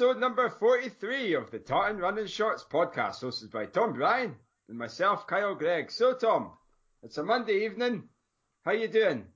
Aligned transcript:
episode 0.00 0.18
number 0.18 0.48
43 0.48 1.34
of 1.34 1.50
the 1.50 1.58
Tartan 1.58 1.98
Running 1.98 2.26
Shorts 2.26 2.64
podcast, 2.64 3.22
hosted 3.22 3.50
by 3.50 3.66
Tom 3.66 3.92
Bryan 3.92 4.34
and 4.70 4.78
myself, 4.78 5.26
Kyle 5.26 5.54
Greig. 5.54 5.90
So, 5.90 6.14
Tom, 6.14 6.52
it's 7.02 7.18
a 7.18 7.22
Monday 7.22 7.66
evening. 7.66 8.04
How 8.64 8.72
you 8.72 8.88
doing? 8.88 9.26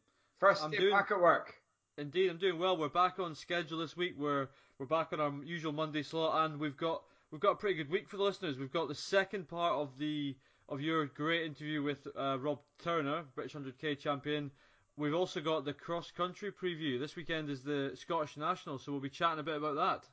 1st 0.43 0.71
day 0.71 0.79
doing, 0.79 0.93
back 0.93 1.11
at 1.11 1.21
work. 1.21 1.53
Indeed, 1.99 2.31
I'm 2.31 2.39
doing 2.39 2.58
well. 2.58 2.79
We're 2.79 2.89
back 2.89 3.19
on 3.19 3.35
schedule 3.35 3.79
this 3.79 3.95
week. 3.95 4.14
We're 4.17 4.49
we're 4.79 4.86
back 4.86 5.13
on 5.13 5.21
our 5.21 5.35
usual 5.45 5.72
Monday 5.72 6.03
slot, 6.03 6.46
and 6.46 6.58
we've 6.58 6.79
got 6.79 7.03
we've 7.31 7.43
got 7.43 7.50
a 7.50 7.57
pretty 7.57 7.77
good 7.77 7.91
week 7.91 8.08
for 8.08 8.17
the 8.17 8.22
listeners. 8.22 8.58
We've 8.58 8.72
got 8.72 8.89
the 8.89 8.94
second 8.94 9.46
part 9.46 9.75
of 9.75 9.99
the 9.99 10.35
of 10.71 10.81
your 10.81 11.05
great 11.05 11.44
interview 11.44 11.83
with 11.83 12.08
uh, 12.19 12.39
Rob 12.41 12.61
Turner, 12.83 13.25
British 13.35 13.53
100k 13.55 13.99
champion. 13.99 14.50
We've 14.96 15.14
also 15.14 15.43
got 15.43 15.67
the 15.67 15.75
cross 15.75 16.11
country 16.11 16.50
preview. 16.50 16.99
This 16.99 17.17
weekend 17.17 17.50
is 17.50 17.63
the 17.63 17.93
Scottish 17.96 18.39
National, 18.39 18.79
so 18.79 18.93
we'll 18.93 19.03
be 19.03 19.11
chatting 19.11 19.41
a 19.41 19.43
bit 19.43 19.58
about 19.58 19.77
that. 19.77 20.08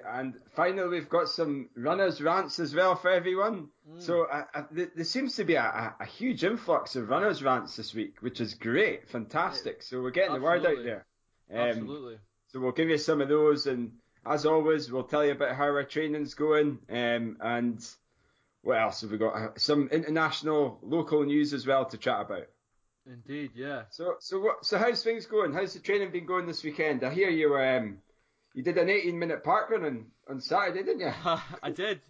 And 0.00 0.34
finally, 0.54 0.88
we've 0.88 1.08
got 1.08 1.28
some 1.28 1.68
runners' 1.76 2.20
rants 2.20 2.58
as 2.58 2.74
well 2.74 2.94
for 2.94 3.10
everyone. 3.10 3.68
Mm. 3.90 4.00
So 4.00 4.24
uh, 4.24 4.44
uh, 4.54 4.62
there 4.70 5.04
seems 5.04 5.36
to 5.36 5.44
be 5.44 5.54
a, 5.54 5.94
a, 5.98 6.04
huge 6.04 6.44
influx 6.44 6.96
of 6.96 7.08
runners' 7.08 7.42
rants 7.42 7.76
this 7.76 7.94
week, 7.94 8.16
which 8.20 8.40
is 8.40 8.54
great, 8.54 9.08
fantastic. 9.08 9.82
So 9.82 10.02
we're 10.02 10.10
getting 10.10 10.36
Absolutely. 10.36 10.60
the 10.60 10.68
word 10.68 10.78
out 10.78 10.84
there. 10.84 11.06
Um, 11.62 11.68
Absolutely. 11.68 12.18
So 12.48 12.60
we'll 12.60 12.72
give 12.72 12.88
you 12.88 12.98
some 12.98 13.20
of 13.20 13.28
those, 13.28 13.66
and 13.66 13.92
as 14.26 14.46
always, 14.46 14.90
we'll 14.90 15.04
tell 15.04 15.24
you 15.24 15.32
about 15.32 15.56
how 15.56 15.64
our 15.64 15.84
training's 15.84 16.34
going, 16.34 16.78
um, 16.90 17.36
and 17.40 17.84
what 18.62 18.78
else 18.78 19.00
have 19.00 19.10
we 19.10 19.18
got? 19.18 19.34
Uh, 19.34 19.48
some 19.56 19.88
international, 19.90 20.78
local 20.82 21.24
news 21.24 21.52
as 21.52 21.66
well 21.66 21.84
to 21.86 21.98
chat 21.98 22.20
about. 22.20 22.46
Indeed, 23.06 23.50
yeah. 23.54 23.82
So, 23.90 24.16
so 24.20 24.40
what? 24.40 24.64
So 24.64 24.78
how's 24.78 25.02
things 25.02 25.26
going? 25.26 25.52
How's 25.52 25.74
the 25.74 25.80
training 25.80 26.12
been 26.12 26.26
going 26.26 26.46
this 26.46 26.62
weekend? 26.62 27.02
I 27.02 27.12
hear 27.12 27.30
you 27.30 27.56
um, 27.56 27.98
you 28.54 28.62
did 28.62 28.78
an 28.78 28.88
18 28.88 29.18
minute 29.18 29.42
park 29.44 29.70
run 29.70 29.84
on, 29.84 30.06
on 30.28 30.40
Saturday, 30.40 30.82
didn't 30.82 31.00
you? 31.00 31.12
I 31.62 31.70
did. 31.70 32.00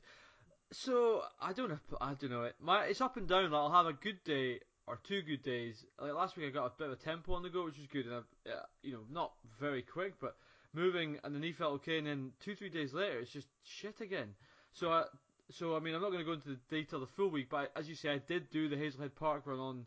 So 0.73 1.23
I 1.41 1.53
don't 1.53 1.69
know. 1.69 1.79
I 2.01 2.15
don't 2.15 2.31
know. 2.31 2.43
It 2.45 2.57
my 2.61 2.85
it's 2.85 3.01
up 3.01 3.17
and 3.17 3.29
down. 3.29 3.51
Like, 3.51 3.61
I'll 3.61 3.73
have 3.73 3.87
a 3.87 3.93
good 3.93 4.25
day 4.25 4.61
or 4.87 4.99
two 5.05 5.23
good 5.23 5.43
days. 5.43 5.85
Like 6.01 6.15
last 6.15 6.37
week, 6.37 6.47
I 6.47 6.51
got 6.51 6.67
a 6.67 6.73
bit 6.77 6.87
of 6.89 6.93
a 6.95 6.97
tempo 6.97 7.35
on 7.35 7.43
the 7.43 7.51
go, 7.51 7.65
which 7.65 7.79
was 7.79 7.87
good, 7.87 8.07
and 8.07 8.15
I, 8.15 8.51
you 8.83 8.93
know, 8.93 9.05
not 9.11 9.33
very 9.61 9.83
quick, 9.83 10.15
but 10.21 10.37
moving, 10.73 11.19
and 11.25 11.35
the 11.35 11.39
knee 11.39 11.53
felt 11.53 11.75
okay. 11.75 11.99
And 11.99 12.07
then 12.07 12.33
two, 12.41 12.55
three 12.55 12.71
days 12.71 12.93
later, 12.93 13.21
it's 13.21 13.31
just 13.31 13.49
shit 13.65 14.01
again. 14.01 14.35
So 14.73 14.91
I, 14.91 15.05
so 15.51 15.77
I 15.77 15.81
mean, 15.81 15.95
I'm 15.95 16.01
not 16.01 16.11
going 16.11 16.21
to 16.21 16.25
go 16.25 16.33
into 16.33 16.49
the 16.49 16.59
detail 16.71 17.01
the 17.01 17.07
full 17.07 17.31
week, 17.31 17.49
but 17.51 17.71
as 17.77 17.89
you 17.89 17.95
say, 17.95 18.11
I 18.11 18.19
did 18.19 18.51
do 18.51 18.69
the 18.69 18.77
Hazelhead 18.77 19.15
Park 19.15 19.43
run 19.47 19.61
on 19.61 19.87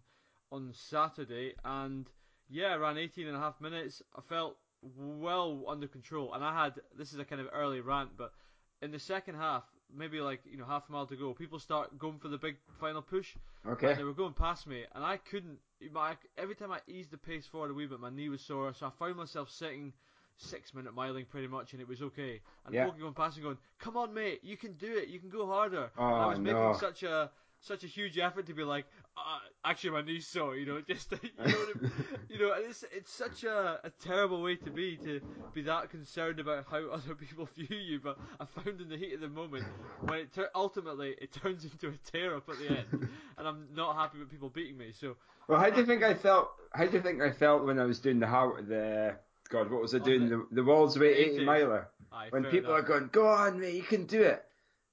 on 0.52 0.72
Saturday, 0.74 1.54
and 1.66 2.08
yeah, 2.50 2.68
I 2.68 2.76
ran 2.76 2.98
18 2.98 3.28
and 3.28 3.36
a 3.36 3.40
half 3.40 3.60
minutes. 3.60 4.02
I 4.16 4.22
felt 4.22 4.58
well 4.96 5.64
under 5.68 5.88
control, 5.88 6.34
and 6.34 6.44
I 6.44 6.64
had 6.64 6.74
this 6.98 7.14
is 7.14 7.20
a 7.20 7.26
kind 7.26 7.42
of 7.42 7.48
early 7.54 7.82
rant, 7.82 8.12
but 8.18 8.34
in 8.82 8.92
the 8.92 9.00
second 9.00 9.36
half, 9.36 9.64
maybe 9.96 10.20
like 10.20 10.42
you 10.50 10.58
know 10.58 10.66
half 10.66 10.84
a 10.90 10.92
mile 10.92 11.08
to 11.08 11.16
go, 11.16 11.34
people 11.34 11.60
start 11.60 11.98
going 11.98 12.20
for 12.20 12.28
the 12.28 12.38
big 12.38 12.58
final 12.80 13.02
push. 13.02 13.36
Okay. 13.68 13.90
And 13.90 14.00
they 14.00 14.04
were 14.04 14.14
going 14.14 14.34
past 14.34 14.68
me, 14.68 14.84
and 14.94 15.04
I 15.04 15.18
couldn't. 15.18 15.58
My, 15.92 16.16
every 16.38 16.56
time 16.56 16.72
I 16.72 16.80
eased 16.88 17.12
the 17.12 17.18
pace 17.18 17.46
forward 17.46 17.72
a 17.72 17.74
wee 17.74 17.86
bit, 17.86 18.00
my 18.00 18.10
knee 18.10 18.30
was 18.30 18.42
sore, 18.42 18.74
so 18.74 18.88
I 18.88 18.92
found 18.98 19.18
myself 19.18 19.50
sitting 19.50 19.94
six 20.38 20.74
minute 20.74 20.96
miling 20.96 21.28
pretty 21.28 21.48
much, 21.48 21.74
and 21.74 21.82
it 21.82 21.88
was 21.88 22.02
okay. 22.02 22.42
And 22.66 22.74
yeah. 22.74 22.86
people 22.86 23.00
going 23.00 23.14
past 23.14 23.38
and 23.38 23.44
going, 23.44 23.58
"Come 23.80 23.98
on, 23.98 24.14
mate, 24.14 24.40
you 24.44 24.58
can 24.58 24.74
do 24.74 24.98
it. 24.98 25.10
You 25.10 25.20
can 25.20 25.30
go 25.30 25.48
harder." 25.48 25.92
Oh, 25.98 26.06
and 26.06 26.16
I 26.16 26.26
was 26.28 26.40
no. 26.40 26.54
making 26.54 26.80
such 26.80 27.04
a 27.04 27.32
such 27.66 27.84
a 27.84 27.88
huge 27.88 28.18
effort 28.18 28.46
to 28.48 28.54
be 28.54 28.64
like, 28.64 28.86
uh, 29.18 29.40
actually 29.64 29.92
my 29.92 30.02
knee's 30.02 30.28
sore, 30.28 30.56
you 30.56 30.66
know, 30.66 30.82
just 30.88 31.12
you 31.12 31.30
know, 31.46 31.66
you 32.30 32.40
know, 32.40 32.54
it's 32.58 32.84
it's 32.92 33.12
such 33.12 33.44
a, 33.44 33.80
a 33.84 33.90
terrible 34.02 34.42
way 34.42 34.56
to 34.56 34.70
be 34.70 34.98
to 34.98 35.22
be 35.54 35.62
that 35.64 35.90
concerned 35.90 36.40
about 36.40 36.66
how 36.70 36.90
other 36.92 37.16
people 37.16 37.48
view 37.56 37.78
you. 37.78 38.00
But 38.00 38.18
I 38.40 38.46
found 38.46 38.82
in 38.82 38.90
the 38.90 38.98
heat 38.98 39.14
of 39.14 39.22
the 39.22 39.30
moment 39.30 39.66
when 40.02 40.20
it 40.20 40.34
ter- 40.34 40.50
ultimately 40.56 41.16
it 41.20 41.34
turns 41.34 41.64
into 41.64 41.88
a 41.88 42.12
tear 42.12 42.36
up 42.36 42.50
at 42.50 42.58
the 42.60 42.68
end, 42.70 43.10
and 43.38 43.48
I'm 43.48 43.68
not 43.74 43.96
happy 43.96 44.20
with 44.20 44.30
people 44.30 44.50
beating 44.50 44.78
me. 44.78 44.92
So, 45.00 45.16
well, 45.48 45.60
how 45.60 45.70
do 45.70 45.80
you 45.80 45.86
think 45.86 46.04
I 46.04 46.14
felt? 46.14 46.50
How 46.74 46.86
do 46.86 46.94
you 46.94 47.02
think 47.02 47.22
I 47.22 47.32
felt 47.32 47.66
when 47.66 47.80
I 47.80 47.86
was 47.86 48.00
doing 48.00 48.20
the 48.20 48.28
how 48.28 48.56
the 48.68 49.16
God, 49.50 49.72
what 49.72 49.82
was 49.82 49.94
I 49.94 50.00
doing? 50.00 50.30
The, 50.30 50.46
the 50.52 50.62
Walsway 50.62 51.16
80 51.16 51.46
miler. 51.46 51.90
Aye, 52.12 52.28
when 52.30 52.46
people 52.46 52.74
enough. 52.74 52.86
are 52.86 52.88
going, 52.88 53.10
go 53.12 53.28
on, 53.28 53.60
mate, 53.60 53.76
you 53.76 53.84
can 53.84 54.06
do 54.06 54.22
it. 54.22 54.44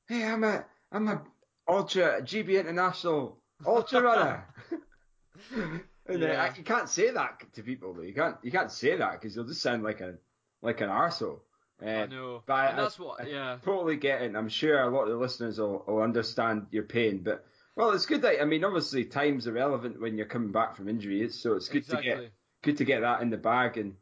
Hey, 0.09 0.25
I'm 0.25 0.45
a, 0.45 0.65
I'm 0.91 1.09
a 1.09 1.23
ultra 1.69 2.23
GB 2.23 2.61
International 2.61 3.39
ultra 3.67 4.03
runner. 4.03 4.47
and 5.55 6.23
uh, 6.23 6.27
yeah. 6.27 6.45
uh, 6.45 6.53
you 6.57 6.65
can't 6.65 6.89
say 6.89 7.11
that 7.11 7.43
to 7.55 7.63
people 7.63 7.95
though. 7.95 8.03
You 8.03 8.15
can't 8.15 8.37
you 8.43 8.51
can't 8.51 8.71
say 8.71 8.97
that 8.97 9.13
because 9.13 9.37
you'll 9.37 9.47
just 9.47 9.63
sound 9.63 9.83
like 9.83 10.01
a 10.01 10.15
like 10.63 10.81
an 10.81 10.89
arsehole. 10.89 11.41
Uh, 11.85 11.89
I 11.89 12.07
know. 12.07 12.43
But 12.47 12.55
I, 12.55 12.77
that's 12.77 12.99
what. 12.99 13.29
Yeah. 13.29 13.55
I 13.55 13.65
totally 13.65 13.97
get 13.97 14.23
it. 14.23 14.37
I'm 14.37 14.49
sure 14.49 14.81
a 14.81 14.91
lot 14.91 15.05
of 15.05 15.11
the 15.11 15.17
listeners 15.17 15.59
will, 15.59 15.85
will 15.87 16.03
understand 16.03 16.67
your 16.71 16.85
pain. 16.85 17.19
But 17.19 17.45
well, 17.77 17.91
it's 17.91 18.07
good 18.07 18.23
that 18.23 18.41
I 18.41 18.45
mean, 18.45 18.65
obviously, 18.65 19.05
time's 19.05 19.47
irrelevant 19.47 20.01
when 20.01 20.17
you're 20.17 20.27
coming 20.27 20.53
back 20.53 20.77
from 20.77 20.89
injuries, 20.89 21.41
so 21.41 21.55
it's 21.55 21.69
good 21.69 21.83
exactly. 21.83 22.11
to 22.11 22.17
get 22.17 22.33
good 22.63 22.77
to 22.79 22.85
get 22.85 23.01
that 23.01 23.23
in 23.23 23.31
the 23.31 23.37
bag. 23.37 23.79
And 23.79 23.95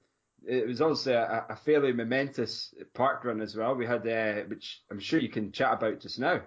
it 0.46 0.66
was 0.66 0.80
also 0.80 1.14
a, 1.14 1.52
a 1.52 1.56
fairly 1.56 1.92
momentous 1.92 2.74
park 2.94 3.24
run 3.24 3.40
as 3.40 3.56
well. 3.56 3.74
We 3.74 3.86
had, 3.86 4.06
uh, 4.06 4.42
which 4.44 4.82
I'm 4.90 5.00
sure 5.00 5.20
you 5.20 5.28
can 5.28 5.52
chat 5.52 5.74
about 5.74 6.00
just 6.00 6.18
now. 6.18 6.42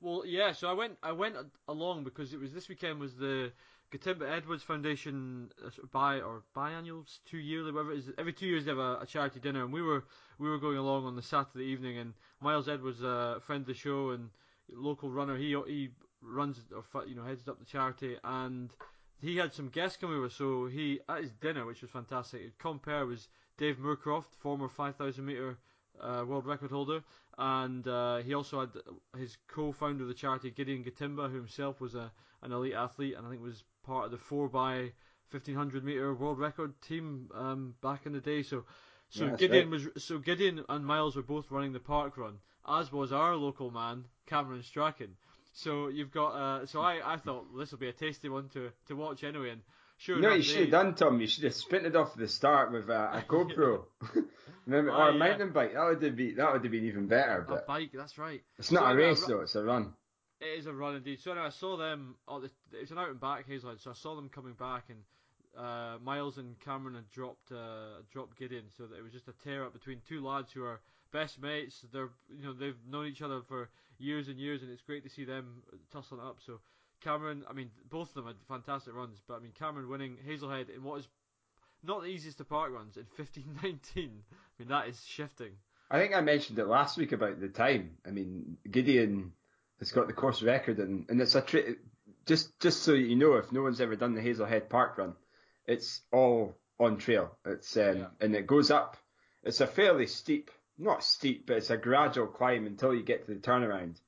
Well, 0.00 0.24
yeah. 0.26 0.52
So 0.52 0.68
I 0.68 0.72
went 0.72 0.98
I 1.02 1.12
went 1.12 1.36
along 1.68 2.04
because 2.04 2.32
it 2.32 2.40
was 2.40 2.52
this 2.52 2.68
weekend 2.68 3.00
was 3.00 3.14
the 3.16 3.52
Gatimba 3.92 4.30
Edwards 4.30 4.62
Foundation 4.62 5.50
uh, 5.64 5.70
bi 5.92 6.20
or 6.20 6.42
biannual, 6.54 7.04
two 7.24 7.38
yearly, 7.38 7.72
whatever 7.72 7.92
it 7.92 7.98
is. 7.98 8.10
Every 8.18 8.32
two 8.32 8.46
years 8.46 8.64
they 8.64 8.72
have 8.72 8.78
a, 8.78 8.98
a, 9.02 9.06
charity 9.06 9.40
dinner, 9.40 9.62
and 9.64 9.72
we 9.72 9.82
were 9.82 10.04
we 10.38 10.48
were 10.48 10.58
going 10.58 10.76
along 10.76 11.06
on 11.06 11.14
the 11.14 11.22
Saturday 11.22 11.64
evening, 11.64 11.98
and 11.98 12.14
Miles 12.40 12.68
Edwards, 12.68 13.02
a 13.02 13.40
friend 13.46 13.62
of 13.62 13.66
the 13.66 13.74
show 13.74 14.10
and 14.10 14.30
local 14.72 15.10
runner, 15.10 15.36
he 15.36 15.56
he 15.66 15.90
runs 16.20 16.60
or 16.74 17.06
you 17.06 17.14
know 17.14 17.24
heads 17.24 17.46
up 17.48 17.58
the 17.58 17.64
charity, 17.64 18.16
and 18.24 18.70
he 19.20 19.36
had 19.36 19.54
some 19.54 19.68
guests 19.68 19.96
come 19.96 20.14
over. 20.14 20.28
So 20.28 20.66
he 20.66 21.00
at 21.08 21.22
his 21.22 21.32
dinner, 21.32 21.64
which 21.64 21.82
was 21.82 21.90
fantastic. 21.90 22.58
Compare 22.58 23.06
was 23.06 23.28
Dave 23.56 23.78
Moorcroft, 23.78 24.34
former 24.40 24.68
5,000 24.68 25.24
meter 25.24 25.56
uh, 26.00 26.24
world 26.26 26.44
record 26.44 26.70
holder, 26.70 27.02
and 27.38 27.86
uh, 27.86 28.18
he 28.18 28.34
also 28.34 28.60
had 28.60 28.70
his 29.18 29.36
co-founder 29.48 30.02
of 30.02 30.08
the 30.08 30.14
charity, 30.14 30.50
Gideon 30.50 30.84
Gatimba, 30.84 31.30
who 31.30 31.36
himself 31.36 31.80
was 31.80 31.94
a 31.94 32.10
an 32.42 32.52
elite 32.52 32.74
athlete, 32.74 33.14
and 33.16 33.26
I 33.26 33.30
think 33.30 33.42
was 33.42 33.64
part 33.84 34.06
of 34.06 34.10
the 34.10 34.18
four 34.18 34.48
by 34.48 34.92
1500 35.30 35.84
meter 35.84 36.14
world 36.14 36.38
record 36.38 36.80
team 36.80 37.28
um, 37.34 37.74
back 37.82 38.06
in 38.06 38.12
the 38.12 38.20
day. 38.20 38.42
So, 38.42 38.64
so 39.08 39.26
yeah, 39.26 39.36
Gideon 39.36 39.70
right. 39.70 39.80
was 39.94 40.04
so 40.04 40.18
Gideon 40.18 40.64
and 40.68 40.84
Miles 40.84 41.16
were 41.16 41.22
both 41.22 41.50
running 41.50 41.72
the 41.72 41.80
park 41.80 42.16
run, 42.16 42.38
as 42.68 42.92
was 42.92 43.12
our 43.12 43.36
local 43.36 43.70
man 43.70 44.04
Cameron 44.26 44.62
Strachan. 44.62 45.16
So 45.52 45.88
you've 45.88 46.10
got 46.10 46.28
uh, 46.34 46.66
so 46.66 46.80
I, 46.80 47.14
I 47.14 47.16
thought 47.16 47.46
this 47.56 47.70
will 47.70 47.78
be 47.78 47.88
a 47.88 47.92
tasty 47.92 48.28
one 48.28 48.48
to, 48.50 48.70
to 48.88 48.96
watch 48.96 49.24
anyway, 49.24 49.50
and 49.50 49.62
Sure. 49.98 50.20
No, 50.20 50.34
you 50.34 50.42
should 50.42 50.60
have 50.60 50.70
done, 50.70 50.94
Tom. 50.94 51.20
You 51.20 51.26
should 51.26 51.44
have 51.44 51.54
sprinted 51.54 51.96
off 51.96 52.14
the 52.14 52.28
start 52.28 52.70
with 52.70 52.90
a, 52.90 53.18
a 53.18 53.24
GoPro, 53.26 53.84
Remember, 54.66 54.90
oh, 54.90 54.94
or 54.98 55.08
a 55.08 55.12
yeah. 55.12 55.18
mountain 55.18 55.52
bike. 55.52 55.72
That 55.72 55.84
would 55.84 56.02
have 56.02 56.16
been 56.16 56.36
that 56.36 56.52
would 56.52 56.62
have 56.62 56.72
been 56.72 56.84
even 56.84 57.06
better. 57.06 57.44
But 57.48 57.64
a 57.64 57.66
bike, 57.66 57.90
that's 57.94 58.18
right. 58.18 58.42
It's 58.58 58.70
not 58.70 58.84
so, 58.84 58.90
a 58.90 58.94
race 58.94 59.24
though; 59.24 59.40
it's 59.40 59.54
a 59.54 59.64
run. 59.64 59.94
It 60.40 60.58
is 60.58 60.66
a 60.66 60.72
run 60.72 60.96
indeed. 60.96 61.20
So 61.20 61.32
anyway, 61.32 61.46
I 61.46 61.50
saw 61.50 61.76
them. 61.78 62.16
Oh, 62.28 62.40
the, 62.40 62.50
it's 62.72 62.90
an 62.90 62.98
out 62.98 63.08
and 63.08 63.20
back 63.20 63.48
Hazelhead. 63.48 63.80
So 63.82 63.90
I 63.90 63.94
saw 63.94 64.14
them 64.16 64.28
coming 64.28 64.52
back, 64.52 64.84
and 64.90 64.98
uh, 65.56 65.98
Miles 66.02 66.36
and 66.36 66.60
Cameron 66.60 66.94
had 66.94 67.10
dropped 67.10 67.50
uh, 67.50 68.02
dropped 68.12 68.38
Gideon, 68.38 68.64
so 68.76 68.86
that 68.86 68.98
it 68.98 69.02
was 69.02 69.12
just 69.12 69.28
a 69.28 69.34
tear 69.44 69.64
up 69.64 69.72
between 69.72 70.02
two 70.06 70.22
lads 70.22 70.52
who 70.52 70.62
are 70.64 70.80
best 71.10 71.40
mates. 71.40 71.86
They're 71.90 72.10
you 72.36 72.44
know 72.44 72.52
they've 72.52 72.76
known 72.86 73.06
each 73.06 73.22
other 73.22 73.40
for 73.48 73.70
years 73.98 74.28
and 74.28 74.38
years, 74.38 74.62
and 74.62 74.70
it's 74.70 74.82
great 74.82 75.04
to 75.04 75.10
see 75.10 75.24
them 75.24 75.62
tussling 75.90 76.20
up. 76.20 76.36
So 76.44 76.60
Cameron, 77.06 77.44
I 77.48 77.52
mean, 77.52 77.70
both 77.88 78.08
of 78.08 78.14
them 78.14 78.26
had 78.26 78.34
fantastic 78.48 78.92
runs, 78.92 79.22
but 79.28 79.34
I 79.34 79.38
mean, 79.38 79.52
Cameron 79.56 79.88
winning 79.88 80.16
Hazelhead 80.26 80.74
in 80.74 80.82
what 80.82 80.98
is 80.98 81.08
not 81.84 82.02
the 82.02 82.08
easiest 82.08 82.40
of 82.40 82.48
park 82.48 82.72
runs 82.72 82.96
in 82.96 83.04
15:19. 83.18 83.78
I 83.96 84.02
mean, 84.58 84.68
that 84.68 84.88
is 84.88 85.00
shifting. 85.06 85.52
I 85.88 86.00
think 86.00 86.16
I 86.16 86.20
mentioned 86.20 86.58
it 86.58 86.66
last 86.66 86.98
week 86.98 87.12
about 87.12 87.40
the 87.40 87.48
time. 87.48 87.98
I 88.04 88.10
mean, 88.10 88.56
Gideon 88.68 89.32
has 89.78 89.92
got 89.92 90.08
the 90.08 90.14
course 90.14 90.42
record, 90.42 90.78
and, 90.78 91.06
and 91.08 91.20
it's 91.20 91.36
a 91.36 91.42
tri- 91.42 91.76
just 92.26 92.58
just 92.58 92.82
so 92.82 92.92
you 92.92 93.14
know, 93.14 93.34
if 93.34 93.52
no 93.52 93.62
one's 93.62 93.80
ever 93.80 93.94
done 93.94 94.14
the 94.14 94.20
Hazelhead 94.20 94.68
Park 94.68 94.98
Run, 94.98 95.14
it's 95.64 96.00
all 96.12 96.56
on 96.80 96.98
trail. 96.98 97.30
It's 97.44 97.76
um, 97.76 97.98
yeah. 97.98 98.06
and 98.20 98.34
it 98.34 98.48
goes 98.48 98.72
up. 98.72 98.96
It's 99.44 99.60
a 99.60 99.68
fairly 99.68 100.08
steep, 100.08 100.50
not 100.76 101.04
steep, 101.04 101.46
but 101.46 101.58
it's 101.58 101.70
a 101.70 101.76
gradual 101.76 102.26
climb 102.26 102.66
until 102.66 102.92
you 102.92 103.04
get 103.04 103.26
to 103.26 103.34
the 103.34 103.38
turnaround. 103.40 104.00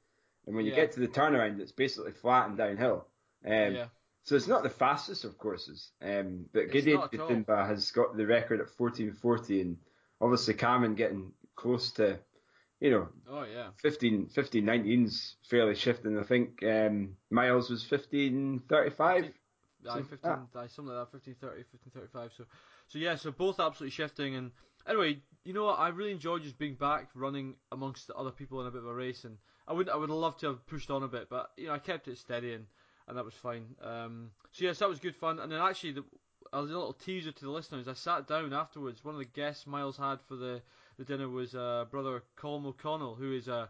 And 0.49 0.57
when 0.57 0.65
you 0.65 0.71
yeah. 0.71 0.79
get 0.79 0.93
to 0.93 1.01
the 1.01 1.09
turnaround, 1.09 1.61
it's 1.61 1.73
basically 1.73 2.13
flat 2.13 2.49
and 2.49 2.57
downhill. 2.57 3.07
Um, 3.45 3.75
yeah. 3.75 3.87
So 4.25 4.35
it's 4.35 4.49
not 4.49 4.63
the 4.63 4.71
fastest 4.71 5.27
of 5.27 5.37
courses. 5.37 5.91
Um, 6.03 6.47
but 6.55 6.73
Gideon 6.73 7.01
Gatimba 7.01 7.69
has 7.69 7.91
got 7.91 8.17
the 8.17 8.27
record 8.27 8.61
at 8.61 8.69
1440, 8.75 9.61
and 9.61 9.77
obviously 10.23 10.55
Cameron 10.55 10.95
getting 10.95 11.33
close 11.55 11.93
to, 11.93 12.19
you 12.81 12.91
know, 12.91 13.09
oh 13.29 13.45
yeah, 13.45 13.69
15, 13.83 14.29
15 14.29 14.65
19's 14.65 15.37
fairly 15.51 15.75
shifting. 15.75 16.19
I 16.19 16.23
think 16.23 16.63
um, 16.63 17.17
Miles 17.31 17.69
was 17.69 17.83
1535. 17.91 19.25
15, 19.25 19.35
something, 19.85 20.05
15, 20.05 20.31
like 20.55 20.71
something 20.71 20.95
like 20.95 21.11
that, 21.11 21.13
1530, 21.13 21.65
1535. 21.93 22.31
So, 22.39 22.45
so 22.89 22.99
yeah, 22.99 23.17
so 23.17 23.33
both 23.33 23.61
absolutely 23.61 23.91
shifting, 23.91 24.35
and 24.35 24.53
anyway, 24.89 25.19
you 25.45 25.53
know 25.53 25.65
what? 25.65 25.79
I 25.79 25.89
really 25.89 26.13
enjoyed 26.13 26.43
just 26.43 26.59
being 26.59 26.75
back 26.75 27.11
running 27.15 27.57
amongst 27.71 28.07
the 28.07 28.15
other 28.15 28.31
people 28.31 28.63
in 28.63 28.67
a 28.67 28.71
bit 28.71 28.81
of 28.81 28.87
a 28.89 28.95
race, 28.95 29.25
and 29.25 29.37
I 29.69 29.73
would 29.75 29.89
I 29.89 29.97
would 29.97 30.11
love 30.11 30.37
to 30.39 30.47
have 30.49 30.67
pushed 30.67 30.91
on 30.91 31.03
a 31.03 31.09
bit, 31.09 31.29
but 31.29 31.51
you 31.57 31.67
know 31.67 31.75
I 31.75 31.79
kept 31.79 32.09
it 32.09 32.19
steady 32.19 32.55
and, 32.55 32.67
and 33.07 33.17
that 33.17 33.25
was 33.25 33.35
fine. 33.35 33.67
Um, 33.83 34.31
so 34.51 34.65
yes, 34.65 34.79
that 34.79 34.89
was 34.89 34.99
good 34.99 35.15
fun. 35.15 35.39
And 35.39 35.53
then 35.53 35.61
actually, 35.61 35.93
the, 35.93 36.05
a 36.53 36.63
little 36.63 36.95
teaser 36.95 37.33
to 37.33 37.45
the 37.45 37.51
listeners. 37.51 37.87
I 37.87 37.93
sat 37.93 38.27
down 38.27 38.53
afterwards. 38.53 39.05
One 39.05 39.15
of 39.15 39.19
the 39.19 39.27
guests 39.27 39.67
Miles 39.67 39.99
had 39.99 40.21
for 40.27 40.37
the, 40.37 40.63
the 40.99 41.05
dinner 41.05 41.29
was 41.29 41.55
uh, 41.55 41.85
brother 41.91 42.23
Colm 42.39 42.65
O'Connell, 42.65 43.15
who 43.15 43.35
is 43.35 43.49
a, 43.49 43.69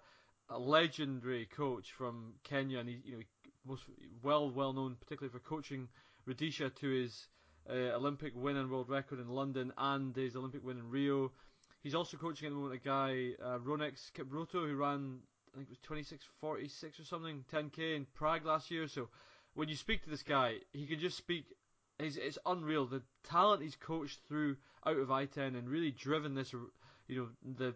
a 0.48 0.58
legendary 0.58 1.46
coach 1.46 1.92
from 1.92 2.34
Kenya, 2.44 2.78
and 2.78 2.88
he 2.88 3.00
you 3.04 3.16
know 3.16 3.22
most 3.66 3.82
well 4.22 4.50
well 4.50 4.72
known 4.72 4.96
particularly 5.00 5.32
for 5.32 5.40
coaching 5.40 5.88
Rudisha 6.28 6.74
to 6.76 6.88
his 6.88 7.26
uh, 7.68 7.96
Olympic 7.96 8.32
win 8.34 8.56
and 8.56 8.70
world 8.70 8.88
record 8.88 9.20
in 9.20 9.28
London 9.28 9.72
and 9.76 10.14
his 10.14 10.36
Olympic 10.36 10.64
win 10.64 10.78
in 10.78 10.88
Rio. 10.88 11.32
He's 11.82 11.94
also 11.94 12.16
coaching 12.16 12.46
at 12.46 12.50
the 12.50 12.56
moment 12.56 12.74
a 12.74 12.84
guy, 12.84 13.30
uh, 13.42 13.58
Ronex 13.58 14.10
Kipruto, 14.12 14.68
who 14.68 14.74
ran, 14.76 15.18
think 15.58 15.70
it 15.70 15.78
was 15.90 16.02
26.46 16.42 17.00
or 17.00 17.04
something, 17.04 17.44
10k 17.52 17.96
in 17.96 18.06
Prague 18.14 18.44
last 18.44 18.70
year. 18.70 18.88
So 18.88 19.08
when 19.54 19.68
you 19.68 19.76
speak 19.76 20.02
to 20.04 20.10
this 20.10 20.22
guy, 20.22 20.56
he 20.72 20.86
can 20.86 20.98
just 20.98 21.16
speak. 21.16 21.44
It's, 21.98 22.16
it's 22.16 22.38
unreal. 22.46 22.86
The 22.86 23.02
talent 23.24 23.62
he's 23.62 23.76
coached 23.76 24.20
through 24.28 24.56
out 24.86 24.96
of 24.96 25.08
Iten 25.08 25.58
and 25.58 25.68
really 25.68 25.90
driven 25.90 26.34
this, 26.34 26.52
you 27.08 27.16
know, 27.16 27.28
the 27.56 27.74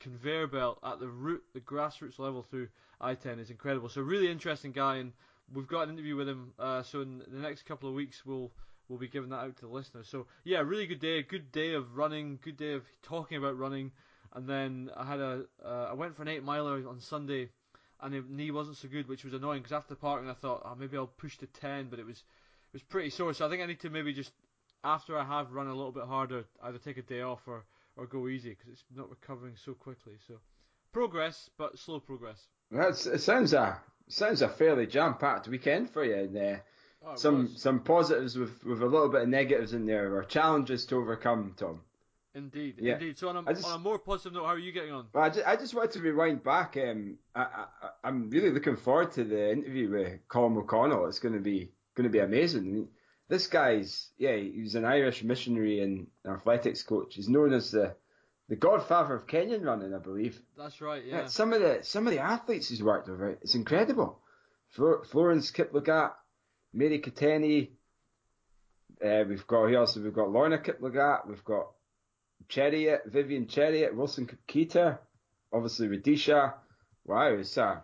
conveyor 0.00 0.48
belt 0.48 0.78
at 0.84 0.98
the 0.98 1.08
root, 1.08 1.42
the 1.54 1.60
grassroots 1.60 2.18
level 2.18 2.42
through 2.42 2.68
Iten 3.00 3.38
is 3.38 3.50
incredible. 3.50 3.88
So 3.88 4.00
really 4.00 4.30
interesting 4.30 4.72
guy, 4.72 4.96
and 4.96 5.12
we've 5.52 5.68
got 5.68 5.82
an 5.82 5.90
interview 5.90 6.16
with 6.16 6.28
him. 6.28 6.52
Uh, 6.58 6.82
so 6.82 7.02
in 7.02 7.22
the 7.28 7.38
next 7.38 7.64
couple 7.64 7.88
of 7.88 7.94
weeks, 7.94 8.26
we'll 8.26 8.50
we'll 8.88 8.98
be 8.98 9.08
giving 9.08 9.30
that 9.30 9.36
out 9.36 9.56
to 9.56 9.66
the 9.66 9.72
listeners. 9.72 10.08
So 10.08 10.26
yeah, 10.42 10.60
really 10.60 10.86
good 10.86 11.00
day, 11.00 11.22
good 11.22 11.52
day 11.52 11.74
of 11.74 11.96
running, 11.96 12.40
good 12.42 12.56
day 12.56 12.72
of 12.72 12.82
talking 13.02 13.38
about 13.38 13.56
running, 13.56 13.92
and 14.32 14.46
then 14.48 14.90
I 14.96 15.04
had 15.04 15.20
a 15.20 15.44
uh, 15.64 15.88
I 15.90 15.94
went 15.94 16.16
for 16.16 16.22
an 16.22 16.28
eight 16.28 16.44
miler 16.44 16.86
on 16.88 17.00
Sunday, 17.00 17.48
and 18.00 18.14
the 18.14 18.24
knee 18.28 18.50
wasn't 18.50 18.76
so 18.76 18.88
good, 18.88 19.08
which 19.08 19.24
was 19.24 19.34
annoying 19.34 19.62
because 19.62 19.72
after 19.72 19.94
parking 19.94 20.30
I 20.30 20.34
thought 20.34 20.62
oh, 20.64 20.74
maybe 20.78 20.96
I'll 20.96 21.06
push 21.06 21.36
to 21.38 21.46
ten, 21.46 21.88
but 21.88 21.98
it 21.98 22.06
was 22.06 22.16
it 22.18 22.72
was 22.74 22.82
pretty 22.82 23.10
sore. 23.10 23.34
So 23.34 23.46
I 23.46 23.50
think 23.50 23.62
I 23.62 23.66
need 23.66 23.80
to 23.80 23.90
maybe 23.90 24.12
just 24.12 24.32
after 24.84 25.18
I 25.18 25.24
have 25.24 25.52
run 25.52 25.66
a 25.66 25.74
little 25.74 25.92
bit 25.92 26.04
harder, 26.04 26.44
either 26.62 26.78
take 26.78 26.96
a 26.98 27.02
day 27.02 27.22
off 27.22 27.40
or 27.46 27.64
or 27.96 28.06
go 28.06 28.28
easy 28.28 28.50
because 28.50 28.68
it's 28.72 28.84
not 28.94 29.10
recovering 29.10 29.56
so 29.56 29.74
quickly. 29.74 30.14
So 30.26 30.34
progress, 30.92 31.50
but 31.58 31.78
slow 31.78 32.00
progress. 32.00 32.46
Well, 32.70 32.88
it 32.90 33.20
sounds 33.20 33.52
a 33.52 33.80
sounds 34.08 34.42
a 34.42 34.48
fairly 34.48 34.86
jam 34.86 35.14
packed 35.18 35.48
weekend 35.48 35.90
for 35.90 36.04
you, 36.04 36.14
and 36.14 36.36
uh, 36.36 36.56
Oh, 37.02 37.14
some 37.16 37.42
was. 37.44 37.62
some 37.62 37.80
positives 37.80 38.36
with 38.36 38.62
with 38.64 38.82
a 38.82 38.86
little 38.86 39.08
bit 39.08 39.22
of 39.22 39.28
negatives 39.28 39.72
in 39.72 39.86
there, 39.86 40.14
or 40.14 40.22
challenges 40.22 40.84
to 40.86 40.96
overcome, 40.96 41.54
Tom. 41.56 41.80
Indeed, 42.34 42.76
yeah. 42.78 42.94
indeed. 42.94 43.18
So 43.18 43.28
on 43.28 43.36
a, 43.36 43.54
just, 43.54 43.66
on 43.66 43.74
a 43.74 43.78
more 43.78 43.98
positive 43.98 44.34
note, 44.34 44.44
how 44.44 44.52
are 44.52 44.58
you 44.58 44.70
getting 44.70 44.92
on? 44.92 45.06
I 45.14 45.30
just, 45.30 45.46
I 45.46 45.56
just 45.56 45.74
wanted 45.74 45.92
to 45.92 46.00
rewind 46.00 46.44
back. 46.44 46.76
Um, 46.76 47.18
I, 47.34 47.64
I, 48.04 48.08
am 48.08 48.30
really 48.30 48.50
looking 48.50 48.76
forward 48.76 49.12
to 49.12 49.24
the 49.24 49.50
interview 49.50 49.90
with 49.90 50.28
Colm 50.28 50.56
O'Connell. 50.56 51.06
It's 51.06 51.18
going 51.18 51.34
to 51.34 51.40
be 51.40 51.72
going 51.96 52.04
to 52.04 52.12
be 52.12 52.20
amazing. 52.20 52.88
This 53.28 53.48
guy's 53.48 54.10
yeah, 54.16 54.36
he's 54.36 54.76
an 54.76 54.84
Irish 54.84 55.24
missionary 55.24 55.80
and 55.80 56.06
athletics 56.24 56.84
coach. 56.84 57.14
He's 57.16 57.28
known 57.28 57.52
as 57.52 57.72
the 57.72 57.96
the 58.48 58.56
godfather 58.56 59.14
of 59.14 59.26
Kenyan 59.26 59.64
running, 59.64 59.92
I 59.92 59.98
believe. 59.98 60.40
That's 60.56 60.80
right. 60.80 61.04
Yeah. 61.04 61.22
yeah 61.22 61.26
some 61.26 61.52
of 61.52 61.60
the 61.60 61.80
some 61.82 62.06
of 62.06 62.12
the 62.12 62.20
athletes 62.20 62.68
he's 62.68 62.82
worked 62.82 63.08
with, 63.08 63.20
it's 63.42 63.56
incredible. 63.56 64.20
Florence 64.68 65.50
Kiplagat, 65.50 66.12
Mary 66.72 67.00
Keitany. 67.00 67.70
Uh, 69.04 69.24
we've 69.28 69.46
got 69.48 69.68
who 69.68 69.76
else? 69.76 69.96
We've 69.96 70.12
got 70.14 70.30
Lorna 70.30 70.58
Kiplagat. 70.58 71.26
We've 71.26 71.44
got 71.44 71.72
Cheruiyot, 72.48 73.06
Vivian 73.06 73.46
Cheruiyot, 73.46 73.94
Wilson 73.94 74.26
Kipketer, 74.26 74.98
obviously 75.52 75.88
Rudisha. 75.88 76.54
Wow, 77.04 77.34
it's 77.34 77.56
a, 77.56 77.82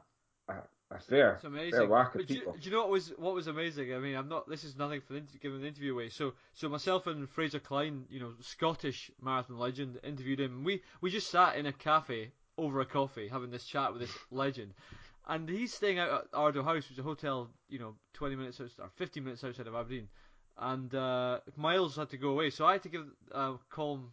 a, 0.49 0.55
a 0.91 0.99
fair, 0.99 1.35
it's 1.35 1.45
amazing. 1.45 1.73
fair 1.73 1.89
whack 1.89 2.15
of 2.15 2.27
people. 2.27 2.53
Do, 2.53 2.59
do, 2.59 2.71
you 2.71 2.75
know 2.75 2.83
what 2.83 2.91
was 2.91 3.13
what 3.17 3.35
was 3.35 3.47
amazing? 3.47 3.95
I 3.95 3.99
mean, 3.99 4.17
I'm 4.17 4.29
not. 4.29 4.49
This 4.49 4.65
is 4.65 4.77
nothing 4.77 5.01
for 5.01 5.15
the, 5.15 5.23
giving 5.41 5.61
the 5.61 5.67
interview 5.67 5.93
away. 5.93 6.09
So, 6.09 6.35
so 6.55 6.69
myself 6.69 7.07
and 7.07 7.29
Fraser 7.29 7.61
Clyne, 7.61 8.05
you 8.11 8.21
know, 8.21 8.33
Scottish 8.41 9.11
marathon 9.21 9.59
legend, 9.59 9.99
interviewed 10.05 10.41
him. 10.41 10.65
We 10.65 10.83
we 11.01 11.11
just 11.11 11.31
sat 11.31 11.57
in 11.57 11.67
a 11.67 11.73
cafe 11.73 12.33
over 12.59 12.81
a 12.81 12.87
coffee 12.87 13.29
having 13.29 13.51
this 13.51 13.65
chat 13.65 13.93
with 13.93 14.03
this 14.03 14.17
legend 14.31 14.73
and 15.29 15.49
he's 15.49 15.75
staying 15.75 15.99
out 15.99 16.13
at 16.13 16.33
Ardoe 16.33 16.65
House, 16.65 16.89
which 16.89 16.93
is 16.93 16.99
a 16.99 17.03
hotel, 17.03 17.51
you 17.69 17.79
know, 17.79 17.95
20 18.15 18.37
minutes 18.37 18.61
outside, 18.61 18.83
or 18.83 18.91
15 18.97 19.25
minutes 19.25 19.45
outside 19.45 19.67
of 19.67 19.75
Aberdeen. 19.75 20.09
And 20.59 20.95
uh, 20.95 21.41
Miles 21.57 21.97
had 21.97 22.11
to 22.11 22.17
go 22.17 22.31
away, 22.31 22.51
so 22.51 22.65
I 22.65 22.73
had 22.73 22.83
to 22.85 22.89
give 22.89 23.07
uh, 23.33 23.55
Colm 23.71 24.11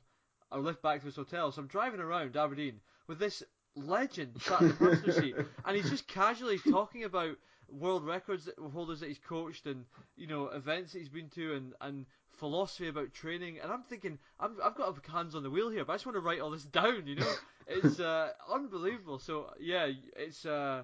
a 0.54 0.60
lift 0.60 0.82
back 0.82 1.00
to 1.00 1.06
his 1.06 1.16
hotel. 1.16 1.52
So 1.52 1.62
I'm 1.62 1.68
driving 1.68 2.00
around 2.00 2.38
Aberdeen 2.38 2.80
with 3.08 3.20
this 3.20 3.44
legend 3.76 4.42
sat 4.42 4.62
in 4.62 4.68
the 4.70 4.74
passenger 4.76 5.12
seat, 5.22 5.36
and 5.66 5.76
he's 5.76 5.90
just 5.90 6.08
casually 6.08 6.60
talking 6.60 7.04
about 7.04 7.36
world 7.70 8.06
records 8.06 8.48
holders 8.72 9.00
that 9.00 9.08
he's 9.08 9.20
coached 9.20 9.66
and 9.66 9.86
you 10.16 10.28
know 10.28 10.48
events 10.48 10.94
that 10.94 11.00
he's 11.00 11.10
been 11.10 11.30
to 11.30 11.56
and 11.56 11.74
and 11.82 12.06
philosophy 12.32 12.88
about 12.88 13.14
training. 13.14 13.60
And 13.62 13.72
I'm 13.72 13.84
thinking, 13.84 14.20
i 14.40 14.48
have 14.64 14.76
got 14.76 15.06
hands 15.08 15.36
on 15.36 15.44
the 15.44 15.50
wheel 15.50 15.70
here, 15.70 15.86
but 15.86 15.94
I 15.94 15.96
just 15.96 16.06
want 16.06 16.16
to 16.16 16.22
write 16.22 16.40
all 16.40 16.52
this 16.52 16.64
down. 16.80 17.04
You 17.06 17.16
know, 17.16 17.34
it's 17.68 18.00
uh, 18.00 18.30
unbelievable. 18.52 19.20
So 19.20 19.52
yeah, 19.60 19.90
it's. 20.16 20.46
Uh, 20.46 20.84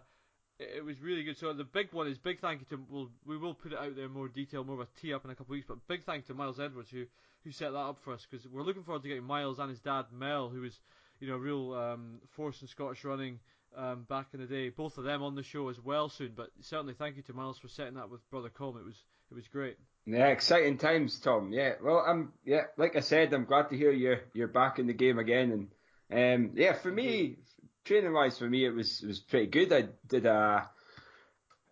it 0.59 0.83
was 0.83 0.99
really 0.99 1.23
good. 1.23 1.37
So 1.37 1.53
the 1.53 1.63
big 1.63 1.93
one 1.93 2.07
is 2.07 2.17
big 2.17 2.41
thank 2.41 2.59
you 2.59 2.65
to 2.75 2.83
we'll, 2.89 3.09
we 3.25 3.37
will 3.37 3.53
put 3.53 3.71
it 3.71 3.79
out 3.79 3.95
there 3.95 4.05
in 4.05 4.11
more 4.11 4.27
detail, 4.27 4.65
more 4.65 4.75
of 4.75 4.81
a 4.81 4.87
tee 4.99 5.13
up 5.13 5.23
in 5.23 5.31
a 5.31 5.33
couple 5.33 5.53
of 5.53 5.55
weeks. 5.55 5.67
But 5.67 5.87
big 5.87 6.03
thank 6.03 6.23
you 6.23 6.33
to 6.33 6.37
Miles 6.37 6.59
Edwards 6.59 6.91
who 6.91 7.05
who 7.43 7.51
set 7.51 7.71
that 7.71 7.77
up 7.77 7.99
for 8.03 8.13
us 8.13 8.25
because 8.29 8.45
we're 8.47 8.63
looking 8.63 8.83
forward 8.83 9.03
to 9.03 9.07
getting 9.07 9.23
Miles 9.23 9.59
and 9.59 9.69
his 9.69 9.79
dad 9.79 10.05
Mel, 10.11 10.49
who 10.49 10.61
was 10.61 10.79
you 11.19 11.27
know 11.27 11.35
a 11.35 11.39
real 11.39 11.73
um, 11.73 12.19
force 12.35 12.61
in 12.61 12.67
Scottish 12.67 13.03
running 13.03 13.39
um, 13.75 14.05
back 14.09 14.27
in 14.33 14.39
the 14.39 14.45
day. 14.45 14.69
Both 14.69 14.97
of 14.97 15.03
them 15.03 15.23
on 15.23 15.35
the 15.35 15.43
show 15.43 15.69
as 15.69 15.79
well 15.79 16.09
soon. 16.09 16.33
But 16.35 16.49
certainly 16.61 16.93
thank 16.93 17.17
you 17.17 17.23
to 17.23 17.33
Miles 17.33 17.59
for 17.59 17.67
setting 17.67 17.95
that 17.95 18.09
with 18.09 18.27
Brother 18.29 18.49
Colm. 18.49 18.79
It 18.79 18.85
was 18.85 19.01
it 19.31 19.35
was 19.35 19.47
great. 19.47 19.77
Yeah, 20.05 20.27
exciting 20.27 20.77
times, 20.77 21.19
Tom. 21.19 21.51
Yeah, 21.53 21.73
well, 21.83 22.03
I'm 22.05 22.33
yeah, 22.45 22.63
like 22.77 22.95
I 22.95 23.01
said, 23.01 23.33
I'm 23.33 23.45
glad 23.45 23.69
to 23.69 23.77
hear 23.77 23.91
you're 23.91 24.21
you're 24.33 24.47
back 24.47 24.79
in 24.79 24.87
the 24.87 24.93
game 24.93 25.19
again, 25.19 25.69
and 26.11 26.47
um, 26.49 26.51
yeah, 26.55 26.73
for 26.73 26.91
me, 26.91 27.37
training 27.85 28.13
wise 28.13 28.37
for 28.37 28.49
me 28.49 28.65
it 28.65 28.73
was 28.73 29.01
it 29.03 29.07
was 29.07 29.19
pretty 29.19 29.47
good. 29.47 29.71
I 29.73 29.89
did 30.07 30.25
a 30.25 30.69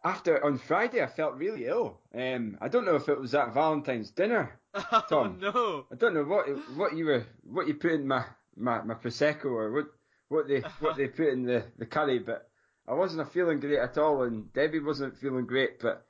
after 0.03 0.43
on 0.43 0.57
Friday 0.59 1.01
I 1.01 1.07
felt 1.07 1.35
really 1.35 1.65
ill. 1.65 1.99
Um, 2.13 2.57
I 2.61 2.67
don't 2.67 2.85
know 2.85 2.95
if 2.95 3.09
it 3.09 3.19
was 3.19 3.33
at 3.33 3.53
Valentine's 3.53 4.11
dinner. 4.11 4.59
Tom. 5.09 5.39
Oh 5.43 5.51
no! 5.51 5.85
I 5.91 5.95
don't 5.95 6.13
know 6.13 6.23
what 6.23 6.47
what 6.75 6.95
you 6.95 7.05
were 7.05 7.25
what 7.43 7.67
you 7.67 7.75
put 7.75 7.91
in 7.91 8.07
my, 8.07 8.23
my, 8.55 8.81
my 8.81 8.93
prosecco 8.93 9.45
or 9.45 9.71
what 9.71 9.85
what 10.29 10.47
they 10.47 10.61
what 10.79 10.97
they 10.97 11.07
put 11.07 11.29
in 11.29 11.43
the, 11.43 11.65
the 11.77 11.85
curry, 11.85 12.19
but 12.19 12.49
I 12.87 12.93
wasn't 12.93 13.31
feeling 13.31 13.59
great 13.59 13.79
at 13.79 13.97
all, 13.97 14.23
and 14.23 14.51
Debbie 14.53 14.79
wasn't 14.79 15.17
feeling 15.17 15.45
great. 15.45 15.79
But 15.79 16.05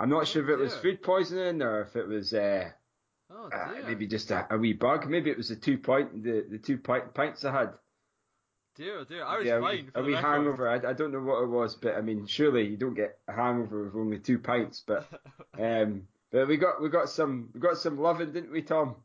I'm 0.00 0.10
not 0.10 0.22
oh, 0.22 0.24
sure 0.24 0.42
if 0.42 0.48
it 0.48 0.62
was 0.62 0.74
food 0.76 1.02
poisoning 1.02 1.62
or 1.62 1.82
if 1.82 1.96
it 1.96 2.06
was 2.06 2.32
uh, 2.32 2.70
oh, 3.30 3.48
uh, 3.52 3.72
maybe 3.86 4.06
just 4.06 4.30
a, 4.30 4.46
a, 4.50 4.58
wee 4.58 4.72
bug. 4.72 5.08
Maybe 5.08 5.30
it 5.30 5.36
was 5.36 5.48
the 5.48 5.56
two 5.56 5.78
point 5.78 6.22
the 6.22 6.46
the 6.50 6.58
two 6.58 6.78
pint, 6.78 7.14
pints 7.14 7.44
I 7.44 7.52
had. 7.52 7.74
Dear, 8.74 9.04
dear, 9.04 9.24
I 9.24 9.38
was 9.38 9.46
yeah, 9.46 9.60
fine. 9.60 9.92
A 9.94 10.02
wee, 10.02 10.14
hangover. 10.14 10.66
I, 10.66 10.76
I, 10.76 10.94
don't 10.94 11.12
know 11.12 11.20
what 11.20 11.42
it 11.42 11.48
was, 11.48 11.76
but 11.76 11.94
I 11.94 12.00
mean, 12.00 12.26
surely 12.26 12.68
you 12.68 12.78
don't 12.78 12.94
get 12.94 13.18
a 13.28 13.32
hangover 13.32 13.84
with 13.84 13.94
only 13.94 14.18
two 14.18 14.38
pints. 14.38 14.82
But 14.86 15.06
um, 15.60 16.08
but 16.32 16.48
we 16.48 16.56
got 16.56 16.80
we 16.80 16.88
got 16.88 17.10
some 17.10 17.50
we 17.52 17.60
got 17.60 17.76
some 17.76 17.98
loving, 18.00 18.32
didn't 18.32 18.50
we, 18.50 18.62
Tom? 18.62 18.96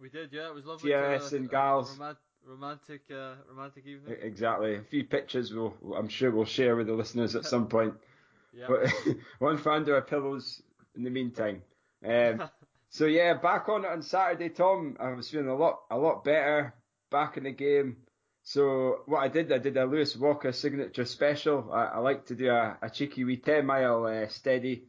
We 0.00 0.08
did, 0.10 0.32
yeah. 0.32 0.48
It 0.48 0.54
was 0.54 0.64
lovely. 0.64 0.90
Yes, 0.90 1.32
and 1.32 1.50
gals. 1.50 1.98
romantic, 2.44 3.02
uh, 3.10 3.34
romantic 3.48 3.86
evening. 3.86 4.16
Exactly. 4.22 4.76
A 4.76 4.82
few 4.82 5.04
pictures 5.04 5.52
we'll, 5.52 5.74
I'm 5.96 6.08
sure 6.08 6.30
we'll 6.30 6.44
share 6.44 6.76
with 6.76 6.86
the 6.86 6.92
listeners 6.94 7.34
at 7.34 7.44
some 7.44 7.66
point. 7.66 7.94
yeah. 8.52 8.66
But 8.68 8.92
one 9.38 9.56
for 9.56 9.72
under 9.72 9.94
our 9.94 10.02
pillows 10.02 10.62
in 10.96 11.02
the 11.02 11.10
meantime. 11.10 11.62
Um, 12.04 12.48
so 12.90 13.06
yeah, 13.06 13.34
back 13.34 13.68
on 13.68 13.84
it 13.84 13.90
on 13.90 14.02
Saturday, 14.02 14.50
Tom. 14.50 14.96
I 15.00 15.12
was 15.12 15.30
feeling 15.30 15.48
a 15.48 15.56
lot, 15.56 15.80
a 15.90 15.98
lot 15.98 16.24
better. 16.24 16.74
Back 17.10 17.36
in 17.36 17.44
the 17.44 17.52
game. 17.52 17.96
So 18.42 19.00
what 19.06 19.20
I 19.20 19.28
did, 19.28 19.52
I 19.52 19.58
did 19.58 19.76
a 19.76 19.84
Lewis 19.84 20.16
Walker 20.16 20.52
signature 20.52 21.04
special. 21.04 21.70
I, 21.72 21.84
I 21.84 21.98
like 21.98 22.26
to 22.26 22.34
do 22.34 22.50
a, 22.50 22.78
a 22.82 22.90
cheeky 22.90 23.24
wee 23.24 23.36
10 23.36 23.66
mile 23.66 24.04
uh, 24.06 24.28
steady 24.28 24.84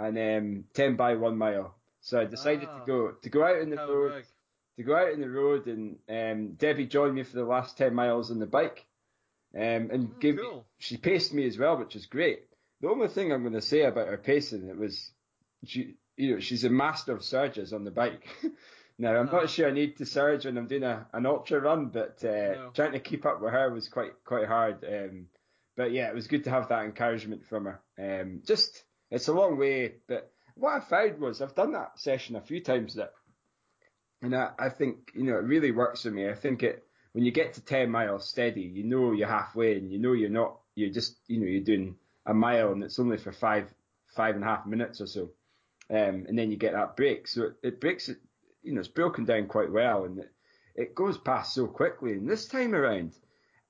and 0.00 0.18
um, 0.18 0.64
10 0.74 0.96
by 0.96 1.14
1 1.14 1.36
mile. 1.36 1.74
So 2.00 2.20
I 2.20 2.24
decided 2.24 2.68
ah, 2.70 2.78
to 2.78 2.86
go 2.86 3.12
to 3.22 3.28
go 3.28 3.44
out 3.44 3.60
in 3.60 3.70
the 3.70 3.76
road, 3.76 4.14
big. 4.14 4.24
to 4.76 4.82
go 4.82 4.96
out 4.96 5.12
in 5.12 5.20
the 5.20 5.28
road, 5.28 5.66
and 5.66 5.98
um, 6.08 6.54
Debbie 6.54 6.86
joined 6.86 7.14
me 7.14 7.22
for 7.22 7.36
the 7.36 7.44
last 7.44 7.76
10 7.76 7.94
miles 7.94 8.30
on 8.30 8.38
the 8.38 8.46
bike, 8.46 8.86
um, 9.54 9.62
and 9.62 10.08
mm, 10.08 10.20
gave 10.20 10.38
cool. 10.38 10.56
me, 10.56 10.62
she 10.78 10.96
paced 10.96 11.34
me 11.34 11.46
as 11.46 11.58
well, 11.58 11.76
which 11.76 11.96
is 11.96 12.06
great. 12.06 12.44
The 12.80 12.88
only 12.88 13.08
thing 13.08 13.32
I'm 13.32 13.42
going 13.42 13.52
to 13.52 13.60
say 13.60 13.82
about 13.82 14.08
her 14.08 14.16
pacing, 14.16 14.68
it 14.68 14.78
was, 14.78 15.10
she, 15.64 15.96
you 16.16 16.34
know, 16.34 16.40
she's 16.40 16.64
a 16.64 16.70
master 16.70 17.12
of 17.12 17.22
surges 17.22 17.74
on 17.74 17.84
the 17.84 17.90
bike. 17.90 18.26
Now 19.00 19.16
I'm 19.16 19.30
not 19.32 19.48
sure 19.48 19.66
I 19.66 19.72
need 19.72 19.96
to 19.96 20.04
surge 20.04 20.44
when 20.44 20.58
I'm 20.58 20.66
doing 20.66 20.82
a, 20.82 21.06
an 21.14 21.24
ultra 21.24 21.58
run, 21.58 21.86
but 21.86 22.22
uh, 22.22 22.52
no. 22.52 22.70
trying 22.74 22.92
to 22.92 23.00
keep 23.00 23.24
up 23.24 23.40
with 23.40 23.50
her 23.50 23.72
was 23.72 23.88
quite 23.88 24.12
quite 24.26 24.46
hard. 24.46 24.84
Um, 24.84 25.28
but 25.74 25.92
yeah, 25.92 26.10
it 26.10 26.14
was 26.14 26.26
good 26.26 26.44
to 26.44 26.50
have 26.50 26.68
that 26.68 26.84
encouragement 26.84 27.46
from 27.46 27.64
her. 27.64 27.80
Um, 27.98 28.42
just 28.44 28.84
it's 29.10 29.28
a 29.28 29.32
long 29.32 29.58
way, 29.58 29.94
but 30.06 30.32
what 30.54 30.74
I 30.74 30.80
found 30.80 31.18
was 31.18 31.40
I've 31.40 31.54
done 31.54 31.72
that 31.72 31.98
session 31.98 32.36
a 32.36 32.40
few 32.40 32.60
times 32.60 32.94
that 32.94 33.12
and 34.22 34.34
I, 34.34 34.50
I 34.58 34.68
think 34.68 35.12
you 35.14 35.24
know 35.24 35.36
it 35.36 35.44
really 35.44 35.70
works 35.70 36.02
for 36.02 36.10
me. 36.10 36.28
I 36.28 36.34
think 36.34 36.62
it 36.62 36.84
when 37.12 37.24
you 37.24 37.32
get 37.32 37.54
to 37.54 37.64
ten 37.64 37.90
miles 37.90 38.28
steady, 38.28 38.62
you 38.62 38.84
know 38.84 39.12
you're 39.12 39.28
halfway, 39.28 39.76
and 39.76 39.90
you 39.90 39.98
know 39.98 40.12
you're 40.12 40.30
not. 40.30 40.58
You're 40.74 40.92
just 40.92 41.16
you 41.26 41.40
know 41.40 41.46
you're 41.46 41.64
doing 41.64 41.96
a 42.26 42.34
mile, 42.34 42.72
and 42.72 42.82
it's 42.82 42.98
only 42.98 43.16
for 43.16 43.32
five 43.32 43.72
five 44.14 44.34
and 44.34 44.44
a 44.44 44.46
half 44.46 44.66
minutes 44.66 45.00
or 45.00 45.06
so, 45.06 45.30
um, 45.90 46.26
and 46.28 46.38
then 46.38 46.50
you 46.50 46.56
get 46.56 46.72
that 46.72 46.96
break. 46.96 47.28
So 47.28 47.44
it, 47.44 47.52
it 47.62 47.80
breaks 47.80 48.08
it. 48.08 48.18
You 48.62 48.74
know, 48.74 48.80
it's 48.80 48.88
broken 48.88 49.24
down 49.24 49.46
quite 49.46 49.72
well, 49.72 50.04
and 50.04 50.18
it, 50.18 50.30
it 50.74 50.94
goes 50.94 51.16
past 51.18 51.54
so 51.54 51.66
quickly. 51.66 52.12
And 52.12 52.28
this 52.28 52.46
time 52.46 52.74
around, 52.74 53.14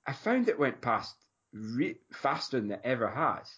I 0.07 0.13
found 0.13 0.49
it 0.49 0.59
went 0.59 0.81
past 0.81 1.15
re- 1.53 2.01
faster 2.13 2.61
than 2.61 2.73
it 2.73 2.81
ever 2.83 3.09
has. 3.09 3.49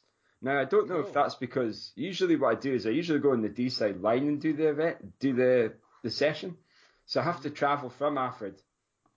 Now 0.42 0.61
I 0.61 0.64
don't 0.64 0.88
know 0.88 1.00
if 1.00 1.12
that's 1.12 1.37
because 1.37 1.92
usually 1.94 2.34
what 2.34 2.56
I 2.56 2.61
do 2.61 2.75
is 2.75 2.87
I 2.87 2.90
usually 2.90 3.20
go 3.20 3.30
on 3.30 3.42
the 3.42 3.49
Deeside 3.49 4.02
line 4.02 4.26
and 4.26 4.40
do 4.40 4.52
the 4.52 4.68
event, 4.68 5.18
do 5.20 5.32
the 5.32 5.75
the 6.02 6.11
session. 6.11 6.56
So 7.06 7.20
I 7.20 7.25
have 7.25 7.42
to 7.42 7.50
travel 7.50 7.90
from 7.90 8.18
Alford 8.18 8.61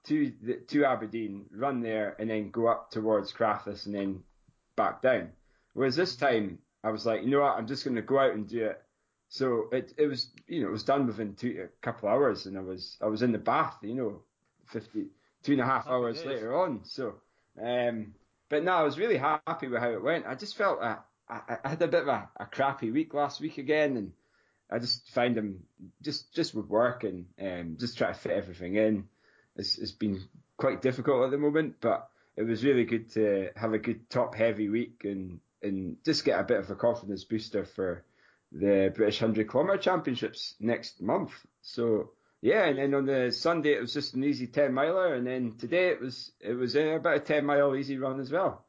to 0.06 0.32
the, 0.42 0.54
to 0.68 0.86
Aberdeen, 0.86 1.46
run 1.52 1.82
there, 1.82 2.16
and 2.20 2.30
then 2.30 2.52
go 2.52 2.68
up 2.68 2.92
towards 2.92 3.34
Crathes 3.34 3.88
and 3.88 3.96
then 3.96 4.24
back 4.76 5.02
down. 5.02 5.32
Whereas 5.74 5.96
this 5.96 6.16
time 6.16 6.60
I 6.84 6.92
was 6.92 7.06
like, 7.06 7.24
you 7.24 7.32
know 7.32 7.42
what, 7.42 7.58
I'm 7.58 7.68
just 7.68 7.84
going 7.84 7.96
to 7.96 8.04
go 8.04 8.20
out 8.20 8.34
and 8.34 8.48
do 8.48 8.66
it. 8.66 8.82
So 9.30 9.68
it 9.72 9.94
it 9.98 10.06
was 10.06 10.30
you 10.48 10.62
know 10.62 10.68
it 10.68 10.72
was 10.72 10.84
done 10.84 11.08
within 11.08 11.34
two 11.34 11.68
a 11.68 11.86
couple 11.86 12.08
of 12.08 12.14
hours, 12.14 12.46
and 12.46 12.56
I 12.56 12.62
was 12.62 12.98
I 13.02 13.08
was 13.08 13.24
in 13.24 13.32
the 13.32 13.40
bath, 13.40 13.78
you 13.82 13.96
know, 13.96 14.22
fifty 14.68 15.08
two 15.42 15.54
and 15.54 15.62
a 15.62 15.66
half 15.66 15.86
Happy 15.86 15.96
hours 15.96 16.24
later 16.24 16.56
on. 16.56 16.82
So, 16.84 17.16
um, 17.62 18.14
but 18.50 18.64
no, 18.64 18.74
I 18.74 18.84
was 18.84 19.00
really 19.00 19.18
happy 19.18 19.68
with 19.68 19.82
how 19.82 19.90
it 19.90 20.04
went. 20.04 20.28
I 20.28 20.36
just 20.36 20.56
felt 20.56 20.82
I, 20.82 20.98
I, 21.30 21.58
I 21.64 21.70
had 21.70 21.82
a 21.82 21.88
bit 21.88 22.04
of 22.04 22.08
a, 22.08 22.30
a, 22.38 22.46
crappy 22.46 22.92
week 22.92 23.14
last 23.14 23.42
week 23.42 23.58
again, 23.58 23.98
and 23.98 24.12
I 24.70 24.80
just 24.80 25.10
find 25.10 25.36
them 25.36 25.64
just 26.02 26.34
just 26.34 26.54
with 26.54 26.68
work 26.68 27.04
and 27.04 27.26
um, 27.42 27.78
just 27.80 27.98
try 27.98 28.10
to 28.10 28.14
fit 28.14 28.34
everything 28.34 28.76
in. 28.76 29.08
It's, 29.56 29.78
it's 29.78 29.92
been 29.92 30.22
quite 30.58 30.82
difficult 30.82 31.26
at 31.26 31.32
the 31.32 31.38
moment, 31.38 31.76
but 31.82 32.10
it 32.36 32.44
was 32.44 32.64
really 32.64 32.86
good 32.86 33.12
to 33.12 33.50
have 33.56 33.74
a 33.74 33.80
good 33.80 34.10
top 34.10 34.36
heavy 34.36 34.70
week 34.70 35.02
and 35.04 35.40
and 35.62 35.98
just 36.06 36.26
get 36.26 36.40
a 36.40 36.44
bit 36.44 36.60
of 36.60 36.70
a 36.70 36.76
confidence 36.76 37.24
booster 37.24 37.66
for 37.66 38.04
the 38.52 38.94
British 38.96 39.22
100 39.22 39.50
kilometer 39.50 39.78
championships 39.78 40.56
next 40.60 41.02
month. 41.02 41.32
So 41.62 42.12
yeah, 42.42 42.66
and 42.66 42.78
then 42.78 42.94
on 42.94 43.06
the 43.06 43.32
Sunday 43.32 43.74
it 43.74 43.82
was 43.82 43.94
just 43.94 44.14
an 44.14 44.24
easy 44.24 44.48
10 44.48 44.74
miler, 44.74 45.16
and 45.16 45.26
then 45.26 45.56
today 45.58 45.90
it 45.90 46.02
was 46.02 46.32
it 46.40 46.54
was 46.54 46.76
about 46.76 47.18
a 47.18 47.20
10 47.20 47.46
mile 47.46 47.76
easy 47.76 47.98
run 47.98 48.20
as 48.20 48.32
well. 48.32 48.65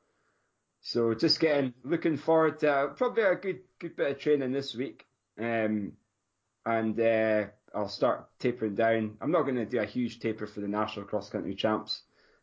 So 0.86 1.12
just 1.14 1.40
getting 1.40 1.74
looking 1.82 2.16
forward 2.16 2.60
to 2.60 2.92
probably 2.96 3.24
a 3.24 3.34
good 3.34 3.58
good 3.80 3.96
bit 3.96 4.12
of 4.12 4.18
training 4.20 4.52
this 4.52 4.72
week, 4.72 5.04
um, 5.36 5.94
and 6.64 7.00
uh, 7.00 7.46
I'll 7.74 7.88
start 7.88 8.28
tapering 8.38 8.76
down. 8.76 9.16
I'm 9.20 9.32
not 9.32 9.42
going 9.42 9.56
to 9.56 9.66
do 9.66 9.80
a 9.80 9.84
huge 9.84 10.20
taper 10.20 10.46
for 10.46 10.60
the 10.60 10.68
national 10.68 11.06
cross 11.06 11.28
country 11.28 11.56
champs. 11.56 12.02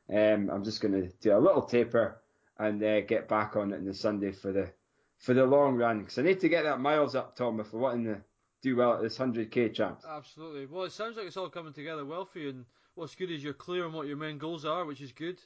Um, 0.10 0.50
I'm 0.52 0.66
just 0.66 0.82
going 0.82 0.94
to 0.94 1.08
do 1.22 1.38
a 1.38 1.40
little 1.40 1.62
taper 1.62 2.22
and 2.60 2.84
uh, 2.84 3.00
get 3.00 3.30
back 3.30 3.56
on 3.56 3.72
it 3.72 3.78
on 3.78 3.86
the 3.86 3.94
Sunday 3.94 4.34
for 4.34 4.52
the 4.52 4.74
for 5.20 5.34
the 5.34 5.46
long 5.46 5.78
run 5.78 6.00
because 6.00 6.20
I 6.20 6.24
need 6.24 6.42
to 6.42 6.50
get 6.50 6.64
that 6.64 6.82
miles 6.82 7.16
up, 7.16 7.38
Tom, 7.38 7.62
if 7.62 7.72
we're 7.72 7.80
wanting 7.80 8.14
to 8.14 8.22
do 8.62 8.76
well 8.76 8.96
at 8.96 9.02
this 9.02 9.18
100k 9.18 9.74
champs. 9.74 10.04
Absolutely. 10.06 10.66
Well, 10.66 10.84
it 10.84 10.92
sounds 10.92 11.16
like 11.16 11.28
it's 11.28 11.38
all 11.38 11.48
coming 11.48 11.72
together 11.72 12.04
well 12.04 12.26
for 12.26 12.40
you, 12.40 12.50
and 12.50 12.66
what's 12.96 13.16
good 13.16 13.32
is 13.32 13.42
you're 13.42 13.54
clear 13.54 13.86
on 13.86 13.94
what 13.94 14.08
your 14.08 14.18
main 14.18 14.38
goals 14.38 14.66
are, 14.66 14.84
which 14.84 15.00
is 15.00 15.14
good. 15.14 15.40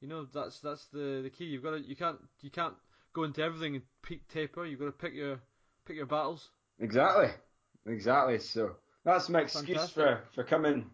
You 0.00 0.08
know, 0.08 0.26
that's 0.32 0.60
that's 0.60 0.86
the 0.86 1.20
the 1.22 1.30
key. 1.30 1.46
You've 1.46 1.62
got 1.62 1.70
to 1.72 1.80
you 1.80 1.96
can't 1.96 2.18
you 2.40 2.50
can't 2.50 2.74
go 3.12 3.24
into 3.24 3.42
everything 3.42 3.74
and 3.74 3.84
peak 4.02 4.28
taper. 4.28 4.64
You've 4.64 4.78
got 4.78 4.86
to 4.86 4.92
pick 4.92 5.14
your 5.14 5.40
pick 5.84 5.96
your 5.96 6.06
battles. 6.06 6.48
Exactly, 6.78 7.30
exactly. 7.86 8.38
So 8.38 8.76
that's 9.04 9.28
my 9.28 9.40
excuse 9.40 9.66
Fantastic. 9.66 9.94
for 9.94 10.20
for 10.34 10.44
coming 10.44 10.90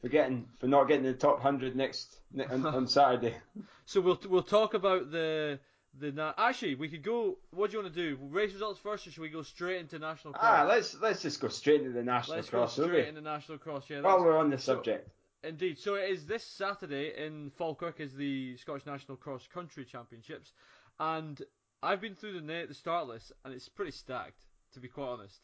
for 0.00 0.08
getting 0.08 0.46
for 0.58 0.66
not 0.66 0.88
getting 0.88 1.04
the 1.04 1.14
top 1.14 1.40
hundred 1.40 1.76
next 1.76 2.16
on, 2.50 2.66
on 2.74 2.86
Saturday. 2.88 3.36
So 3.84 4.00
we'll 4.00 4.20
we'll 4.28 4.42
talk 4.42 4.74
about 4.74 5.12
the 5.12 5.60
the 6.00 6.10
na- 6.10 6.34
actually 6.36 6.74
we 6.74 6.88
could 6.88 7.04
go. 7.04 7.38
What 7.52 7.70
do 7.70 7.76
you 7.76 7.82
want 7.82 7.94
to 7.94 8.00
do? 8.00 8.18
Race 8.30 8.52
results 8.52 8.80
first, 8.80 9.06
or 9.06 9.12
should 9.12 9.22
we 9.22 9.28
go 9.28 9.42
straight 9.42 9.80
into 9.80 10.00
national 10.00 10.34
ah, 10.36 10.38
cross? 10.38 10.58
Ah, 10.58 10.64
let's 10.64 10.96
let's 11.00 11.22
just 11.22 11.40
go 11.40 11.48
straight 11.48 11.82
into 11.82 11.92
the 11.92 12.02
national 12.02 12.38
let's 12.38 12.50
cross. 12.50 12.76
Let's 12.76 12.88
go 12.90 12.94
straight 12.94 13.08
into 13.08 13.20
national 13.20 13.58
cross. 13.58 13.88
Yeah. 13.88 14.00
While 14.00 14.24
we're 14.24 14.36
on 14.36 14.50
the 14.50 14.58
subject. 14.58 15.08
Indeed. 15.44 15.78
So 15.78 15.94
it 15.96 16.10
is 16.10 16.24
this 16.24 16.42
Saturday 16.42 17.12
in 17.16 17.50
Falkirk 17.58 18.00
is 18.00 18.14
the 18.14 18.56
Scottish 18.56 18.86
National 18.86 19.16
Cross 19.16 19.48
Country 19.52 19.84
Championships, 19.84 20.52
and 20.98 21.40
I've 21.82 22.00
been 22.00 22.14
through 22.14 22.40
the 22.40 22.64
the 22.66 22.74
start 22.74 23.08
list 23.08 23.32
and 23.44 23.52
it's 23.52 23.68
pretty 23.68 23.92
stacked. 23.92 24.46
To 24.72 24.80
be 24.80 24.88
quite 24.88 25.06
honest, 25.06 25.40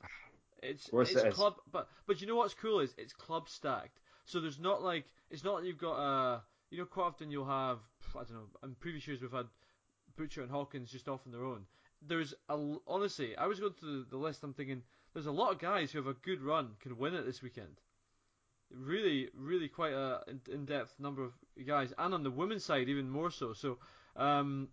it's 0.62 0.88
it's 0.92 1.14
it 1.14 1.34
club, 1.34 1.56
but 1.70 1.88
but 2.06 2.20
you 2.20 2.26
know 2.26 2.36
what's 2.36 2.54
cool 2.54 2.80
is 2.80 2.94
it's 2.96 3.12
club 3.12 3.48
stacked. 3.48 4.00
So 4.24 4.40
there's 4.40 4.58
not 4.58 4.82
like 4.82 5.04
it's 5.30 5.44
not 5.44 5.56
like 5.56 5.64
you've 5.64 5.78
got 5.78 5.98
a 5.98 6.42
you 6.70 6.78
know 6.78 6.86
quite 6.86 7.04
often 7.04 7.30
you'll 7.30 7.44
have 7.44 7.78
I 8.14 8.24
don't 8.24 8.32
know. 8.32 8.48
In 8.64 8.74
previous 8.76 9.06
years 9.06 9.20
we've 9.20 9.30
had 9.30 9.46
Butcher 10.16 10.42
and 10.42 10.50
Hawkins 10.50 10.90
just 10.90 11.08
off 11.08 11.20
on 11.26 11.32
their 11.32 11.44
own. 11.44 11.66
There's 12.02 12.34
a 12.48 12.76
honestly, 12.86 13.36
I 13.36 13.46
was 13.46 13.60
going 13.60 13.74
through 13.74 14.06
the 14.10 14.16
list. 14.16 14.42
I'm 14.42 14.54
thinking 14.54 14.82
there's 15.12 15.26
a 15.26 15.32
lot 15.32 15.52
of 15.52 15.58
guys 15.58 15.92
who 15.92 15.98
have 15.98 16.06
a 16.06 16.14
good 16.14 16.40
run 16.40 16.70
can 16.80 16.96
win 16.96 17.14
it 17.14 17.26
this 17.26 17.42
weekend. 17.42 17.80
Really, 18.72 19.28
really 19.34 19.68
quite 19.68 19.92
a 19.92 20.20
in-depth 20.50 20.94
number 20.98 21.24
of 21.24 21.32
guys, 21.66 21.92
and 21.98 22.14
on 22.14 22.22
the 22.22 22.30
women's 22.30 22.64
side 22.64 22.88
even 22.88 23.10
more 23.10 23.30
so. 23.30 23.52
So, 23.52 23.78
um, 24.16 24.68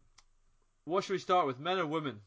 what 0.85 1.03
should 1.03 1.13
we 1.13 1.19
start 1.19 1.47
with, 1.47 1.59
men 1.59 1.79
or 1.79 1.87
women? 1.87 2.19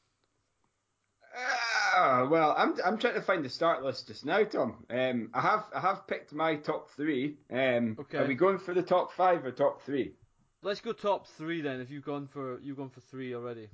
Uh, 1.97 2.27
well, 2.31 2.55
I'm 2.57 2.75
I'm 2.85 2.99
trying 2.99 3.15
to 3.15 3.23
find 3.23 3.45
the 3.45 3.49
start 3.49 3.83
list 3.83 4.09
just 4.09 4.25
now, 4.25 4.45
Tom. 4.45 4.85
Um, 4.91 5.31
I 5.35 5.41
have 5.41 5.65
I 5.75 5.81
have 5.81 6.07
picked 6.07 6.33
my 6.33 6.57
top 6.57 6.91
three. 6.91 7.37
Um, 7.53 7.97
okay. 8.01 8.19
Are 8.19 8.27
we 8.27 8.35
going 8.35 8.59
for 8.59 8.75
the 8.75 8.83
top 8.83 9.13
five 9.13 9.45
or 9.45 9.51
top 9.51 9.83
three? 9.83 10.15
Let's 10.63 10.81
go 10.81 10.93
top 10.93 11.27
three 11.39 11.63
then. 11.63 11.81
If 11.81 11.91
you've 11.91 12.05
gone 12.05 12.27
for 12.27 12.61
you've 12.61 12.77
gone 12.77 12.91
for 12.91 13.01
three 13.01 13.35
already. 13.35 13.69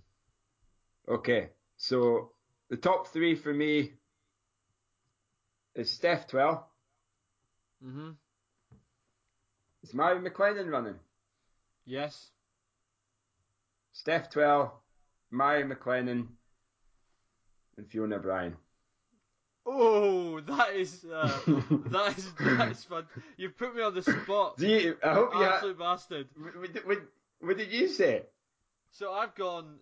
Okay, 1.09 1.51
so 1.77 2.33
the 2.69 2.77
top 2.77 3.09
three 3.09 3.37
for 3.37 3.53
me 3.53 3.93
is 5.75 5.91
Steph 5.91 6.27
Twell. 6.27 6.69
Mhm. 7.85 8.17
Is 9.83 9.93
Mhairi 9.93 10.27
McLennan 10.27 10.71
running? 10.71 10.99
Yes. 11.85 12.31
Steph 13.93 14.31
Twell, 14.31 14.83
Mhairi 15.33 15.71
McLennan, 15.71 16.27
and 17.77 17.89
Fiona 17.89 18.19
Bryan. 18.19 18.57
Oh, 19.65 20.41
that 20.41 20.75
is 20.75 21.05
uh, 21.05 21.27
that 21.47 22.15
is 22.17 22.33
that 22.41 22.71
is 22.71 22.85
fun. 22.85 23.07
You 23.37 23.51
put 23.51 23.75
me 23.75 23.83
on 23.83 23.95
the 23.95 24.03
spot. 24.03 24.57
Do 24.59 24.69
you? 24.69 24.97
I 25.03 25.15
hope 25.15 25.35
you. 25.35 25.45
Absolute 25.45 25.77
ha- 25.79 25.85
bastard. 25.95 26.29
What, 26.37 26.87
what, 26.87 26.99
what, 27.41 27.59
did 27.59 27.73
you 27.73 27.89
say? 27.89 28.23
So 28.93 29.13
I've 29.13 29.35
gone 29.35 29.81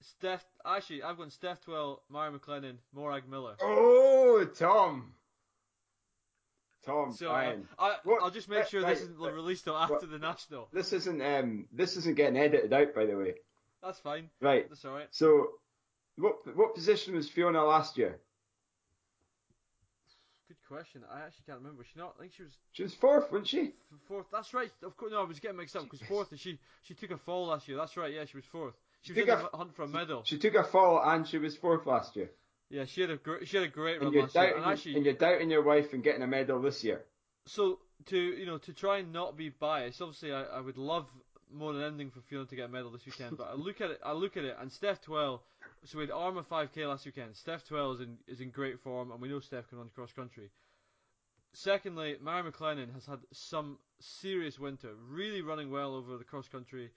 Steph. 0.00 0.44
Actually, 0.64 1.02
I've 1.02 1.18
gone 1.18 1.30
Steph 1.30 1.60
Twell, 1.60 2.02
Mhairi 2.12 2.38
McLennan, 2.38 2.76
Morag 2.94 3.28
Miller. 3.28 3.56
Oh, 3.60 4.46
Tom. 4.56 5.12
Tom, 6.84 7.12
so, 7.12 7.30
uh, 7.30 7.56
I, 7.78 7.96
will 8.04 8.30
just 8.30 8.48
make 8.48 8.66
sure 8.66 8.82
right, 8.82 8.94
this 8.94 9.02
isn't 9.02 9.20
released 9.20 9.64
till 9.64 9.76
after 9.76 10.06
the 10.06 10.18
national. 10.18 10.68
This 10.72 10.92
isn't 10.92 11.20
um 11.20 11.66
this 11.72 11.96
isn't 11.96 12.16
getting 12.16 12.38
edited 12.38 12.72
out, 12.72 12.94
by 12.94 13.04
the 13.06 13.16
way. 13.16 13.34
That's 13.82 13.98
fine. 13.98 14.30
Right. 14.40 14.68
That's 14.68 14.84
all 14.84 14.92
right. 14.92 15.08
So, 15.10 15.48
what 16.16 16.36
what 16.56 16.74
position 16.74 17.14
was 17.14 17.28
Fiona 17.28 17.64
last 17.64 17.98
year? 17.98 18.18
Good 20.48 20.56
question. 20.66 21.02
I 21.12 21.20
actually 21.20 21.44
can't 21.46 21.58
remember. 21.58 21.84
She 21.84 21.98
not. 21.98 22.14
I 22.18 22.22
think 22.22 22.32
she 22.36 22.42
was. 22.44 22.52
She 22.72 22.82
was 22.84 22.94
fourth, 22.94 23.30
wasn't 23.30 23.48
she? 23.48 23.72
Fourth. 24.06 24.26
That's 24.32 24.54
right. 24.54 24.70
Of 24.82 24.96
course. 24.96 25.12
No, 25.12 25.20
I 25.20 25.24
was 25.24 25.40
getting 25.40 25.56
mixed 25.56 25.76
up 25.76 25.84
because 25.84 26.00
fourth. 26.08 26.30
And 26.30 26.40
she 26.40 26.58
she 26.82 26.94
took 26.94 27.10
a 27.10 27.18
fall 27.18 27.48
last 27.48 27.68
year. 27.68 27.76
That's 27.76 27.96
right. 27.96 28.12
Yeah, 28.12 28.24
she 28.24 28.36
was 28.36 28.46
fourth. 28.46 28.74
She, 29.02 29.14
she 29.14 29.20
was 29.20 29.28
in 29.28 29.34
a, 29.34 29.48
the 29.50 29.56
hunt 29.56 29.74
for 29.76 29.82
a 29.82 29.88
medal. 29.88 30.22
She 30.24 30.38
took 30.38 30.54
a 30.54 30.64
fall 30.64 31.02
and 31.04 31.26
she 31.26 31.38
was 31.38 31.56
fourth 31.56 31.86
last 31.86 32.16
year. 32.16 32.30
Yeah, 32.70 32.84
she 32.84 33.00
had 33.00 33.10
a 33.10 33.16
great 33.16 33.48
she 33.48 33.56
had 33.56 33.66
a 33.66 33.70
great 33.70 34.02
run 34.02 34.14
last 34.14 34.34
year. 34.34 34.56
And, 34.56 34.64
actually, 34.64 34.96
and 34.96 35.04
you're 35.04 35.14
doubting 35.14 35.50
your 35.50 35.62
wife 35.62 35.92
and 35.92 36.02
getting 36.02 36.22
a 36.22 36.26
medal 36.26 36.60
this 36.60 36.84
year. 36.84 37.04
So 37.46 37.78
to 38.06 38.18
you 38.18 38.46
know 38.46 38.58
to 38.58 38.72
try 38.72 38.98
and 38.98 39.12
not 39.12 39.36
be 39.36 39.48
biased, 39.48 40.02
obviously 40.02 40.32
I, 40.32 40.44
I 40.44 40.60
would 40.60 40.76
love 40.76 41.06
more 41.52 41.72
than 41.72 41.82
anything 41.82 42.10
for 42.10 42.20
Fiona 42.20 42.46
to 42.46 42.56
get 42.56 42.66
a 42.66 42.68
medal 42.68 42.90
this 42.90 43.06
weekend. 43.06 43.38
But 43.38 43.48
I 43.50 43.54
look 43.54 43.80
at 43.80 43.90
it, 43.90 44.00
I 44.04 44.12
look 44.12 44.36
at 44.36 44.44
it, 44.44 44.56
and 44.60 44.70
Steph 44.70 45.00
Twell. 45.00 45.42
So 45.84 45.98
we 45.98 46.04
had 46.04 46.10
Armagh 46.10 46.48
5k 46.48 46.88
last 46.88 47.06
weekend. 47.06 47.36
Steph 47.36 47.64
Twell 47.66 47.92
is 47.92 48.00
in 48.00 48.18
is 48.26 48.40
in 48.40 48.50
great 48.50 48.80
form, 48.80 49.12
and 49.12 49.20
we 49.20 49.28
know 49.28 49.40
Steph 49.40 49.68
can 49.68 49.78
run 49.78 49.88
cross 49.94 50.12
country. 50.12 50.50
Secondly, 51.54 52.16
Mhairi 52.22 52.52
McLennan 52.52 52.92
has 52.92 53.06
had 53.06 53.20
some 53.32 53.78
serious 54.00 54.58
winter, 54.58 54.90
really 55.08 55.40
running 55.40 55.70
well 55.70 55.94
over 55.94 56.18
the 56.18 56.24
cross 56.24 56.46
country. 56.46 56.90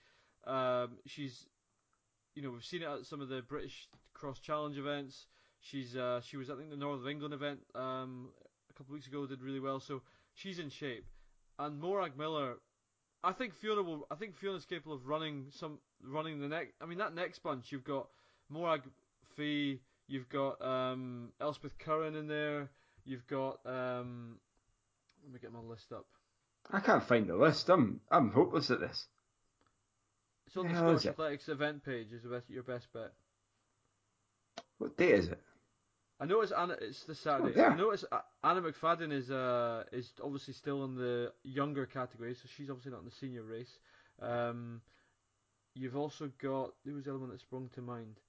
Um, 0.45 0.97
she's, 1.05 1.45
you 2.35 2.41
know, 2.41 2.51
we've 2.51 2.63
seen 2.63 2.81
it 2.81 2.87
at 2.87 3.05
some 3.05 3.21
of 3.21 3.29
the 3.29 3.41
British 3.41 3.87
Cross 4.13 4.39
Challenge 4.39 4.77
events. 4.77 5.25
She's, 5.61 5.95
uh, 5.95 6.21
she 6.27 6.37
was, 6.37 6.49
I 6.49 6.55
think, 6.55 6.69
the 6.69 6.75
North 6.75 7.01
of 7.01 7.07
England 7.07 7.33
event 7.33 7.59
um, 7.75 8.29
a 8.69 8.73
couple 8.73 8.93
of 8.93 8.95
weeks 8.95 9.07
ago, 9.07 9.25
did 9.25 9.41
really 9.41 9.59
well. 9.59 9.79
So 9.79 10.01
she's 10.33 10.59
in 10.59 10.69
shape. 10.69 11.05
And 11.59 11.79
Morag 11.79 12.17
Miller, 12.17 12.55
I 13.23 13.33
think 13.33 13.53
Fiona 13.53 13.83
will. 13.83 14.07
I 14.09 14.15
think 14.15 14.35
Fiona's 14.35 14.65
capable 14.65 14.95
of 14.95 15.05
running 15.07 15.45
some, 15.51 15.77
running 16.03 16.39
the 16.39 16.47
next. 16.47 16.73
I 16.81 16.87
mean, 16.87 16.97
that 16.97 17.13
next 17.13 17.43
bunch 17.43 17.71
you've 17.71 17.83
got 17.83 18.07
Morag 18.49 18.81
Fee, 19.35 19.79
you've 20.07 20.29
got 20.29 20.59
um, 20.65 21.29
Elspeth 21.39 21.77
Curran 21.77 22.15
in 22.15 22.27
there. 22.27 22.69
You've 23.05 23.27
got 23.27 23.59
um, 23.65 24.37
Let 25.23 25.33
me 25.33 25.39
get 25.39 25.53
my 25.53 25.59
list 25.59 25.91
up. 25.91 26.05
I 26.71 26.79
can't 26.79 27.03
find 27.03 27.27
the 27.27 27.35
list. 27.35 27.69
I'm 27.69 27.99
I'm 28.09 28.31
hopeless 28.31 28.71
at 28.71 28.79
this. 28.79 29.05
It's 30.47 30.57
on 30.57 30.67
the 30.67 30.73
is 30.73 30.79
Scottish? 30.79 31.05
Athletics 31.05 31.49
event 31.49 31.85
page. 31.85 32.07
Is 32.11 32.23
the 32.23 32.29
best, 32.29 32.49
your 32.49 32.63
best 32.63 32.91
bet. 32.93 33.11
What 34.79 34.97
day 34.97 35.11
is 35.11 35.27
it? 35.27 35.39
I 36.21 36.25
notice 36.25 36.51
Anna, 36.55 36.75
it's 36.79 37.03
the 37.05 37.15
Saturday. 37.15 37.53
there. 37.55 37.71
I 37.71 37.75
notice 37.75 38.05
uh, 38.11 38.19
Anna 38.43 38.61
McFadden 38.61 39.11
is 39.11 39.31
uh 39.31 39.83
is 39.91 40.07
obviously 40.23 40.53
still 40.53 40.85
in 40.85 40.95
the 40.95 41.31
younger 41.43 41.87
category, 41.87 42.35
so 42.35 42.47
she's 42.55 42.69
obviously 42.69 42.91
not 42.91 42.99
in 42.99 43.05
the 43.05 43.15
senior 43.19 43.41
race. 43.43 43.71
Um, 44.21 44.81
you've 45.73 45.95
also 45.95 46.29
got 46.39 46.73
who 46.85 46.93
was 46.93 47.05
the 47.05 47.09
other 47.09 47.19
one 47.19 47.31
that 47.31 47.39
sprung 47.39 47.69
to 47.73 47.81
mind? 47.81 48.19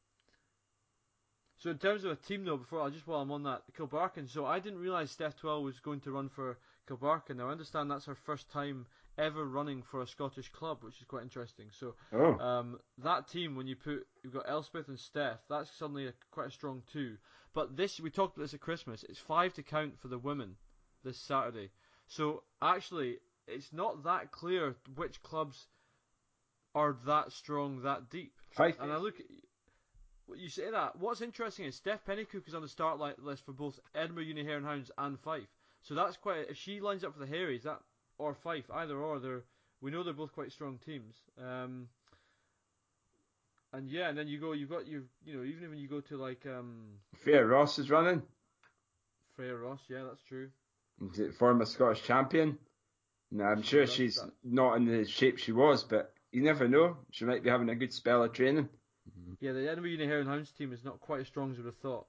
So 1.59 1.71
in 1.71 1.79
terms 1.79 2.05
of 2.05 2.13
a 2.13 2.17
team 2.17 2.45
though, 2.47 2.57
before 2.57 2.81
I 2.81 2.89
just 2.89 3.07
while 3.07 3.21
I'm 3.21 3.31
on 3.31 3.43
that 3.43 3.63
Kilbarchan, 3.79 4.29
so 4.33 4.47
I 4.47 4.59
didn't 4.59 4.81
realise 4.81 5.11
Steph 5.11 5.37
Twell 5.37 5.63
was 5.63 5.79
going 5.81 6.01
to 6.01 6.13
run 6.13 6.31
for 6.31 6.57
Kilbarchan. 6.89 7.37
Now 7.37 7.49
I 7.49 7.53
understand 7.53 7.91
that's 7.91 8.07
her 8.07 8.17
first 8.27 8.51
time 8.51 8.87
ever 9.19 9.45
running 9.45 9.83
for 9.91 10.01
a 10.01 10.07
Scottish 10.07 10.49
club, 10.49 10.79
which 10.81 10.99
is 10.99 11.05
quite 11.05 11.23
interesting. 11.23 11.67
So 11.79 11.95
Oh, 12.13 12.39
um, 12.39 12.79
that 13.05 13.29
team, 13.29 13.55
when 13.55 13.67
you 13.67 13.77
put 13.77 14.07
you've 14.25 14.33
got 14.33 14.49
Elspeth 14.49 14.89
and 14.89 14.99
Steph, 14.99 15.41
that's 15.51 15.71
suddenly 15.79 16.07
a, 16.07 16.15
quite 16.31 16.49
a 16.49 16.51
strong 16.51 16.83
two. 16.93 17.17
But 17.55 17.77
this 17.77 18.01
we 18.01 18.11
talked 18.11 18.37
about 18.37 18.45
this 18.45 18.55
at 18.55 18.61
Christmas. 18.61 19.05
It's 19.09 19.19
five 19.19 19.53
to 19.55 19.63
count 19.63 19.99
for 20.01 20.09
the 20.09 20.19
women 20.19 20.57
this 21.05 21.19
Saturday. 21.19 21.71
So 22.07 22.43
actually, 22.61 23.19
it's 23.47 23.73
not 23.73 24.05
that 24.05 24.33
clear 24.33 24.77
which 24.95 25.23
clubs 25.23 25.67
are 26.75 26.97
that 27.07 27.33
strong, 27.33 27.83
that 27.83 28.11
deep. 28.11 28.33
five. 28.57 28.77
And 28.81 28.93
I 28.93 28.97
look, 28.97 29.21
at 29.21 30.39
you 30.39 30.49
say 30.49 30.71
that. 30.71 30.99
What's 30.99 31.21
interesting 31.21 31.67
is 31.67 31.77
Steph 31.77 32.05
Pennycook 32.07 32.49
is 32.49 32.55
on 32.55 32.63
the 32.63 32.69
start 32.69 32.99
list 33.23 33.45
for 33.45 33.53
both 33.53 33.79
Edinburgh 33.95 34.25
Uni 34.25 34.45
Hare 34.45 34.57
and 34.57 34.67
Hounds 34.67 34.91
and 34.97 35.19
Fife. 35.21 35.49
So 35.83 35.95
that's 35.95 36.17
quite. 36.17 36.49
If 36.49 36.57
she 36.57 36.81
lines 36.81 37.05
up 37.05 37.13
for 37.13 37.21
the 37.21 37.27
Harries, 37.27 37.65
that 37.65 37.81
or 38.19 38.35
Fife, 38.35 38.71
either 38.73 38.97
or, 38.97 39.19
they're 39.19 39.43
we 39.83 39.91
know 39.91 40.05
they're 40.05 40.15
both 40.15 40.33
quite 40.33 40.53
strong 40.53 40.79
teams. 40.87 41.15
Um, 41.39 41.89
and 43.73 43.89
yeah, 43.91 44.09
and 44.09 44.17
then 44.19 44.29
you 44.29 44.39
go, 44.39 44.53
you've 44.53 44.71
got 44.71 44.87
your, 44.87 45.03
you 45.25 45.37
know, 45.37 45.45
even 45.45 45.71
when 45.71 45.79
you 45.79 45.89
go 45.89 46.01
to 46.01 46.17
like 46.17 46.45
um, 46.47 46.85
Freya 47.23 47.45
Ross 47.45 47.79
is 47.79 47.91
running. 47.91 48.23
Freya 49.37 49.57
Ross, 49.57 49.81
yeah, 49.89 50.03
that's 50.05 50.23
true. 50.23 50.51
Is 51.13 51.19
it 51.19 51.35
Former 51.35 51.65
Scottish 51.65 52.03
champion. 52.05 52.59
No, 53.31 53.45
I'm 53.45 53.63
sure 53.63 53.81
That's- 53.81 53.97
she's 53.97 54.17
that- 54.17 54.31
not 54.45 54.77
in 54.77 54.85
the 54.85 55.07
shape 55.07 55.39
she 55.39 55.53
was, 55.53 55.85
but 55.85 56.13
you 56.33 56.43
never 56.43 56.69
know. 56.69 56.97
She 57.11 57.25
might 57.25 57.43
be 57.43 57.51
having 57.51 57.71
a 57.71 57.75
good 57.75 57.93
spell 57.93 58.23
of 58.23 58.33
training. 58.33 58.69
Yeah, 59.41 59.53
the 59.53 59.69
Edinburgh 59.69 59.91
Uni 59.91 60.07
Hare 60.07 60.21
and 60.21 60.29
Hounds 60.29 60.53
team 60.53 60.73
is 60.73 60.85
not 60.85 61.01
quite 61.01 61.21
as 61.21 61.27
strong 61.27 61.51
as 61.51 61.57
I 61.57 61.61
would 61.63 61.67
have 61.67 61.77
thought. 61.79 62.07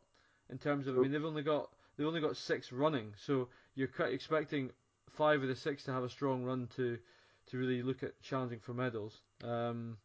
In 0.49 0.57
terms 0.59 0.85
of, 0.87 0.97
I 0.97 1.01
mean, 1.01 1.11
they've 1.11 1.23
only 1.23 1.41
got 1.41 1.69
they've 1.95 2.05
only 2.05 2.21
got 2.21 2.37
six 2.37 2.71
running, 2.71 3.13
so 3.25 3.47
you're 3.75 3.87
quite 3.87 4.13
expecting 4.13 4.69
five 5.09 5.41
of 5.41 5.47
the 5.47 5.55
six 5.55 5.83
to 5.85 5.93
have 5.93 6.03
a 6.03 6.09
strong 6.09 6.43
run 6.43 6.67
to 6.75 6.99
to 7.47 7.57
really 7.57 7.81
look 7.81 8.03
at 8.03 8.21
challenging 8.21 8.59
for 8.59 8.73
medals. 8.73 9.21
Um, 9.43 9.97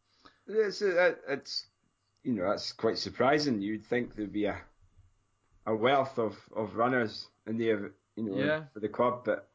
It's, 0.49 0.81
it's 0.81 1.65
you 2.23 2.33
know 2.33 2.49
that's 2.49 2.71
quite 2.73 2.97
surprising. 2.97 3.61
You'd 3.61 3.85
think 3.85 4.15
there'd 4.15 4.33
be 4.33 4.45
a 4.45 4.57
a 5.65 5.75
wealth 5.75 6.17
of, 6.17 6.35
of 6.55 6.75
runners 6.75 7.27
in 7.47 7.57
the 7.57 7.91
you 8.15 8.23
know 8.23 8.37
Yeah. 8.37 8.63
for 8.73 8.79
the 8.79 8.89
club, 8.89 9.21
but 9.25 9.47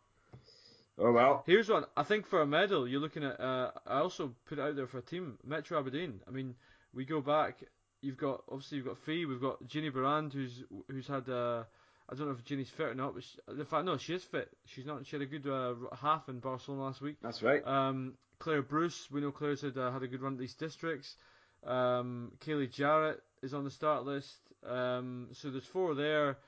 oh 0.99 1.13
well. 1.13 1.43
Here's 1.47 1.69
one. 1.69 1.85
I 1.97 2.05
think 2.05 2.27
for 2.27 2.41
a 2.43 2.47
medal, 2.47 2.87
you're 2.87 3.01
looking 3.01 3.25
at. 3.25 3.41
Uh, 3.41 3.73
I 3.87 3.99
also 3.99 4.33
put 4.47 4.59
it 4.59 4.63
out 4.63 4.77
there 4.77 4.87
for 4.87 4.99
a 4.99 5.03
team, 5.03 5.39
Metro 5.45 5.79
Aberdeen. 5.79 6.21
I 6.29 6.31
mean, 6.31 6.55
we 6.95 7.05
go 7.05 7.21
back. 7.21 7.59
You've 8.01 8.19
got 8.19 8.45
obviously 8.51 8.79
you've 8.79 8.87
got 8.87 8.99
Fee. 8.99 9.27
We've 9.27 9.41
got 9.41 9.67
Ginny 9.67 9.91
Barand, 9.91 10.33
who's 10.33 10.63
who's 10.89 11.07
had. 11.09 11.29
Uh, 11.29 11.65
I 12.07 12.15
don't 12.15 12.27
know 12.27 12.33
if 12.39 12.45
Ginny's 12.45 12.69
fit 12.69 12.89
or 12.89 12.95
not, 12.95 13.15
but 13.15 13.25
she, 13.25 13.39
in 13.49 13.65
fact, 13.65 13.87
no, 13.87 13.97
she 13.97 14.13
is 14.15 14.23
fit. 14.23 14.51
She's 14.67 14.85
not. 14.85 15.07
She 15.07 15.17
had 15.17 15.23
a 15.23 15.27
good 15.27 15.47
uh, 15.47 15.75
half 15.97 16.29
in 16.29 16.39
Barcelona 16.39 16.83
last 16.85 17.01
week. 17.01 17.17
That's 17.23 17.43
right. 17.43 17.67
Um, 17.67 18.13
Claire 18.39 18.63
Bruce, 18.63 19.09
we 19.11 19.21
know 19.21 19.31
Claire's 19.31 19.63
had 19.63 19.77
uh, 19.77 19.91
had 19.91 20.03
a 20.03 20.09
good 20.09 20.23
run 20.23 20.35
at 20.35 20.39
these 20.39 20.55
districts. 20.55 21.17
Um, 21.65 22.33
Kaylee 22.41 22.71
Jarrett 22.71 23.23
is 23.43 23.55
on 23.55 23.65
the 23.65 23.71
start 23.71 24.05
list. 24.05 24.37
Um, 24.67 25.29
so 25.33 25.51
there's 25.51 25.67
four 25.67 25.95
there. 25.95 26.39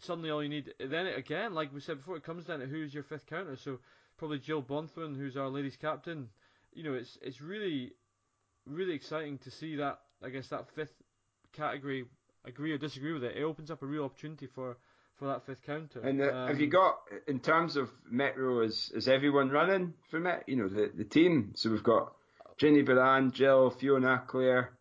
Suddenly, 0.00 0.30
all 0.30 0.42
you 0.42 0.48
need 0.48 0.72
then 0.78 1.06
it, 1.06 1.18
again, 1.18 1.54
like 1.54 1.72
we 1.72 1.80
said 1.80 1.98
before, 1.98 2.16
it 2.16 2.24
comes 2.24 2.44
down 2.44 2.60
to 2.60 2.66
who's 2.66 2.92
your 2.92 3.02
fifth 3.02 3.26
counter. 3.26 3.56
So 3.56 3.78
probably 4.18 4.38
Jill 4.38 4.62
Bonthwin, 4.62 5.16
who's 5.16 5.36
our 5.36 5.48
ladies 5.48 5.76
captain. 5.76 6.28
You 6.72 6.84
know, 6.84 6.94
it's 6.94 7.18
it's 7.22 7.40
really 7.40 7.92
really 8.66 8.94
exciting 8.94 9.38
to 9.38 9.50
see 9.50 9.76
that. 9.76 10.00
I 10.24 10.30
guess 10.30 10.48
that 10.48 10.68
fifth 10.74 10.94
category. 11.52 12.06
Agree 12.44 12.72
or 12.72 12.78
disagree 12.78 13.12
with 13.12 13.22
it? 13.22 13.36
It 13.36 13.44
opens 13.44 13.70
up 13.70 13.82
a 13.82 13.86
real 13.86 14.04
opportunity 14.04 14.48
for 14.48 14.76
for 15.18 15.28
that 15.28 15.44
fifth 15.46 15.62
counter. 15.64 16.00
And 16.00 16.20
uh, 16.20 16.46
have 16.48 16.60
you 16.60 16.66
Um, 16.66 16.70
got 16.70 16.98
in 17.26 17.40
terms 17.40 17.76
of 17.76 17.90
Metro? 18.10 18.62
Is 18.62 18.90
is 18.94 19.08
everyone 19.08 19.50
running 19.50 19.94
for 20.10 20.20
Met? 20.20 20.44
You 20.48 20.56
know 20.56 20.68
the 20.68 20.90
the 20.94 21.04
team. 21.04 21.52
So 21.54 21.70
we've 21.70 21.82
got 21.82 22.14
Jenny 22.58 22.82
Baran, 22.82 23.30
Jill, 23.32 23.70
Fiona, 23.70 24.24
Claire, 24.26 24.76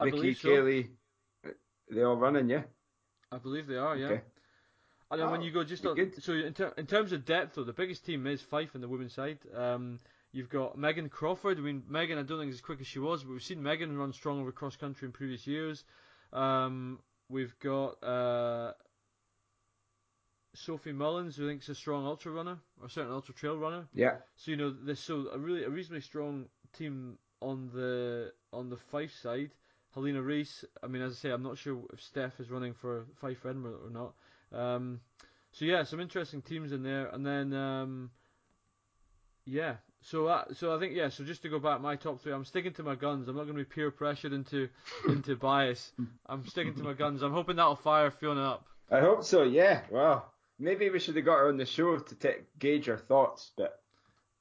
I 0.00 0.10
Vicky, 0.10 0.34
so. 0.34 0.50
Uh, 0.50 1.50
They 1.90 2.02
all 2.02 2.16
running, 2.16 2.48
yeah. 2.48 2.64
I 3.30 3.38
believe 3.38 3.66
they 3.66 3.76
are. 3.76 3.96
Yeah. 3.96 4.06
Okay. 4.06 4.22
And 5.10 5.20
then 5.20 5.30
when 5.30 5.40
Oh, 5.40 5.44
you 5.44 5.52
go 5.52 5.64
just 5.64 5.84
on, 5.86 5.96
so 6.20 6.32
in, 6.32 6.54
ter- 6.54 6.72
in 6.76 6.86
terms 6.86 7.12
of 7.12 7.24
depth, 7.24 7.54
though, 7.54 7.64
the 7.64 7.72
biggest 7.72 8.04
team 8.04 8.26
is 8.26 8.40
Fife 8.42 8.74
on 8.74 8.80
the 8.80 8.88
women's 8.88 9.12
side. 9.12 9.38
Um, 9.54 10.00
you've 10.32 10.48
got 10.48 10.76
Megan 10.76 11.08
Crawford. 11.08 11.58
I 11.58 11.60
mean, 11.60 11.84
Megan, 11.88 12.18
I 12.18 12.22
don't 12.22 12.38
think 12.40 12.50
is 12.50 12.56
as 12.56 12.60
quick 12.62 12.80
as 12.80 12.86
she 12.86 12.98
was, 12.98 13.22
but 13.22 13.30
we've 13.32 13.42
seen 13.42 13.62
Megan 13.62 13.96
run 13.96 14.12
strong 14.12 14.40
over 14.40 14.50
cross 14.50 14.76
country 14.76 15.06
in 15.06 15.12
previous 15.12 15.46
years. 15.46 15.84
Um, 16.32 16.98
we've 17.28 17.54
got 17.60 18.02
uh, 18.02 18.72
Sophie 20.54 20.92
Mullins, 20.92 21.36
who 21.36 21.46
I 21.46 21.50
think 21.50 21.62
is 21.62 21.68
a 21.68 21.74
strong 21.74 22.06
ultra 22.06 22.32
runner, 22.32 22.58
or 22.80 22.88
certainly 22.88 23.14
ultra 23.14 23.34
trail 23.34 23.58
runner. 23.58 23.86
Yeah. 23.92 24.16
So 24.36 24.50
you 24.50 24.56
know, 24.56 24.74
there's 24.84 25.00
so 25.00 25.28
a 25.32 25.38
really 25.38 25.64
a 25.64 25.70
reasonably 25.70 26.00
strong 26.00 26.46
team 26.72 27.18
on 27.40 27.70
the 27.74 28.32
on 28.52 28.70
the 28.70 28.76
Fife 28.76 29.12
side. 29.22 29.50
Helena 29.94 30.22
Reese. 30.22 30.64
I 30.82 30.88
mean, 30.88 31.02
as 31.02 31.12
I 31.12 31.14
say, 31.16 31.30
I'm 31.30 31.42
not 31.42 31.56
sure 31.56 31.82
if 31.92 32.02
Steph 32.02 32.40
is 32.40 32.50
running 32.50 32.74
for 32.74 33.06
Fife 33.20 33.46
Edinburgh 33.46 33.78
or 33.84 33.90
not. 33.90 34.14
Um, 34.52 35.00
so 35.52 35.64
yeah, 35.64 35.84
some 35.84 36.00
interesting 36.00 36.42
teams 36.42 36.72
in 36.72 36.82
there, 36.82 37.06
and 37.06 37.24
then 37.24 37.52
um, 37.52 38.10
yeah. 39.44 39.76
So 40.02 40.26
uh, 40.26 40.44
so 40.52 40.74
I 40.76 40.80
think 40.80 40.94
yeah. 40.94 41.08
So 41.08 41.24
just 41.24 41.42
to 41.42 41.48
go 41.48 41.60
back, 41.60 41.80
my 41.80 41.96
top 41.96 42.20
three. 42.20 42.32
I'm 42.32 42.44
sticking 42.44 42.72
to 42.74 42.82
my 42.82 42.96
guns. 42.96 43.28
I'm 43.28 43.36
not 43.36 43.44
going 43.44 43.56
to 43.56 43.62
be 43.62 43.68
peer 43.68 43.90
pressured 43.90 44.32
into 44.32 44.68
into 45.08 45.36
bias. 45.36 45.92
I'm 46.26 46.46
sticking 46.46 46.74
to 46.74 46.82
my 46.82 46.92
guns. 46.92 47.22
I'm 47.22 47.32
hoping 47.32 47.56
that'll 47.56 47.76
fire 47.76 48.10
Fiona 48.10 48.52
up. 48.52 48.66
I 48.90 49.00
hope 49.00 49.24
so. 49.24 49.44
Yeah. 49.44 49.82
Well, 49.90 50.30
maybe 50.58 50.88
we 50.90 50.98
should 50.98 51.16
have 51.16 51.24
got 51.24 51.38
her 51.38 51.48
on 51.48 51.56
the 51.56 51.66
show 51.66 51.98
to 51.98 52.14
ta 52.14 52.28
gauge 52.58 52.86
her 52.86 52.96
thoughts, 52.98 53.50
but 53.56 53.80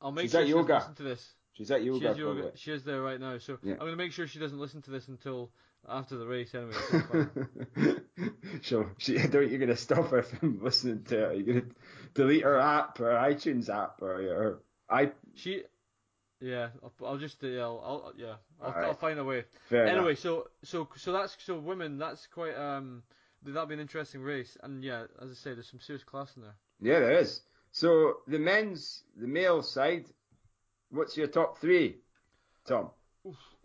I'll 0.01 0.11
make 0.11 0.23
She's 0.25 0.31
sure 0.31 0.41
at 0.41 0.47
she 0.47 0.53
doesn't 0.53 0.67
yoga. 0.69 0.73
listen 0.79 0.95
to 0.95 1.03
this. 1.03 1.33
she's 1.53 1.71
at 1.71 1.79
She 1.81 1.85
yoga. 1.87 2.11
is, 2.11 2.17
yoga. 2.17 2.51
she 2.55 2.71
is 2.71 2.83
there 2.83 3.01
right 3.01 3.19
now, 3.19 3.37
so 3.37 3.57
Yeah. 3.63 3.73
I'm 3.73 3.79
going 3.79 3.91
to 3.91 3.97
make 3.97 4.11
sure 4.11 4.27
she 4.27 4.39
doesn't 4.39 4.59
listen 4.59 4.81
to 4.83 4.91
this 4.91 5.07
until 5.07 5.51
after 5.87 6.17
the 6.17 6.25
race 6.25 6.53
anyway. 6.55 6.73
so 6.73 6.97
it's 6.97 7.07
fine. 7.75 8.01
so 8.61 8.89
she. 8.97 9.13
You're 9.33 9.57
gonna 9.59 9.75
stop 9.75 10.09
her 10.11 10.23
from 10.23 10.59
listening 10.63 11.03
to 11.05 11.29
it. 11.31 11.37
You're 11.45 11.55
gonna 11.61 11.73
delete 12.13 12.43
her 12.43 12.59
app, 12.59 12.97
her 12.99 13.11
iTunes 13.13 13.69
app, 13.69 14.01
or 14.01 14.15
her 14.21 14.59
i. 14.89 15.11
she, 15.35 15.63
yeah, 16.39 16.69
I'll, 16.83 16.93
I'll 17.05 17.17
just, 17.17 17.41
yeah, 17.43 17.61
I'll, 17.61 17.81
I'll 18.05 18.13
yeah, 18.17 18.35
I'll, 18.61 18.67
Alright. 18.69 18.85
I'll 18.85 18.93
find 18.95 19.19
a 19.19 19.23
way. 19.23 19.45
Fair 19.69 19.87
anyway, 19.87 20.07
enough. 20.11 20.19
so, 20.19 20.47
so, 20.63 20.87
so 20.97 21.11
that's, 21.13 21.35
so 21.43 21.57
women, 21.57 21.97
that's 21.97 22.27
quite, 22.27 22.55
um, 22.55 23.03
that'll 23.45 23.65
be 23.67 23.73
an 23.73 23.79
interesting 23.79 24.21
race, 24.21 24.57
and 24.63 24.83
yeah, 24.83 25.05
as 25.21 25.31
I 25.31 25.33
say, 25.33 25.53
there's 25.53 25.69
some 25.69 25.79
serious 25.79 26.03
class 26.03 26.35
in 26.35 26.43
there. 26.43 26.55
Yeah, 26.81 26.99
there 26.99 27.19
is. 27.19 27.41
So 27.71 28.17
the 28.27 28.39
men's, 28.39 29.03
the 29.15 29.27
male 29.27 29.61
side. 29.63 30.05
What's 30.89 31.17
your 31.17 31.27
top 31.27 31.57
three, 31.57 31.97
Tom? 32.67 32.91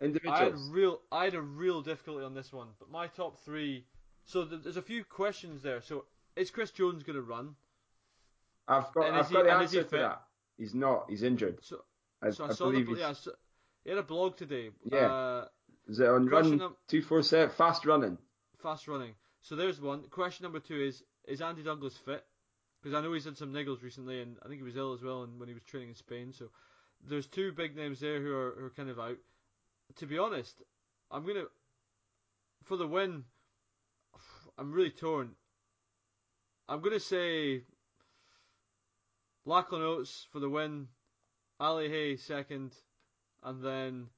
I 0.01 0.43
had 0.45 0.53
real, 0.71 1.01
I 1.11 1.25
had 1.25 1.35
a 1.35 1.41
real 1.41 1.81
difficulty 1.81 2.23
on 2.23 2.33
this 2.33 2.51
one, 2.51 2.69
but 2.79 2.89
my 2.89 3.07
top 3.07 3.37
three. 3.43 3.85
So 4.25 4.45
th- 4.45 4.61
there's 4.63 4.77
a 4.77 4.81
few 4.81 5.03
questions 5.03 5.61
there. 5.61 5.81
So 5.81 6.05
is 6.35 6.49
Chris 6.49 6.71
Jones 6.71 7.03
going 7.03 7.17
to 7.17 7.21
run? 7.21 7.55
I've 8.67 8.91
got. 8.93 9.07
and 9.07 9.17
I've 9.17 9.29
got 9.31 9.43
he- 9.45 9.49
the 9.49 9.55
and 9.55 9.63
is 9.63 9.71
he 9.71 9.79
answer 9.79 9.89
to 9.89 9.97
that. 9.97 10.21
He's 10.57 10.73
not. 10.73 11.05
He's 11.09 11.23
injured. 11.23 11.59
So, 11.61 11.81
I, 12.21 12.31
so 12.31 12.45
I, 12.45 12.49
I 12.49 12.53
saw 12.53 12.65
the, 12.65 12.71
believe 12.71 12.87
he's. 12.87 12.97
yeah, 12.99 13.13
so, 13.13 13.31
he 13.83 13.89
had 13.89 13.99
a 13.99 14.03
blog 14.03 14.37
today. 14.37 14.69
Yeah. 14.91 14.97
Uh, 14.97 15.45
Is 15.87 15.99
it 15.99 16.07
on 16.07 16.27
run 16.27 16.73
two 16.87 17.01
four 17.01 17.21
seven? 17.23 17.53
Fast 17.55 17.85
running. 17.85 18.17
fast 18.61 18.87
running. 18.87 19.13
So 19.41 19.55
there's 19.55 19.81
one. 19.81 20.03
Question 20.09 20.43
number 20.43 20.59
two 20.59 20.81
is: 20.81 21.03
Is 21.27 21.41
Andy 21.41 21.63
Douglas 21.63 21.97
fit? 21.97 22.23
Because 22.81 22.97
I 22.97 23.01
know 23.01 23.13
he's 23.13 23.25
had 23.25 23.37
some 23.37 23.53
niggles 23.53 23.83
recently, 23.83 24.21
and 24.21 24.37
I 24.43 24.47
think 24.47 24.59
he 24.59 24.63
was 24.63 24.77
ill 24.77 24.93
as 24.93 25.01
well, 25.01 25.23
and 25.23 25.39
when 25.39 25.49
he 25.49 25.53
was 25.53 25.63
training 25.63 25.89
in 25.89 25.95
Spain. 25.95 26.33
So 26.33 26.49
there's 27.07 27.27
two 27.27 27.51
big 27.51 27.75
names 27.75 27.99
there 27.99 28.21
who 28.21 28.33
are 28.33 28.55
who 28.57 28.65
are 28.65 28.71
kind 28.71 28.89
of 28.89 28.99
out. 28.99 29.17
To 29.97 30.05
be 30.05 30.17
honest, 30.17 30.61
I'm 31.11 31.25
gonna 31.25 31.45
for 32.63 32.77
the 32.77 32.87
win. 32.87 33.23
I'm 34.57 34.71
really 34.71 34.91
torn. 34.91 35.31
I'm 36.67 36.81
gonna 36.81 36.99
say 36.99 37.63
Lachlan 39.45 39.81
Oates 39.81 40.27
for 40.31 40.39
the 40.39 40.49
win, 40.49 40.87
Ali 41.59 41.89
Hay 41.89 42.17
second, 42.17 42.73
and 43.43 43.63
then 43.63 44.09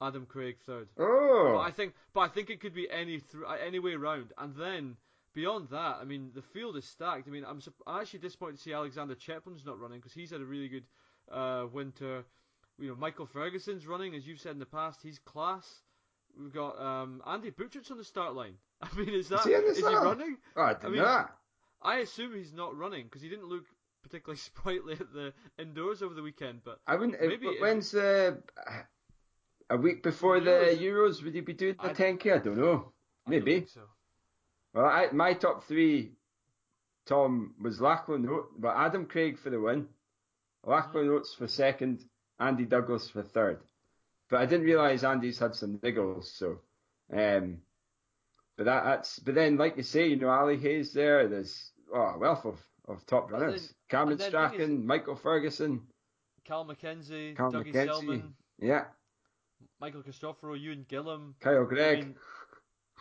Adam 0.00 0.26
Craig 0.26 0.56
third. 0.66 0.88
But 0.96 1.04
Oh. 1.04 1.58
I 1.58 1.70
think, 1.70 1.94
but 2.12 2.20
I 2.20 2.28
think 2.28 2.50
it 2.50 2.60
could 2.60 2.74
be 2.74 2.88
any 2.90 3.20
th- 3.20 3.44
any 3.64 3.78
way 3.78 3.94
round. 3.94 4.32
And 4.38 4.54
then 4.56 4.96
beyond 5.34 5.68
that, 5.70 5.98
I 6.00 6.04
mean, 6.04 6.30
the 6.34 6.42
field 6.42 6.76
is 6.76 6.84
stacked. 6.84 7.26
I 7.28 7.30
mean, 7.30 7.44
I'm, 7.46 7.60
sup- 7.60 7.74
I'm 7.86 8.00
actually 8.02 8.20
disappointed 8.20 8.56
to 8.56 8.62
see 8.62 8.72
Alexander 8.72 9.14
Chepelin's 9.14 9.64
not 9.64 9.78
running 9.80 9.98
because 9.98 10.12
he's 10.12 10.30
had 10.30 10.40
a 10.40 10.44
really 10.44 10.68
good 10.68 10.84
uh, 11.32 11.66
winter. 11.72 12.24
You 12.78 12.88
know, 12.88 12.94
Michael 12.96 13.26
Ferguson's 13.26 13.86
running, 13.86 14.14
as 14.14 14.26
you've 14.26 14.40
said 14.40 14.52
in 14.52 14.58
the 14.58 14.66
past. 14.66 15.00
He's 15.02 15.18
class. 15.20 15.66
We've 16.38 16.52
got 16.52 16.78
um, 16.78 17.22
Andy 17.26 17.48
Butchart's 17.50 17.90
on 17.90 17.96
the 17.96 18.04
start 18.04 18.34
line. 18.34 18.54
I 18.82 18.88
mean, 18.96 19.08
is 19.08 19.28
that 19.30 19.40
he 19.44 19.54
on 19.54 19.62
the 19.62 19.68
is 19.70 19.78
he 19.78 19.84
running? 19.84 20.36
Oh, 20.56 20.62
I 20.62 20.74
didn't 20.74 20.92
mean, 20.92 21.02
know. 21.02 21.24
I 21.82 21.96
assume 22.00 22.34
he's 22.34 22.52
not 22.52 22.76
running 22.76 23.04
because 23.04 23.22
he 23.22 23.30
didn't 23.30 23.48
look 23.48 23.64
particularly 24.02 24.36
sprightly 24.40 24.92
at 24.94 25.12
the 25.14 25.32
indoors 25.58 26.02
over 26.02 26.12
the 26.14 26.22
weekend. 26.22 26.60
But 26.64 26.80
I 26.86 26.96
wouldn't. 26.96 27.18
Maybe 27.18 27.46
but 27.46 27.54
if- 27.54 27.60
when's 27.62 27.90
the 27.92 28.42
a 29.70 29.76
week 29.76 30.02
before 30.02 30.40
the 30.40 30.76
Euros. 30.78 31.22
Would 31.22 31.34
you 31.34 31.42
be 31.42 31.52
doing 31.52 31.76
the 31.80 31.90
I- 31.90 31.94
10k? 31.94 32.34
I 32.34 32.38
don't 32.38 32.56
know. 32.56 32.92
I 33.26 33.30
don't 33.30 33.44
Maybe. 33.44 33.66
so. 33.66 33.82
Well, 34.74 34.86
I, 34.86 35.08
my 35.12 35.32
top 35.34 35.64
three, 35.64 36.12
Tom, 37.06 37.54
was 37.60 37.80
Lachlan 37.80 38.28
but 38.58 38.76
Adam 38.76 39.06
Craig 39.06 39.38
for 39.38 39.50
the 39.50 39.60
win, 39.60 39.88
Lachlan 40.64 41.08
Oates 41.08 41.34
for 41.34 41.48
second, 41.48 42.04
Andy 42.38 42.64
Douglas 42.64 43.08
for 43.08 43.22
third. 43.22 43.60
But 44.28 44.40
I 44.40 44.46
didn't 44.46 44.66
realise 44.66 45.04
Andy's 45.04 45.38
had 45.38 45.54
some 45.54 45.78
niggles, 45.78 46.24
so. 46.24 46.58
Um, 47.12 47.58
but 48.56 48.64
that, 48.64 48.84
that's. 48.84 49.18
But 49.20 49.34
then, 49.34 49.56
like 49.56 49.76
you 49.76 49.82
say, 49.82 50.08
you 50.08 50.16
know, 50.16 50.28
Ali 50.28 50.56
Hayes 50.58 50.92
there. 50.92 51.28
There's 51.28 51.70
oh, 51.94 52.00
a 52.00 52.18
wealth 52.18 52.44
of, 52.44 52.58
of 52.88 53.06
top 53.06 53.30
runners. 53.30 53.66
then- 53.66 53.74
Cameron 53.88 54.12
and 54.12 54.20
then 54.20 54.30
thing 54.32 54.50
Strachan, 54.50 54.86
Michael 54.86 55.14
Ferguson. 55.16 55.82
Cal 56.44 56.64
McKenzie, 56.64 57.36
Cal 57.36 57.52
Dougie 57.52 57.72
McKenzie. 57.72 57.86
Selman, 57.86 58.34
Yeah, 58.60 58.84
Michael 59.80 60.02
Cristoforo, 60.02 60.54
Ewan 60.54 60.86
Gillum. 60.88 61.34
Kyle 61.40 61.68
I 61.70 61.94
mean, 61.94 62.14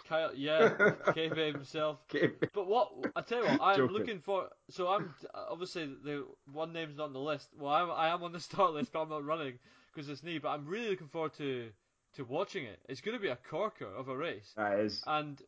Kyle, 0.08 0.32
yeah, 0.36 0.70
KV 1.08 1.54
himself. 1.54 2.00
Okay. 2.13 2.34
But 2.54 2.68
what 2.68 2.91
I 3.15 3.22
tell 3.22 3.44
you 3.44 3.50
what, 3.50 3.62
I'm 3.62 3.78
Joking. 3.78 3.96
looking 3.96 4.20
for. 4.20 4.50
So 4.70 4.88
I'm 4.88 5.13
obviously 5.34 5.86
the 6.04 6.26
one 6.52 6.74
name's 6.74 6.98
not 6.98 7.06
on 7.06 7.13
the 7.13 7.20
list. 7.20 7.48
Well, 7.58 7.72
I'm, 7.72 7.91
I 7.91 8.10
am 8.10 8.24
on 8.24 8.32
the 8.32 8.39
start 8.52 8.74
list, 8.74 8.91
but 8.91 9.02
I'm 9.02 9.10
not 9.10 9.26
running 9.26 9.60
because 9.94 10.10
it's 10.10 10.24
knee. 10.24 10.38
But 10.38 10.50
I'm 10.50 10.65
really 10.65 10.89
looking 10.89 11.08
forward 11.08 11.34
to 11.38 11.70
to 12.15 12.24
watching 12.24 12.65
it. 12.65 12.80
It's 12.88 13.02
going 13.02 13.18
to 13.18 13.22
be 13.22 13.30
a 13.30 13.38
corker 13.50 13.88
of 13.88 14.08
a 14.08 14.15
race. 14.15 14.54
That 14.56 14.80
is. 14.80 15.02
And 15.08 15.41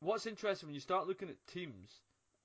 what's 0.00 0.26
interesting 0.26 0.68
when 0.68 0.74
you 0.74 0.80
start 0.80 1.08
looking 1.08 1.28
at 1.28 1.36
teams, 1.52 1.90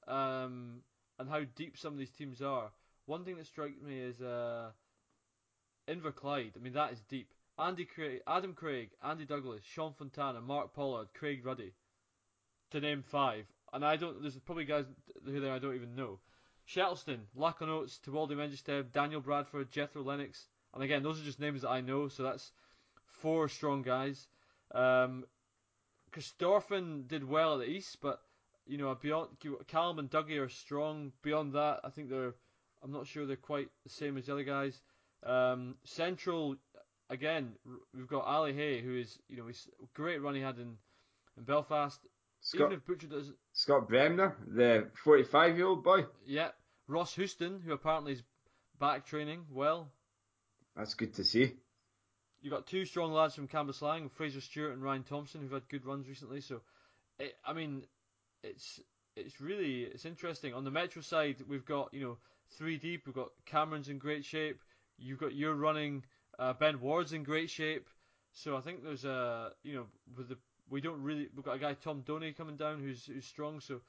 um, 0.08 0.82
and 1.20 1.30
how 1.30 1.42
deep 1.56 1.78
some 1.78 1.94
of 1.94 2.00
these 2.00 2.12
teams 2.12 2.42
are. 2.42 2.72
One 3.06 3.26
thing 3.26 3.38
that 3.38 3.48
strikes 3.48 3.82
me 3.82 4.00
is 4.00 4.22
uh, 4.22 4.70
Inverclyde. 5.90 6.52
I 6.56 6.60
mean, 6.62 6.74
that 6.74 6.94
is 6.94 7.02
deep. 7.10 7.34
Andy 7.60 7.86
Craig, 7.86 8.22
Adam 8.26 8.54
Craig, 8.54 8.90
Andy 9.04 9.26
Douglas, 9.26 9.64
Sean 9.64 9.94
Fontana, 9.94 10.40
Mark 10.40 10.74
Pollard, 10.74 11.10
Craig 11.14 11.46
Ruddy, 11.46 11.74
to 12.72 12.80
name 12.80 13.04
five. 13.04 13.46
And 13.74 13.86
I 13.86 13.98
don't. 13.98 14.22
There's 14.22 14.38
probably 14.38 14.66
guys 14.66 14.86
who 15.26 15.40
there 15.40 15.54
I 15.54 15.60
don't 15.60 15.76
even 15.76 15.96
know. 15.96 16.20
Shettleston, 16.68 17.20
Lachlan 17.36 17.70
Oates, 17.70 18.00
Tewaldi 18.06 18.36
Mengested, 18.36 18.92
Daniel 18.92 19.22
Bradford, 19.22 19.72
Jethro 19.72 20.04
Lennox, 20.04 20.48
and 20.74 20.84
again, 20.84 21.04
those 21.04 21.20
are 21.20 21.26
just 21.26 21.40
names 21.40 21.62
that 21.62 21.70
I 21.70 21.82
know. 21.82 22.08
So 22.08 22.24
that's 22.24 22.52
four 23.06 23.50
strong 23.50 23.82
guys. 23.82 24.28
Um, 24.74 25.26
Corstorphine 26.12 27.08
did 27.08 27.28
well 27.28 27.54
at 27.54 27.66
the 27.66 27.72
East, 27.72 27.98
but 28.02 28.22
you 28.66 28.78
know 28.78 28.96
beyond 28.96 29.30
Callum 29.68 30.00
and 30.00 30.10
Dougie 30.10 30.40
are 30.40 30.50
strong. 30.50 31.12
Beyond 31.24 31.54
that, 31.54 31.82
I 31.84 31.90
think 31.90 32.10
they're. 32.10 32.36
I'm 32.82 32.92
not 32.92 33.08
sure 33.08 33.26
they're 33.26 33.36
quite 33.36 33.70
the 33.84 33.90
same 33.90 34.18
as 34.18 34.28
the 34.28 34.34
other 34.34 34.44
guys. 34.44 34.80
Um, 35.24 35.76
Central, 35.84 36.56
again, 37.10 37.54
we've 37.94 38.08
got 38.08 38.26
Ali 38.26 38.54
Hay, 38.54 38.82
who 38.82 38.98
is 38.98 39.18
you 39.28 39.38
know 39.38 39.48
he's 39.48 39.68
a 39.82 39.86
great 39.94 40.22
run 40.22 40.36
he 40.36 40.42
had 40.42 40.58
in, 40.58 40.76
in 41.38 41.44
Belfast. 41.44 42.00
Scott, 42.42 42.68
Even 42.68 42.74
if 42.74 42.86
Butcher 42.86 43.08
doesn't, 43.08 43.36
Scott 43.52 43.90
Bremner, 43.90 44.38
the 44.48 44.90
45 45.04 45.58
year 45.58 45.66
old 45.68 45.84
boy. 45.84 46.06
yeah. 46.26 46.50
Ross 46.88 47.14
Houston, 47.16 47.62
who 47.64 47.72
apparently 47.74 48.14
is 48.14 48.24
back 48.80 49.06
training 49.06 49.46
well. 49.52 49.92
That's 50.76 50.96
good 50.96 51.14
to 51.16 51.24
see. 51.24 51.52
You've 52.42 52.54
got 52.54 52.66
two 52.66 52.86
strong 52.86 53.12
lads 53.12 53.36
from 53.36 53.48
Cambuslang, 53.48 54.10
Fraser 54.10 54.42
Stewart 54.42 54.72
and 54.74 54.82
Ryan 54.82 55.04
Thompson, 55.04 55.42
who've 55.42 55.52
had 55.52 55.68
good 55.70 55.86
runs 55.86 56.08
recently. 56.08 56.42
So, 56.42 56.62
it, 57.20 57.36
I 57.46 57.54
mean, 57.54 57.84
it's 58.44 58.80
it's 59.16 59.40
really 59.42 59.82
it's 59.84 60.06
interesting. 60.06 60.54
On 60.54 60.64
the 60.64 60.72
Metro 60.72 61.02
side, 61.02 61.44
we've 61.48 61.66
got 61.66 61.94
you 61.94 62.02
know 62.02 62.18
three 62.58 62.78
deep. 62.78 63.04
We've 63.06 63.14
got 63.14 63.30
Cameron's 63.46 63.90
in 63.90 63.98
great 64.00 64.24
shape. 64.26 64.60
You've 64.98 65.20
got 65.20 65.36
your 65.36 65.54
running. 65.56 66.06
Uh, 66.40 66.54
ben 66.54 66.80
Ward's 66.80 67.14
in 67.14 67.24
great 67.24 67.50
shape. 67.50 67.88
So 68.32 68.56
I 68.56 68.62
think 68.62 68.84
there's 68.84 69.06
a 69.06 69.52
you 69.64 69.76
know 69.76 69.86
with 70.16 70.30
the 70.30 70.38
we 70.70 70.82
don't 70.82 71.02
really 71.02 71.28
we've 71.36 71.46
got 71.46 71.56
a 71.56 71.60
guy 71.60 71.74
Tom 71.74 72.04
Doney 72.08 72.36
coming 72.36 72.56
down 72.56 72.80
who's 72.80 73.06
who's 73.06 73.26
strong. 73.26 73.60
So 73.60 73.82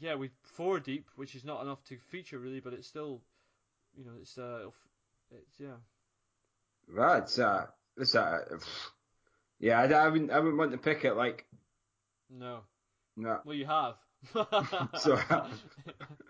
yeah, 0.00 0.14
we 0.14 0.30
four 0.42 0.80
deep, 0.80 1.08
which 1.16 1.34
is 1.34 1.44
not 1.44 1.62
enough 1.62 1.84
to 1.84 1.98
feature 2.10 2.38
really, 2.38 2.60
but 2.60 2.72
it's 2.72 2.88
still 2.88 3.20
you 3.96 4.04
know 4.04 4.12
it's 4.20 4.38
uh 4.38 4.70
it's 5.30 5.60
yeah. 5.60 5.76
Well, 6.94 7.18
it's 7.18 7.38
uh, 7.38 7.66
it's 7.96 8.14
uh, 8.14 8.38
yeah, 9.60 9.80
I, 9.80 9.86
I 9.86 10.08
wouldn't, 10.08 10.30
I 10.30 10.38
wouldn't 10.38 10.58
want 10.58 10.72
to 10.72 10.78
pick 10.78 11.04
it 11.04 11.14
like 11.14 11.46
No. 12.30 12.60
no. 13.16 13.40
Well, 13.44 13.56
you 13.56 13.66
have. 13.66 13.94
So, 14.98 15.18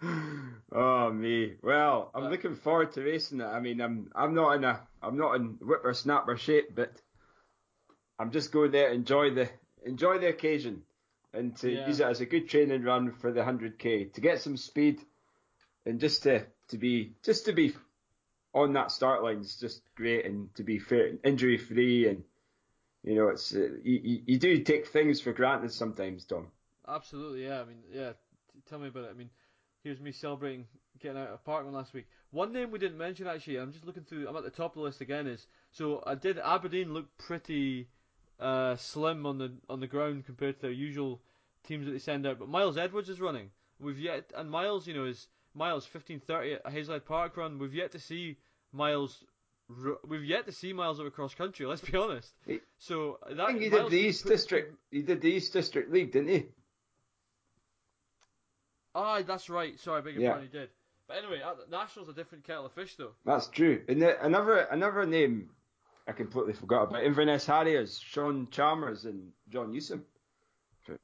oh 0.72 1.10
me. 1.12 1.54
Well, 1.62 2.10
I'm 2.14 2.30
looking 2.30 2.54
forward 2.54 2.92
to 2.92 3.02
racing 3.02 3.40
it. 3.40 3.44
I 3.46 3.60
mean, 3.60 3.80
I'm 3.80 4.10
I'm 4.14 4.34
not 4.34 4.52
in 4.52 4.64
a 4.64 4.80
I'm 5.02 5.16
not 5.16 5.34
in 5.36 5.58
whippersnapper 5.60 6.36
shape, 6.36 6.74
but 6.74 6.92
I'm 8.18 8.30
just 8.30 8.52
going 8.52 8.70
there 8.70 8.88
to 8.88 8.94
enjoy 8.94 9.30
the 9.34 9.48
enjoy 9.84 10.18
the 10.18 10.28
occasion 10.28 10.82
and 11.32 11.56
to 11.58 11.70
Yeah. 11.70 11.86
use 11.86 12.00
it 12.00 12.06
as 12.06 12.20
a 12.20 12.26
good 12.26 12.48
training 12.48 12.82
run 12.82 13.12
for 13.12 13.32
the 13.32 13.40
100k 13.40 14.12
to 14.14 14.20
get 14.20 14.40
some 14.40 14.56
speed 14.56 15.00
and 15.86 16.00
just 16.00 16.22
to 16.24 16.46
to 16.68 16.78
be 16.78 17.14
just 17.22 17.44
to 17.46 17.52
be 17.52 17.74
on 18.54 18.72
that 18.72 18.90
start 18.90 19.22
line 19.22 19.38
is 19.40 19.56
just 19.56 19.82
great 19.94 20.24
and 20.24 20.52
to 20.54 20.62
be 20.62 20.78
fair 20.78 21.12
injury 21.24 21.58
free 21.58 22.08
and 22.08 22.24
you 23.04 23.14
know 23.14 23.28
it's 23.28 23.54
uh, 23.54 23.68
you, 23.82 24.00
you 24.02 24.22
you 24.26 24.38
do 24.38 24.62
take 24.64 24.86
things 24.88 25.20
for 25.20 25.32
granted 25.32 25.72
sometimes, 25.72 26.24
Tom. 26.24 26.48
Absolutely, 26.86 27.44
yeah. 27.44 27.60
I 27.60 27.64
mean, 27.64 27.78
yeah. 27.92 28.12
Tell 28.68 28.78
me 28.78 28.88
about 28.88 29.04
it. 29.04 29.10
I 29.10 29.14
mean, 29.14 29.30
here's 29.82 30.00
me 30.00 30.12
celebrating 30.12 30.66
getting 31.00 31.18
out 31.18 31.28
of 31.28 31.44
Parkland 31.44 31.74
last 31.74 31.94
week. 31.94 32.06
One 32.30 32.52
name 32.52 32.70
we 32.70 32.78
didn't 32.78 32.98
mention 32.98 33.26
actually. 33.26 33.56
I'm 33.56 33.72
just 33.72 33.86
looking 33.86 34.04
through. 34.04 34.28
I'm 34.28 34.36
at 34.36 34.44
the 34.44 34.50
top 34.50 34.72
of 34.72 34.76
the 34.76 34.80
list 34.82 35.00
again. 35.00 35.26
Is 35.26 35.46
so 35.70 36.02
I 36.06 36.14
did 36.14 36.38
Aberdeen 36.38 36.92
look 36.92 37.06
pretty 37.18 37.88
uh, 38.40 38.76
slim 38.76 39.26
on 39.26 39.38
the 39.38 39.52
on 39.68 39.80
the 39.80 39.86
ground 39.86 40.26
compared 40.26 40.56
to 40.56 40.62
their 40.62 40.70
usual 40.70 41.20
teams 41.64 41.86
that 41.86 41.92
they 41.92 41.98
send 41.98 42.26
out. 42.26 42.38
But 42.38 42.48
Miles 42.48 42.76
Edwards 42.76 43.08
is 43.08 43.20
running. 43.20 43.50
We've 43.80 43.98
yet 43.98 44.32
and 44.36 44.50
Miles, 44.50 44.86
you 44.86 44.94
know, 44.94 45.04
is 45.04 45.28
Miles 45.54 45.86
15:30 45.86 46.54
at 46.54 46.64
Hazelhead 46.66 47.04
Park 47.04 47.36
run. 47.36 47.58
We've 47.58 47.74
yet 47.74 47.92
to 47.92 47.98
see 47.98 48.38
Miles. 48.72 49.24
We've 50.06 50.24
yet 50.24 50.46
to 50.46 50.52
see 50.52 50.72
Miles 50.72 50.98
over 50.98 51.10
cross 51.10 51.34
country. 51.34 51.66
Let's 51.72 51.82
be 51.82 51.96
honest. 51.96 52.32
So 52.78 53.18
that 53.28 53.40
I 53.40 53.46
think 53.48 53.60
he 53.60 53.68
Miles 53.68 53.90
did 53.90 53.92
the 53.92 54.06
East 54.08 54.26
District. 54.26 54.74
He 54.90 55.02
did 55.02 55.20
the 55.20 55.28
East 55.28 55.52
District 55.52 55.92
League, 55.92 56.12
didn't 56.12 56.28
he? 56.28 56.46
Ah, 58.98 59.22
that's 59.22 59.48
right. 59.48 59.78
Sorry, 59.78 59.98
I 59.98 60.00
beg 60.04 60.14
your 60.14 60.22
Yeah. 60.24 60.30
pardon, 60.30 60.48
he 60.50 60.58
did. 60.58 60.70
But 61.06 61.18
anyway, 61.18 61.40
National's 61.70 62.08
a 62.08 62.12
different 62.12 62.44
kettle 62.44 62.66
of 62.66 62.72
fish, 62.72 62.96
though. 62.96 63.12
That's 63.24 63.48
true. 63.48 63.82
And 63.88 64.02
the, 64.02 64.22
another 64.24 64.58
another 64.58 65.06
name 65.06 65.50
I 66.06 66.12
completely 66.12 66.52
forgot 66.52 66.84
about 66.90 67.04
Inverness 67.04 67.46
Harriers, 67.46 67.98
Sean 67.98 68.48
Chalmers 68.50 69.04
and 69.04 69.32
John 69.48 69.70
Newsom. 69.72 70.04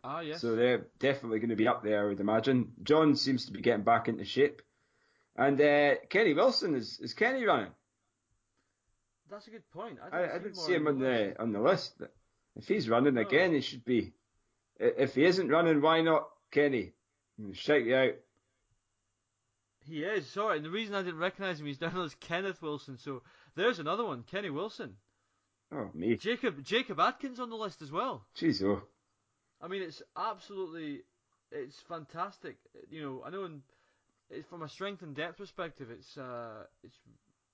Ah, 0.03 0.21
yes. 0.21 0.41
So 0.41 0.57
they're 0.57 0.87
definitely 0.99 1.39
going 1.41 1.51
to 1.51 1.57
be 1.57 1.69
up 1.69 1.83
there, 1.85 2.05
I 2.05 2.09
would 2.09 2.21
imagine. 2.21 2.73
John 2.83 3.15
seems 3.17 3.47
to 3.47 3.53
be 3.53 3.61
getting 3.61 3.85
back 3.85 4.09
into 4.09 4.25
shape. 4.25 4.63
And 5.37 5.61
uh, 5.61 5.97
Kenny 6.11 6.33
Wilson 6.35 6.75
is 6.75 6.99
is 7.01 7.15
Kenny 7.15 7.45
running? 7.45 7.73
that's 9.31 9.47
a 9.47 9.51
good 9.51 9.69
point. 9.71 9.99
I 10.03 10.07
I, 10.17 10.21
didn't, 10.21 10.35
I 10.35 10.39
didn't 10.39 10.57
see 10.57 10.75
him 10.75 10.87
on 10.89 10.99
the 10.99 11.41
on 11.41 11.53
the 11.53 11.61
list. 11.61 12.01
If 12.57 12.67
he's 12.69 12.89
running 12.89 13.17
Oh. 13.19 13.21
again, 13.21 13.53
he 13.53 13.61
should 13.61 13.85
be. 13.85 14.13
If 14.79 15.15
he 15.15 15.25
isn't 15.25 15.49
running, 15.49 15.81
why 15.81 16.01
not 16.03 16.29
Kenny? 16.51 16.94
Shout 17.53 17.85
you 17.85 17.97
out. 17.97 18.15
He 19.87 20.03
is. 20.03 20.29
Sorry, 20.31 20.57
and 20.57 20.65
the 20.65 20.71
reason 20.71 20.95
I 20.95 21.03
didn't 21.03 21.19
recognise 21.19 21.61
him, 21.61 21.67
he's 21.67 21.79
down 21.79 22.01
as 22.01 22.15
Kenneth 22.15 22.63
Wilson. 22.63 22.97
So 22.97 23.23
there's 23.55 23.79
another 23.79 24.05
one, 24.05 24.25
Kenny 24.31 24.51
Wilson. 24.51 24.97
Oh 25.73 25.91
me, 25.95 26.17
Jacob 26.17 26.63
Jacob 26.63 27.01
Atkins 27.01 27.41
on 27.41 27.51
the 27.51 27.57
list 27.57 27.83
as 27.83 27.91
well. 27.91 28.25
jeez 28.37 28.63
oh. 28.63 28.83
I 29.61 29.69
mean, 29.69 29.83
it's 29.83 30.03
absolutely, 30.17 31.03
it's 31.51 31.81
fantastic. 31.89 32.57
You 32.91 33.03
know, 33.03 33.23
I 33.27 33.31
know 33.31 33.45
in, 33.45 33.63
it's 34.31 34.47
from 34.49 34.63
a 34.63 34.69
strength 34.69 35.03
and 35.03 35.15
depth 35.15 35.39
perspective, 35.39 35.89
it's 35.91 36.17
uh, 36.17 36.65
it's 36.83 36.97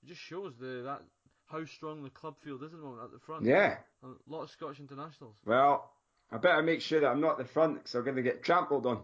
it 0.03 0.09
just 0.09 0.21
shows 0.21 0.55
the 0.61 0.83
that 0.85 1.03
how 1.47 1.65
strong 1.65 2.03
the 2.03 2.11
club 2.11 2.37
field 2.43 2.63
is 2.63 2.73
at 2.73 2.79
the 2.79 2.85
moment 2.85 3.05
at 3.05 3.13
the 3.13 3.19
front. 3.19 3.45
Yeah. 3.45 3.77
A 4.05 4.09
lot 4.29 4.43
of 4.43 4.51
Scottish 4.51 4.81
internationals. 4.81 5.37
Well, 5.45 5.91
I 6.31 6.39
better 6.39 6.63
make 6.63 6.81
sure 6.81 7.01
that 7.01 7.09
I'm 7.09 7.21
not 7.21 7.33
at 7.33 7.47
the 7.47 7.53
front 7.53 7.75
because 7.75 7.95
I'm 7.95 8.05
going 8.05 8.17
to 8.17 8.23
get 8.23 8.43
trampled 8.43 8.87
on. 8.87 9.03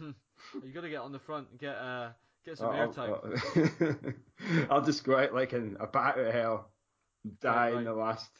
You 0.54 0.72
got 0.72 0.80
to 0.80 0.88
get 0.88 1.00
on 1.00 1.12
the 1.12 1.18
front 1.18 1.48
and 1.50 1.60
get 1.60 1.74
uh, 1.76 2.08
get 2.46 2.56
some 2.56 2.72
airtime. 2.72 4.14
I'll, 4.70 4.70
I'll 4.78 4.84
just 4.84 5.04
go 5.04 5.18
out 5.18 5.34
like 5.34 5.52
in 5.52 5.76
a 5.78 5.86
bat 5.86 6.18
of 6.18 6.32
hell, 6.32 6.70
die 7.40 7.70
Yeah, 7.70 7.78
in 7.78 7.84
the 7.84 7.92
last, 7.92 8.30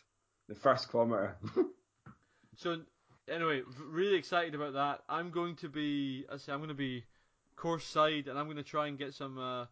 the 0.49 0.55
first 0.55 0.91
kilometre. 0.91 1.37
So 2.57 2.79
anyway, 3.27 3.63
really 3.91 4.17
excited 4.17 4.55
about 4.55 4.75
that. 4.75 5.01
I'm 5.09 5.31
going 5.31 5.57
to 5.57 5.69
be, 5.69 6.27
I 6.31 6.37
say, 6.37 6.53
I'm 6.53 6.59
going 6.59 6.69
to 6.69 6.75
be 6.75 7.05
course 7.57 7.87
side, 7.87 8.27
and 8.29 8.39
I'm 8.39 8.47
going 8.47 8.57
to 8.57 8.63
try 8.63 8.87
and 8.89 8.99
get 8.99 9.15
some 9.15 9.39
uh, 9.39 9.67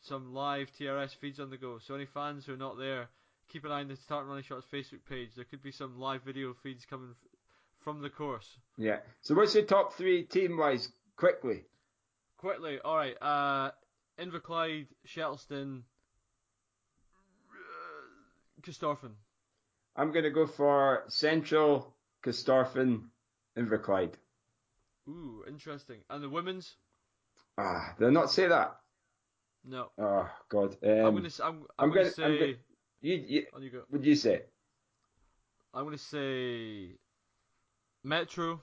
some 0.00 0.32
live 0.32 0.70
TRS 0.78 1.16
feeds 1.16 1.40
on 1.40 1.50
the 1.50 1.56
go. 1.56 1.78
So 1.78 1.94
any 1.94 2.06
fans 2.06 2.46
who 2.46 2.54
are 2.54 2.58
not 2.58 2.78
there, 2.78 3.08
keep 3.48 3.64
an 3.64 3.72
eye 3.72 3.80
on 3.80 3.88
the 3.88 3.96
Tartan 4.08 4.28
Running 4.28 4.44
Shorts 4.44 4.66
Facebook 4.72 5.04
page. 5.08 5.30
There 5.34 5.46
could 5.46 5.62
be 5.62 5.72
some 5.72 5.98
live 5.98 6.22
video 6.22 6.54
feeds 6.62 6.84
coming 6.84 7.10
f- 7.10 7.28
from 7.82 8.02
the 8.02 8.10
course. 8.10 8.58
Yeah. 8.76 8.98
So 9.20 9.34
what's 9.34 9.54
your 9.54 9.64
top 9.64 9.94
three 9.94 10.22
team 10.22 10.56
wise 10.56 10.88
quickly? 11.18 11.64
Quickly, 12.38 12.78
all 12.84 12.96
right. 12.96 13.16
Uh, 13.20 13.70
Inverclyde, 14.18 14.86
Shettleston, 15.06 15.82
uh, 17.50 18.62
Corstorphine. 18.62 19.14
I'm 19.96 20.12
gonna 20.12 20.30
go 20.30 20.46
for 20.46 21.04
Central, 21.08 21.94
Corstorphine, 22.24 23.02
Inverclyde. 23.56 24.14
Ooh, 25.08 25.44
interesting. 25.48 25.98
And 26.08 26.22
the 26.22 26.28
women's? 26.30 26.76
Ah, 27.58 27.94
did 27.98 28.06
I 28.08 28.10
not 28.10 28.30
say 28.30 28.46
that? 28.48 28.76
No. 29.64 29.90
Oh 29.98 30.28
God. 30.48 30.76
Um, 30.84 30.90
I'm 30.90 31.14
gonna. 31.16 31.28
I'm. 31.42 31.44
I'm, 31.44 31.66
I'm 31.78 31.88
gonna, 31.90 32.02
gonna- 32.02 32.10
say. 32.12 32.24
I'm 32.24 32.38
gonna- 32.38 32.52
you, 33.00 33.14
you, 33.28 33.46
on 33.54 33.62
you 33.62 33.70
go. 33.70 33.82
what 33.88 34.02
do 34.02 34.08
you 34.08 34.16
say? 34.16 34.42
I'm 35.74 35.84
gonna 35.84 35.98
say. 35.98 36.96
Metro 38.04 38.60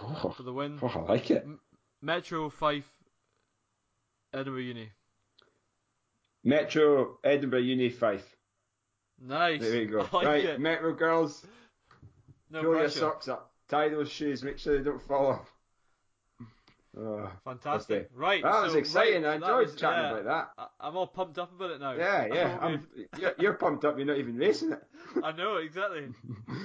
Oh, 0.00 0.32
for 0.36 0.42
the 0.42 0.52
win. 0.52 0.78
oh, 0.82 0.86
I 0.88 1.00
like 1.12 1.30
it. 1.30 1.46
Metro 2.04 2.50
Fife. 2.50 2.90
Edinburgh 4.34 4.60
Uni. 4.60 4.90
Metro, 6.44 7.18
Edinburgh 7.24 7.60
Uni 7.60 7.88
Fife. 7.88 8.36
Nice. 9.18 9.62
There 9.62 9.76
you 9.76 9.86
go. 9.86 10.00
Like 10.12 10.26
right, 10.26 10.44
it. 10.44 10.60
Metro 10.60 10.92
girls, 10.92 11.46
No 12.50 12.62
pull 12.62 12.76
your 12.76 12.90
socks 12.90 13.28
up, 13.28 13.52
tie 13.68 13.88
those 13.88 14.10
shoes, 14.10 14.42
make 14.42 14.58
sure 14.58 14.76
they 14.76 14.84
don't 14.84 15.00
fall 15.00 15.28
off. 15.28 15.50
Oh, 16.96 17.28
Fantastic. 17.44 18.10
Right. 18.14 18.42
that 18.42 18.62
was 18.62 18.74
exciting. 18.74 19.22
right, 19.22 19.32
I 19.32 19.34
enjoyed 19.36 19.66
was- 19.68 19.74
chatting 19.74 20.04
yeah, 20.04 20.10
about 20.18 20.24
that. 20.24 20.50
I- 20.58 20.86
I'm 20.86 20.96
all 20.96 21.06
pumped 21.06 21.38
up 21.38 21.52
about 21.52 21.70
it 21.70 21.80
now. 21.80 21.92
Yeah, 21.92 22.26
yeah. 22.26 22.58
I'm, 22.60 22.86
you're, 23.18 23.34
you're 23.38 23.54
pumped 23.54 23.84
up. 23.86 23.96
You're 23.96 24.06
not 24.06 24.18
even 24.18 24.36
racing 24.36 24.72
it. 24.72 24.82
I 25.22 25.32
know 25.32 25.56
exactly. 25.56 26.08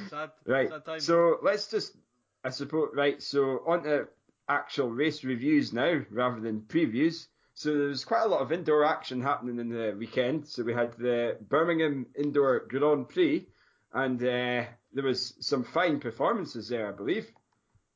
Sad. 0.09 0.31
Right. 0.45 0.69
Sad 0.69 0.85
time. 0.85 0.99
So 0.99 1.37
let's 1.41 1.69
just, 1.71 1.95
I 2.43 2.49
suppose, 2.49 2.89
right. 2.93 3.21
So 3.23 3.63
on 3.65 3.83
to 3.83 4.07
actual 4.49 4.89
race 4.89 5.23
reviews 5.23 5.71
now, 5.71 6.01
rather 6.09 6.39
than 6.41 6.61
previews. 6.61 7.27
So 7.53 7.77
there 7.77 7.87
was 7.87 8.05
quite 8.05 8.23
a 8.23 8.27
lot 8.27 8.41
of 8.41 8.51
indoor 8.51 8.85
action 8.85 9.21
happening 9.21 9.59
in 9.59 9.69
the 9.69 9.95
weekend. 9.97 10.47
So 10.47 10.63
we 10.63 10.73
had 10.73 10.93
the 10.93 11.37
Birmingham 11.41 12.07
Indoor 12.17 12.61
Grand 12.67 13.09
Prix, 13.09 13.47
and 13.93 14.21
uh, 14.21 14.63
there 14.93 15.03
was 15.03 15.35
some 15.41 15.63
fine 15.63 15.99
performances 15.99 16.69
there, 16.69 16.87
I 16.87 16.91
believe. 16.91 17.29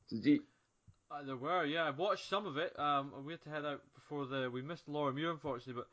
Did 0.10 0.26
you, 0.26 0.44
Uh, 1.10 1.24
there 1.24 1.38
were, 1.38 1.66
yeah. 1.66 1.84
I 1.84 1.92
watched 1.92 2.30
some 2.30 2.46
of 2.46 2.58
it. 2.58 2.78
Um, 2.78 3.14
we 3.26 3.34
had 3.34 3.42
to 3.44 3.50
head 3.50 3.66
out 3.66 3.82
before 3.96 4.26
the. 4.26 4.50
We 4.52 4.62
missed 4.62 4.88
Laura 4.88 5.14
Muir, 5.14 5.32
unfortunately, 5.32 5.82
but 5.82 5.88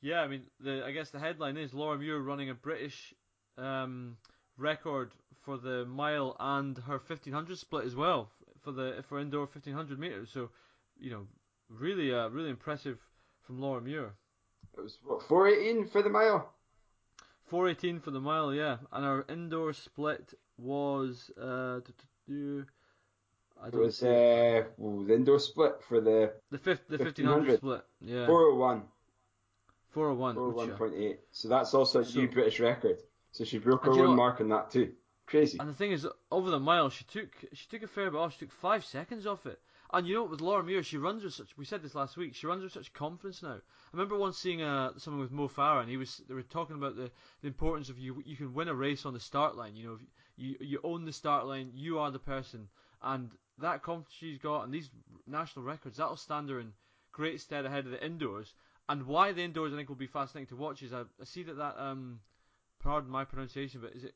yeah, 0.00 0.20
I 0.20 0.28
mean, 0.28 0.44
the 0.60 0.84
I 0.84 0.92
guess 0.92 1.10
the 1.10 1.18
headline 1.18 1.56
is 1.56 1.74
Laura 1.74 1.98
Muir 1.98 2.20
running 2.20 2.50
a 2.50 2.54
British 2.54 3.12
um, 3.58 4.16
record 4.56 5.10
for 5.44 5.58
the 5.58 5.84
mile 5.84 6.36
and 6.38 6.78
her 6.78 6.98
1500 6.98 7.58
split 7.58 7.84
as 7.84 7.94
well 7.96 8.30
for 8.66 8.72
the 8.72 9.04
for 9.08 9.20
indoor 9.20 9.42
1500 9.42 9.96
meters. 9.98 10.28
So, 10.34 10.50
you 10.98 11.10
know, 11.12 11.26
really, 11.70 12.12
uh, 12.12 12.28
really 12.30 12.50
impressive 12.50 12.98
from 13.46 13.60
Laura 13.60 13.80
Muir. 13.80 14.14
it 14.76 14.82
was 14.82 14.98
what 15.04 15.22
418 15.22 15.86
for 15.86 16.02
the 16.02 16.10
mile. 16.10 16.52
418 17.46 18.00
for 18.00 18.10
the 18.10 18.18
mile, 18.20 18.52
yeah, 18.52 18.78
and 18.92 19.04
our 19.04 19.24
indoor 19.28 19.72
split 19.72 20.34
was 20.58 21.30
uh, 21.40 21.78
I 22.28 23.68
It 23.68 23.70
don't 23.70 23.80
was 23.82 24.02
it. 24.02 24.66
uh, 24.80 24.82
ooh, 24.82 25.04
the 25.06 25.14
indoor 25.14 25.38
split 25.38 25.74
for 25.88 26.00
the 26.00 26.32
the 26.50 26.58
fifth, 26.58 26.88
the 26.88 26.98
1500. 26.98 26.98
1500 26.98 27.56
split, 27.58 27.84
yeah, 28.00 28.26
401, 28.26 28.82
401. 29.90 30.36
Ucha. 30.36 30.76
401.8. 30.76 31.16
So 31.30 31.48
that's 31.48 31.72
also 31.72 32.00
a 32.00 32.04
So- 32.04 32.18
new 32.18 32.28
British 32.28 32.58
record. 32.58 32.98
So 33.30 33.44
she 33.44 33.58
broke 33.58 33.84
her 33.84 33.92
know 33.94 34.06
own 34.06 34.16
mark 34.16 34.40
on 34.40 34.48
that 34.48 34.70
too. 34.72 34.92
Crazy. 35.26 35.58
And 35.58 35.68
the 35.68 35.74
thing 35.74 35.92
is, 35.92 36.06
over 36.30 36.50
the 36.50 36.60
mile, 36.60 36.88
she 36.88 37.04
took 37.04 37.28
she 37.52 37.66
took 37.68 37.82
a 37.82 37.88
fair 37.88 38.10
bit 38.10 38.18
off. 38.18 38.34
She 38.34 38.40
took 38.40 38.52
five 38.52 38.84
seconds 38.84 39.26
off 39.26 39.44
it. 39.46 39.60
And 39.92 40.06
you 40.06 40.14
know? 40.14 40.24
With 40.24 40.40
Laura 40.40 40.62
Muir, 40.62 40.82
she 40.82 40.98
runs 40.98 41.24
with 41.24 41.34
such. 41.34 41.56
We 41.56 41.64
said 41.64 41.82
this 41.82 41.94
last 41.94 42.16
week. 42.16 42.34
She 42.34 42.46
runs 42.46 42.62
with 42.62 42.72
such 42.72 42.92
confidence 42.92 43.42
now. 43.42 43.54
I 43.56 43.60
remember 43.92 44.16
once 44.16 44.38
seeing 44.38 44.62
uh, 44.62 44.92
someone 44.98 45.20
with 45.20 45.32
Mo 45.32 45.48
Farah, 45.48 45.80
and 45.80 45.90
he 45.90 45.96
was 45.96 46.22
they 46.28 46.34
were 46.34 46.42
talking 46.42 46.76
about 46.76 46.96
the, 46.96 47.10
the 47.42 47.48
importance 47.48 47.88
of 47.88 47.98
you. 47.98 48.22
You 48.24 48.36
can 48.36 48.54
win 48.54 48.68
a 48.68 48.74
race 48.74 49.04
on 49.04 49.14
the 49.14 49.20
start 49.20 49.56
line. 49.56 49.74
You 49.74 49.86
know, 49.86 49.98
you 50.36 50.56
you 50.60 50.80
own 50.84 51.04
the 51.04 51.12
start 51.12 51.46
line. 51.46 51.72
You 51.74 51.98
are 51.98 52.10
the 52.10 52.18
person, 52.20 52.68
and 53.02 53.30
that 53.58 53.82
confidence 53.82 54.14
she's 54.16 54.38
got, 54.38 54.62
and 54.62 54.72
these 54.72 54.90
national 55.26 55.64
records, 55.64 55.96
that'll 55.96 56.16
stand 56.16 56.50
her 56.50 56.60
in 56.60 56.72
great 57.12 57.40
stead 57.40 57.64
ahead 57.64 57.86
of 57.86 57.90
the 57.90 58.04
indoors. 58.04 58.54
And 58.88 59.06
why 59.06 59.32
the 59.32 59.42
indoors, 59.42 59.72
I 59.72 59.76
think, 59.76 59.88
will 59.88 59.96
be 59.96 60.06
fascinating 60.06 60.48
to 60.48 60.56
watch 60.56 60.82
is 60.82 60.92
I, 60.92 61.00
I 61.20 61.24
see 61.24 61.42
that 61.44 61.56
that 61.56 61.74
um, 61.78 62.20
pardon 62.78 63.10
my 63.10 63.24
pronunciation, 63.24 63.80
but 63.80 63.94
is 63.94 64.04
it 64.04 64.14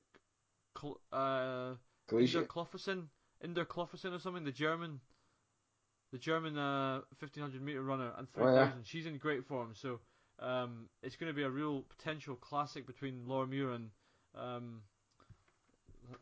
Cl- 0.78 1.00
uh, 1.12 1.74
Collegiate. 2.08 2.48
Inderkloffersen, 2.48 3.04
Inderkloffersen 3.44 4.14
or 4.14 4.18
something, 4.18 4.44
the 4.44 4.52
German, 4.52 5.00
the 6.12 6.18
German 6.18 6.56
uh, 6.58 7.00
1500 7.18 7.62
meter 7.62 7.82
runner 7.82 8.12
and 8.18 8.26
Oh, 8.36 8.40
3000. 8.44 8.56
yeah. 8.56 8.70
She's 8.84 9.06
in 9.06 9.18
great 9.18 9.44
form, 9.46 9.72
so 9.74 10.00
um, 10.38 10.88
it's 11.02 11.16
going 11.16 11.30
to 11.30 11.36
be 11.36 11.42
a 11.42 11.50
real 11.50 11.82
potential 11.82 12.34
classic 12.36 12.86
between 12.86 13.22
Laura 13.26 13.46
Muir 13.46 13.72
and 13.72 13.90
um, 14.34 14.82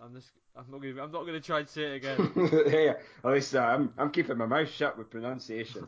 and 0.01 0.15
this. 0.15 0.31
I'm 0.57 0.65
not 0.71 0.81
going. 0.83 0.95
to 0.97 1.03
I'm 1.03 1.13
not 1.13 1.23
going 1.23 1.35
to 1.35 1.41
try 1.41 1.61
and 1.61 1.69
say 1.69 1.83
it 1.83 1.97
again. 1.97 2.33
yeah, 2.67 2.95
at 3.25 3.31
least 3.33 3.55
uh, 3.55 3.61
I'm 3.61 3.93
I'm 3.97 4.11
keeping 4.11 4.37
my 4.37 4.47
mouth 4.47 4.69
shut 4.69 4.99
with 4.99 5.09
pronunciation. 5.11 5.87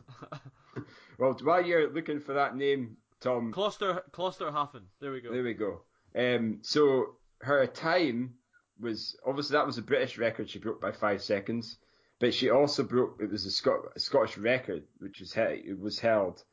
well, 1.17 1.37
while 1.43 1.65
you're 1.65 1.91
looking 1.91 2.19
for 2.19 2.33
that 2.33 2.55
name, 2.55 2.97
Tom, 3.19 3.51
Kloster 3.53 4.01
Klosterhafen. 4.11 4.83
There 4.99 5.11
we 5.11 5.21
go. 5.21 5.31
there 5.31 5.43
we 5.43 5.53
go. 5.53 5.81
Um, 6.15 6.59
so 6.61 7.15
her 7.41 7.65
time 7.67 8.35
was 8.81 9.15
obviously 9.25 9.53
that 9.53 9.65
was 9.65 9.77
a 9.77 9.81
British 9.83 10.17
record 10.17 10.49
she 10.49 10.59
broke 10.59 10.81
by 10.81 10.91
five 10.91 11.21
seconds, 11.23 11.77
but 12.19 12.33
she 12.33 12.49
also 12.49 12.83
broke 12.83 13.19
it 13.21 13.29
was 13.29 13.45
a, 13.45 13.51
Scot- 13.51 13.93
a 13.95 13.99
Scottish 13.99 14.37
record 14.37 14.83
which 14.99 15.19
was 15.19 15.33
he- 15.33 15.41
it 15.69 15.79
was 15.79 15.99
held 15.99 16.43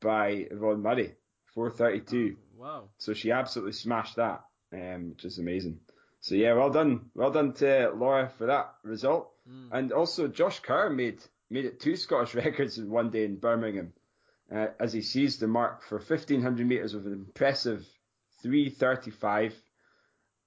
by 0.00 0.46
Yvonne 0.50 0.82
Murray, 0.82 1.14
432. 1.54 2.36
Wow. 2.56 2.88
So 2.98 3.14
she 3.14 3.30
absolutely 3.30 3.72
smashed 3.72 4.16
that, 4.16 4.44
um, 4.72 5.10
which 5.10 5.24
is 5.24 5.38
amazing. 5.38 5.80
So 6.20 6.34
yeah, 6.34 6.54
well 6.54 6.70
done, 6.70 7.10
well 7.14 7.30
done 7.30 7.52
to 7.54 7.92
Laura 7.96 8.28
for 8.38 8.46
that 8.46 8.74
result. 8.84 9.30
Mm. 9.48 9.68
And 9.72 9.92
also 9.92 10.28
Josh 10.28 10.60
Kerr 10.60 10.90
made 10.90 11.20
made 11.50 11.64
it 11.64 11.80
two 11.80 11.96
Scottish 11.96 12.34
records 12.44 12.78
in 12.78 12.88
one 12.90 13.10
day 13.10 13.24
in 13.24 13.36
Birmingham, 13.36 13.92
uh, 14.54 14.68
as 14.78 14.92
he 14.92 15.02
seized 15.02 15.40
the 15.40 15.48
mark 15.48 15.82
for 15.82 15.98
1500 15.98 16.66
meters 16.66 16.94
with 16.94 17.06
an 17.06 17.12
impressive 17.12 17.86
3:35, 18.44 19.52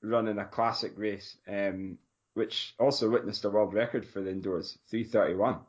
running 0.06 0.38
a 0.38 0.46
classic 0.46 0.94
race, 0.98 1.38
um, 1.48 1.98
which 2.34 2.74
also 2.80 3.10
witnessed 3.10 3.46
a 3.46 3.50
world 3.50 3.74
record 3.74 4.06
for 4.06 4.22
the 4.22 4.32
indoors, 4.32 4.78
3:31. 4.92 5.60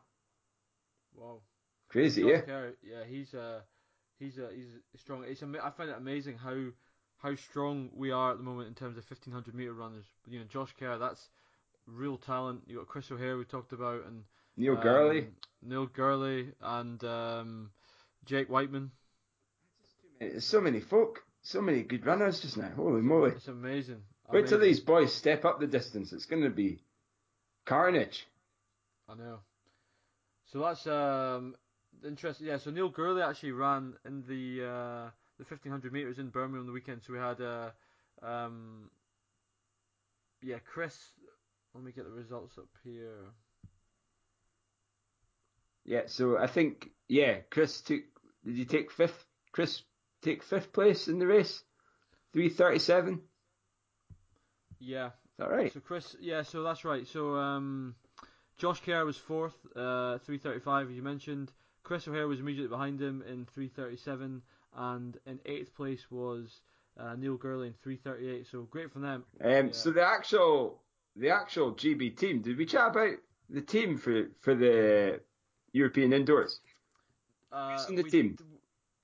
Wow. 1.14 1.40
Crazy, 1.88 2.22
yeah. 2.24 2.40
Kerr, 2.40 2.74
yeah, 2.82 3.04
he's 3.08 3.34
uh, 3.34 3.60
he's 4.18 4.38
uh, 4.38 4.50
he's 4.54 4.68
strong. 5.00 5.24
It's 5.26 5.42
ama- 5.42 5.62
I 5.62 5.70
find 5.70 5.90
it 5.90 5.96
amazing 5.96 6.36
how 6.36 6.56
how 7.18 7.34
strong 7.34 7.90
we 7.94 8.10
are 8.10 8.32
at 8.32 8.38
the 8.38 8.44
moment 8.44 8.68
in 8.68 8.74
terms 8.74 8.98
of 8.98 9.04
1500 9.08 9.54
meter 9.54 9.72
runners. 9.72 10.04
You 10.26 10.40
know, 10.40 10.44
Josh 10.46 10.74
Kerr, 10.78 10.98
that's 10.98 11.28
real 11.86 12.18
talent. 12.18 12.62
You 12.66 12.78
got 12.78 12.88
Chris 12.88 13.10
O'Hare 13.10 13.38
we 13.38 13.44
talked 13.44 13.72
about, 13.72 14.04
and 14.06 14.24
Neil 14.56 14.76
um, 14.76 14.82
Gourley. 14.82 15.26
Neil 15.62 15.86
Gourley, 15.86 16.52
and 16.60 17.02
um, 17.04 17.70
Jake 18.24 18.50
Wightman. 18.50 18.90
There's 20.20 20.44
so 20.44 20.60
many 20.60 20.80
folk, 20.80 21.24
so 21.42 21.60
many 21.60 21.82
good 21.82 22.06
runners 22.06 22.40
just 22.40 22.56
now. 22.56 22.70
Holy 22.74 23.02
moly! 23.02 23.32
It's 23.32 23.48
amazing. 23.48 24.02
Wait 24.30 24.46
till 24.48 24.58
these 24.58 24.80
boys 24.80 25.12
step 25.12 25.44
up 25.44 25.60
the 25.60 25.66
distance. 25.66 26.12
It's 26.12 26.26
going 26.26 26.42
to 26.42 26.50
be 26.50 26.80
carnage. 27.64 28.26
I 29.08 29.14
know. 29.14 29.38
So 30.52 30.60
that's 30.60 30.86
um 30.86 31.54
interesting. 32.04 32.46
Yeah. 32.46 32.58
So 32.58 32.70
Neil 32.70 32.90
Gourley 32.90 33.26
actually 33.26 33.52
ran 33.52 33.94
in 34.04 34.22
the 34.26 34.64
uh, 34.64 35.10
the 35.38 35.44
1500 35.48 35.92
meters 35.92 36.18
in 36.18 36.28
Birmingham 36.28 36.60
on 36.60 36.66
the 36.66 36.72
weekend. 36.72 37.02
So 37.06 37.12
we 37.12 37.18
had 37.18 37.40
uh, 37.40 37.70
um 38.22 38.90
yeah 40.42 40.58
Chris. 40.72 40.96
Let 41.74 41.84
me 41.84 41.92
get 41.92 42.04
the 42.04 42.10
results 42.10 42.56
up 42.58 42.68
here. 42.84 43.12
Yeah, 45.84 46.02
so 46.06 46.36
I 46.36 46.48
think 46.48 46.90
yeah, 47.08 47.38
Chris 47.50 47.80
took. 47.80 48.02
Did 48.44 48.56
you 48.56 48.64
take 48.64 48.90
fifth? 48.90 49.24
Chris 49.52 49.82
take 50.22 50.42
fifth 50.42 50.72
place 50.72 51.06
in 51.06 51.18
the 51.18 51.26
race, 51.26 51.62
three 52.32 52.48
thirty-seven. 52.48 53.20
Is 54.80 54.88
Yeah. 54.88 55.10
that 55.38 55.50
right? 55.50 55.72
So 55.72 55.80
Chris, 55.80 56.16
yeah, 56.20 56.42
so 56.42 56.62
that's 56.62 56.84
right. 56.84 57.06
So 57.06 57.36
um, 57.36 57.94
Josh 58.58 58.80
Kerr 58.80 59.04
was 59.04 59.16
fourth, 59.16 59.54
uh, 59.74 60.18
335 60.18 60.90
as 60.90 60.96
you 60.96 61.02
mentioned. 61.02 61.52
Chris 61.82 62.08
O'Hare 62.08 62.26
was 62.26 62.40
immediately 62.40 62.68
behind 62.68 63.00
him 63.00 63.22
in 63.22 63.44
337, 63.54 64.42
and 64.76 65.16
in 65.26 65.38
eighth 65.46 65.74
place 65.74 66.10
was 66.10 66.60
uh, 66.98 67.14
Neil 67.14 67.38
Gourley 67.38 67.68
in 67.68 67.74
338. 67.82 68.46
So 68.50 68.62
great 68.62 68.90
for 68.92 68.98
them. 68.98 69.24
Um, 69.40 69.50
yeah. 69.66 69.72
So 69.72 69.92
the 69.92 70.02
actual 70.04 70.82
the 71.14 71.30
actual 71.30 71.72
GB 71.74 72.16
team, 72.16 72.42
did 72.42 72.58
we 72.58 72.66
chat 72.66 72.88
about 72.90 73.16
the 73.48 73.60
team 73.60 73.98
for 73.98 74.24
for 74.40 74.54
the 74.54 75.20
European 75.72 76.12
indoors? 76.12 76.60
Uh, 77.52 77.72
Who's 77.78 77.88
in 77.88 77.94
the 77.96 78.02
we, 78.02 78.10
team? 78.10 78.36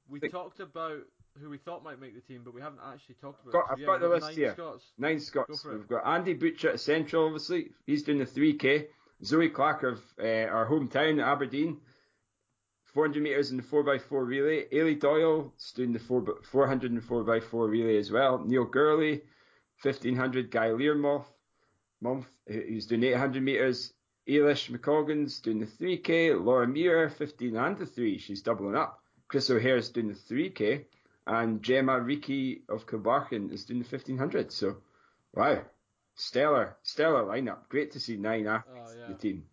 We 0.09 0.19
Think- 0.21 0.33
talked 0.33 0.59
about 0.61 1.03
who 1.41 1.49
we 1.49 1.59
thought 1.59 1.83
might 1.83 2.01
make 2.01 2.15
the 2.15 2.21
team, 2.21 2.43
but 2.45 2.55
we 2.55 2.61
haven't 2.61 2.81
actually 2.85 3.15
talked 3.17 3.43
about. 3.43 3.53
Got- 3.53 3.67
So, 3.69 3.73
I've 3.73 3.79
yeah, 3.81 3.87
got 3.87 4.01
the 4.01 4.09
list 4.09 4.27
nine 4.27 4.35
here. 4.35 4.53
Scots. 4.53 4.93
Nine 4.99 5.21
Scots. 5.21 5.65
We've 5.65 5.89
got 5.89 6.07
Andy 6.07 6.35
Butchart 6.35 6.75
at 6.75 6.81
Central, 6.81 7.27
obviously. 7.27 7.71
He's 7.87 8.03
doing 8.03 8.19
the 8.19 8.27
3K. 8.27 8.87
Zoe 9.25 9.49
Clark 9.49 9.85
of 9.85 10.01
uh, 10.21 10.27
our 10.27 10.69
hometown, 10.69 11.23
Aberdeen. 11.25 11.81
400 12.87 13.23
metres 13.23 13.51
in 13.51 13.57
the 13.57 13.63
4x4 13.63 14.27
relay. 14.27 14.67
Eilidh 14.69 15.01
Doyle 15.01 15.53
is 15.57 15.73
doing 15.73 15.93
the 15.93 15.99
4, 15.99 16.43
400 16.43 16.91
and 16.91 17.03
4x4 17.03 17.71
relay 17.71 17.97
as 17.97 18.11
well. 18.11 18.39
Neil 18.45 18.67
Gourley, 18.67 19.23
1500. 19.83 20.51
Guy 20.51 20.69
Learmonth, 20.69 21.25
month, 22.03 22.27
who's 22.47 22.87
doing 22.87 23.05
800 23.05 23.43
metres. 23.43 23.95
Eilish 24.29 24.71
McColgan's 24.71 25.41
doing 25.41 25.61
the 25.61 25.67
3K. 25.67 26.45
Laura 26.45 26.69
Muir, 26.69 27.09
15 27.09 27.57
and 27.57 27.79
the 27.79 27.87
3. 27.87 28.19
She's 28.19 28.43
doubling 28.43 28.77
up. 28.77 29.01
Chris 29.29 29.49
O'Hare's 29.49 29.89
doing 29.89 30.09
the 30.09 30.15
3K. 30.35 30.85
And 31.27 31.63
Jemma 31.63 32.03
Reekie 32.03 32.63
of 32.69 32.87
Kilbarchan 32.87 33.53
is 33.53 33.65
doing 33.65 33.81
the 33.81 33.89
1500. 33.89 34.51
So, 34.51 34.79
wow. 35.35 35.63
Stellar, 36.15 36.77
stellar 36.83 37.25
lineup. 37.25 37.69
Great 37.69 37.93
to 37.93 38.01
see 38.01 38.17
nine 38.17 38.47
athletes 38.47 38.95
Oh, 38.97 39.05
in 39.07 39.13
the 39.13 39.19
team. 39.19 39.45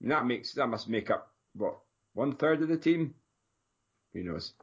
And 0.00 0.10
that 0.12 0.24
makes 0.24 0.54
that 0.54 0.68
must 0.68 0.88
make 0.88 1.10
up 1.10 1.30
what 1.54 1.78
one 2.14 2.36
third 2.36 2.62
of 2.62 2.68
the 2.68 2.78
team. 2.78 3.14
Who 4.14 4.22
knows? 4.22 4.54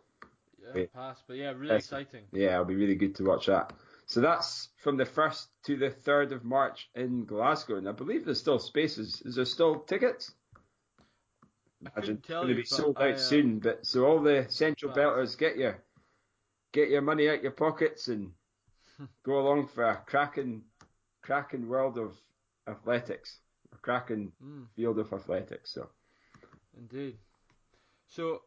Yeah, 0.75 0.85
pass. 0.93 1.21
But 1.27 1.37
yeah, 1.37 1.51
really 1.51 1.75
exciting. 1.75 2.23
Yeah, 2.31 2.53
it'll 2.53 2.65
be 2.65 2.75
really 2.75 2.95
good 2.95 3.15
to 3.15 3.23
watch 3.23 3.45
that. 3.45 3.73
So 4.07 4.21
that's 4.21 4.69
from 4.77 4.97
the 4.97 5.05
first 5.05 5.47
to 5.65 5.77
the 5.77 5.89
third 5.89 6.31
of 6.31 6.43
March 6.43 6.89
in 6.95 7.25
Glasgow, 7.25 7.75
and 7.75 7.87
I 7.87 7.91
believe 7.91 8.25
there's 8.25 8.39
still 8.39 8.59
spaces. 8.59 9.21
Is 9.25 9.35
there 9.35 9.45
still 9.45 9.79
tickets? 9.79 10.31
I 11.85 11.89
Imagine 11.99 12.17
couldn't 12.17 12.17
it's 12.17 12.27
going 12.27 12.47
to 12.47 12.55
be 12.55 12.65
sold 12.65 12.97
out 12.97 13.03
I, 13.03 13.11
uh, 13.11 13.17
soon. 13.17 13.59
But 13.59 13.85
so 13.85 14.05
all 14.05 14.21
the 14.21 14.47
central 14.49 14.93
belters, 14.93 15.37
get 15.37 15.57
your 15.57 15.83
get 16.77 16.89
your 16.91 17.01
money 17.01 17.27
out 17.27 17.41
your 17.41 17.51
pockets 17.51 18.07
and 18.07 18.31
go 19.25 19.39
along 19.39 19.67
for 19.67 19.83
a 19.83 19.97
cracking 20.05 20.61
cracking 21.23 21.67
world 21.67 21.97
of 21.97 22.15
athletics, 22.67 23.39
a 23.73 23.77
cracking 23.77 24.31
Mm, 24.43 24.67
field 24.75 24.99
of 24.99 25.11
athletics. 25.11 25.73
So 25.73 25.89
indeed. 26.77 27.17
So 28.07 28.41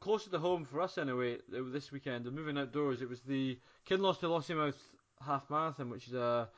closer 0.00 0.30
to 0.30 0.38
home 0.38 0.66
for 0.66 0.80
us 0.80 0.98
anyway. 0.98 1.38
This 1.48 1.90
weekend, 1.90 2.26
and 2.26 2.36
moving 2.36 2.58
outdoors, 2.58 3.00
it 3.00 3.08
was 3.08 3.22
the 3.22 3.58
Kinloss 3.88 4.18
to 4.20 4.26
Lossiemouth 4.26 4.76
half 5.24 5.48
marathon, 5.50 5.90
which 5.90 6.06
is 6.08 6.14
a 6.14 6.48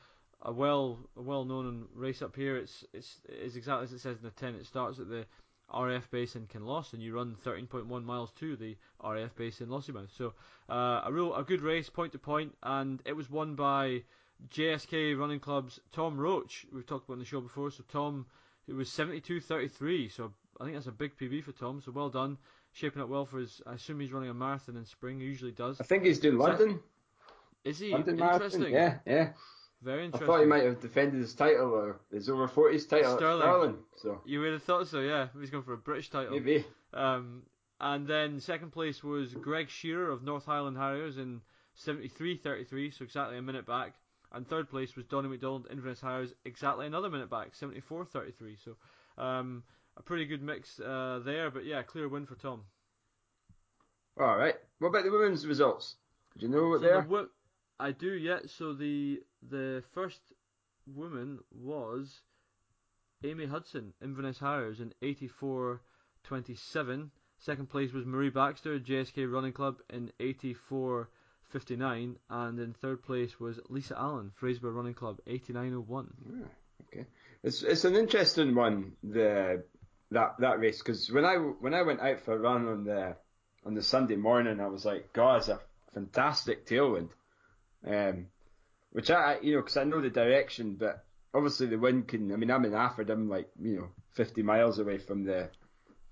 a 0.41 0.51
well 0.51 0.99
a 1.15 1.21
well 1.21 1.45
known 1.45 1.87
race 1.95 2.21
up 2.21 2.35
here. 2.35 2.57
It's 2.57 2.83
it's 2.93 3.21
it's 3.29 3.55
exactly 3.55 3.85
as 3.85 3.93
it 3.93 3.99
says 4.01 4.17
in 4.17 4.23
the 4.23 4.31
tent. 4.31 4.57
It 4.57 4.65
starts 4.65 4.99
at 4.99 5.07
the 5.07 5.25
RAF 5.73 6.09
base 6.11 6.35
in 6.35 6.47
Kinloss, 6.47 6.93
and 6.93 7.01
you 7.01 7.15
run 7.15 7.35
13.1 7.45 8.03
miles 8.03 8.31
to 8.39 8.55
the 8.55 8.75
RAF 9.03 9.35
base 9.35 9.61
in 9.61 9.67
Lossiemouth. 9.67 10.09
So 10.17 10.33
uh, 10.69 11.01
a 11.05 11.11
real 11.11 11.33
a 11.35 11.43
good 11.43 11.61
race, 11.61 11.89
point 11.89 12.11
to 12.13 12.19
point, 12.19 12.55
and 12.63 13.01
it 13.05 13.15
was 13.15 13.29
won 13.29 13.55
by 13.55 14.03
JSK 14.49 15.17
Running 15.17 15.39
Club's 15.39 15.79
Tom 15.91 16.17
Roach. 16.19 16.65
We've 16.73 16.85
talked 16.85 17.05
about 17.05 17.13
on 17.13 17.19
the 17.19 17.25
show 17.25 17.41
before. 17.41 17.71
So 17.71 17.83
Tom, 17.91 18.25
it 18.67 18.73
was 18.73 18.89
72.33. 18.89 20.11
So 20.11 20.31
I 20.59 20.63
think 20.63 20.75
that's 20.75 20.87
a 20.87 20.91
big 20.91 21.17
PB 21.17 21.43
for 21.43 21.51
Tom. 21.53 21.81
So 21.83 21.91
well 21.91 22.09
done, 22.09 22.37
shaping 22.73 23.01
up 23.01 23.09
well 23.09 23.25
for 23.25 23.39
his. 23.39 23.61
I 23.65 23.73
assume 23.73 23.99
he's 23.99 24.11
running 24.11 24.29
a 24.29 24.33
marathon 24.33 24.77
in 24.77 24.85
spring. 24.85 25.19
He 25.19 25.25
usually 25.25 25.51
does. 25.51 25.79
I 25.79 25.83
think 25.83 26.03
he's 26.03 26.19
doing 26.19 26.37
London, 26.37 26.79
Is 27.63 27.79
he 27.79 27.91
London 27.91 28.19
interesting? 28.19 28.61
Marathon. 28.61 28.99
Yeah, 29.05 29.13
yeah. 29.13 29.29
Very 29.83 30.05
interesting. 30.05 30.29
I 30.29 30.31
thought 30.33 30.39
he 30.41 30.45
might 30.47 30.63
have 30.63 30.79
defended 30.81 31.19
his 31.19 31.33
title 31.33 31.71
or 31.73 31.99
his 32.11 32.29
over 32.29 32.47
40s 32.47 32.87
title 32.89 33.17
Sterling. 33.17 33.41
Sterling. 33.41 33.77
So 33.97 34.21
You 34.25 34.39
would 34.41 34.53
have 34.53 34.63
thought 34.63 34.87
so, 34.87 34.99
yeah. 35.01 35.27
He's 35.39 35.49
going 35.49 35.63
for 35.63 35.73
a 35.73 35.77
British 35.77 36.09
title. 36.09 36.31
maybe. 36.31 36.65
Um, 36.93 37.43
and 37.81 38.07
then 38.07 38.39
second 38.39 38.71
place 38.71 39.03
was 39.03 39.33
Greg 39.33 39.69
Shearer 39.69 40.09
of 40.09 40.23
North 40.23 40.45
Highland 40.45 40.77
Harriers 40.77 41.17
in 41.17 41.41
73.33, 41.85 42.97
so 42.97 43.03
exactly 43.03 43.37
a 43.37 43.41
minute 43.41 43.65
back. 43.65 43.93
And 44.31 44.47
third 44.47 44.69
place 44.69 44.95
was 44.95 45.05
Donny 45.05 45.27
McDonald 45.29 45.67
Inverness 45.69 46.01
Harriers, 46.01 46.33
exactly 46.45 46.85
another 46.87 47.09
minute 47.09 47.29
back, 47.29 47.51
74.33. 47.53 48.57
So 48.63 49.21
um, 49.21 49.63
a 49.97 50.01
pretty 50.01 50.25
good 50.25 50.41
mix 50.41 50.79
uh, 50.79 51.19
there, 51.25 51.51
but 51.51 51.65
yeah, 51.65 51.81
clear 51.83 52.07
win 52.07 52.25
for 52.25 52.35
Tom. 52.35 52.61
All 54.19 54.37
right. 54.37 54.55
What 54.79 54.89
about 54.89 55.03
the 55.03 55.11
women's 55.11 55.45
results? 55.45 55.95
Do 56.37 56.45
you 56.45 56.51
know 56.51 56.69
what 56.69 56.79
So 56.79 56.85
they 56.85 56.91
the 56.91 56.97
are? 56.99 57.01
wo- 57.07 57.27
I 57.79 57.91
do, 57.91 58.13
yeah. 58.13 58.39
So 58.45 58.73
the 58.73 59.21
the 59.49 59.83
first 59.93 60.19
woman 60.85 61.39
was 61.51 62.21
Amy 63.23 63.45
Hudson, 63.45 63.93
Inverness 64.01 64.39
Harriers 64.39 64.79
in 64.79 64.93
84.27. 65.01 67.09
Second 67.39 67.69
place 67.69 67.93
was 67.93 68.05
Marie 68.05 68.29
Baxter, 68.29 68.79
JSK 68.79 69.31
Running 69.31 69.53
Club 69.53 69.77
in 69.89 70.11
84.59. 70.19 72.15
And 72.29 72.59
in 72.59 72.73
third 72.73 73.01
place 73.03 73.39
was 73.39 73.59
Lisa 73.69 73.97
Allen, 73.97 74.31
Fraserburgh 74.41 74.75
Running 74.75 74.93
Club, 74.93 75.19
89.01. 75.27 76.07
Ah, 76.09 76.47
okay. 76.87 77.05
It's 77.43 77.63
it's 77.63 77.83
an 77.83 77.95
interesting 77.95 78.55
one 78.55 78.93
the 79.03 79.63
that 80.11 80.35
that 80.39 80.59
race 80.59 80.79
because 80.79 81.11
when 81.11 81.25
I 81.25 81.35
when 81.35 81.73
I 81.73 81.81
went 81.81 81.99
out 81.99 82.21
for 82.21 82.35
a 82.35 82.39
run 82.39 82.67
on 82.67 82.85
the 82.85 83.17
on 83.65 83.73
the 83.73 83.83
Sunday 83.83 84.15
morning 84.15 84.61
I 84.61 84.67
was 84.67 84.85
like 84.85 85.11
God 85.11 85.39
it's 85.39 85.49
a 85.49 85.59
fantastic 85.93 86.65
tailwind, 86.65 87.09
um, 87.85 88.27
which 88.93 89.11
I 89.11 89.37
you 89.41 89.55
know 89.55 89.61
because 89.61 89.77
I 89.77 89.83
know 89.83 90.01
the 90.01 90.09
direction 90.09 90.75
but 90.79 91.03
obviously 91.33 91.67
the 91.67 91.77
wind 91.77 92.07
can 92.07 92.31
I 92.31 92.37
mean 92.37 92.49
I'm 92.51 92.65
in 92.65 92.73
Alford 92.73 93.09
I'm 93.09 93.27
like 93.29 93.49
you 93.61 93.75
know 93.77 93.87
50 94.13 94.41
miles 94.43 94.79
away 94.79 94.97
from 94.97 95.25
the 95.25 95.49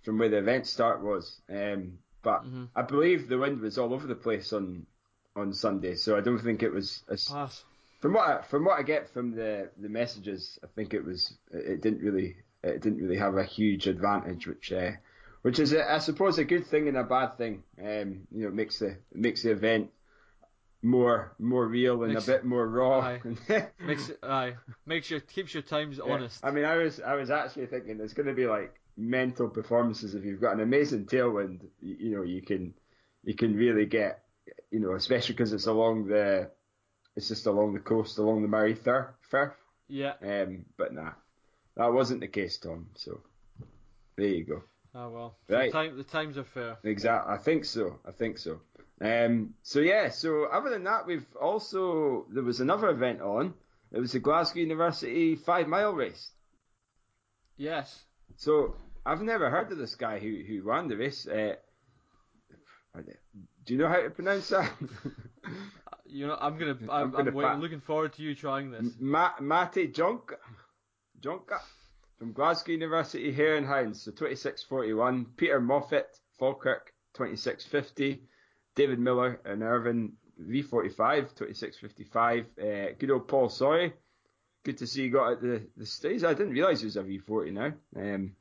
from 0.03 0.17
where 0.19 0.29
the 0.29 0.37
event 0.39 0.67
start 0.67 1.01
was 1.01 1.41
um, 1.49 1.99
but 2.23 2.43
Mhm. 2.43 2.69
I 2.75 2.81
believe 2.81 3.27
the 3.29 3.37
wind 3.37 3.61
was 3.61 3.77
all 3.77 3.93
over 3.93 4.05
the 4.07 4.15
place 4.27 4.51
on 4.53 4.85
on 5.35 5.53
Sunday 5.53 5.95
so 5.95 6.17
I 6.17 6.21
don't 6.21 6.39
think 6.43 6.61
it 6.61 6.73
was 6.73 7.03
as 7.09 7.27
Pass. 7.29 7.63
from 8.01 8.13
what 8.13 8.27
I, 8.29 8.41
from 8.41 8.65
what 8.65 8.77
I 8.79 8.83
get 8.83 9.09
from 9.13 9.31
the, 9.35 9.69
the 9.77 9.89
messages, 9.89 10.59
I 10.63 10.67
think 10.75 10.93
it 10.93 11.05
was 11.05 11.37
it 11.51 11.81
didn't 11.81 12.01
really 12.01 12.35
it 12.63 12.81
didn't 12.81 13.01
really 13.01 13.17
have 13.17 13.37
a 13.37 13.43
huge 13.43 13.87
advantage, 13.87 14.45
which 14.47 14.71
uh, 14.71 14.91
which 15.41 15.57
is 15.59 15.73
I 15.73 15.99
suppose 15.99 16.37
a 16.37 16.43
good 16.43 16.67
thing 16.67 16.87
and 16.87 16.97
a 16.97 17.03
bad 17.03 17.37
thing. 17.37 17.63
Um, 17.79 18.27
you 18.31 18.41
know, 18.43 18.49
it 18.49 18.53
makes 18.53 18.79
the 18.79 18.87
it 18.89 19.17
makes 19.27 19.41
the 19.43 19.51
event 19.51 19.89
more 20.83 21.33
more 21.39 21.67
real 21.67 22.03
and 22.03 22.13
Makes- 22.13 22.27
a 22.27 22.31
bit 22.31 22.45
more 22.45 22.67
raw. 22.67 22.99
Aye. 23.01 23.21
Makes 23.85 24.11
aye, 24.23 24.55
makes 24.85 25.09
your 25.11 25.19
keeps 25.19 25.53
your 25.53 25.63
times 25.63 25.99
Yeah. 26.03 26.11
honest. 26.13 26.43
I 26.43 26.51
mean, 26.51 26.65
I 26.65 26.77
was 26.77 26.99
I 26.99 27.15
was 27.15 27.29
actually 27.29 27.67
thinking 27.67 27.97
there's 27.97 28.13
going 28.13 28.27
to 28.27 28.33
be 28.33 28.47
like 28.47 28.73
mental 28.97 29.47
performances 29.49 30.15
if 30.15 30.25
you've 30.25 30.41
got 30.41 30.53
an 30.53 30.61
amazing 30.61 31.05
tailwind. 31.05 31.61
You, 31.81 31.95
you 31.99 32.15
know, 32.15 32.23
you 32.23 32.41
can 32.41 32.73
you 33.23 33.35
can 33.35 33.55
really 33.55 33.85
get 33.85 34.23
you 34.71 34.79
know, 34.79 34.93
especially 34.95 35.33
because 35.33 35.53
it's 35.53 35.67
along 35.67 36.07
the 36.07 36.49
it's 37.15 37.27
just 37.27 37.45
along 37.45 37.73
the 37.73 37.79
coast, 37.79 38.17
along 38.17 38.41
the 38.41 38.47
Moray 38.47 38.73
Firth. 38.73 39.11
Firth. 39.29 39.53
yeah. 39.87 40.13
Um, 40.21 40.65
but 40.77 40.93
nah, 40.93 41.11
that 41.75 41.93
wasn't 41.93 42.21
the 42.21 42.27
case, 42.27 42.57
Tom. 42.57 42.87
So 42.95 43.21
there 44.15 44.27
you 44.27 44.45
go. 44.45 44.63
Oh 44.95 45.09
well. 45.09 45.37
Right. 45.47 45.67
the, 45.67 45.71
time, 45.71 45.97
the 45.97 46.03
times 46.03 46.37
are 46.37 46.43
fair. 46.43 46.77
Exactly. 46.83 47.33
I 47.33 47.37
think 47.37 47.65
so. 47.65 47.99
I 48.05 48.11
think 48.11 48.37
so. 48.39 48.61
Um, 49.01 49.55
so 49.63 49.79
yeah. 49.79 50.09
So 50.09 50.45
other 50.45 50.69
than 50.69 50.83
that, 50.83 51.07
we've 51.07 51.25
also 51.39 52.25
there 52.29 52.43
was 52.43 52.59
another 52.59 52.89
event 52.89 53.21
on. 53.21 53.53
It 53.91 53.99
was 53.99 54.11
the 54.11 54.19
Glasgow 54.19 54.59
University 54.59 55.35
five 55.35 55.67
mile 55.67 55.93
race. 55.93 56.31
Yes. 57.57 58.03
So 58.37 58.75
I've 59.05 59.21
never 59.21 59.49
heard 59.49 59.71
of 59.71 59.77
this 59.77 59.95
guy 59.95 60.19
who 60.19 60.43
who 60.47 60.63
won 60.63 60.87
the 60.87 60.97
race. 60.97 61.27
Uh, 61.27 61.55
do 63.65 63.73
you 63.73 63.79
know 63.79 63.87
how 63.87 64.01
to 64.01 64.09
pronounce 64.09 64.49
that? 64.49 64.71
You 66.11 66.27
know, 66.27 66.37
I'm 66.41 66.57
gonna. 66.57 66.77
I'm 66.83 66.89
I'm, 66.89 67.11
gonna 67.11 67.29
I'm 67.29 67.35
waiting, 67.35 67.59
looking 67.61 67.79
forward 67.79 68.11
to 68.15 68.21
you 68.21 68.35
trying 68.35 68.69
this. 68.69 68.85
Ma- 68.99 69.31
Mate 69.39 69.93
Jonka, 69.93 70.35
Jonka 71.21 71.59
from 72.19 72.33
Glasgow 72.33 72.73
University 72.73 73.31
Hare 73.31 73.55
and 73.55 73.65
Hounds, 73.65 74.01
so 74.03 74.11
26.41. 74.11 75.25
Peter 75.37 75.61
Moffat, 75.61 76.07
Falkirk, 76.37 76.93
26.50. 77.15 78.19
David 78.75 78.99
Miller 78.99 79.39
and 79.45 79.63
Irvine, 79.63 80.13
V45, 80.41 81.35
26.55. 81.35 82.39
Uh, 82.39 82.93
good 82.97 83.11
old 83.11 83.27
Paul 83.27 83.49
Sawyer. 83.49 83.93
Good 84.63 84.77
to 84.77 84.87
see 84.87 85.03
you 85.03 85.09
got 85.09 85.33
at 85.33 85.41
the, 85.41 85.67
the 85.75 85.85
stage. 85.85 86.23
I 86.23 86.33
didn't 86.33 86.53
realise 86.53 86.79
he 86.79 86.85
was 86.85 86.97
a 86.97 87.03
V40 87.03 87.53
now. 87.53 87.73
Um, 87.95 88.35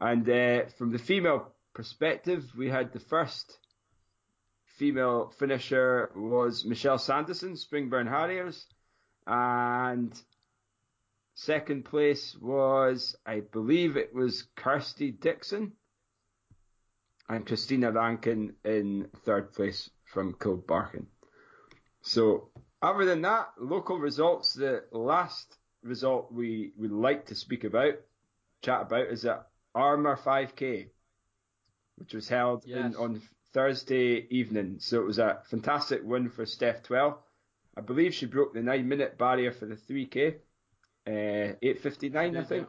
and 0.00 0.28
uh, 0.28 0.66
from 0.76 0.90
the 0.90 0.98
female 0.98 1.52
perspective, 1.74 2.44
we 2.56 2.70
had 2.70 2.92
the 2.92 3.00
first 3.00 3.58
female 4.78 5.32
finisher 5.38 6.10
was 6.14 6.64
Michelle 6.64 6.98
Sanderson, 6.98 7.54
Springburn 7.54 8.08
Harriers. 8.08 8.66
And 9.26 10.12
second 11.34 11.84
place 11.84 12.36
was, 12.40 13.16
I 13.26 13.40
believe 13.40 13.96
it 13.96 14.14
was 14.14 14.44
Kirsty 14.56 15.10
Dixon. 15.10 15.72
And 17.28 17.46
Christina 17.46 17.92
Rankin 17.92 18.54
in 18.64 19.08
third 19.24 19.52
place 19.52 19.90
from 20.06 20.34
Kilbarchan. 20.34 21.06
So, 22.00 22.48
other 22.80 23.04
than 23.04 23.22
that, 23.22 23.50
local 23.58 23.98
results, 23.98 24.54
the 24.54 24.84
last 24.92 25.56
result 25.82 26.32
we 26.32 26.72
would 26.76 26.92
like 26.92 27.26
to 27.26 27.34
speak 27.34 27.64
about, 27.64 27.94
chat 28.62 28.82
about, 28.82 29.08
is 29.08 29.22
that 29.22 29.48
Armagh 29.74 30.18
5K, 30.18 30.88
which 31.96 32.14
was 32.14 32.28
held 32.28 32.64
Yes. 32.66 32.94
in, 32.94 32.96
on 32.96 33.20
Thursday 33.52 34.26
evening. 34.30 34.76
So 34.78 35.00
it 35.00 35.04
was 35.06 35.18
a 35.18 35.42
fantastic 35.50 36.00
win 36.04 36.30
for 36.30 36.46
Steph 36.46 36.82
Twell. 36.82 37.24
I 37.76 37.80
believe 37.80 38.14
she 38.14 38.26
broke 38.26 38.54
the 38.54 38.62
nine 38.62 38.88
minute 38.88 39.18
barrier 39.18 39.52
for 39.52 39.66
the 39.66 39.76
3K, 39.76 40.36
uh, 41.06 41.10
8.59, 41.62 42.36
I 42.38 42.44
think. 42.44 42.68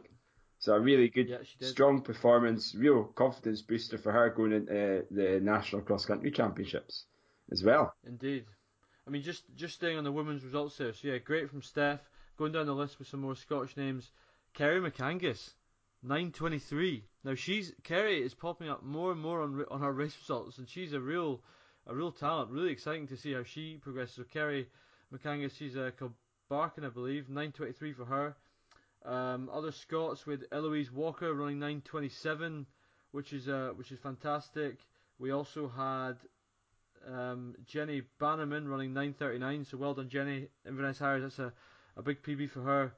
So 0.60 0.74
a 0.74 0.80
really 0.80 1.08
good, 1.08 1.28
Yeah, 1.28 1.38
strong 1.60 2.02
performance, 2.02 2.74
real 2.74 3.04
confidence 3.04 3.62
booster 3.62 3.96
for 3.96 4.12
her 4.12 4.28
going 4.28 4.52
into 4.52 5.06
the 5.10 5.40
National 5.40 5.80
Cross 5.80 6.04
Country 6.04 6.30
Championships 6.30 7.06
as 7.50 7.64
well. 7.64 7.94
Indeed. 8.06 8.44
I 9.06 9.10
mean, 9.10 9.22
just 9.22 9.42
just 9.56 9.74
staying 9.74 9.96
on 9.96 10.04
the 10.04 10.12
women's 10.12 10.44
results 10.44 10.76
there. 10.76 10.92
So 10.92 11.08
yeah, 11.08 11.18
great 11.18 11.48
from 11.48 11.62
Steph. 11.62 12.00
Going 12.36 12.52
down 12.52 12.66
the 12.66 12.74
list 12.74 12.98
with 12.98 13.08
some 13.08 13.20
more 13.20 13.34
Scottish 13.34 13.76
names. 13.76 14.10
Kerry 14.52 14.80
McAngus, 14.80 15.54
9:23. 16.04 17.04
Now 17.24 17.34
she's 17.34 17.72
Kerry 17.82 18.22
is 18.22 18.34
popping 18.34 18.68
up 18.68 18.82
more 18.82 19.12
and 19.12 19.20
more 19.20 19.40
on 19.40 19.64
on 19.70 19.80
her 19.80 19.92
race 19.92 20.16
results, 20.20 20.58
and 20.58 20.68
she's 20.68 20.92
a 20.92 21.00
real 21.00 21.42
a 21.86 21.94
real 21.94 22.12
talent. 22.12 22.50
Really 22.50 22.70
exciting 22.70 23.06
to 23.08 23.16
see 23.16 23.32
how 23.32 23.44
she 23.44 23.78
progresses. 23.78 24.16
So 24.16 24.24
Kerry 24.24 24.68
McAngus, 25.10 25.56
she's 25.56 25.76
a 25.76 25.92
Kilbarchan, 25.98 26.84
I 26.84 26.90
believe. 26.90 27.28
9:23 27.30 27.94
for 27.96 28.04
her. 28.04 28.36
Um, 29.04 29.48
other 29.52 29.72
Scots 29.72 30.26
with 30.26 30.44
Eloise 30.52 30.90
Walker 30.92 31.32
running 31.32 31.58
9:27, 31.58 32.66
which 33.12 33.32
is 33.32 33.48
uh, 33.48 33.70
which 33.74 33.92
is 33.92 33.98
fantastic. 33.98 34.78
We 35.18 35.30
also 35.30 35.68
had 35.68 36.16
um, 37.06 37.54
Jenny 37.66 38.02
Bannerman 38.18 38.68
running 38.68 38.92
9:39. 38.92 39.70
So 39.70 39.78
well 39.78 39.94
done, 39.94 40.08
Jenny. 40.08 40.48
Inverness 40.66 40.98
Harriers, 40.98 41.22
that's 41.22 41.38
a, 41.38 41.52
a 41.96 42.02
big 42.02 42.22
PB 42.22 42.50
for 42.50 42.62
her, 42.62 42.92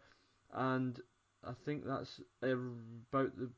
and 0.53 1.01
I 1.45 1.53
think 1.65 1.85
that's 1.87 2.21
about 2.43 3.37
the 3.37 3.51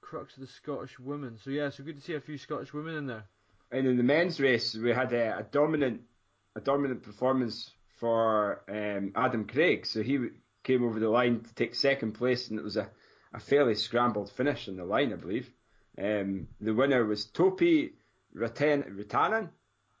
crux 0.00 0.34
of 0.34 0.40
the 0.40 0.46
Scottish 0.46 0.98
women. 0.98 1.38
So 1.42 1.50
yeah, 1.50 1.70
so 1.70 1.84
good 1.84 1.96
to 1.96 2.02
see 2.02 2.14
a 2.14 2.20
few 2.20 2.38
Scottish 2.38 2.72
women 2.72 2.94
in 2.96 3.06
there. 3.06 3.24
And 3.70 3.86
in 3.86 3.96
the 3.96 4.02
men's 4.02 4.40
race, 4.40 4.74
we 4.74 4.90
had 4.90 5.12
a, 5.12 5.38
a 5.38 5.42
dominant, 5.44 6.00
a 6.56 6.60
dominant 6.60 7.02
performance 7.02 7.70
for 7.98 8.62
um, 8.68 9.12
Adam 9.14 9.46
Craig. 9.46 9.86
So 9.86 10.02
he 10.02 10.18
came 10.62 10.84
over 10.84 11.00
the 11.00 11.08
line 11.08 11.40
to 11.40 11.54
take 11.54 11.74
second 11.74 12.12
place, 12.12 12.48
and 12.48 12.58
it 12.58 12.62
was 12.64 12.76
a, 12.76 12.88
a 13.32 13.40
fairly 13.40 13.74
scrambled 13.74 14.30
finish 14.32 14.68
on 14.68 14.76
the 14.76 14.84
line, 14.84 15.12
I 15.12 15.16
believe. 15.16 15.50
Um, 15.98 16.48
the 16.60 16.74
winner 16.74 17.04
was 17.04 17.26
Topi 17.26 17.94
Ratan- 18.34 18.96
Raitanen, 18.98 19.50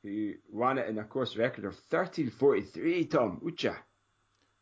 who 0.02 0.34
won 0.50 0.78
it 0.78 0.88
in 0.88 0.98
a 0.98 1.04
course 1.04 1.36
record 1.36 1.64
of 1.64 1.76
13:43. 1.90 3.10
Tom 3.10 3.40
Ucha, 3.44 3.76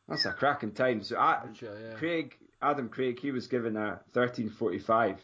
that's 0.08 0.24
a 0.24 0.32
cracking 0.32 0.72
time. 0.72 1.02
So 1.02 1.16
I, 1.16 1.34
uh, 1.34 1.46
yeah. 1.62 1.94
Craig, 1.96 2.36
Adam 2.60 2.88
Craig, 2.88 3.20
he 3.20 3.30
was 3.30 3.46
given 3.46 3.76
a 3.76 4.00
13:45 4.14 5.18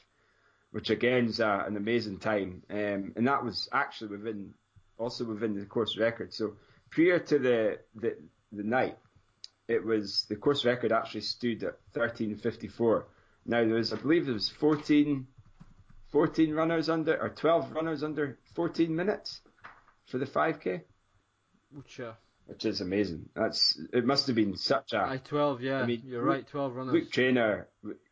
which 0.75 0.91
again 0.91 1.27
is 1.27 1.39
uh, 1.39 1.63
an 1.69 1.77
amazing 1.77 2.19
time. 2.19 2.61
Um, 2.69 3.13
and 3.15 3.29
that 3.29 3.45
was 3.45 3.69
actually 3.73 4.17
within, 4.17 4.55
also 4.99 5.25
within 5.25 5.55
the 5.55 5.67
course 5.67 5.97
record. 5.97 6.35
So 6.35 6.57
prior 6.91 7.21
to 7.21 7.39
the, 7.39 7.79
the, 7.95 8.17
the 8.51 8.65
night, 8.65 8.99
it 9.69 9.85
was, 9.85 10.27
the 10.29 10.37
course 10.37 10.65
record 10.65 10.93
actually 10.93 11.23
stood 11.23 11.63
at 11.65 11.79
13.54. 11.95 13.05
Now 13.47 13.65
there 13.65 13.75
was, 13.75 13.93
I 13.93 13.97
believe 13.97 14.27
there 14.27 14.35
was 14.35 14.49
14, 14.49 15.27
14 16.11 16.55
runners 16.55 16.89
under, 16.89 17.17
or 17.21 17.31
12 17.31 17.73
runners 17.73 18.03
under 18.03 18.39
14 18.55 18.95
minutes 18.95 19.41
for 20.07 20.19
the 20.19 20.27
5k, 20.27 20.83
Which 21.73 22.01
uh, 22.01 22.13
which 22.47 22.65
is 22.65 22.81
amazing. 22.81 23.29
That's, 23.35 23.79
it 23.93 24.05
must 24.05 24.27
have 24.27 24.37
been 24.37 24.57
such 24.57 24.93
a, 24.93 25.01
I 25.01 25.17
12, 25.19 25.63
yeah, 25.63 25.81
I 25.81 25.87
mean, 25.87 26.03
you're 26.05 26.23
Luke- 26.23 26.31
right, 26.31 26.47
12 26.47 26.77
runners. 26.77 26.95
Luke 26.95 27.11
Traynor, 27.11 27.69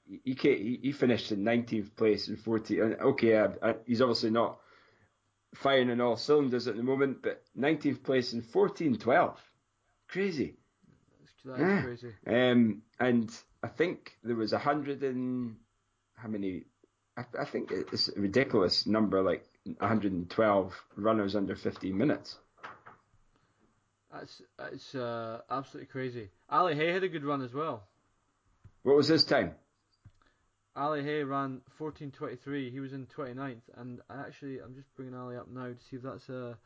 he, 0.07 0.20
he 0.24 0.80
he 0.82 0.92
finished 0.92 1.32
in 1.32 1.44
19th 1.44 1.94
place 1.96 2.28
in 2.28 2.36
40. 2.36 2.80
and 2.80 2.94
Okay, 3.00 3.46
he's 3.86 4.00
obviously 4.00 4.30
not 4.30 4.59
firing 5.55 5.90
on 5.90 6.00
all 6.00 6.16
cylinders 6.16 6.66
at 6.66 6.76
the 6.76 6.82
moment, 6.82 7.22
but 7.22 7.42
19th 7.59 8.03
place 8.03 8.32
in 8.32 8.42
14.12. 8.42 9.36
Crazy. 10.09 10.57
That 11.45 11.55
is 11.55 11.61
Yeah. 11.61 11.82
crazy. 11.82 12.14
Um, 12.26 12.82
and 13.01 13.30
I 13.62 13.68
think 13.68 14.16
there 14.22 14.36
was 14.36 14.53
a 14.53 14.59
hundred 14.59 15.03
and 15.03 15.57
how 16.14 16.28
many? 16.28 16.64
I, 17.16 17.24
I 17.40 17.45
think 17.45 17.70
it's 17.70 18.09
a 18.09 18.20
ridiculous 18.20 18.86
number, 18.86 19.22
like 19.22 19.45
112 19.64 20.84
runners 20.97 21.36
under 21.36 21.57
15 21.57 21.97
minutes. 21.97 22.38
That's 24.12 24.43
that's 24.59 24.95
uh, 24.95 25.40
absolutely 25.51 25.86
crazy. 25.86 26.30
Ali 26.51 26.74
Hay 26.74 26.93
had 26.93 27.03
a 27.03 27.09
good 27.09 27.24
run 27.24 27.43
as 27.43 27.55
well. 27.55 27.84
What 28.82 28.97
was 28.97 29.09
his 29.09 29.24
time? 29.24 29.55
Ali 30.76 31.03
Hay 31.03 31.22
ran 31.22 31.61
14:23. 31.78 32.70
He 32.70 32.80
was 32.80 32.93
in 32.93 33.07
29th, 33.07 33.62
and 33.76 34.01
I 34.09 34.20
actually 34.20 34.59
I'm 34.59 34.74
just 34.74 34.95
bringing 34.97 35.14
Ali 35.14 35.36
up 35.36 35.49
now 35.49 35.66
to 35.68 35.76
see 35.90 35.97
if 35.97 36.03
that's 36.03 36.28
a, 36.28 36.57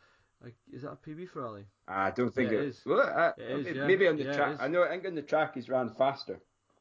a 0.44 0.48
is 0.74 0.82
that 0.82 0.92
a 0.92 0.96
PB 0.96 1.28
for 1.28 1.44
Ali? 1.44 1.64
I 1.88 2.10
don't 2.10 2.34
think 2.34 2.50
Yeah, 2.50 2.58
it, 2.58 2.62
it 2.62 2.68
is. 2.68 2.82
Well, 2.84 3.00
uh, 3.00 3.32
It 3.38 3.42
is, 3.50 3.64
maybe, 3.66 3.78
yeah. 3.78 3.86
maybe 3.86 4.08
on 4.08 4.16
the 4.16 4.24
Yeah, 4.24 4.36
track. 4.36 4.56
I 4.60 4.68
know. 4.68 4.84
I 4.84 4.88
think 4.90 5.06
on 5.06 5.14
the 5.14 5.22
track 5.22 5.54
he's 5.54 5.68
ran 5.68 5.90
faster. 5.94 6.40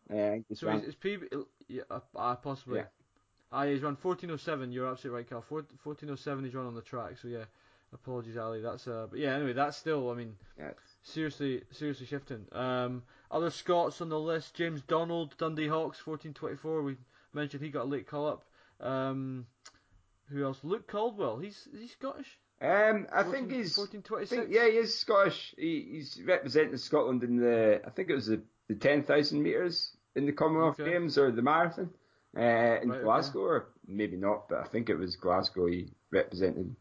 Uh, 0.09 0.13
I 0.15 0.29
think 0.31 0.45
he's 0.49 0.59
So 0.59 0.67
ran- 0.67 0.83
it's, 0.85 0.95
PB. 0.95 1.45
Yeah, 1.67 1.83
uh, 1.89 1.99
uh, 2.15 2.35
possibly. 2.35 2.79
Yeah. 2.79 2.85
Ah, 3.51 3.65
he's 3.65 3.81
run 3.81 3.95
14:07. 3.95 4.71
You're 4.73 4.87
absolutely 4.87 5.17
right, 5.19 5.29
Cal. 5.29 5.41
14:07 5.41 6.43
he's 6.43 6.55
run 6.55 6.65
on 6.65 6.75
the 6.75 6.81
track. 6.81 7.17
So 7.17 7.27
yeah, 7.27 7.45
apologies, 7.93 8.37
Ali. 8.37 8.61
That's 8.61 8.87
uh, 8.87 9.07
but 9.09 9.19
yeah. 9.19 9.35
Anyway, 9.35 9.53
that's 9.53 9.77
still. 9.77 10.09
I 10.11 10.15
mean, 10.15 10.35
Yeah. 10.57 10.71
seriously, 11.03 11.63
seriously 11.71 12.05
shifting. 12.05 12.45
Um, 12.51 13.03
other 13.31 13.49
Scots 13.49 14.01
on 14.01 14.09
the 14.09 14.19
list: 14.19 14.55
James 14.55 14.81
Donald, 14.81 15.37
Dundee 15.37 15.67
Hawks, 15.67 15.99
14:24. 16.03 16.83
We 16.83 16.97
mentioned 17.33 17.63
he 17.63 17.69
got 17.69 17.83
a 17.85 17.89
late 17.89 18.07
call 18.07 18.27
up. 18.27 18.43
Um, 18.81 19.47
who 20.29 20.43
else? 20.43 20.59
Luke 20.63 20.87
Caldwell. 20.87 21.37
He's 21.37 21.67
is 21.73 21.79
he 21.79 21.87
Scottish? 21.87 22.37
Um, 22.61 23.07
I 23.13 23.23
14 23.23 23.31
think 23.33 23.51
he's. 23.51 23.77
14:26. 23.77 24.27
think, 24.29 24.47
yeah, 24.49 24.65
he 24.69 24.77
is 24.77 24.97
Scottish. 24.97 25.53
He, 25.57 25.87
he's 25.91 26.21
representing 26.25 26.77
Scotland 26.77 27.23
in 27.23 27.37
the. 27.37 27.81
I 27.85 27.89
think 27.89 28.09
it 28.09 28.15
was 28.15 28.27
the, 28.27 28.41
the 28.69 28.75
ten 28.75 29.03
thousand 29.03 29.43
meters 29.43 29.91
in 30.15 30.25
the 30.25 30.31
Commonwealth 30.31 30.79
Okay. 30.79 30.91
Games 30.91 31.17
or 31.17 31.31
the 31.31 31.41
marathon 31.41 31.89
uh, 32.37 32.39
in 32.39 32.45
Right, 32.89 32.89
okay. 32.89 33.03
Glasgow, 33.03 33.39
or 33.41 33.67
maybe 33.87 34.15
not, 34.15 34.47
but 34.49 34.59
I 34.59 34.65
think 34.65 34.89
it 34.89 34.95
was 34.95 35.15
Glasgow 35.17 35.67
he 35.67 35.89
represented. 36.11 36.75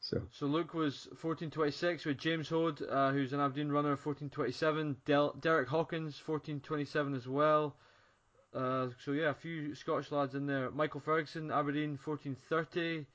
So 0.00 0.22
So 0.32 0.46
Luke 0.46 0.74
was 0.74 1.08
14.26 1.22 2.06
with 2.06 2.18
James 2.18 2.48
Hode, 2.48 2.82
uh, 2.82 3.12
who's 3.12 3.32
an 3.32 3.38
Aberdeen 3.40 3.68
runner, 3.70 3.96
14.27. 3.96 4.96
Del- 5.04 5.34
Derek 5.40 5.68
Hawkins, 5.68 6.20
14.27 6.26 7.14
as 7.14 7.28
well. 7.28 7.76
Uh, 8.52 8.88
so 9.04 9.12
yeah, 9.12 9.30
a 9.30 9.34
few 9.34 9.74
Scottish 9.76 10.10
lads 10.10 10.34
in 10.34 10.46
there. 10.46 10.70
Michael 10.72 11.00
Ferguson, 11.00 11.50
Aberdeen, 11.52 11.98
14.30. 12.04 13.06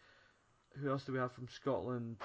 Who 0.82 0.90
else 0.90 1.04
do 1.04 1.12
we 1.14 1.20
have 1.20 1.32
from 1.32 1.48
Scotland? 1.48 2.18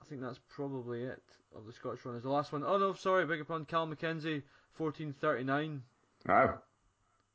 I 0.00 0.04
think 0.08 0.20
that's 0.20 0.40
probably 0.48 1.02
it 1.04 1.22
of 1.54 1.66
the 1.66 1.72
Scottish 1.72 2.04
runners. 2.04 2.22
The 2.22 2.30
last 2.30 2.52
one, 2.52 2.64
oh 2.66 2.78
no, 2.78 2.94
sorry, 2.94 3.26
big 3.26 3.46
pardon, 3.46 3.66
Cal 3.66 3.86
McKenzie, 3.86 4.42
14.39. 4.78 5.80
wow, 6.26 6.58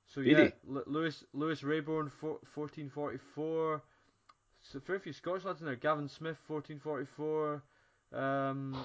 So 0.07 0.21
Speedy. 0.21 0.31
yeah, 0.31 0.49
L- 0.75 0.83
Lewis 0.87 1.23
Lewis 1.33 1.61
Rayborn 1.61 2.11
four, 2.19 2.39
1444. 2.53 3.81
So 4.61 4.79
fair 4.79 4.99
few 4.99 5.13
Scottish 5.13 5.43
lads 5.45 5.59
in 5.59 5.65
there. 5.67 5.75
Gavin 5.75 6.07
Smith 6.07 6.37
1444. 6.47 7.61
Um, 8.13 8.77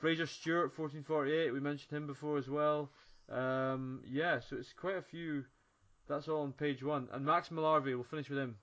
Fraser 0.00 0.26
Stewart 0.26 0.76
1448. 0.76 1.52
We 1.52 1.60
mentioned 1.60 1.92
him 1.96 2.06
before 2.06 2.38
as 2.38 2.48
well. 2.48 2.90
Um, 3.30 4.02
yeah, 4.08 4.40
so 4.40 4.56
it's 4.56 4.72
quite 4.72 4.96
a 4.96 5.02
few. 5.02 5.44
That's 6.08 6.26
all 6.26 6.42
on 6.42 6.52
page 6.52 6.82
one. 6.82 7.08
And 7.12 7.24
Max 7.24 7.50
Malarvey, 7.50 7.94
we'll 7.94 8.02
finish 8.02 8.28
with 8.28 8.38
him. 8.38 8.56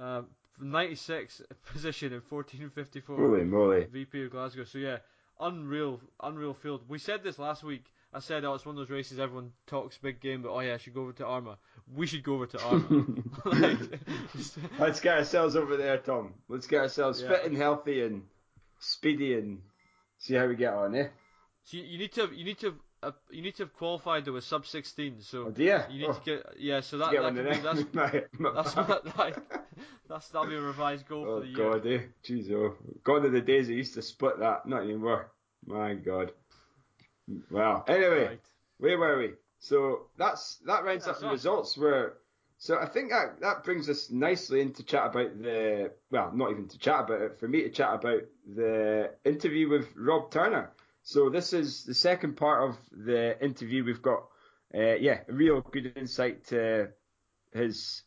Uh, 0.00 0.22
96 0.60 1.42
position 1.72 2.12
in 2.12 2.20
1454. 2.28 3.16
holy 3.16 3.44
moly! 3.44 3.84
VP 3.84 4.24
of 4.24 4.30
Glasgow. 4.30 4.64
So 4.64 4.78
yeah, 4.78 4.98
unreal, 5.40 6.00
unreal 6.22 6.54
field. 6.54 6.82
We 6.88 6.98
said 6.98 7.22
this 7.22 7.38
last 7.38 7.62
week. 7.62 7.84
I 8.12 8.18
said, 8.18 8.44
oh, 8.44 8.54
it's 8.54 8.66
one 8.66 8.74
of 8.74 8.78
those 8.80 8.90
races 8.90 9.20
everyone 9.20 9.52
talks 9.68 9.96
big 9.96 10.20
game, 10.20 10.42
but 10.42 10.50
oh 10.50 10.58
yeah, 10.60 10.74
I 10.74 10.76
should 10.78 10.94
go 10.94 11.02
over 11.02 11.12
to 11.12 11.26
Armagh. 11.26 11.58
We 11.94 12.06
should 12.08 12.24
go 12.24 12.34
over 12.34 12.46
to 12.46 12.60
Armagh. 12.60 13.22
like, 13.44 13.78
Let's 14.80 15.00
get 15.00 15.18
ourselves 15.18 15.54
over 15.54 15.76
there, 15.76 15.98
Tom. 15.98 16.34
Let's 16.48 16.66
get 16.66 16.80
ourselves 16.80 17.22
Yeah. 17.22 17.28
fit 17.28 17.44
and 17.44 17.56
healthy 17.56 18.02
and 18.02 18.22
speedy 18.80 19.34
and 19.34 19.62
see 20.18 20.34
how 20.34 20.46
we 20.46 20.56
get 20.56 20.74
on, 20.74 20.94
eh? 20.96 21.08
so 21.64 21.76
you, 21.76 21.84
you 21.84 21.98
need 21.98 22.12
to, 22.14 22.22
have, 22.22 22.32
you 22.32 22.44
need 22.44 22.58
to, 22.58 22.66
have, 22.66 22.74
uh, 23.02 23.12
you 23.30 23.42
need 23.42 23.54
to 23.56 23.62
have 23.62 23.74
qualified 23.74 24.24
though 24.24 24.32
with 24.32 24.44
sub 24.44 24.66
16. 24.66 25.20
So 25.20 25.44
Oh 25.46 25.50
dear. 25.50 25.86
you 25.88 26.00
need 26.00 26.08
oh, 26.08 26.12
to 26.14 26.20
get, 26.24 26.46
yeah. 26.58 26.80
So 26.80 26.98
that, 26.98 27.12
that 27.12 27.34
be, 27.34 27.42
that's 27.60 27.78
them. 27.78 27.88
My- 27.92 28.24
my 28.38 28.52
that's 28.54 28.74
what, 28.74 29.04
that, 29.04 29.59
that's 30.08 30.28
that'll 30.28 30.48
be 30.48 30.56
a 30.56 30.60
revised 30.60 31.06
goal 31.08 31.24
Oh 31.28 31.40
for 31.40 31.46
the 31.46 31.46
year. 31.48 31.56
God, 31.56 31.86
eh? 31.86 32.00
Jeez, 32.24 32.50
oh, 32.52 32.76
gone 33.04 33.24
are 33.26 33.30
the 33.30 33.40
days 33.40 33.68
they 33.68 33.74
used 33.74 33.94
to 33.94 34.02
split 34.02 34.38
that. 34.40 34.66
Not 34.66 34.82
anymore. 34.82 35.30
My 35.66 35.94
God. 35.94 36.32
Well, 37.50 37.84
anyway, 37.86 38.26
Right. 38.26 38.40
where 38.78 38.98
were 38.98 39.18
we? 39.18 39.32
So 39.58 40.06
that's 40.16 40.56
that 40.66 40.84
rounds 40.84 41.06
up 41.06 41.20
the 41.20 41.26
us. 41.26 41.32
results. 41.32 41.76
Were 41.76 42.16
so 42.58 42.78
I 42.78 42.86
think 42.86 43.10
that 43.10 43.40
that 43.40 43.64
brings 43.64 43.88
us 43.88 44.10
nicely 44.10 44.60
into 44.60 44.82
chat 44.82 45.06
about 45.06 45.40
the 45.42 45.92
well, 46.10 46.32
not 46.34 46.50
even 46.50 46.68
to 46.68 46.78
chat 46.78 47.00
about 47.00 47.22
it. 47.22 47.38
For 47.38 47.46
me 47.48 47.62
to 47.62 47.70
chat 47.70 47.94
about 47.94 48.22
the 48.46 49.10
interview 49.24 49.68
with 49.68 49.88
Rob 49.96 50.30
Turner. 50.30 50.72
So 51.02 51.30
this 51.30 51.52
is 51.52 51.84
the 51.84 51.94
second 51.94 52.36
part 52.36 52.68
of 52.68 52.76
the 52.92 53.42
interview. 53.42 53.84
We've 53.84 54.02
got, 54.02 54.24
uh, 54.74 54.96
yeah, 54.96 55.20
a 55.28 55.32
real 55.32 55.60
good 55.62 55.92
insight 55.96 56.46
to 56.48 56.88
his 57.52 58.02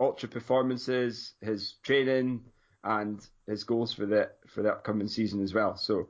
ultra 0.00 0.28
performances, 0.28 1.34
his 1.40 1.74
training, 1.82 2.40
and 2.82 3.24
his 3.46 3.64
goals 3.64 3.92
for 3.92 4.06
the 4.06 4.30
for 4.48 4.62
the 4.62 4.70
upcoming 4.70 5.08
season 5.08 5.42
as 5.42 5.52
well. 5.52 5.76
So 5.76 6.08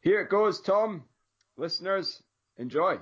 here 0.00 0.20
it 0.20 0.28
goes, 0.28 0.60
Tom. 0.60 1.04
Listeners, 1.56 2.22
enjoy. 2.58 2.98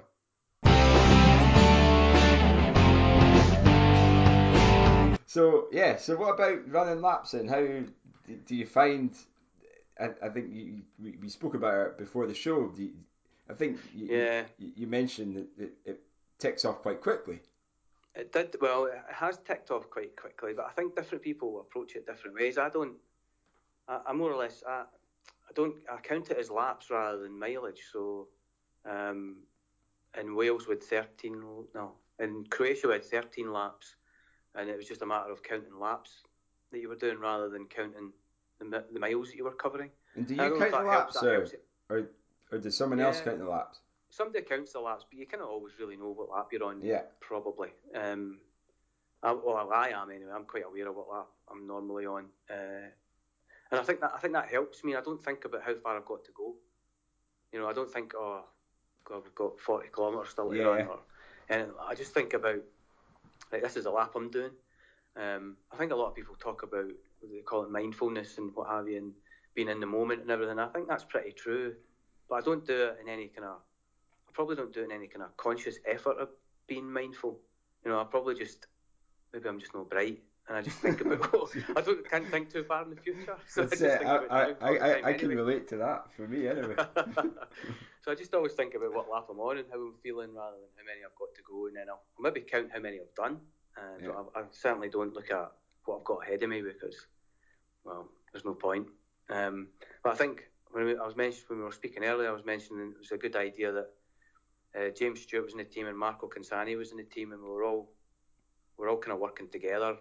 So 5.27 5.69
yeah, 5.73 5.97
so 5.97 6.17
what 6.17 6.35
about 6.35 6.71
running 6.71 7.01
laps 7.01 7.35
and 7.35 7.49
how 7.49 7.63
do 7.63 8.55
you 8.55 8.67
find? 8.67 9.17
I, 9.99 10.11
I 10.23 10.29
think 10.29 10.53
you, 10.53 10.83
we, 11.03 11.17
we 11.23 11.29
spoke 11.29 11.55
about 11.55 11.87
it 11.87 11.99
before 11.99 12.27
the 12.27 12.35
show. 12.35 12.71
You, 12.77 12.91
I 13.49 13.55
think 13.55 13.79
you, 13.95 14.09
yeah. 14.09 14.43
you, 14.59 14.73
you 14.77 14.87
mentioned 14.87 15.37
that 15.37 15.65
it, 15.65 15.73
it 15.85 16.01
ticks 16.39 16.65
off 16.65 16.83
quite 16.83 17.01
quickly. 17.01 17.41
It 18.15 18.33
did 18.33 18.57
well. 18.61 18.87
It 18.87 19.01
has 19.09 19.39
ticked 19.39 19.71
off 19.71 19.89
quite 19.89 20.17
quickly, 20.17 20.53
but 20.55 20.67
I 20.67 20.71
think 20.73 20.95
different 20.95 21.23
people 21.23 21.61
approach 21.61 21.97
it 21.97 22.07
different 22.07 22.37
ways. 22.37 22.59
I 22.59 22.69
don't. 22.69 22.97
I, 23.89 24.01
I 24.09 24.13
more 24.13 24.33
or 24.33 24.37
less. 24.37 24.63
I, 24.69 24.83
I 24.83 25.53
don't. 25.55 25.77
I 25.91 25.97
count 25.97 26.31
it 26.31 26.37
as 26.37 26.51
laps 26.51 26.91
rather 26.91 27.19
than 27.23 27.39
mileage. 27.39 27.81
So, 27.91 28.29
um, 28.85 29.37
in 30.21 30.35
Wales 30.35 30.69
with 30.69 30.83
thirteen. 30.83 31.43
No, 31.75 31.93
in 32.19 32.45
Croatia 32.51 32.89
we 32.89 32.93
had 32.95 33.05
thirteen 33.05 33.53
laps 33.53 33.97
and 34.55 34.69
it 34.69 34.77
was 34.77 34.87
just 34.87 35.03
a 35.03 35.07
matter 35.07 35.31
of 35.31 35.43
counting 35.43 35.79
laps 35.79 36.23
that 36.71 36.81
you 36.81 36.89
were 36.89 36.97
doing 36.97 37.19
rather 37.19 37.49
than 37.49 37.67
counting 37.67 38.13
the, 38.59 38.85
the 38.93 39.01
miles 39.01 39.29
that 39.29 39.37
you 39.37 39.45
were 39.45 39.53
covering. 39.53 39.91
And 40.15 40.27
do 40.27 40.35
you 40.35 40.41
count 40.41 40.71
the 40.71 40.79
laps, 40.79 41.21
helps, 41.21 41.55
or, 41.89 41.97
or, 41.97 42.11
or 42.51 42.59
does 42.59 42.77
someone 42.77 42.99
yeah, 42.99 43.07
else 43.07 43.21
count 43.21 43.39
the 43.39 43.49
laps? 43.49 43.81
Somebody 44.13 44.45
counts 44.45 44.75
the 44.75 44.81
laps, 44.81 45.07
but 45.09 45.19
you 45.19 45.27
kind 45.27 45.43
of 45.43 45.49
always 45.49 45.73
really 45.81 45.97
know 45.97 46.13
what 46.13 46.29
lap 46.29 46.49
you're 46.53 46.65
on. 46.65 46.83
Yeah, 46.83 47.01
probably. 47.21 47.71
Um, 47.95 48.41
I, 49.23 49.33
well, 49.33 49.71
I 49.75 49.89
am 49.89 50.11
anyway. 50.11 50.33
I'm 50.35 50.45
quite 50.45 50.65
aware 50.67 50.87
of 50.87 50.97
what 50.97 51.09
lap 51.11 51.29
I'm 51.51 51.67
normally 51.67 52.05
on, 52.05 52.27
uh, 52.51 52.91
and 53.71 53.81
I 53.81 53.83
think 53.83 54.01
that 54.01 54.13
I 54.15 54.19
think 54.19 54.35
that 54.35 54.51
helps 54.51 54.85
me. 54.85 54.95
I 54.95 55.01
don't 55.01 55.25
think 55.25 55.47
about 55.47 55.63
how 55.63 55.75
far 55.77 55.97
I've 55.97 56.05
got 56.05 56.27
to 56.27 56.31
go. 56.37 56.55
You 57.55 57.61
know, 57.61 57.69
I 57.69 57.73
don't 57.73 57.91
think, 57.91 58.13
oh, 58.15 58.45
God, 59.05 59.23
we've 59.25 59.35
got 59.35 59.59
40 59.59 59.89
kilometres 59.95 60.29
still 60.29 60.51
to 60.51 60.57
yeah. 60.57 60.63
run, 60.65 60.89
or, 60.89 60.99
and 61.49 61.71
I 61.83 61.95
just 61.95 62.13
think 62.13 62.35
about 62.35 62.61
like 63.51 63.63
this 63.63 63.79
is 63.79 63.87
a 63.87 63.91
lap 63.91 64.13
I'm 64.15 64.31
doing. 64.31 64.53
Um, 65.17 65.57
I 65.73 65.77
think 65.77 65.91
a 65.91 65.97
lot 65.97 66.09
of 66.09 66.15
people 66.15 66.35
talk 66.35 66.65
about 66.65 66.91
they 67.23 67.41
call 67.41 67.63
it 67.63 67.71
mindfulness 67.71 68.37
and 68.37 68.55
what 68.55 68.69
have 68.69 68.89
you, 68.89 68.99
and 68.99 69.13
being 69.55 69.71
in 69.71 69.81
the 69.81 69.87
moment 69.87 70.21
and 70.21 70.31
everything. 70.31 70.59
I 70.59 70.69
think 70.69 70.87
that's 70.87 71.05
pretty 71.05 71.33
true, 71.33 71.77
but 72.29 72.35
I 72.35 72.41
don't 72.43 72.67
do 72.67 72.75
it 72.75 72.99
in 73.01 73.09
any 73.09 73.29
kind 73.29 73.47
of. 73.47 73.57
Probably 74.33 74.57
don't 74.57 74.73
do 74.73 74.81
it 74.81 74.85
in 74.85 74.93
any 74.93 75.07
kind 75.07 75.23
of 75.23 75.37
conscious 75.37 75.79
effort 75.87 76.19
of 76.19 76.29
being 76.67 76.91
mindful. 76.91 77.39
You 77.85 77.91
know, 77.91 78.01
I 78.01 78.05
probably 78.05 78.35
just 78.35 78.67
maybe 79.33 79.49
I'm 79.49 79.61
just 79.61 79.75
not 79.75 79.91
bright, 79.91 80.23
and 80.49 80.57
I 80.57 80.63
just 80.63 80.79
think 80.79 81.01
about. 81.01 81.31
oh, 81.35 81.49
I 81.77 81.81
don't 81.81 82.09
can't 82.11 82.29
think 82.29 82.53
too 82.53 82.65
far 82.65 82.83
in 82.85 82.91
the 82.91 82.97
future. 82.97 83.37
So 83.47 83.63
I, 83.63 83.87
uh, 83.87 84.21
I, 84.31 84.43
I, 84.61 84.77
I, 84.77 85.09
I, 85.09 85.13
can 85.13 85.29
relate 85.29 85.69
to 85.69 85.77
that 85.79 86.07
for 86.17 86.27
me 86.27 86.49
anyway. 86.49 86.77
so 88.03 88.13
I 88.13 88.15
just 88.15 88.35
always 88.35 88.53
think 88.53 88.75
about 88.75 88.95
what 88.95 89.11
lap 89.11 89.27
I'm 89.31 89.39
on 89.41 89.59
and 89.59 89.67
how 89.71 89.79
I'm 89.79 89.95
feeling 90.03 90.35
rather 90.35 90.57
than 90.57 90.71
how 90.77 90.85
many 90.85 91.01
I've 91.05 91.19
got 91.19 91.35
to 91.35 91.43
go, 91.49 91.67
and 91.67 91.77
then 91.77 91.89
I'll, 91.89 92.03
I'll 92.17 92.23
maybe 92.23 92.41
count 92.41 92.71
how 92.73 92.81
many 92.81 92.99
I've 92.99 93.15
done. 93.15 93.39
Uh, 93.77 93.99
yeah. 94.03 94.11
I, 94.35 94.41
I, 94.41 94.43
certainly 94.51 94.89
don't 94.89 95.15
look 95.15 95.31
at 95.31 95.53
what 95.85 95.99
I've 95.99 96.05
got 96.05 96.27
ahead 96.27 96.43
of 96.43 96.51
me 96.51 96.61
because, 96.61 97.07
well, 97.85 98.09
there's 98.33 98.45
no 98.45 98.55
point. 98.55 98.87
Um, 99.31 99.69
but 100.05 100.13
I 100.13 100.17
think 100.17 100.45
when 100.73 100.85
we, 100.85 100.97
I 100.97 101.07
was 101.07 101.17
mentioning 101.17 101.45
when 101.49 101.59
we 101.61 101.65
were 101.65 101.73
speaking 101.73 102.05
earlier, 102.05 102.29
I 102.29 102.33
was 102.33 102.45
mentioning 102.45 102.93
it 102.93 102.99
was 102.99 103.13
a 103.13 103.17
good 103.17 103.37
idea 103.37 103.73
that 103.73 103.89
uh, 104.79 104.91
James 104.91 105.21
Stewart 105.21 105.45
was 105.45 105.53
in 105.53 105.59
the 105.59 105.65
team 105.65 105.87
and 105.87 105.99
Marco 105.99 106.29
Consani 106.29 106.77
was 106.77 106.91
in 106.93 106.97
the 106.97 107.05
team, 107.05 107.33
and 107.33 107.43
we 107.43 107.49
were 107.49 107.65
all 107.65 107.91
we 108.79 108.87
are 108.87 108.91
all 108.91 108.99
kind 108.99 109.13
of 109.13 109.21
working 109.21 109.49
together 109.49 109.97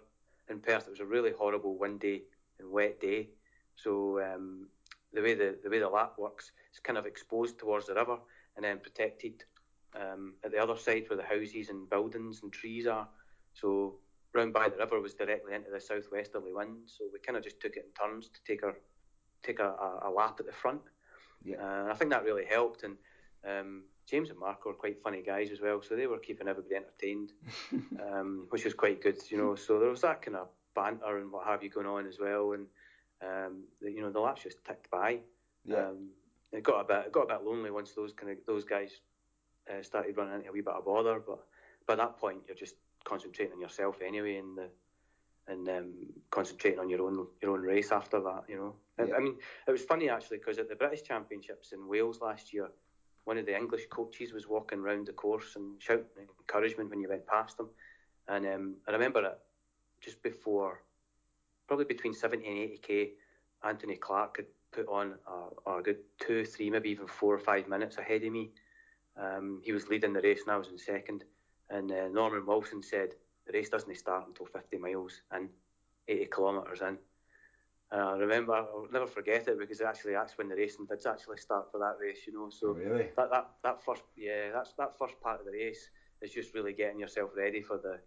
in 0.50 0.60
Perth. 0.60 0.88
It 0.88 0.92
was 0.92 1.00
a 1.00 1.06
really 1.06 1.32
horrible 1.38 1.78
windy 1.78 2.24
and 2.60 2.72
wet 2.72 3.00
day, 3.00 3.30
so 3.76 4.22
um, 4.22 4.68
the 5.14 5.22
way 5.22 5.34
the 5.34 5.58
the 5.64 5.70
way 5.70 5.80
the 5.80 5.90
lap 5.90 6.14
works, 6.18 6.52
it's 6.70 6.80
kind 6.80 6.98
of 6.98 7.06
exposed 7.06 7.60
towards 7.60 7.88
the 7.88 7.96
river 7.96 8.18
and 8.56 8.66
then 8.66 8.80
protected 8.80 9.44
um, 9.96 10.34
at 10.44 10.52
the 10.52 10.58
other 10.58 10.78
side 10.78 11.06
where 11.08 11.18
the 11.18 11.24
houses 11.24 11.70
and 11.70 11.90
buildings 11.90 12.42
and 12.44 12.52
trees 12.52 12.88
are. 12.88 13.08
So 13.54 13.96
round 14.34 14.54
by 14.54 14.70
the 14.70 14.78
river 14.78 15.02
was 15.02 15.14
directly 15.14 15.54
into 15.54 15.72
the 15.72 15.82
southwesterly 15.82 16.54
wind, 16.54 16.78
so 16.86 17.06
we 17.12 17.20
kind 17.20 17.38
of 17.38 17.44
just 17.44 17.60
took 17.60 17.76
it 17.76 17.86
in 17.86 18.08
turns 18.08 18.30
to 18.30 18.40
take 18.46 18.64
our 18.64 18.76
take 19.44 19.60
a, 19.60 19.70
a, 19.70 20.10
a 20.10 20.12
lap 20.12 20.38
at 20.40 20.46
the 20.46 20.52
front. 20.54 20.82
Yeah. 21.44 21.58
Uh, 21.58 21.92
I 21.92 21.96
think 21.96 22.12
that 22.12 22.24
really 22.24 22.46
helped, 22.46 22.84
and 22.84 22.96
um, 23.48 23.84
James 24.08 24.30
and 24.30 24.40
Mark 24.40 24.66
were 24.66 24.74
quite 24.74 25.02
funny 25.02 25.22
guys 25.22 25.52
as 25.52 25.62
well, 25.62 25.82
so 25.82 25.96
they 25.96 26.08
were 26.08 26.18
keeping 26.18 26.48
everybody 26.48 26.76
entertained, 26.76 27.32
um, 28.12 28.48
which 28.50 28.66
was 28.66 28.74
quite 28.74 29.02
good, 29.02 29.18
you 29.30 29.38
know. 29.38 29.56
So 29.56 29.80
there 29.80 29.90
was 29.90 30.02
that 30.02 30.22
kind 30.22 30.38
of 30.38 30.48
banter 30.76 31.18
and 31.20 31.32
what 31.32 31.46
have 31.46 31.64
you 31.64 31.70
going 31.70 31.88
on 31.88 32.08
as 32.08 32.18
well, 32.20 32.54
and 32.54 32.66
um, 33.22 33.64
the, 33.82 33.92
you 33.92 34.02
know 34.02 34.12
the 34.12 34.20
laps 34.20 34.44
just 34.44 34.64
ticked 34.66 34.90
by. 34.90 35.20
Yeah. 35.66 35.88
Um, 35.90 36.10
it 36.52 36.64
got 36.64 36.82
a 36.82 36.84
bit 36.84 37.06
it 37.08 37.12
got 37.12 37.32
a 37.32 37.38
bit 37.38 37.46
lonely 37.46 37.72
once 37.72 37.92
those 37.94 38.12
kind 38.14 38.32
of 38.32 38.38
those 38.46 38.66
guys 38.66 38.92
uh, 39.70 39.82
started 39.82 40.18
running 40.18 40.36
into 40.36 40.50
a 40.50 40.52
wee 40.52 40.62
bit 40.62 40.74
of 40.74 40.86
bother, 40.86 41.22
but 41.26 41.40
by 41.88 41.96
that 41.96 42.18
point 42.18 42.40
you're 42.48 42.58
just 42.58 42.76
concentrating 43.04 43.54
on 43.54 43.62
yourself 43.62 43.98
anyway, 44.06 44.38
and 44.38 44.58
the 44.58 44.70
and 45.48 45.68
um, 45.70 45.94
concentrating 46.30 46.80
on 46.80 46.90
your 46.90 47.02
own 47.02 47.28
your 47.42 47.52
own 47.52 47.62
race 47.62 47.92
after 47.92 48.20
that. 48.20 48.44
You 48.48 48.58
know, 48.58 48.76
yeah. 49.00 49.14
I, 49.14 49.18
I 49.18 49.20
mean, 49.20 49.36
it 49.68 49.72
was 49.72 49.84
funny 49.84 50.10
actually 50.10 50.38
because 50.38 50.58
at 50.58 50.70
the 50.70 50.76
British 50.76 51.04
Championships 51.04 51.72
in 51.72 51.88
Wales 51.88 52.20
last 52.22 52.54
year, 52.54 52.70
one 53.26 53.38
of 53.38 53.46
the 53.46 53.56
English 53.56 53.88
coaches 53.90 54.34
was 54.34 54.48
walking 54.48 54.80
around 54.80 55.08
the 55.08 55.14
course 55.14 55.56
and 55.56 55.82
shouting 55.82 56.06
encouragement 56.40 56.90
when 56.90 57.00
you 57.00 57.10
went 57.10 57.28
past 57.28 57.60
him, 57.60 57.70
and 58.28 58.46
um, 58.46 58.76
I 58.88 58.92
remember 58.92 59.24
it 59.24 59.40
just 60.02 60.22
before, 60.24 60.84
probably 61.68 61.86
between 61.86 62.14
seventy 62.14 62.48
and 62.48 62.58
eighty 62.58 62.80
k, 62.82 63.12
Anthony 63.64 63.96
Clark 63.96 64.38
had 64.38 64.46
put 64.72 64.88
on 64.88 65.16
a, 65.68 65.72
a 65.72 65.82
good 65.82 65.98
two, 66.20 66.46
three, 66.46 66.70
maybe 66.70 66.90
even 66.90 67.08
four 67.08 67.34
or 67.34 67.40
five 67.40 67.68
minutes 67.68 67.98
ahead 67.98 68.24
of 68.24 68.32
me. 68.32 68.52
Um, 69.18 69.62
he 69.64 69.74
was 69.74 69.90
leading 69.90 70.14
the 70.14 70.22
race 70.22 70.42
and 70.44 70.52
I 70.52 70.58
was 70.58 70.70
in 70.70 70.78
second 70.78 71.26
and 71.72 71.92
uh, 71.92 72.08
Norman 72.10 72.46
Wilson 72.46 72.84
said 72.84 73.16
the 73.48 73.54
race 73.54 73.70
doesn't 73.70 73.96
start 73.98 74.28
until 74.28 74.46
50 74.46 74.78
miles 74.78 75.22
in, 75.36 75.50
80 76.08 76.28
kilometres 76.34 76.82
in. 76.82 76.98
And 77.92 78.02
I 78.02 78.14
remember, 78.14 78.54
I'll 78.54 78.88
never 78.92 79.08
forget 79.08 79.48
it 79.50 79.60
because 79.60 79.82
it 79.82 79.86
actually 79.86 80.14
that's 80.14 80.38
when 80.38 80.48
the 80.48 80.56
racing 80.56 80.86
did 80.86 81.06
actually 81.06 81.38
start 81.38 81.70
for 81.72 81.78
that 81.80 81.96
race, 82.00 82.20
you 82.26 82.34
know. 82.34 82.50
So 82.50 82.70
oh, 82.70 82.74
really? 82.74 83.10
that, 83.18 83.30
that 83.30 83.50
that 83.64 83.84
first 83.84 84.04
yeah, 84.16 84.52
that's 84.54 84.74
that 84.74 84.98
first 84.98 85.20
part 85.22 85.42
of 85.42 85.46
the 85.46 85.52
race 85.52 85.90
is 86.22 86.32
just 86.32 86.54
really 86.54 86.72
getting 86.72 87.00
yourself 87.00 87.32
ready 87.36 87.62
for 87.62 87.78
the 87.78 88.00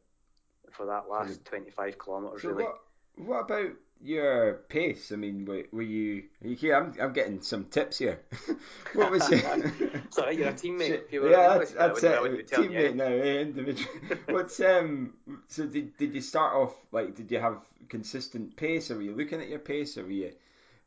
for 0.73 0.87
that 0.87 1.05
last 1.11 1.45
25 1.45 1.99
kilometres. 1.99 2.43
So 2.43 2.49
really. 2.49 2.65
What, 2.65 2.81
what 3.17 3.41
about 3.41 3.73
your 4.03 4.55
pace? 4.69 5.13
I 5.13 5.17
mean, 5.17 5.45
were, 5.45 5.65
were 5.73 5.83
you? 5.83 6.25
Here, 6.43 6.77
I'm, 6.77 6.95
I'm 7.01 7.13
getting 7.13 7.41
some 7.41 7.65
tips 7.65 7.99
here. 7.99 8.21
what 8.95 9.11
was 9.11 9.29
your? 9.31 9.41
Sorry, 10.11 10.37
you're 10.37 10.49
a 10.49 10.53
teammate. 10.53 11.11
You 11.11 11.29
yeah, 11.31 11.59
that's, 11.59 11.73
that's 11.73 12.03
it. 12.03 12.51
Teammate 12.51 12.95
now, 12.95 13.05
eh? 13.07 13.41
individual. 13.41 13.91
What's 14.29 14.61
um? 14.61 15.15
So 15.49 15.67
did 15.67 15.97
did 15.97 16.15
you 16.15 16.21
start 16.21 16.55
off 16.55 16.75
like? 16.93 17.15
Did 17.15 17.31
you 17.31 17.41
have 17.41 17.59
consistent 17.89 18.57
pace, 18.57 18.91
or 18.91 18.97
were 18.97 19.03
you 19.03 19.15
looking 19.15 19.41
at 19.41 19.49
your 19.49 19.59
pace, 19.59 19.97
or 19.97 20.05
were 20.05 20.11
you 20.11 20.33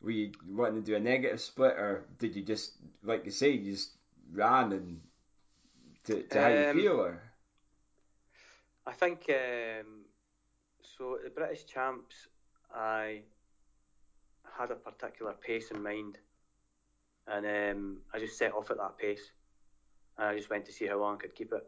were 0.01 0.11
you 0.11 0.31
wanting 0.49 0.81
to 0.81 0.85
do 0.85 0.95
a 0.95 0.99
negative 0.99 1.41
split, 1.41 1.73
or 1.73 2.05
did 2.19 2.35
you 2.35 2.43
just 2.43 2.73
like 3.03 3.25
you 3.25 3.31
say, 3.31 3.51
you 3.51 3.71
just 3.71 3.91
ran 4.33 4.71
and 4.71 5.01
to, 6.05 6.21
to 6.23 6.37
um, 6.37 6.43
how 6.43 6.49
you 6.49 6.69
um, 6.69 6.75
feel, 6.77 7.01
or? 7.01 7.21
I 8.85 8.93
think 8.93 9.25
um, 9.29 10.05
so. 10.97 11.17
The 11.23 11.29
British 11.29 11.65
Champs, 11.65 12.27
I 12.73 13.21
had 14.57 14.71
a 14.71 14.75
particular 14.75 15.33
pace 15.33 15.71
in 15.71 15.81
mind, 15.81 16.17
and 17.27 17.45
um, 17.45 17.97
I 18.13 18.19
just 18.19 18.37
set 18.37 18.53
off 18.53 18.71
at 18.71 18.77
that 18.77 18.97
pace, 18.97 19.31
and 20.17 20.27
I 20.27 20.35
just 20.35 20.49
went 20.49 20.65
to 20.65 20.71
see 20.71 20.87
how 20.87 20.99
long 20.99 21.15
I 21.15 21.21
could 21.21 21.35
keep 21.35 21.53
it. 21.53 21.65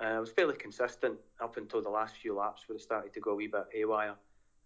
And 0.00 0.10
I 0.10 0.20
was 0.20 0.30
fairly 0.30 0.54
consistent 0.54 1.18
up 1.42 1.56
until 1.56 1.82
the 1.82 1.90
last 1.90 2.16
few 2.16 2.36
laps 2.36 2.62
where 2.66 2.76
it 2.76 2.82
started 2.82 3.12
to 3.14 3.20
go 3.20 3.32
a 3.32 3.34
wee 3.34 3.48
bit 3.48 3.66
haywire. 3.72 4.14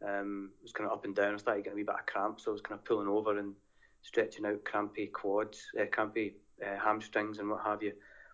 Um, 0.07 0.51
it 0.61 0.64
was 0.64 0.72
kind 0.72 0.89
of 0.91 0.97
up 0.97 1.05
and 1.05 1.14
down. 1.14 1.35
I 1.35 1.37
started 1.39 1.64
getting 1.64 1.78
a 1.78 1.80
wee 1.80 1.85
bit 1.85 1.95
of 1.95 2.07
cramp, 2.07 2.41
so 2.41 2.51
I 2.51 2.53
was 2.53 2.61
kind 2.61 2.78
of 2.78 2.85
pulling 2.85 3.09
over 3.09 3.39
and 3.39 3.55
stretching 4.03 4.45
out 4.45 4.64
crampy 4.64 5.07
quads, 5.07 5.62
uh, 5.80 5.87
crampy 5.91 6.35
uh, 6.62 6.78
hamstrings, 6.78 7.39
and 7.39 7.49
what 7.49 7.64
have 7.64 7.83
you. 7.83 7.93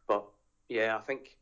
But 0.09 0.25
yeah, 0.69 0.97
I 0.97 1.01
think 1.01 1.37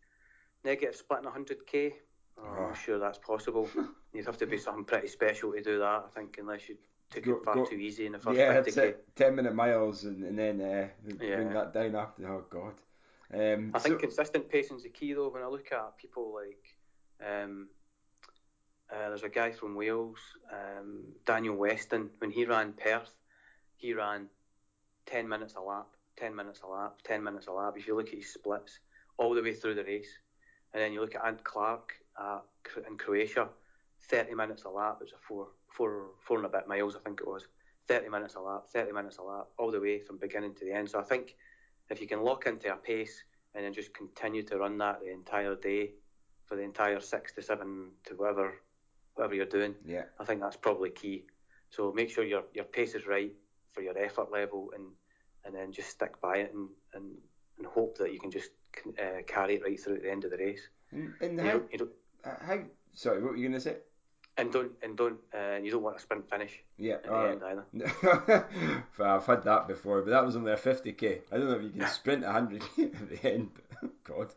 negative 0.65 0.97
splitting 0.97 1.31
100k. 1.31 1.93
Oh, 2.39 2.49
I'm 2.49 2.63
not 2.69 2.77
sure 2.77 2.99
that's 2.99 3.19
possible. 3.19 3.69
You'd 4.13 4.27
have 4.27 4.39
to 4.39 4.47
be 4.47 4.59
something 4.59 4.85
pretty 4.85 5.09
special 5.09 5.53
to 5.53 5.63
do 5.63 5.79
that, 5.79 6.05
I 6.07 6.09
think, 6.15 6.37
unless 6.39 6.69
you 6.69 6.77
took 7.11 7.25
go, 7.25 7.33
it 7.33 7.45
far 7.45 7.55
go, 7.55 7.65
too 7.65 7.77
easy 7.77 8.07
in 8.07 8.13
the 8.13 8.19
first 8.19 8.39
yeah, 8.39 8.55
50k. 8.55 8.95
Ten 9.15 9.35
minute 9.35 9.55
miles 9.55 10.05
and, 10.05 10.25
and 10.25 10.39
then 10.39 10.61
uh, 10.61 10.89
yeah. 11.21 11.37
bring 11.37 11.53
that 11.53 11.73
down 11.73 11.97
after. 11.97 12.29
Oh 12.29 12.45
God. 12.51 12.75
Um, 13.35 13.73
I 13.75 13.79
think 13.81 13.97
so, 13.97 13.99
consistent 13.99 14.49
pacing 14.49 14.77
is 14.77 14.83
the 14.85 14.89
key, 14.89 15.13
though. 15.13 15.29
When 15.29 15.43
I 15.43 15.49
look 15.49 15.73
at 15.73 15.99
people 15.99 16.35
like, 16.35 17.29
um, 17.29 17.69
uh, 18.93 19.09
there's 19.09 19.25
a 19.25 19.29
guy 19.29 19.51
from 19.51 19.75
Wales, 19.75 20.19
um, 20.53 21.03
Daniel 21.25 21.57
Weston. 21.57 22.11
When 22.19 22.31
he 22.31 22.45
ran 22.45 22.73
Perth, 22.73 23.11
he 23.77 23.95
ran 23.95 24.27
ten 25.07 25.29
minutes 25.29 25.55
a 25.57 25.61
lap 25.61 25.89
10 26.17 26.35
minutes 26.35 26.61
a 26.63 26.67
lap, 26.67 26.97
10 27.05 27.23
minutes 27.23 27.47
a 27.47 27.53
lap. 27.53 27.75
If 27.77 27.87
you 27.87 27.97
look 27.97 28.09
at 28.09 28.15
his 28.15 28.33
splits 28.33 28.81
all 29.19 29.35
the 29.35 29.43
way 29.43 29.55
through 29.55 29.75
the 29.75 29.85
race, 29.85 30.11
and 30.73 30.83
then 30.83 30.93
you 30.93 31.01
look 31.01 31.15
at 31.15 31.25
Ant 31.25 31.43
Clark 31.45 31.95
uh, 32.19 32.41
in 32.89 32.97
Croatia, 32.97 33.49
30 34.09 34.35
minutes 34.35 34.65
a 34.65 34.69
lap. 34.69 34.99
It 35.01 35.05
was 35.05 35.13
a 35.13 35.27
four, 35.27 35.49
four, 35.69 36.07
four 36.21 36.39
and 36.39 36.47
a 36.47 36.49
bit 36.49 36.69
miles, 36.69 36.97
I 36.97 37.01
think 37.01 37.21
it 37.21 37.27
was. 37.27 37.47
30 37.89 38.09
minutes 38.09 38.35
a 38.35 38.41
lap, 38.41 38.65
30 38.73 38.93
minutes 38.93 39.19
a 39.19 39.23
lap, 39.23 39.47
all 39.59 39.71
the 39.71 39.81
way 39.81 40.01
from 40.01 40.19
beginning 40.19 40.55
to 40.55 40.65
the 40.65 40.73
end. 40.73 40.91
So 40.91 40.99
I 40.99 41.03
think 41.03 41.37
if 41.91 42.01
you 42.01 42.09
can 42.09 42.23
lock 42.23 42.47
into 42.47 42.73
a 42.73 42.77
pace 42.77 43.23
and 43.55 43.65
then 43.65 43.73
just 43.73 43.95
continue 43.95 44.43
to 44.45 44.59
run 44.59 44.79
that 44.79 45.01
the 45.01 45.13
entire 45.13 45.55
day 45.55 45.93
for 46.45 46.57
the 46.57 46.63
entire 46.63 47.01
six 47.01 47.33
to 47.35 47.43
seven 47.43 47.91
to 48.05 48.15
whatever 48.15 48.55
whatever 49.15 49.35
you're 49.35 49.47
doing, 49.47 49.75
yeah, 49.85 50.03
I 50.21 50.25
think 50.25 50.41
that's 50.41 50.57
probably 50.57 50.91
key. 50.91 51.25
So 51.71 51.93
make 51.93 52.11
sure 52.11 52.25
your 52.25 52.45
your 52.55 52.65
pace 52.65 52.95
is 52.95 53.07
right 53.07 53.33
for 53.73 53.83
your 53.83 53.97
effort 53.99 54.31
level, 54.31 54.73
and 54.75 54.85
and 55.45 55.55
then 55.55 55.73
just 55.73 55.91
stick 55.91 56.21
by 56.21 56.39
it 56.39 56.53
and 56.55 56.69
and, 56.95 57.13
and 57.59 57.67
hope 57.67 57.99
that 57.99 58.13
you 58.13 58.21
can 58.21 58.31
just 58.31 58.51
uh, 58.99 59.23
carry 59.27 59.57
it 59.57 59.63
right 59.63 59.81
through 59.81 59.97
at 59.97 60.03
the 60.03 60.11
end 60.11 60.25
of 60.25 60.31
the 60.31 60.39
race. 60.39 60.69
And, 60.93 61.15
how, 61.41 61.59
don't, 61.59 61.79
don't, 61.79 61.91
uh, 62.27 62.45
how? 62.45 62.59
Sorry, 62.93 63.23
what 63.23 63.33
were 63.33 63.37
you 63.37 63.49
going 63.49 63.61
to 63.61 63.61
say? 63.61 63.77
And 64.39 64.53
don't 64.53 64.73
and 64.83 64.97
don't 64.97 65.19
uh, 65.35 65.57
you 65.63 65.71
don't 65.71 65.83
want 65.83 65.97
a 65.97 66.01
sprint 66.01 66.29
finish. 66.29 66.53
Yeah, 66.77 66.95
at 66.95 67.05
the 67.05 67.15
end 67.15 67.43
either. 67.43 68.49
I've 69.01 69.25
had 69.25 69.45
that 69.45 69.67
before, 69.67 70.03
but 70.03 70.11
that 70.11 70.27
was 70.27 70.37
only 70.37 70.53
a 70.53 70.57
50k. 70.57 71.21
I 71.33 71.39
don't 71.39 71.49
know 71.49 71.57
if 71.57 71.63
you 71.63 71.71
can 71.71 71.89
sprint 71.89 72.23
100k 72.23 72.95
at 72.95 73.09
the 73.09 73.33
end. 73.33 73.51
God. 74.05 74.29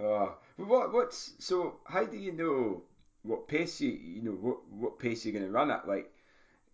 Oh. 0.00 0.36
But 0.58 0.68
what 0.68 0.92
what's 0.92 1.34
so? 1.38 1.76
How 1.84 2.04
do 2.04 2.16
you 2.16 2.32
know 2.32 2.82
what 3.24 3.46
pace 3.46 3.80
you 3.80 3.90
you 3.90 4.22
know 4.22 4.32
what 4.32 4.66
what 4.70 4.98
pace 4.98 5.26
you're 5.26 5.34
going 5.34 5.44
to 5.44 5.50
run 5.50 5.70
at? 5.70 5.86
Like, 5.86 6.10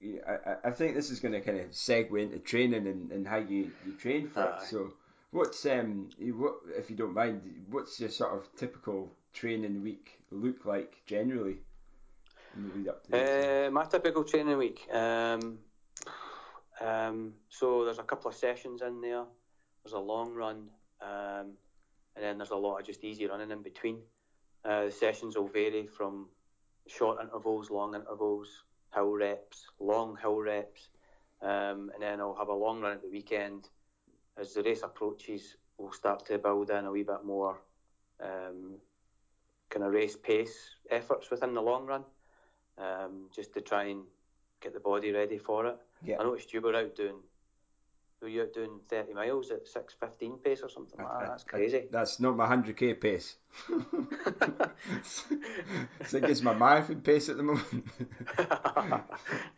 I 0.05 0.69
I 0.69 0.71
think 0.71 0.95
this 0.95 1.11
is 1.11 1.19
going 1.19 1.33
to 1.33 1.41
kind 1.41 1.59
of 1.59 1.71
segue 1.71 2.21
into 2.23 2.39
training 2.39 2.87
and, 2.87 3.11
and 3.11 3.27
how 3.27 3.39
you, 3.39 3.73
you 3.85 3.93
train 3.99 4.29
for 4.29 4.41
uh, 4.41 4.57
it. 4.63 4.69
So, 4.69 4.93
what's 5.33 5.67
um 5.67 6.11
what 6.37 6.55
if 6.79 6.91
you 6.91 6.97
don't 6.97 7.15
mind? 7.15 7.43
What's 7.71 7.99
your 7.99 8.11
sort 8.11 8.35
of 8.35 8.49
typical 8.57 9.11
training 9.33 9.83
week 9.83 10.22
look 10.33 10.65
like 10.65 11.03
generally? 11.07 11.59
Uh, 13.13 13.71
my 13.71 13.85
typical 13.85 14.25
training 14.25 14.59
week. 14.59 14.87
Um, 14.93 15.59
um, 16.81 17.35
so 17.49 17.85
there's 17.85 17.99
a 17.99 18.03
couple 18.03 18.31
of 18.31 18.37
sessions 18.37 18.83
in 18.83 19.01
there. 19.01 19.25
There's 19.85 19.95
a 19.95 19.99
long 19.99 20.35
run, 20.35 20.69
um, 21.01 21.53
and 22.15 22.23
then 22.23 22.39
there's 22.39 22.51
a 22.51 22.57
lot 22.57 22.79
of 22.79 22.87
just 22.87 23.05
easy 23.05 23.27
running 23.27 23.51
in 23.51 23.63
between. 23.63 23.99
Uh, 24.65 24.87
the 24.87 24.91
sessions 24.91 25.37
will 25.37 25.49
vary 25.49 25.87
from 25.87 26.29
short 26.87 27.19
intervals, 27.21 27.71
long 27.71 27.95
intervals, 27.95 28.49
hill 28.95 29.13
reps, 29.13 29.67
long 29.81 30.17
hill 30.21 30.41
reps, 30.41 30.89
um, 31.41 31.91
and 31.95 32.03
then 32.03 32.21
I'll 32.21 32.35
have 32.35 32.49
a 32.49 32.55
long 32.55 32.81
run 32.81 32.93
at 32.93 33.03
the 33.03 33.11
weekend. 33.11 33.69
As 34.39 34.55
the 34.55 34.63
race 34.63 34.83
approaches, 34.83 35.57
we'll 35.79 35.93
start 35.93 36.25
to 36.27 36.39
build 36.39 36.71
in 36.71 36.85
a 36.85 36.91
wee 36.91 37.03
bit 37.03 37.25
more 37.25 37.61
um, 38.23 38.77
kind 39.73 39.85
of 39.85 39.93
race 39.93 40.17
pace 40.17 40.77
efforts 40.91 41.31
within 41.31 41.55
the 41.55 41.63
long 41.63 41.87
run 41.87 42.05
um, 42.79 43.29
just 43.35 43.53
to 43.55 43.61
try 43.61 43.85
and 43.85 44.03
get 44.61 44.75
the 44.75 44.81
body 44.81 45.13
ready 45.13 45.39
for 45.39 45.67
it. 45.67 45.77
Yeah. 46.05 46.17
I 46.21 46.25
noticed 46.25 46.53
you 46.53 46.61
were 46.61 46.77
out 46.77 46.95
doing. 46.95 47.17
Were 48.23 48.29
you 48.29 48.43
out 48.43 48.55
doing 48.55 48.79
thirty 48.89 49.13
miles 49.13 49.51
at 49.51 49.67
six 49.67 49.95
fifteen 49.99 50.39
pace 50.39 50.61
or 50.63 50.69
something 50.69 50.99
like 51.03 51.19
that? 51.19 51.29
That's 51.29 51.45
crazy. 51.45 51.85
that's 51.91 52.21
not 52.21 52.37
my 52.37 52.47
hundred 52.47 52.77
k 52.77 52.95
pace. 52.95 53.35
I 53.69 54.69
think 56.05 56.29
it's 56.29 56.43
my 56.43 56.55
marathon 56.55 57.01
pace 57.01 57.29
at 57.29 57.37
the 57.37 57.43
moment. 57.43 57.85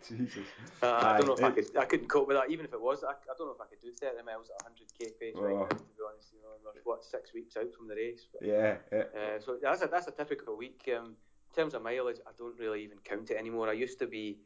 Jesus. 0.09 0.47
Uh, 0.83 0.93
I 0.93 1.19
don't 1.19 1.27
know 1.27 1.35
if 1.35 1.41
it, 1.41 1.45
I 1.45 1.51
could. 1.51 1.77
I 1.77 1.85
couldn't 1.85 2.09
cope 2.09 2.29
with 2.29 2.39
that. 2.39 2.51
Even 2.51 2.65
if 2.65 2.73
it 2.73 2.81
was, 2.81 3.05
I, 3.05 3.13
I 3.13 3.35
don't 3.37 3.49
know 3.49 3.55
if 3.55 3.61
I 3.61 3.67
could 3.67 3.83
do 3.83 3.93
thirty 3.93 4.25
miles 4.25 4.49
at 4.49 4.63
hundred 4.65 4.87
k 4.99 5.11
pace 5.21 5.35
oh. 5.37 5.43
right 5.43 5.55
now. 5.55 5.67
To 5.67 5.75
be 5.75 6.03
honest, 6.09 6.33
you 6.33 6.41
know, 6.41 6.55
what 6.85 7.05
six 7.05 7.35
weeks 7.35 7.57
out 7.57 7.73
from 7.77 7.87
the 7.89 7.95
race. 7.95 8.27
But, 8.33 8.49
yeah. 8.49 8.77
yeah. 8.91 9.03
Uh, 9.15 9.41
so 9.41 9.59
that's 9.61 9.83
a 9.83 9.89
that's 9.89 10.09
a 10.09 10.13
typical 10.13 10.57
week. 10.57 10.89
Um, 10.97 11.17
in 11.55 11.63
terms 11.63 11.75
of 11.75 11.83
mileage, 11.83 12.19
I 12.27 12.31
don't 12.39 12.59
really 12.59 12.83
even 12.83 12.99
count 13.05 13.31
it 13.31 13.37
anymore. 13.37 13.69
I 13.69 13.75
used 13.75 13.99
to 14.01 14.07
be, 14.07 14.39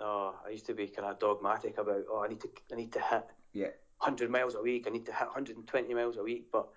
uh, 0.00 0.32
I 0.46 0.50
used 0.50 0.66
to 0.66 0.74
be 0.74 0.86
kind 0.86 1.08
of 1.08 1.18
dogmatic 1.18 1.78
about, 1.78 2.04
oh, 2.10 2.22
I 2.24 2.28
need 2.28 2.40
to, 2.42 2.48
I 2.72 2.76
need 2.76 2.92
to 2.92 3.00
hit 3.00 3.26
yeah. 3.58 3.66
100 3.98 4.30
miles 4.30 4.54
a 4.54 4.62
week. 4.62 4.86
I 4.86 4.90
need 4.90 5.06
to 5.06 5.12
hit 5.12 5.26
120 5.26 5.94
miles 5.94 6.16
a 6.16 6.22
week. 6.22 6.46
But 6.52 6.68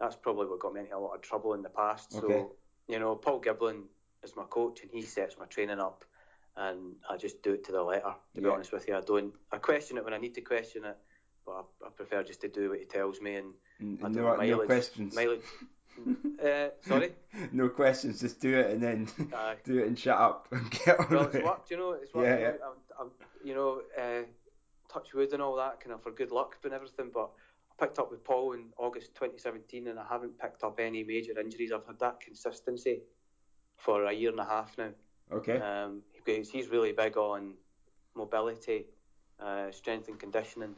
that's 0.00 0.16
probably 0.16 0.46
what 0.46 0.60
got 0.60 0.74
me 0.74 0.80
into 0.80 0.96
a 0.96 0.98
lot 0.98 1.14
of 1.14 1.22
trouble 1.22 1.54
in 1.54 1.62
the 1.62 1.68
past. 1.68 2.14
Okay. 2.14 2.26
So, 2.26 2.52
you 2.88 2.98
know, 2.98 3.14
Paul 3.14 3.40
Giblin 3.40 3.82
is 4.22 4.34
my 4.36 4.44
coach, 4.44 4.82
and 4.82 4.90
he 4.90 5.02
sets 5.02 5.36
my 5.38 5.46
training 5.46 5.80
up, 5.80 6.04
and 6.56 6.96
I 7.08 7.16
just 7.16 7.42
do 7.42 7.52
it 7.52 7.64
to 7.64 7.72
the 7.72 7.82
letter. 7.82 8.02
To 8.02 8.14
yeah. 8.34 8.40
be 8.40 8.48
honest 8.48 8.72
with 8.72 8.88
you, 8.88 8.96
I 8.96 9.00
don't. 9.00 9.32
I 9.52 9.58
question 9.58 9.96
it 9.96 10.04
when 10.04 10.14
I 10.14 10.18
need 10.18 10.34
to 10.34 10.40
question 10.40 10.84
it, 10.84 10.96
but 11.46 11.52
I, 11.52 11.86
I 11.86 11.90
prefer 11.90 12.22
just 12.22 12.40
to 12.42 12.48
do 12.48 12.70
what 12.70 12.78
he 12.80 12.84
tells 12.84 13.20
me. 13.20 13.36
And, 13.36 13.54
and 13.80 14.14
no, 14.14 14.36
mileage, 14.36 14.50
no 14.50 14.66
questions. 14.66 15.14
Mileage, 15.14 15.42
uh, 16.44 16.68
sorry. 16.86 17.12
no 17.52 17.68
questions. 17.68 18.20
Just 18.20 18.40
do 18.40 18.56
it 18.56 18.70
and 18.70 18.82
then 18.82 19.08
do 19.64 19.78
it 19.78 19.86
and 19.86 19.98
shut 19.98 20.18
up 20.18 20.48
and 20.50 20.70
get 20.70 20.98
on 20.98 21.06
Well, 21.10 21.24
it's 21.24 21.34
it. 21.36 21.44
worked. 21.44 21.70
You 21.70 21.76
know, 21.76 21.92
it's 21.92 22.14
worked. 22.14 22.28
Yeah, 22.28 22.38
yeah. 22.38 22.52
I'm, 22.64 23.06
I'm, 23.06 23.10
you 23.44 23.54
know, 23.54 23.82
uh, 23.98 24.22
touch 24.94 25.12
wood 25.14 25.32
and 25.32 25.42
all 25.42 25.56
that, 25.56 25.80
kind 25.80 25.92
of 25.92 26.02
for 26.02 26.12
good 26.12 26.30
luck 26.30 26.56
and 26.64 26.72
everything. 26.72 27.10
But 27.12 27.30
I 27.70 27.84
picked 27.84 27.98
up 27.98 28.10
with 28.10 28.24
Paul 28.24 28.52
in 28.52 28.66
August 28.78 29.14
2017, 29.14 29.88
and 29.88 29.98
I 29.98 30.04
haven't 30.08 30.38
picked 30.38 30.62
up 30.62 30.78
any 30.78 31.02
major 31.02 31.38
injuries. 31.38 31.72
I've 31.72 31.86
had 31.86 31.98
that 31.98 32.20
consistency 32.20 33.00
for 33.76 34.04
a 34.04 34.12
year 34.12 34.30
and 34.30 34.40
a 34.40 34.44
half 34.44 34.76
now. 34.78 34.90
Okay. 35.32 35.58
Um, 35.58 36.02
because 36.14 36.48
he's 36.48 36.68
really 36.68 36.92
big 36.92 37.16
on 37.16 37.54
mobility, 38.14 38.86
uh, 39.40 39.70
strength 39.70 40.08
and 40.08 40.18
conditioning, 40.18 40.74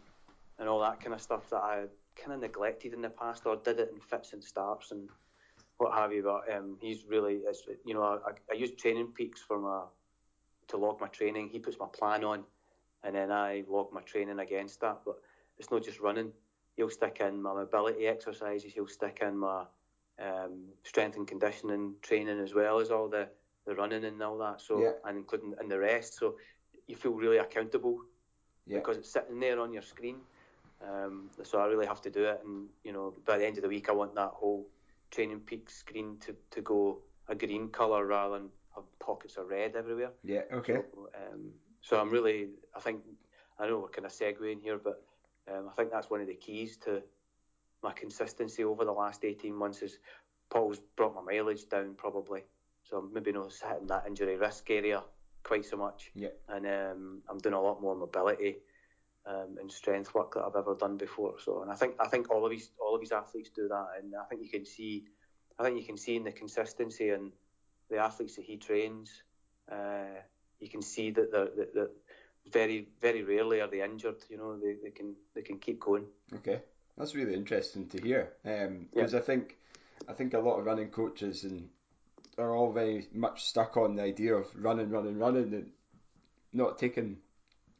and 0.59 0.69
all 0.69 0.81
that 0.81 1.01
kind 1.01 1.14
of 1.14 1.21
stuff 1.21 1.51
that 1.51 1.62
I 1.62 1.85
kind 2.17 2.33
of 2.33 2.41
neglected 2.41 2.95
in 2.95 3.03
the 3.03 3.11
past 3.11 3.45
or 3.45 3.57
did 3.57 3.79
it 3.79 3.91
in 3.93 4.01
fits 4.01 4.33
and 4.33 4.43
starts 4.43 4.91
and 4.91 5.09
what 5.77 5.93
have 5.95 6.12
you. 6.12 6.23
But 6.23 6.57
um, 6.57 6.79
he's 6.81 7.05
really, 7.09 7.41
you 7.85 7.95
know, 7.95 8.21
I, 8.27 8.31
I 8.51 8.55
use 8.57 8.71
TrainingPeaks 8.71 9.39
for 9.47 9.59
my 9.61 9.83
to 10.69 10.77
log 10.77 11.01
my 11.01 11.09
training. 11.09 11.49
He 11.49 11.59
puts 11.59 11.79
my 11.79 11.87
plan 11.93 12.25
on, 12.25 12.45
and 13.07 13.15
then 13.15 13.31
I 13.31 13.63
log 13.69 13.93
my 13.93 14.01
training 14.03 14.41
against 14.41 14.81
that. 14.81 14.99
But 15.05 15.17
it's 15.59 15.71
not 15.71 15.85
just 15.85 16.01
running. 16.01 16.33
He'll 16.77 16.91
stick 16.91 17.19
in 17.21 17.41
my 17.41 17.55
mobility 17.55 18.07
exercises. 18.07 18.73
He'll 18.75 18.89
stick 18.89 19.21
in 19.23 19.39
my 19.39 19.65
um, 20.21 20.65
strength 20.83 21.17
and 21.17 21.27
conditioning 21.27 21.95
training 22.03 22.41
as 22.41 22.53
well 22.53 22.81
as 22.81 22.91
all 22.91 23.09
the, 23.09 23.29
the 23.67 23.75
running 23.75 24.05
and 24.05 24.21
all 24.23 24.37
that. 24.39 24.61
So 24.61 24.83
yeah. 24.83 24.91
and 25.05 25.17
including 25.19 25.55
in 25.61 25.69
the 25.69 25.79
rest. 25.79 26.19
So 26.19 26.35
you 26.89 26.97
feel 26.97 27.13
really 27.13 27.39
accountable 27.39 28.01
yeah. 28.67 28.79
because 28.79 28.97
it's 28.97 29.11
sitting 29.11 29.39
there 29.39 29.61
on 29.61 29.73
your 29.73 29.83
screen. 29.83 30.17
Um, 30.87 31.31
so 31.43 31.61
I 31.61 31.67
really 31.67 31.87
have 31.87 32.03
to 32.03 32.11
do 32.11 32.25
it, 32.25 32.43
and 32.45 32.67
you 32.85 32.93
know, 32.93 33.15
by 33.25 33.39
the 33.39 33.47
end 33.47 33.57
of 33.57 33.63
the 33.63 33.69
week, 33.69 33.89
I 33.89 33.93
want 33.93 34.15
that 34.15 34.33
whole 34.35 34.67
training 35.11 35.41
peak 35.41 35.71
screen 35.71 36.19
to, 36.27 36.37
to 36.51 36.61
go 36.61 36.99
a 37.29 37.35
green 37.35 37.69
colour 37.69 38.05
rather 38.05 38.39
than 38.39 38.49
have 38.75 38.85
pockets 38.99 39.39
of 39.39 39.49
red 39.49 39.75
everywhere. 39.75 40.11
Yeah. 40.23 40.43
Okay. 40.53 40.75
So, 40.75 41.09
um, 41.15 41.51
so 41.87 42.01
I'm 42.01 42.11
really, 42.11 42.49
I 42.74 42.80
think, 42.80 43.01
I 43.61 43.68
know 43.68 43.78
we're 43.78 43.89
kind 43.89 44.07
of 44.07 44.12
segueing 44.12 44.61
here, 44.61 44.76
but 44.76 45.05
um, 45.49 45.68
I 45.70 45.72
think 45.74 45.93
that's 45.93 46.11
one 46.11 46.20
of 46.20 46.26
the 46.26 46.34
keys 46.34 46.76
to 46.78 47.01
my 47.80 47.93
consistency 47.93 48.64
over 48.64 48.84
the 48.84 48.91
last 48.91 49.24
18 49.24 49.55
months. 49.55 49.82
Is 49.82 50.01
Paul's 50.51 50.80
brought 50.97 51.14
my 51.14 51.22
mileage 51.22 51.68
down 51.68 51.95
probably, 51.95 52.43
so 52.82 52.97
I'm 52.97 53.12
maybe 53.12 53.30
not 53.30 53.53
hitting 53.53 53.87
that 53.87 54.05
injury 54.05 54.37
risk 54.37 54.68
area 54.68 55.05
quite 55.45 55.64
so 55.64 55.76
much. 55.76 56.11
Yeah. 56.16 56.30
And 56.49 56.66
um, 56.66 57.22
I'm 57.28 57.39
doing 57.39 57.55
a 57.55 57.61
lot 57.61 57.80
more 57.80 57.95
mobility 57.95 58.57
um, 59.24 59.57
and 59.61 59.70
strength 59.70 60.12
work 60.12 60.34
that 60.34 60.43
I've 60.43 60.57
ever 60.57 60.74
done 60.74 60.97
before. 60.97 61.37
So, 61.39 61.62
and 61.62 61.70
I 61.70 61.76
think 61.76 61.95
I 62.01 62.09
think 62.09 62.32
all 62.32 62.45
of 62.45 62.51
his 62.51 62.70
all 62.80 62.97
of 62.97 63.01
his 63.01 63.12
athletes 63.12 63.51
do 63.55 63.68
that, 63.68 63.87
and 64.03 64.12
I 64.20 64.24
think 64.24 64.43
you 64.43 64.51
can 64.51 64.66
see, 64.66 65.05
I 65.57 65.62
think 65.62 65.78
you 65.78 65.87
can 65.87 65.97
see 65.97 66.16
in 66.16 66.24
the 66.24 66.32
consistency 66.32 67.11
and 67.11 67.30
the 67.89 67.99
athletes 67.99 68.34
that 68.34 68.45
he 68.45 68.57
trains, 68.57 69.22
uh, 69.70 70.18
you 70.61 70.69
can 70.69 70.83
see 70.83 71.11
that 71.11 71.31
that, 71.33 71.75
that 71.75 71.91
very 72.53 72.89
very 73.01 73.23
rarely 73.23 73.61
are 73.61 73.69
they 73.69 73.83
injured. 73.83 74.23
You 74.29 74.39
know, 74.39 74.59
they, 74.59 74.77
they 74.83 74.91
can 74.91 75.15
they 75.35 75.43
can 75.43 75.59
keep 75.59 75.81
going. 75.81 76.05
Okay, 76.35 76.61
that's 76.97 77.15
really 77.15 77.35
interesting 77.35 77.89
to 77.89 78.01
hear 78.01 78.33
because 78.43 78.69
um, 78.69 78.89
yeah. 78.93 79.19
I 79.19 79.21
think 79.21 79.57
I 80.09 80.13
think 80.13 80.35
a 80.35 80.39
lot 80.39 80.59
of 80.59 80.67
running 80.67 80.89
coaches 80.89 81.45
and 81.45 81.69
are 82.39 82.55
all 82.55 82.73
very 82.73 83.09
much 83.13 83.45
stuck 83.45 83.77
on 83.77 83.97
the 83.97 84.03
idea 84.03 84.35
of 84.35 84.47
running, 84.63 84.91
running, 84.91 85.19
running, 85.19 85.55
and 85.55 85.71
not 86.53 86.79
taking 86.79 87.17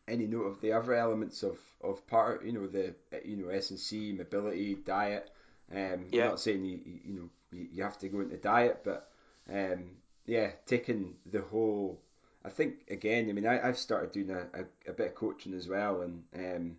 any 0.09 0.27
note 0.27 0.45
of 0.45 0.61
the 0.61 0.73
other 0.73 0.95
elements 0.95 1.43
of, 1.43 1.59
of 1.83 2.07
part, 2.07 2.45
you 2.45 2.53
know, 2.53 2.67
the 2.67 2.95
you 3.25 3.37
know 3.37 3.49
S 3.49 3.71
and 3.71 3.79
C, 3.79 4.13
mobility, 4.13 4.75
diet. 4.75 5.31
Um, 5.71 6.07
yeah. 6.11 6.25
I'm 6.25 6.29
not 6.31 6.41
saying 6.41 6.65
you 6.65 6.81
you 7.05 7.15
know 7.15 7.29
you 7.53 7.83
have 7.83 7.99
to 7.99 8.09
go 8.09 8.21
into 8.21 8.37
diet, 8.37 8.83
but 8.85 9.11
um, 9.53 9.91
yeah, 10.27 10.51
taking 10.67 11.15
the 11.31 11.43
whole. 11.43 12.01
I 12.47 12.49
think 12.49 12.85
again, 12.89 13.29
I 13.29 13.33
mean, 13.33 13.47
I, 13.47 13.67
I've 13.67 13.79
started 13.79 14.13
doing 14.13 14.31
a, 14.31 14.61
a, 14.61 14.91
a 14.91 14.93
bit 14.93 15.09
of 15.09 15.15
coaching 15.17 15.53
as 15.53 15.67
well, 15.67 16.03
and 16.03 16.23
um, 16.35 16.77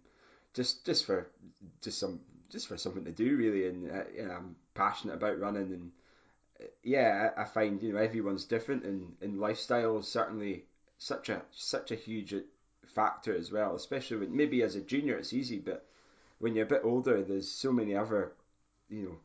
just 0.54 0.86
just 0.86 1.06
for 1.06 1.28
just 1.82 2.00
some 2.00 2.22
just 2.50 2.68
for 2.68 2.78
something 2.78 3.04
to 3.04 3.12
do 3.12 3.36
really, 3.36 3.68
and 3.68 3.92
uh, 3.92 4.04
you 4.16 4.26
know, 4.26 4.32
I'm 4.32 4.56
passionate 4.74 5.16
about 5.16 5.40
running, 5.40 5.74
and 5.74 5.92
uh, 6.62 6.68
yeah, 6.84 7.32
I, 7.36 7.42
I 7.42 7.46
find 7.46 7.84
you 7.84 7.92
know 7.92 8.00
everyone's 8.00 8.46
different, 8.46 8.86
and, 8.86 9.14
and 9.22 9.42
lifestyle 9.42 9.98
is 9.98 10.08
certainly 10.08 10.64
such 11.00 11.28
a 11.28 11.42
such 11.52 11.92
a 11.92 11.96
huge 11.96 12.34
factor 12.86 13.36
as 13.36 13.52
well, 13.52 13.76
especially 13.76 14.18
when 14.18 14.38
maybe 14.38 14.64
as 14.64 14.76
a 14.78 14.82
junior 14.82 15.18
it's 15.18 15.34
easy, 15.34 15.60
but 15.60 15.86
when 16.40 16.56
you're 16.56 16.66
a 16.66 16.70
bit 16.70 16.82
older, 16.86 17.22
there's 17.24 17.50
so 17.52 17.74
many 17.74 17.94
other, 17.94 18.32
you 18.90 19.02
know, 19.04 19.16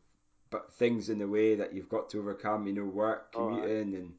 but 0.50 0.74
things 0.74 1.08
in 1.08 1.20
the 1.20 1.28
way 1.28 1.54
that 1.54 1.72
you've 1.72 1.88
got 1.88 2.10
to 2.10 2.18
overcome. 2.18 2.66
You 2.66 2.72
know, 2.72 2.84
work, 2.84 3.32
commuting, 3.32 3.94
oh, 3.94 3.98
and 3.98 4.14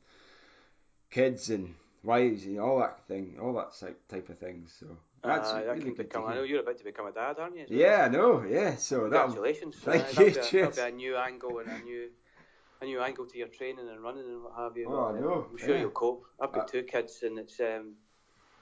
kids 1.11 1.49
and 1.49 1.75
wives, 2.03 2.45
and 2.45 2.59
all 2.59 2.79
that 2.79 3.05
thing, 3.07 3.37
all 3.41 3.53
that 3.53 3.73
type 4.09 4.29
of 4.29 4.37
things. 4.37 4.73
So 4.79 4.87
that's 5.23 5.51
uh, 5.51 5.63
really 5.67 5.81
good 5.85 5.97
become, 5.97 6.25
I 6.25 6.35
know 6.35 6.43
you're 6.43 6.61
about 6.61 6.77
to 6.77 6.83
become 6.83 7.07
a 7.07 7.11
dad, 7.11 7.37
aren't 7.39 7.57
you? 7.57 7.65
Yeah, 7.69 8.05
I 8.05 8.09
know. 8.09 8.43
Yeah, 8.47 8.75
so 8.75 9.01
congratulations. 9.01 9.75
Thank 9.81 10.03
uh, 10.17 10.23
you. 10.23 10.29
That'll 10.31 10.51
be, 10.51 10.57
a, 10.57 10.65
that'll 10.65 10.85
be 10.85 10.93
a 10.93 10.95
new 10.95 11.17
angle 11.17 11.59
and 11.59 11.69
a 11.69 11.83
new 11.83 12.09
a 12.81 12.85
new 12.85 13.01
angle 13.01 13.25
to 13.25 13.37
your 13.37 13.47
training 13.47 13.87
and 13.89 14.03
running 14.03 14.25
and 14.25 14.43
what 14.43 14.53
have 14.57 14.77
you. 14.77 14.87
Oh, 14.89 15.15
I 15.15 15.19
know. 15.19 15.47
I'm 15.49 15.57
sure 15.57 15.75
yeah. 15.75 15.81
you'll 15.81 15.91
cope. 15.91 16.25
I've 16.41 16.51
got 16.51 16.65
uh, 16.65 16.67
two 16.67 16.83
kids, 16.83 17.23
and 17.23 17.39
it's 17.39 17.59
um, 17.59 17.93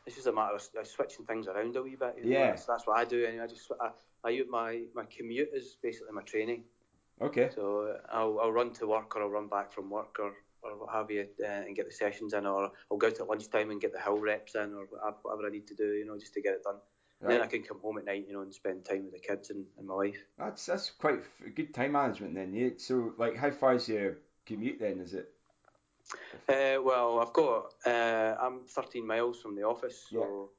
it's 0.05 0.15
just 0.15 0.27
a 0.27 0.31
matter 0.31 0.55
of 0.55 0.87
switching 0.87 1.25
things 1.25 1.47
around 1.47 1.75
a 1.75 1.81
wee 1.81 1.97
bit. 1.99 2.15
You 2.17 2.29
know? 2.29 2.37
yeah, 2.37 2.47
that's, 2.47 2.65
that's, 2.65 2.87
what 2.87 2.99
I 2.99 3.05
do. 3.05 3.25
Anyway. 3.25 3.43
I 3.43 3.47
just 3.47 3.71
I, 3.81 3.89
I 4.23 4.41
my 4.49 4.83
my 4.93 5.05
commute 5.05 5.49
is 5.53 5.77
basically 5.81 6.13
my 6.13 6.23
training. 6.23 6.63
Okay. 7.21 7.49
So 7.53 7.97
I'll, 8.11 8.39
I'll 8.39 8.51
run 8.51 8.73
to 8.73 8.87
work 8.87 9.15
or 9.15 9.23
I'll 9.23 9.29
run 9.29 9.47
back 9.47 9.71
from 9.71 9.89
work 9.89 10.17
or, 10.19 10.33
or 10.63 10.77
what 10.77 10.93
have 10.93 11.09
you 11.11 11.27
uh, 11.43 11.47
and 11.47 11.75
get 11.75 11.85
the 11.85 11.91
sessions 11.91 12.33
in 12.33 12.45
or 12.45 12.71
I'll 12.91 12.97
go 12.97 13.07
out 13.07 13.19
at 13.19 13.27
lunchtime 13.27 13.71
and 13.71 13.81
get 13.81 13.93
the 13.93 13.99
hill 13.99 14.19
reps 14.19 14.55
in 14.55 14.73
or 14.73 14.87
whatever 15.21 15.47
I 15.47 15.51
need 15.51 15.67
to 15.67 15.75
do, 15.75 15.93
you 15.93 16.05
know, 16.05 16.17
just 16.17 16.33
to 16.33 16.41
get 16.41 16.53
it 16.53 16.63
done. 16.63 16.77
Right. 17.21 17.33
Then 17.33 17.41
I 17.41 17.47
can 17.47 17.61
come 17.61 17.79
home 17.79 17.99
at 17.99 18.05
night, 18.05 18.25
you 18.27 18.33
know, 18.33 18.41
and 18.41 18.53
spend 18.53 18.83
time 18.83 19.03
with 19.03 19.13
the 19.13 19.19
kids 19.19 19.51
and, 19.51 19.65
and 19.77 19.87
my 19.87 19.93
wife. 19.93 20.17
That's 20.39 20.65
that's 20.65 20.89
quite 20.89 21.19
good 21.55 21.73
time 21.73 21.91
management 21.91 22.33
then. 22.33 22.53
Yeah. 22.53 22.69
So 22.77 23.13
like, 23.17 23.35
how 23.35 23.51
far 23.51 23.75
is 23.75 23.87
your 23.87 24.17
commute 24.45 24.79
then? 24.79 24.99
Is 24.99 25.13
it? 25.13 25.29
Uh, 26.49 26.81
well, 26.81 27.19
I've 27.19 27.33
got 27.33 27.73
uh, 27.85 28.35
I'm 28.41 28.61
13 28.65 29.05
miles 29.05 29.39
from 29.39 29.55
the 29.55 29.63
office, 29.63 30.07
so 30.09 30.49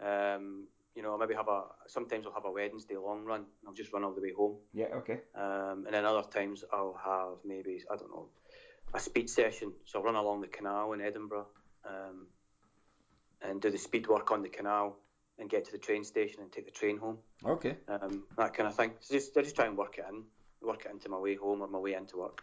yeah. 0.00 0.34
um, 0.34 0.64
you 0.94 1.02
know, 1.02 1.14
I 1.14 1.18
maybe 1.18 1.34
have 1.34 1.48
a 1.48 1.62
sometimes 1.86 2.26
I'll 2.26 2.34
have 2.34 2.44
a 2.44 2.52
Wednesday 2.52 2.96
long 2.98 3.24
run. 3.24 3.46
I'll 3.66 3.72
just 3.72 3.92
run 3.92 4.04
all 4.04 4.12
the 4.12 4.20
way 4.20 4.32
home. 4.36 4.56
Yeah, 4.74 4.88
okay. 4.96 5.20
Um, 5.34 5.84
and 5.86 5.94
then 5.94 6.04
other 6.04 6.28
times 6.28 6.62
I'll 6.72 7.00
have 7.02 7.38
maybe 7.44 7.82
I 7.90 7.96
don't 7.96 8.10
know 8.10 8.28
a 8.94 9.00
speed 9.00 9.28
session. 9.30 9.72
So 9.84 9.98
I'll 9.98 10.04
run 10.04 10.14
along 10.14 10.40
the 10.40 10.48
canal 10.48 10.92
in 10.92 11.00
Edinburgh 11.00 11.46
um, 11.86 12.26
and 13.40 13.60
do 13.60 13.70
the 13.70 13.78
speed 13.78 14.06
work 14.06 14.30
on 14.30 14.42
the 14.42 14.48
canal 14.48 14.96
and 15.38 15.48
get 15.48 15.64
to 15.64 15.72
the 15.72 15.78
train 15.78 16.04
station 16.04 16.42
and 16.42 16.52
take 16.52 16.66
the 16.66 16.70
train 16.70 16.98
home. 16.98 17.18
Okay. 17.44 17.76
Um, 17.88 18.24
that 18.36 18.54
kind 18.54 18.68
of 18.68 18.74
thing. 18.74 18.92
So 19.00 19.14
just 19.14 19.36
I 19.36 19.42
just 19.42 19.56
try 19.56 19.66
and 19.66 19.76
work 19.76 19.98
it 19.98 20.04
in, 20.08 20.22
work 20.60 20.84
it 20.84 20.92
into 20.92 21.08
my 21.08 21.18
way 21.18 21.34
home 21.36 21.62
or 21.62 21.68
my 21.68 21.78
way 21.78 21.94
into 21.94 22.18
work. 22.18 22.42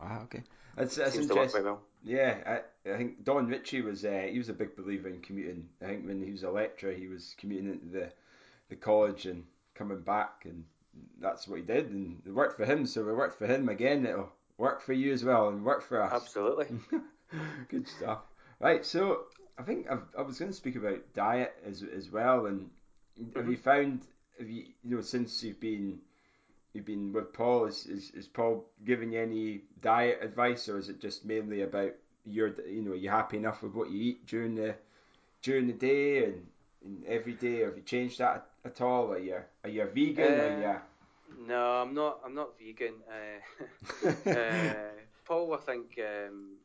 Wow. 0.00 0.22
Okay. 0.24 0.42
That's 0.76 0.96
that's 0.96 1.12
Seems 1.12 1.30
interesting. 1.30 1.64
Well. 1.64 1.82
Yeah, 2.02 2.62
I, 2.86 2.90
I 2.90 2.96
think 2.96 3.24
Don 3.24 3.46
Ritchie 3.46 3.82
was 3.82 4.04
uh, 4.04 4.26
he 4.28 4.38
was 4.38 4.48
a 4.48 4.52
big 4.52 4.76
believer 4.76 5.08
in 5.08 5.20
commuting. 5.20 5.68
I 5.82 5.86
think 5.86 6.06
when 6.06 6.22
he 6.22 6.32
was 6.32 6.42
a 6.42 6.50
lecturer, 6.50 6.92
he 6.92 7.06
was 7.06 7.34
commuting 7.38 7.70
into 7.70 7.86
the 7.86 8.12
the 8.68 8.76
college 8.76 9.26
and 9.26 9.44
coming 9.74 10.00
back, 10.00 10.42
and 10.44 10.64
that's 11.20 11.46
what 11.46 11.60
he 11.60 11.64
did, 11.64 11.90
and 11.90 12.22
it 12.26 12.32
worked 12.32 12.56
for 12.56 12.64
him. 12.64 12.86
So 12.86 13.08
it 13.08 13.16
worked 13.16 13.38
for 13.38 13.46
him 13.46 13.68
again. 13.68 14.04
It'll 14.04 14.32
work 14.58 14.82
for 14.82 14.92
you 14.92 15.12
as 15.12 15.24
well, 15.24 15.48
and 15.48 15.64
work 15.64 15.82
for 15.82 16.02
us. 16.02 16.12
Absolutely. 16.12 16.68
Good 17.68 17.88
stuff. 17.88 18.20
Right. 18.60 18.84
So 18.84 19.24
I 19.58 19.62
think 19.62 19.86
I've, 19.90 20.02
i 20.16 20.22
was 20.22 20.38
going 20.38 20.50
to 20.50 20.56
speak 20.56 20.76
about 20.76 21.00
diet 21.14 21.54
as 21.66 21.82
as 21.82 22.10
well, 22.10 22.46
and 22.46 22.70
mm-hmm. 23.20 23.38
have 23.38 23.48
you 23.48 23.56
found 23.56 24.02
have 24.38 24.48
you 24.48 24.64
you 24.82 24.96
know 24.96 25.02
since 25.02 25.42
you've 25.42 25.60
been 25.60 25.98
you've 26.74 26.84
been 26.84 27.12
with 27.12 27.32
Paul, 27.32 27.66
is, 27.66 27.86
is, 27.86 28.10
is 28.10 28.26
Paul 28.26 28.66
giving 28.84 29.12
you 29.12 29.20
any 29.20 29.62
diet 29.80 30.18
advice, 30.20 30.68
or 30.68 30.78
is 30.78 30.88
it 30.88 31.00
just 31.00 31.24
mainly 31.24 31.62
about 31.62 31.92
your, 32.26 32.52
you 32.68 32.82
know, 32.82 32.90
are 32.92 32.96
you 32.96 33.08
happy 33.08 33.36
enough 33.36 33.62
with 33.62 33.74
what 33.74 33.90
you 33.90 34.02
eat 34.02 34.26
during 34.26 34.54
the 34.54 34.74
during 35.42 35.66
the 35.66 35.72
day 35.72 36.24
and, 36.24 36.46
and 36.84 37.04
every 37.06 37.34
day? 37.34 37.60
Have 37.60 37.76
you 37.76 37.82
changed 37.82 38.18
that 38.18 38.48
at 38.64 38.80
all? 38.80 39.12
Are 39.12 39.18
you 39.18 39.38
are 39.62 39.70
you 39.70 39.82
a 39.82 39.86
vegan? 39.86 40.24
Uh, 40.24 40.42
are 40.42 40.60
you? 40.60 40.80
No, 41.46 41.82
I'm 41.82 41.94
not. 41.94 42.20
I'm 42.24 42.34
not 42.34 42.58
vegan. 42.58 42.94
Uh, 43.08 44.30
uh, 44.30 44.90
Paul, 45.24 45.54
I 45.54 45.58
think. 45.58 45.98
Um, 45.98 46.56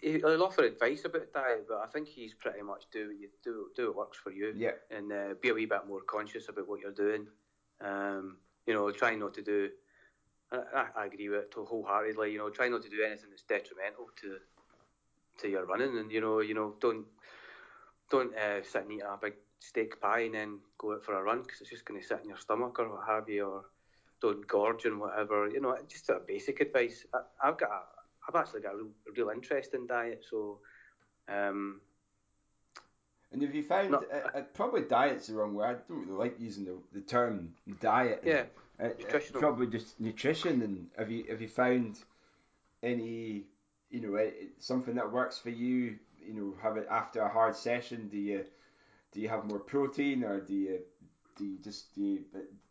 he, 0.00 0.18
will 0.22 0.42
offer 0.42 0.64
advice 0.64 1.04
about 1.04 1.32
diet, 1.32 1.66
but 1.68 1.82
I 1.82 1.86
think 1.86 2.08
he's 2.08 2.34
pretty 2.34 2.62
much 2.62 2.84
do 2.90 3.08
what 3.08 3.16
you 3.18 3.28
do, 3.42 3.66
do 3.76 3.86
what 3.88 3.96
works 3.96 4.18
for 4.18 4.30
you, 4.32 4.52
yeah, 4.56 4.70
and 4.90 5.12
uh, 5.12 5.34
be 5.40 5.50
a 5.50 5.54
wee 5.54 5.66
bit 5.66 5.86
more 5.86 6.00
conscious 6.00 6.48
about 6.48 6.68
what 6.68 6.80
you're 6.80 6.92
doing. 6.92 7.26
Um, 7.80 8.38
you 8.66 8.74
know, 8.74 8.90
try 8.90 9.14
not 9.14 9.34
to 9.34 9.42
do. 9.42 9.70
I, 10.52 10.86
I 10.96 11.06
agree 11.06 11.28
with 11.28 11.40
it 11.40 11.54
wholeheartedly. 11.54 12.32
You 12.32 12.38
know, 12.38 12.50
try 12.50 12.68
not 12.68 12.82
to 12.82 12.88
do 12.88 13.02
anything 13.04 13.30
that's 13.30 13.42
detrimental 13.42 14.08
to 14.22 14.38
to 15.38 15.48
your 15.48 15.66
running, 15.66 15.98
and 15.98 16.10
you 16.10 16.20
know, 16.20 16.40
you 16.40 16.54
know, 16.54 16.74
don't 16.80 17.06
don't 18.10 18.34
uh, 18.36 18.62
sit 18.62 18.82
and 18.82 18.92
eat 18.92 19.02
a 19.02 19.18
big 19.20 19.34
steak 19.60 20.00
pie 20.00 20.20
and 20.20 20.34
then 20.34 20.58
go 20.78 20.92
out 20.92 21.04
for 21.04 21.14
a 21.14 21.22
run 21.22 21.42
because 21.42 21.60
it's 21.60 21.70
just 21.70 21.84
going 21.84 22.00
to 22.00 22.06
sit 22.06 22.20
in 22.22 22.28
your 22.28 22.38
stomach 22.38 22.78
or 22.78 22.90
what 22.90 23.06
have 23.06 23.28
you, 23.28 23.46
or 23.46 23.64
don't 24.20 24.46
gorge 24.46 24.84
and 24.84 25.00
whatever. 25.00 25.48
You 25.48 25.60
know, 25.60 25.76
just 25.88 26.08
a 26.10 26.20
basic 26.26 26.60
advice. 26.60 27.04
I, 27.14 27.46
have 27.46 27.58
got, 27.58 27.70
a, 27.70 27.80
I've 28.28 28.40
actually 28.40 28.62
got 28.62 28.74
a 28.74 28.76
real, 28.76 28.90
real 29.16 29.30
interest 29.30 29.74
in 29.74 29.86
diet, 29.86 30.24
so. 30.28 30.58
Um, 31.28 31.80
and 33.34 33.42
have 33.42 33.54
you 33.54 33.64
found 33.64 33.90
Not, 33.90 34.04
uh, 34.12 34.38
uh, 34.38 34.42
probably 34.54 34.82
diet's 34.82 35.26
the 35.26 35.34
wrong 35.34 35.54
word? 35.54 35.80
I 35.84 35.92
don't 35.92 36.06
really 36.06 36.18
like 36.18 36.36
using 36.38 36.64
the, 36.64 36.76
the 36.92 37.00
term 37.00 37.52
diet. 37.80 38.22
Yeah, 38.24 38.44
uh, 38.80 38.90
uh 39.12 39.18
probably 39.32 39.66
just 39.66 39.98
nutrition. 40.00 40.62
And 40.62 40.86
have 40.96 41.10
you 41.10 41.24
have 41.28 41.42
you 41.42 41.48
found 41.48 41.98
any 42.80 43.42
you 43.90 44.00
know 44.00 44.30
something 44.60 44.94
that 44.94 45.10
works 45.10 45.36
for 45.36 45.50
you? 45.50 45.96
You 46.24 46.34
know, 46.34 46.54
have 46.62 46.76
it 46.76 46.86
after 46.88 47.22
a 47.22 47.28
hard 47.28 47.56
session. 47.56 48.08
Do 48.08 48.18
you 48.18 48.44
do 49.14 49.20
you 49.20 49.28
have 49.28 49.44
more 49.44 49.60
protein, 49.60 50.24
or 50.24 50.40
do 50.40 50.54
you 50.54 50.80
do 51.36 51.44
you 51.44 51.58
just 51.62 51.94
do 51.94 52.02
you 52.02 52.24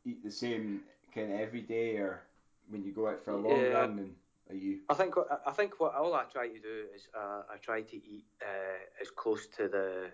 eat 0.06 0.24
the 0.24 0.32
same 0.32 0.82
kind 1.16 1.32
of 1.32 1.40
every 1.40 1.62
day, 1.62 1.96
or 1.96 2.22
when 2.70 2.84
you 2.84 2.92
go 2.92 3.08
out 3.08 3.24
for 3.24 3.32
a 3.32 3.38
long 3.38 3.60
yeah. 3.60 3.68
run 3.68 4.00
and 4.00 4.16
are 4.50 4.56
you? 4.56 4.80
I 4.90 4.94
think 4.94 5.16
I 5.48 5.52
think 5.52 5.80
what 5.80 5.96
all 5.96 6.14
I 6.14 6.26
try 6.26 6.48
to 6.50 6.60
do 6.60 6.86
is 6.94 7.08
uh, 7.18 7.44
I 7.50 7.58
try 7.62 7.82
to 7.82 7.96
eat 7.96 8.26
uh, 8.42 9.02
as 9.02 9.10
close 9.10 9.48
to 9.58 9.70
the 9.70 10.12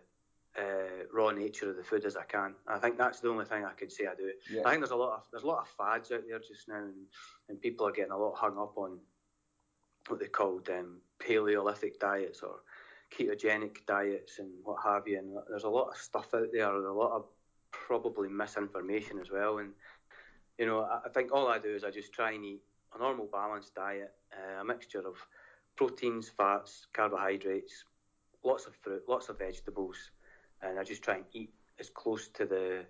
uh, 0.57 1.05
raw 1.11 1.31
nature 1.31 1.71
of 1.71 1.77
the 1.77 1.83
food 1.83 2.05
as 2.05 2.15
I 2.15 2.25
can. 2.25 2.53
I 2.67 2.77
think 2.77 2.97
that's 2.97 3.19
the 3.19 3.29
only 3.29 3.45
thing 3.45 3.65
I 3.65 3.71
could 3.71 3.91
say 3.91 4.05
I 4.05 4.15
do. 4.15 4.31
Yeah. 4.51 4.61
I 4.65 4.69
think 4.69 4.81
there's 4.81 4.91
a 4.91 4.95
lot 4.95 5.13
of 5.13 5.23
there's 5.31 5.43
a 5.43 5.47
lot 5.47 5.61
of 5.61 5.67
fads 5.67 6.11
out 6.11 6.23
there 6.27 6.39
just 6.39 6.67
now, 6.67 6.75
and, 6.75 7.07
and 7.49 7.59
people 7.59 7.87
are 7.87 7.91
getting 7.91 8.11
a 8.11 8.17
lot 8.17 8.35
hung 8.35 8.57
up 8.57 8.77
on 8.77 8.99
what 10.07 10.19
they 10.19 10.27
called 10.27 10.69
um, 10.69 11.01
Paleolithic 11.19 11.99
diets 11.99 12.41
or 12.41 12.61
ketogenic 13.11 13.85
diets 13.87 14.39
and 14.39 14.49
what 14.63 14.77
have 14.83 15.07
you. 15.07 15.17
And 15.17 15.37
there's 15.49 15.63
a 15.63 15.69
lot 15.69 15.89
of 15.89 15.97
stuff 15.97 16.33
out 16.33 16.49
there, 16.51 16.75
and 16.75 16.85
a 16.85 16.93
lot 16.93 17.11
of 17.11 17.25
probably 17.71 18.29
misinformation 18.29 19.19
as 19.19 19.31
well. 19.31 19.59
And 19.59 19.71
you 20.57 20.65
know, 20.65 20.81
I, 20.81 21.01
I 21.05 21.09
think 21.09 21.31
all 21.31 21.47
I 21.47 21.59
do 21.59 21.73
is 21.73 21.83
I 21.83 21.91
just 21.91 22.13
try 22.13 22.31
and 22.31 22.43
eat 22.45 22.61
a 22.95 22.99
normal 22.99 23.27
balanced 23.31 23.75
diet, 23.75 24.13
uh, 24.33 24.61
a 24.61 24.65
mixture 24.65 25.07
of 25.07 25.15
proteins, 25.75 26.29
fats, 26.29 26.87
carbohydrates, 26.93 27.85
lots 28.43 28.65
of 28.65 28.75
fruit, 28.75 29.03
lots 29.07 29.29
of 29.29 29.37
vegetables, 29.37 30.11
and 30.61 30.79
I 30.79 30.83
just 30.83 31.01
try 31.01 31.15
and 31.15 31.25
eat 31.33 31.53
as 31.79 31.89
close 31.89 32.27
to 32.29 32.45
the 32.45 32.85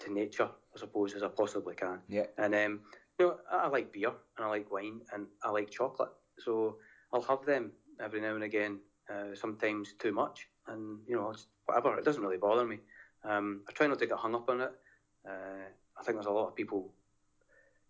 to 0.00 0.12
nature, 0.12 0.48
I 0.74 0.78
suppose, 0.78 1.14
as 1.14 1.22
I 1.22 1.28
possibly 1.28 1.74
can. 1.74 2.00
Yeah. 2.08 2.26
And 2.36 2.54
um, 2.54 2.80
you 3.18 3.26
know, 3.26 3.36
I 3.50 3.68
like 3.68 3.92
beer 3.92 4.12
and 4.36 4.46
I 4.46 4.48
like 4.48 4.70
wine 4.70 5.00
and 5.12 5.26
I 5.42 5.50
like 5.50 5.70
chocolate, 5.70 6.12
so 6.38 6.76
I'll 7.12 7.22
have 7.22 7.46
them 7.46 7.72
every 8.00 8.20
now 8.20 8.34
and 8.34 8.44
again. 8.44 8.80
Uh, 9.10 9.34
sometimes 9.34 9.94
too 9.98 10.12
much, 10.12 10.48
and 10.66 10.98
you 11.06 11.16
know, 11.16 11.34
whatever. 11.66 11.98
It 11.98 12.04
doesn't 12.04 12.22
really 12.22 12.38
bother 12.38 12.64
me. 12.64 12.78
Um, 13.22 13.62
I 13.68 13.72
try 13.72 13.86
not 13.86 13.98
to 13.98 14.06
get 14.06 14.16
hung 14.16 14.34
up 14.34 14.48
on 14.48 14.62
it. 14.62 14.72
Uh, 15.28 15.68
I 15.98 16.02
think 16.02 16.16
there's 16.16 16.26
a 16.26 16.30
lot 16.30 16.48
of 16.48 16.56
people 16.56 16.92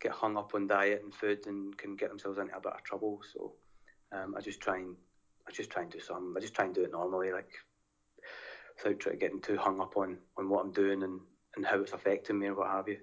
get 0.00 0.12
hung 0.12 0.36
up 0.36 0.54
on 0.54 0.66
diet 0.66 1.02
and 1.02 1.14
food 1.14 1.46
and 1.46 1.76
can 1.78 1.96
get 1.96 2.08
themselves 2.08 2.38
into 2.38 2.56
a 2.56 2.60
bit 2.60 2.72
of 2.72 2.82
trouble. 2.82 3.20
So 3.32 3.52
um, 4.12 4.34
I 4.36 4.40
just 4.40 4.60
try 4.60 4.78
and 4.78 4.96
I 5.46 5.52
just 5.52 5.70
try 5.70 5.82
and 5.82 5.90
do 5.90 6.00
some. 6.00 6.34
I 6.36 6.40
just 6.40 6.54
try 6.54 6.64
and 6.64 6.74
do 6.74 6.82
it 6.82 6.92
normally, 6.92 7.32
like 7.32 7.50
without 8.76 9.00
trying 9.00 9.18
getting 9.18 9.40
too 9.40 9.56
hung 9.56 9.80
up 9.80 9.96
on, 9.96 10.18
on 10.36 10.48
what 10.48 10.64
I'm 10.64 10.72
doing 10.72 11.02
and, 11.02 11.20
and 11.56 11.64
how 11.64 11.80
it's 11.80 11.92
affecting 11.92 12.38
me 12.38 12.48
or 12.48 12.54
what 12.54 12.70
have 12.70 12.88
you. 12.88 12.98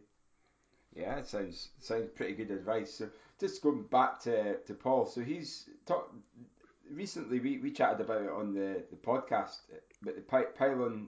Yeah, 0.94 1.18
it 1.18 1.28
sounds 1.28 1.70
sounds 1.80 2.10
pretty 2.16 2.34
good 2.34 2.52
advice. 2.52 2.94
So 2.94 3.10
just 3.40 3.62
going 3.62 3.84
back 3.84 4.20
to, 4.22 4.58
to 4.58 4.74
Paul, 4.74 5.06
so 5.06 5.22
he's 5.22 5.70
recently. 6.94 7.40
We, 7.40 7.58
we 7.58 7.72
chatted 7.72 8.02
about 8.02 8.22
it 8.22 8.30
on 8.30 8.54
the, 8.54 8.84
the 8.90 8.98
podcast, 8.98 9.60
but 10.02 10.16
the 10.16 10.22
Py- 10.22 10.52
Pylon 10.58 11.08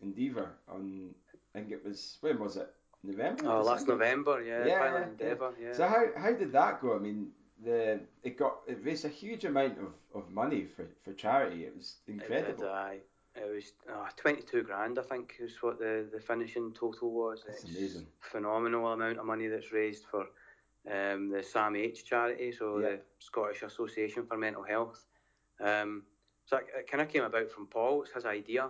Endeavour 0.00 0.50
on 0.68 1.14
I 1.54 1.58
think 1.58 1.70
it 1.70 1.84
was 1.84 2.18
when 2.20 2.38
was 2.38 2.56
it 2.56 2.72
November? 3.02 3.44
Oh, 3.46 3.62
last 3.62 3.86
November, 3.86 4.42
yeah. 4.42 4.64
Yeah, 4.66 4.78
Pylon 4.78 5.02
Endeavour, 5.10 5.52
yeah. 5.60 5.72
So 5.72 5.86
how 5.86 6.06
how 6.16 6.32
did 6.32 6.52
that 6.52 6.80
go? 6.80 6.96
I 6.96 6.98
mean, 6.98 7.28
the 7.64 8.00
it 8.22 8.38
got 8.38 8.58
it 8.66 8.78
raised 8.82 9.04
a 9.04 9.08
huge 9.08 9.44
amount 9.44 9.78
of, 9.78 9.92
of 10.14 10.30
money 10.30 10.64
for, 10.64 10.86
for 11.04 11.12
charity. 11.12 11.64
It 11.64 11.76
was 11.76 11.96
incredible. 12.06 12.64
It 12.64 12.90
did, 12.92 13.02
it 13.34 13.54
was 13.54 13.72
oh, 13.90 14.08
22 14.16 14.62
grand, 14.62 14.98
I 14.98 15.02
think, 15.02 15.36
is 15.40 15.56
what 15.62 15.78
the, 15.78 16.06
the 16.12 16.20
finishing 16.20 16.72
total 16.72 17.10
was. 17.10 17.42
That's 17.46 17.64
it's 17.64 17.76
amazing. 17.76 18.06
Phenomenal 18.20 18.88
amount 18.88 19.18
of 19.18 19.24
money 19.24 19.48
that's 19.48 19.72
raised 19.72 20.04
for 20.04 20.26
um, 20.90 21.30
the 21.30 21.42
Sam 21.42 21.76
H 21.76 22.04
charity, 22.04 22.52
so 22.52 22.78
yeah. 22.78 22.88
the 22.88 23.00
Scottish 23.18 23.62
Association 23.62 24.26
for 24.26 24.36
Mental 24.36 24.62
Health. 24.62 25.04
Um, 25.62 26.02
so 26.44 26.56
it, 26.58 26.66
it 26.76 26.90
kind 26.90 27.02
of 27.02 27.08
came 27.08 27.22
about 27.24 27.50
from 27.50 27.66
Paul. 27.66 28.02
It's 28.02 28.12
his 28.12 28.24
idea. 28.24 28.68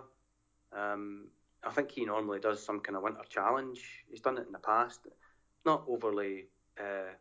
Um, 0.75 1.27
I 1.63 1.71
think 1.71 1.91
he 1.91 2.05
normally 2.05 2.39
does 2.39 2.63
some 2.63 2.79
kind 2.79 2.95
of 2.95 3.03
winter 3.03 3.23
challenge. 3.29 4.05
He's 4.09 4.21
done 4.21 4.37
it 4.37 4.45
in 4.45 4.51
the 4.51 4.59
past, 4.59 4.99
not 5.65 5.83
overly 5.87 6.47
uh, 6.79 7.13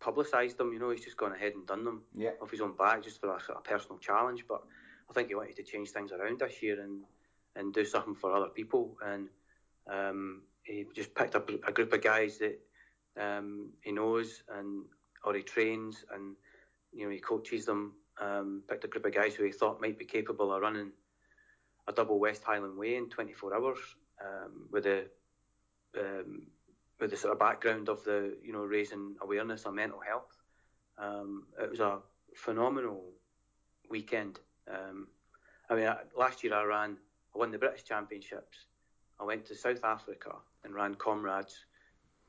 publicised 0.00 0.58
them. 0.58 0.72
You 0.72 0.78
know, 0.78 0.90
he's 0.90 1.04
just 1.04 1.16
gone 1.16 1.32
ahead 1.32 1.54
and 1.54 1.66
done 1.66 1.84
them 1.84 2.02
yeah. 2.16 2.30
off 2.42 2.50
his 2.50 2.60
own 2.60 2.76
back, 2.76 3.02
just 3.02 3.20
for 3.20 3.34
a 3.34 3.40
sort 3.40 3.58
of 3.58 3.64
personal 3.64 3.98
challenge. 3.98 4.44
But 4.48 4.62
I 5.10 5.12
think 5.12 5.28
he 5.28 5.34
wanted 5.34 5.56
to 5.56 5.62
change 5.62 5.90
things 5.90 6.12
around 6.12 6.40
this 6.40 6.62
year 6.62 6.80
and 6.80 7.04
and 7.56 7.72
do 7.72 7.84
something 7.84 8.14
for 8.14 8.32
other 8.32 8.48
people. 8.48 8.96
And 9.04 9.28
um, 9.90 10.42
he 10.62 10.86
just 10.94 11.14
picked 11.14 11.34
up 11.34 11.50
a 11.66 11.72
group 11.72 11.92
of 11.92 12.02
guys 12.02 12.38
that 12.38 12.60
um, 13.18 13.70
he 13.80 13.92
knows 13.92 14.42
and 14.56 14.84
or 15.24 15.34
he 15.34 15.42
trains 15.42 16.04
and 16.14 16.36
you 16.92 17.04
know 17.04 17.10
he 17.10 17.18
coaches 17.18 17.64
them. 17.64 17.94
Um, 18.20 18.62
picked 18.68 18.84
a 18.84 18.88
group 18.88 19.06
of 19.06 19.14
guys 19.14 19.34
who 19.34 19.44
he 19.44 19.52
thought 19.52 19.80
might 19.80 19.98
be 19.98 20.04
capable 20.04 20.52
of 20.52 20.60
running 20.60 20.90
a 21.86 21.92
double 21.92 22.18
West 22.18 22.42
Highland 22.42 22.76
Way 22.76 22.96
in 22.96 23.08
24 23.08 23.54
hours 23.54 23.78
um, 24.20 24.68
with 24.70 24.86
a 24.86 25.06
um, 25.98 26.42
with 27.00 27.10
the 27.10 27.16
sort 27.16 27.32
of 27.32 27.38
background 27.38 27.88
of 27.88 28.02
the 28.04 28.36
you 28.42 28.52
know 28.52 28.64
raising 28.64 29.14
awareness 29.22 29.64
on 29.66 29.74
mental 29.74 30.00
health. 30.00 30.36
Um, 30.98 31.44
it 31.60 31.70
was 31.70 31.80
a 31.80 31.98
phenomenal 32.34 33.04
weekend. 33.88 34.40
Um, 34.68 35.06
I 35.70 35.74
mean, 35.74 35.88
last 36.16 36.42
year 36.42 36.54
I 36.54 36.64
ran, 36.64 36.96
I 37.34 37.38
won 37.38 37.50
the 37.50 37.58
British 37.58 37.84
Championships. 37.84 38.66
I 39.20 39.24
went 39.24 39.46
to 39.46 39.54
South 39.54 39.84
Africa 39.84 40.32
and 40.64 40.74
ran 40.74 40.94
Comrades. 40.94 41.64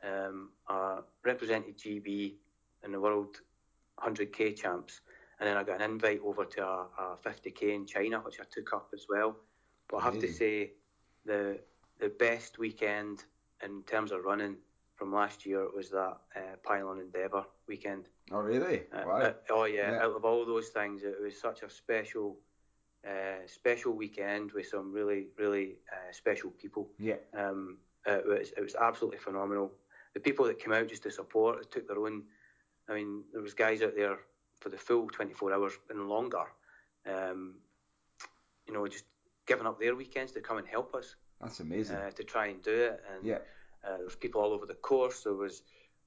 Um, 0.04 0.52
I 0.68 1.00
represented 1.24 1.78
GB 1.78 2.36
in 2.84 2.92
the 2.92 3.00
World 3.00 3.38
100k 4.00 4.56
Champs, 4.56 5.02
and 5.40 5.48
then 5.48 5.58
I 5.58 5.64
got 5.64 5.82
an 5.82 5.90
invite 5.90 6.22
over 6.24 6.46
to 6.46 6.66
a, 6.66 6.88
a 6.98 7.18
50k 7.24 7.74
in 7.74 7.86
China, 7.86 8.20
which 8.20 8.40
I 8.40 8.44
took 8.52 8.74
up 8.74 8.90
as 8.94 9.06
well. 9.10 9.38
But 9.90 9.98
I 9.98 10.04
have 10.04 10.20
to 10.20 10.32
say, 10.32 10.72
the 11.26 11.60
the 12.00 12.10
best 12.10 12.60
weekend 12.60 13.24
in 13.64 13.84
terms 13.84 14.12
of 14.12 14.24
running 14.24 14.56
from 14.96 15.14
last 15.14 15.46
year 15.46 15.68
was 15.74 15.90
that 15.90 16.18
uh, 16.36 16.56
Pylon 16.64 17.00
Endeavour 17.00 17.46
weekend. 17.68 18.10
Oh 18.32 18.40
really? 18.40 18.84
Uh, 18.94 19.04
wow. 19.06 19.18
Uh, 19.18 19.34
oh 19.50 19.66
yeah. 19.66 19.92
yeah. 19.92 20.04
Out 20.04 20.16
of 20.16 20.26
all 20.26 20.46
those 20.46 20.70
things, 20.70 21.04
it 21.04 21.16
was 21.22 21.40
such 21.40 21.64
a 21.64 21.70
special, 21.70 22.38
uh, 23.08 23.46
special 23.48 23.94
weekend 23.94 24.52
with 24.52 24.68
some 24.68 24.92
really, 24.92 25.28
really 25.38 25.78
uh, 25.92 26.12
special 26.12 26.52
people. 26.52 26.90
Yeah. 27.00 27.16
Um, 27.38 27.78
it 28.06 28.26
was 28.26 28.52
it 28.56 28.62
was 28.62 28.76
absolutely 28.76 29.20
phenomenal. 29.20 29.72
The 30.14 30.20
people 30.20 30.46
that 30.46 30.60
came 30.60 30.74
out 30.74 30.88
just 30.88 31.04
to 31.04 31.12
support 31.12 31.72
took 31.72 31.88
their 31.88 32.00
own. 32.00 32.24
I 32.90 32.96
mean, 32.96 33.24
there 33.32 33.42
was 33.42 33.54
guys 33.54 33.82
out 33.82 33.96
there 33.96 34.18
for 34.60 34.70
the 34.70 34.78
full 34.78 35.07
24 35.07 35.53
hours 35.53 35.74
and 35.89 36.07
longer. 36.07 36.45
Um, 37.07 37.55
you 38.68 38.74
know, 38.74 38.88
just 38.88 39.05
giving 39.47 39.66
up 39.66 39.80
their 39.80 39.95
weekends 39.95 40.32
to 40.34 40.41
come 40.41 40.57
and 40.57 40.68
help 40.68 40.93
us. 40.95 41.16
That's 41.41 41.60
amazing. 41.60 41.95
Uh, 41.95 42.12
to 42.12 42.24
try 42.24 42.47
and 42.47 42.62
do 42.62 42.72
it, 42.72 43.03
and 43.14 43.26
yeah. 43.26 43.39
uh, 43.84 43.95
there 43.97 44.05
was 44.05 44.16
people 44.16 44.41
all 44.41 44.51
over 44.51 44.66
the 44.66 44.74
course. 44.74 45.24
There 45.24 45.34
was 45.34 45.64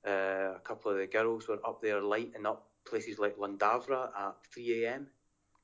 uh, 0.06 0.54
a 0.56 0.60
couple 0.62 0.92
of 0.92 0.98
the 0.98 1.06
girls 1.06 1.48
were 1.48 1.58
up 1.66 1.80
there 1.80 2.02
lighting 2.02 2.46
up 2.46 2.68
places 2.84 3.18
like 3.18 3.36
Lundavra 3.38 4.10
at 4.16 4.34
3 4.52 4.84
a.m., 4.84 5.06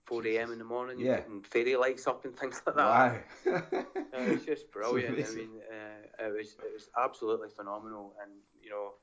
4 0.07 0.26
a.m. 0.26 0.53
in 0.53 0.59
the 0.59 0.64
morning, 0.64 0.99
yeah. 0.99 1.18
putting 1.18 1.43
fairy 1.43 1.76
lights 1.76 2.07
up 2.07 2.24
and 2.24 2.34
things 2.36 2.62
like 2.66 2.76
that. 2.76 3.22
Wow. 3.45 3.62
it 4.14 4.30
was 4.30 4.45
just 4.45 4.70
brilliant. 4.72 5.18
I 5.18 5.30
mean, 5.32 5.51
uh, 5.70 6.26
it 6.26 6.32
was 6.32 6.57
it 6.64 6.72
was 6.72 6.89
absolutely 6.99 7.49
phenomenal, 7.55 8.14
and 8.22 8.32
you 8.62 8.70
know, 8.70 8.95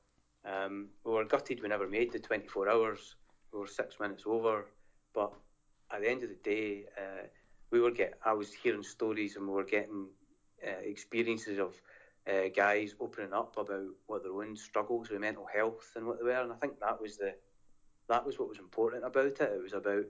um, 0.50 0.88
we 1.04 1.12
were 1.12 1.24
gutted 1.24 1.62
we 1.62 1.68
never 1.68 1.88
made 1.88 2.12
the 2.12 2.18
24 2.18 2.68
hours. 2.68 3.14
We 3.52 3.60
were 3.60 3.66
six 3.66 3.98
minutes 4.00 4.24
over, 4.26 4.66
but 5.14 5.32
at 5.90 6.00
the 6.00 6.10
end 6.10 6.22
of 6.22 6.28
the 6.28 6.36
day, 6.36 6.84
uh, 6.96 7.26
we 7.70 7.80
were 7.80 7.90
get. 7.90 8.18
I 8.24 8.32
was 8.32 8.52
hearing 8.52 8.82
stories, 8.82 9.36
and 9.36 9.46
we 9.46 9.54
were 9.54 9.64
getting 9.64 10.06
uh, 10.66 10.80
experiences 10.82 11.58
of 11.58 11.74
uh, 12.28 12.48
guys 12.54 12.94
opening 13.00 13.32
up 13.32 13.56
about 13.56 13.86
what 14.06 14.22
their 14.22 14.32
own 14.32 14.56
struggles 14.56 15.10
with 15.10 15.20
mental 15.20 15.46
health 15.46 15.92
and 15.96 16.06
what 16.06 16.18
they 16.18 16.24
were, 16.24 16.42
and 16.42 16.52
I 16.52 16.56
think 16.56 16.80
that 16.80 17.00
was 17.00 17.16
the 17.16 17.34
that 18.08 18.24
was 18.24 18.38
what 18.38 18.48
was 18.48 18.58
important 18.58 19.04
about 19.04 19.26
it. 19.26 19.40
It 19.40 19.62
was 19.62 19.72
about 19.72 20.04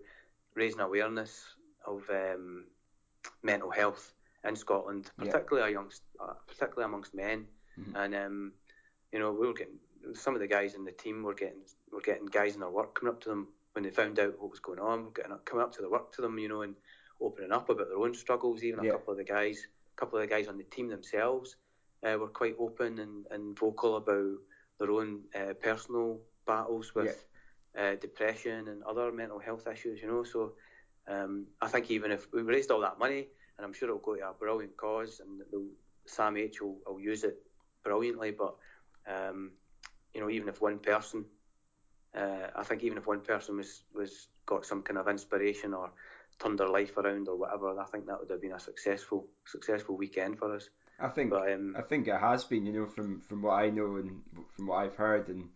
raising 0.54 0.80
awareness 0.80 1.44
of 1.86 2.02
um, 2.10 2.64
mental 3.42 3.70
health 3.70 4.14
in 4.44 4.56
Scotland, 4.56 5.10
particularly 5.16 5.72
yeah. 5.72 5.78
amongst 5.78 6.02
uh, 6.20 6.34
particularly 6.46 6.88
amongst 6.88 7.14
men, 7.14 7.46
mm-hmm. 7.78 7.96
and 7.96 8.14
um, 8.14 8.52
you 9.12 9.18
know 9.18 9.32
we 9.32 9.46
were 9.46 9.54
getting 9.54 9.78
some 10.14 10.34
of 10.34 10.40
the 10.40 10.46
guys 10.46 10.74
in 10.74 10.84
the 10.84 10.92
team 10.92 11.22
were 11.22 11.34
getting 11.34 11.62
were 11.92 12.00
getting 12.00 12.26
guys 12.26 12.54
in 12.54 12.60
their 12.60 12.70
work 12.70 12.98
coming 12.98 13.14
up 13.14 13.20
to 13.22 13.28
them 13.28 13.48
when 13.72 13.84
they 13.84 13.90
found 13.90 14.18
out 14.18 14.40
what 14.40 14.50
was 14.50 14.60
going 14.60 14.78
on, 14.78 15.10
getting 15.14 15.32
coming 15.44 15.62
up 15.62 15.74
to 15.74 15.82
the 15.82 15.88
work 15.88 16.12
to 16.12 16.22
them, 16.22 16.38
you 16.38 16.48
know, 16.48 16.62
and 16.62 16.74
opening 17.20 17.52
up 17.52 17.68
about 17.68 17.88
their 17.88 17.98
own 17.98 18.14
struggles. 18.14 18.62
Even 18.62 18.84
yeah. 18.84 18.90
a 18.90 18.92
couple 18.94 19.12
of 19.12 19.18
the 19.18 19.24
guys, 19.24 19.66
a 19.94 20.00
couple 20.00 20.18
of 20.18 20.22
the 20.28 20.34
guys 20.34 20.48
on 20.48 20.56
the 20.56 20.64
team 20.64 20.88
themselves 20.88 21.56
uh, 22.02 22.16
were 22.18 22.28
quite 22.28 22.56
open 22.58 22.98
and, 22.98 23.26
and 23.30 23.58
vocal 23.58 23.96
about 23.96 24.34
their 24.78 24.90
own 24.90 25.20
uh, 25.34 25.54
personal 25.54 26.20
battles 26.46 26.94
with 26.94 27.26
yeah. 27.74 27.82
uh, 27.82 27.94
depression 27.96 28.68
and 28.68 28.82
other 28.84 29.12
mental 29.12 29.38
health 29.38 29.66
issues. 29.66 30.00
You 30.00 30.08
know, 30.08 30.24
so 30.24 30.52
um, 31.08 31.46
I 31.60 31.68
think 31.68 31.90
even 31.90 32.10
if 32.10 32.32
we 32.32 32.42
raised 32.42 32.70
all 32.70 32.80
that 32.80 32.98
money, 32.98 33.28
and 33.58 33.64
I'm 33.64 33.72
sure 33.72 33.88
it'll 33.88 34.00
go 34.00 34.16
to 34.16 34.28
a 34.28 34.32
brilliant 34.32 34.76
cause, 34.76 35.20
and 35.20 35.40
Sam 36.06 36.36
H 36.36 36.60
will, 36.60 36.78
will 36.86 37.00
use 37.00 37.24
it 37.24 37.38
brilliantly, 37.82 38.32
but 38.32 38.54
um, 39.06 39.52
you 40.16 40.22
know, 40.22 40.30
even 40.30 40.48
if 40.48 40.62
one 40.62 40.78
person, 40.78 41.26
uh, 42.16 42.48
I 42.56 42.62
think 42.64 42.82
even 42.82 42.96
if 42.96 43.06
one 43.06 43.20
person 43.20 43.58
was 43.58 43.82
was 43.94 44.28
got 44.46 44.64
some 44.64 44.82
kind 44.82 44.98
of 44.98 45.08
inspiration 45.08 45.74
or 45.74 45.90
turned 46.38 46.58
their 46.58 46.68
life 46.68 46.96
around 46.96 47.28
or 47.28 47.36
whatever, 47.36 47.78
I 47.78 47.84
think 47.84 48.06
that 48.06 48.18
would 48.18 48.30
have 48.30 48.40
been 48.40 48.52
a 48.52 48.58
successful 48.58 49.26
successful 49.44 49.96
weekend 49.96 50.38
for 50.38 50.56
us. 50.56 50.70
I 50.98 51.08
think 51.08 51.30
but, 51.30 51.52
um, 51.52 51.74
I 51.76 51.82
think 51.82 52.08
it 52.08 52.18
has 52.18 52.44
been, 52.44 52.64
you 52.64 52.72
know, 52.72 52.86
from 52.86 53.20
from 53.20 53.42
what 53.42 53.62
I 53.62 53.68
know 53.68 53.96
and 53.96 54.22
from 54.54 54.68
what 54.68 54.76
I've 54.76 54.96
heard 54.96 55.28
and 55.28 55.50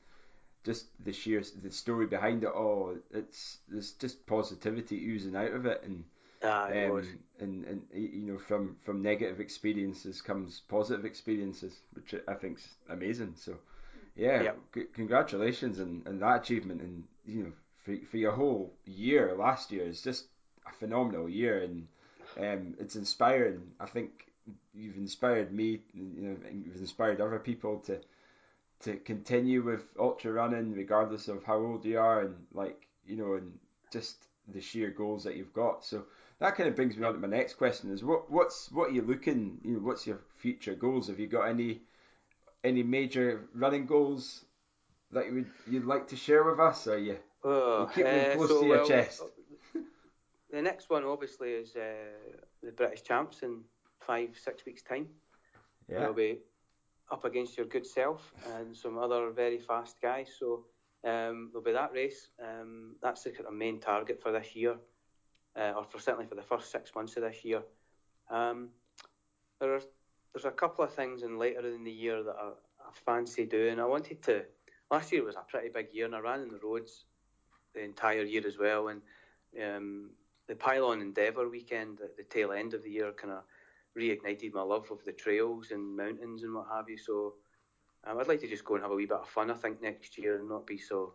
just 0.63 0.89
the 1.03 1.13
sheer 1.13 1.43
the 1.63 1.71
story 1.71 2.07
behind 2.07 2.45
it 2.45 2.51
all. 2.51 2.95
It's 3.13 3.61
there's 3.67 3.93
just 3.93 4.27
positivity 4.27 4.97
oozing 5.09 5.37
out 5.37 5.53
of 5.53 5.65
it 5.65 5.83
and. 5.85 6.05
Ah, 6.43 6.69
it 6.69 6.91
um, 6.91 7.19
and 7.41 7.65
and 7.67 7.83
you 7.93 8.23
know 8.23 8.39
from 8.39 8.77
from 8.83 9.03
negative 9.03 9.41
experiences 9.41 10.23
comes 10.23 10.63
positive 10.69 11.05
experiences, 11.05 11.81
which 11.93 12.15
I 12.29 12.35
think's 12.35 12.77
amazing. 12.89 13.35
So, 13.37 13.57
yeah, 14.17 14.43
yep. 14.43 14.59
c- 14.75 14.87
congratulations 14.93 15.79
and, 15.79 16.07
and 16.07 16.21
that 16.23 16.43
achievement, 16.43 16.81
and 16.81 17.05
you 17.27 17.45
know 17.45 17.53
for 17.85 17.97
for 18.11 18.17
your 18.17 18.33
whole 18.33 18.73
year 18.85 19.35
last 19.39 19.73
year 19.73 19.85
is 19.85 20.03
just 20.03 20.27
a 20.67 20.73
phenomenal 20.73 21.29
year, 21.29 21.63
and 21.63 21.87
um, 22.39 22.75
it's 22.79 22.97
inspiring. 22.97 23.63
I 23.81 23.87
think 23.87 24.31
you've 24.75 24.97
inspired 24.97 25.53
me, 25.53 25.81
you 25.93 26.23
know, 26.23 26.37
you've 26.53 26.77
inspired 26.77 27.21
other 27.21 27.39
people 27.39 27.79
to 27.81 28.01
to 28.81 28.97
continue 28.97 29.63
with 29.63 29.85
ultra 29.99 30.33
running, 30.33 30.73
regardless 30.73 31.29
of 31.29 31.45
how 31.45 31.59
old 31.59 31.85
you 31.85 31.99
are, 31.99 32.23
and 32.23 32.35
like 32.53 32.87
you 33.07 33.17
know, 33.17 33.35
and 33.35 33.59
just 33.93 34.27
the 34.49 34.61
sheer 34.61 34.91
goals 34.91 35.25
that 35.25 35.37
you've 35.37 35.53
got. 35.53 35.85
So 35.85 36.05
that 36.39 36.57
kind 36.57 36.69
of 36.69 36.77
brings 36.77 36.97
me 36.97 37.05
on 37.05 37.13
to 37.13 37.19
my 37.21 37.29
next 37.29 37.55
question: 37.55 37.91
is 37.93 38.03
what 38.03 38.31
what's 38.31 38.71
what 38.73 38.91
are 38.91 38.93
you 38.93 39.03
looking? 39.03 39.59
You 39.65 39.75
know, 39.75 39.81
what's 39.81 40.07
your 40.07 40.21
future 40.37 40.75
goals? 40.75 41.09
Have 41.09 41.21
you 41.21 41.27
got 41.27 41.49
any 41.49 41.83
any 42.65 42.83
major 42.83 43.49
running 43.55 43.87
goals 43.87 44.45
that 45.13 45.27
you 45.27 45.35
would 45.35 45.51
you'd 45.69 45.85
like 45.85 46.09
to 46.09 46.17
share 46.17 46.45
with 46.45 46.61
us? 46.61 46.87
Or 46.87 46.99
you, 46.99 47.17
oh, 47.45 47.83
you 47.83 47.89
keep 47.95 48.05
them 48.05 48.33
uh, 48.33 48.35
close 48.37 48.49
so, 48.49 48.61
to 48.61 48.67
your 48.67 48.77
well, 48.79 48.89
chest? 48.89 49.23
The 50.53 50.61
next 50.61 50.91
one, 50.91 51.05
obviously, 51.05 51.51
is 51.51 51.77
uh, 51.77 51.93
the 52.61 52.73
British 52.73 53.05
Champs 53.05 53.45
in 53.45 53.61
five, 54.01 54.31
six 54.43 54.67
weeks' 54.67 54.83
time. 54.83 55.07
Yeah. 55.89 56.07
You'll 56.07 56.13
be 56.13 56.39
up 57.11 57.25
against 57.25 57.57
your 57.57 57.67
good 57.67 57.87
self 57.87 58.33
and 58.57 58.77
some 58.77 58.99
other 58.99 59.31
very 59.31 59.59
fast 59.59 59.97
guys. 60.03 60.29
So 60.39 60.65
um, 61.05 61.51
there'll 61.53 61.65
be 61.65 61.73
that 61.73 61.93
race. 61.93 62.31
Um, 62.43 62.97
that's 63.03 63.23
the 63.23 63.31
kind 63.31 63.47
of 63.47 63.55
main 63.55 63.81
target 63.81 64.21
for 64.21 64.33
this 64.33 64.55
year, 64.57 64.77
uh, 65.57 65.73
or 65.77 65.85
for 65.85 66.01
certainly 66.01 66.27
for 66.27 66.35
the 66.35 66.43
first 66.43 66.71
six 66.71 66.95
months 66.95 67.17
of 67.17 67.23
this 67.23 67.45
year. 67.45 67.63
Um, 68.29 68.71
there 69.61 69.75
are 69.75 69.83
there's 70.33 70.45
a 70.45 70.51
couple 70.51 70.85
of 70.85 70.95
things 70.95 71.23
in 71.23 71.39
later 71.39 71.67
in 71.67 71.85
the 71.85 71.91
year 71.91 72.23
that 72.23 72.37
I, 72.39 72.49
I 72.49 72.93
fancy 73.05 73.45
doing. 73.45 73.81
I 73.81 73.85
wanted 73.85 74.23
to. 74.25 74.45
Last 74.91 75.13
year 75.13 75.25
was 75.25 75.37
a 75.37 75.45
pretty 75.49 75.69
big 75.69 75.89
year, 75.93 76.07
and 76.07 76.15
I 76.15 76.21
ran 76.21 76.43
in 76.43 76.51
the 76.51 76.61
roads 76.63 77.05
the 77.75 77.83
entire 77.83 78.23
year 78.23 78.47
as 78.47 78.59
well. 78.59 78.89
And 78.89 79.03
um, 79.63 80.11
the 80.49 80.55
Pylon 80.55 81.01
Endeavour 81.01 81.49
weekend 81.49 82.01
at 82.01 82.17
the 82.17 82.25
tail 82.25 82.53
end 82.53 82.75
of 82.75 82.83
the 82.83 82.91
year 82.91 83.13
kind 83.13 83.33
of 83.33 83.43
reignited 83.99 84.53
my 84.53 84.63
love 84.63 84.91
of 84.91 85.05
the 85.05 85.13
trails 85.13 85.71
and 85.71 85.97
mountains 85.97 86.43
and 86.43 86.55
what 86.55 86.67
have 86.73 86.89
you. 86.89 86.99
So 86.99 87.35
um, 88.05 88.19
I'd 88.19 88.29
like 88.29 88.41
to 88.41 88.49
just 88.49 88.65
go 88.65 88.75
and 88.75 88.83
have 88.83 88.93
a 88.93 88.97
wee 88.97 89.07
bit 89.07 89.19
of 89.19 89.29
fun. 89.29 89.51
I 89.51 89.55
think 89.55 89.83
next 89.83 90.17
year 90.19 90.39
and 90.39 90.49
not 90.49 90.67
be 90.67 90.79
so 90.79 91.15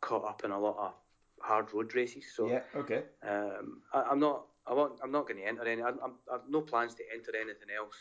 caught 0.00 0.24
up 0.24 0.44
in 0.44 0.50
a 0.50 0.58
lot 0.58 0.76
of 0.78 0.92
hard 1.40 1.72
road 1.72 1.94
races. 1.94 2.24
So 2.34 2.48
yeah, 2.48 2.60
okay. 2.76 3.04
Um, 3.26 3.82
I, 3.92 4.12
am 4.12 4.20
not. 4.20 4.46
I 4.66 4.74
want. 4.74 5.00
I'm 5.02 5.12
not 5.12 5.26
going 5.26 5.40
to 5.40 5.46
enter 5.46 5.64
any. 5.64 5.82
I, 5.82 5.88
I'm, 5.88 6.14
I've 6.32 6.48
no 6.48 6.60
plans 6.60 6.94
to 6.94 7.02
enter 7.12 7.32
anything 7.34 7.68
else 7.76 7.96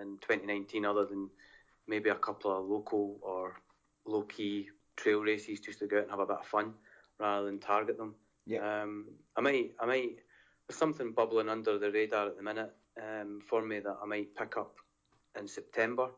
in 0.00 0.18
2019 0.20 0.84
other 0.84 1.04
than 1.04 1.28
maybe 1.86 2.10
a 2.10 2.14
couple 2.14 2.56
of 2.56 2.66
local 2.66 3.18
or 3.22 3.60
low 4.06 4.22
key 4.22 4.68
trail 4.96 5.20
races 5.20 5.60
just 5.60 5.78
to 5.80 5.86
go 5.86 5.98
out 5.98 6.02
and 6.02 6.10
have 6.10 6.20
a 6.20 6.26
bit 6.26 6.38
of 6.38 6.46
fun 6.46 6.74
rather 7.18 7.46
than 7.46 7.58
target 7.58 7.96
them. 7.96 8.14
Yeah. 8.46 8.82
Um, 8.82 9.06
I 9.36 9.40
might. 9.40 9.72
I 9.80 9.86
might 9.86 10.16
There's 10.66 10.78
something 10.78 11.12
bubbling 11.12 11.48
under 11.48 11.78
the 11.78 11.90
radar 11.90 12.28
at 12.28 12.36
the 12.36 12.42
minute 12.42 12.72
um, 13.00 13.40
for 13.48 13.62
me 13.62 13.80
that 13.80 13.98
I 14.02 14.06
might 14.06 14.34
pick 14.34 14.56
up 14.56 14.76
in 15.38 15.46
September. 15.46 16.08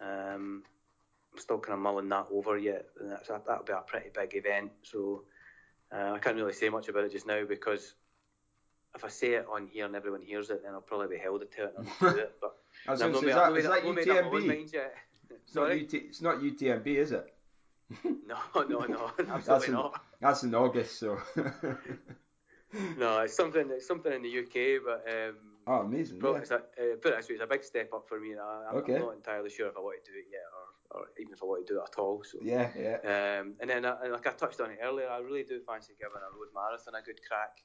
Um, 0.00 0.62
I'm 1.32 1.38
still 1.38 1.58
kind 1.58 1.74
of 1.74 1.80
mulling 1.80 2.08
that 2.08 2.26
over 2.32 2.56
yet. 2.56 2.86
That's, 3.00 3.28
that'll 3.28 3.64
be 3.64 3.72
a 3.72 3.82
pretty 3.86 4.10
big 4.14 4.34
event, 4.34 4.72
so 4.82 5.24
uh, 5.92 6.12
I 6.12 6.18
can't 6.18 6.36
really 6.36 6.52
say 6.52 6.68
much 6.68 6.88
about 6.88 7.04
it 7.04 7.12
just 7.12 7.26
now 7.26 7.44
because 7.44 7.94
if 8.94 9.04
I 9.04 9.08
say 9.08 9.34
it 9.34 9.46
on 9.52 9.66
here 9.66 9.86
and 9.86 9.94
everyone 9.94 10.22
hears 10.22 10.50
it, 10.50 10.62
then 10.64 10.72
I'll 10.72 10.80
probably 10.80 11.16
be 11.16 11.22
held 11.22 11.40
to 11.40 11.64
it 11.64 11.74
and 11.76 11.88
I'll 12.00 12.12
do 12.12 12.18
it. 12.18 12.34
But 12.40 12.56
I 12.86 12.92
was 12.92 13.00
no, 13.00 13.12
say, 13.20 13.26
is 13.28 13.34
that, 13.34 13.56
is 13.56 13.64
that 13.64 13.82
UTMB? 13.82 14.74
It's 15.30 15.54
not, 15.54 15.70
UT, 15.70 15.94
it's 15.94 16.22
not 16.22 16.40
UTMB, 16.40 16.86
is 16.86 17.12
it? 17.12 17.34
no, 18.04 18.36
no, 18.54 18.80
no, 18.80 19.10
absolutely 19.18 19.42
that's 19.46 19.66
in, 19.66 19.72
not. 19.72 20.00
That's 20.20 20.42
in 20.42 20.54
August, 20.54 20.98
so. 20.98 21.18
no, 22.98 23.20
it's 23.20 23.34
something. 23.34 23.68
It's 23.70 23.86
something 23.86 24.12
in 24.12 24.22
the 24.22 24.40
UK, 24.40 24.82
but 24.84 25.04
um, 25.10 25.36
oh, 25.66 25.80
amazing! 25.86 26.18
But 26.18 26.32
yeah. 26.32 26.38
it's 26.40 26.50
a, 26.50 26.56
uh, 26.56 26.96
put 27.00 27.12
it 27.12 27.16
this 27.16 27.28
way, 27.30 27.36
it's 27.36 27.44
a 27.44 27.46
big 27.46 27.64
step 27.64 27.90
up 27.94 28.04
for 28.06 28.20
me. 28.20 28.34
I, 28.34 28.76
okay. 28.76 28.96
I'm 28.96 29.00
not 29.00 29.14
entirely 29.14 29.48
sure 29.48 29.68
if 29.68 29.76
I 29.76 29.80
want 29.80 30.04
to 30.04 30.12
do 30.12 30.18
it 30.18 30.26
yet, 30.30 30.44
or, 30.52 31.00
or 31.00 31.06
even 31.18 31.32
if 31.32 31.42
I 31.42 31.46
want 31.46 31.66
to 31.66 31.72
do 31.72 31.80
it 31.80 31.88
at 31.90 31.98
all. 31.98 32.22
So 32.24 32.38
yeah, 32.42 32.68
yeah. 32.78 33.40
Um, 33.40 33.54
and 33.60 33.70
then, 33.70 33.86
uh, 33.86 33.96
like 34.10 34.26
I 34.26 34.32
touched 34.32 34.60
on 34.60 34.70
it 34.70 34.80
earlier, 34.82 35.08
I 35.08 35.18
really 35.20 35.44
do 35.44 35.60
fancy 35.66 35.94
giving 35.98 36.16
a 36.16 36.36
road 36.36 36.48
marathon 36.54 36.94
a 36.94 37.02
good 37.02 37.20
crack. 37.26 37.64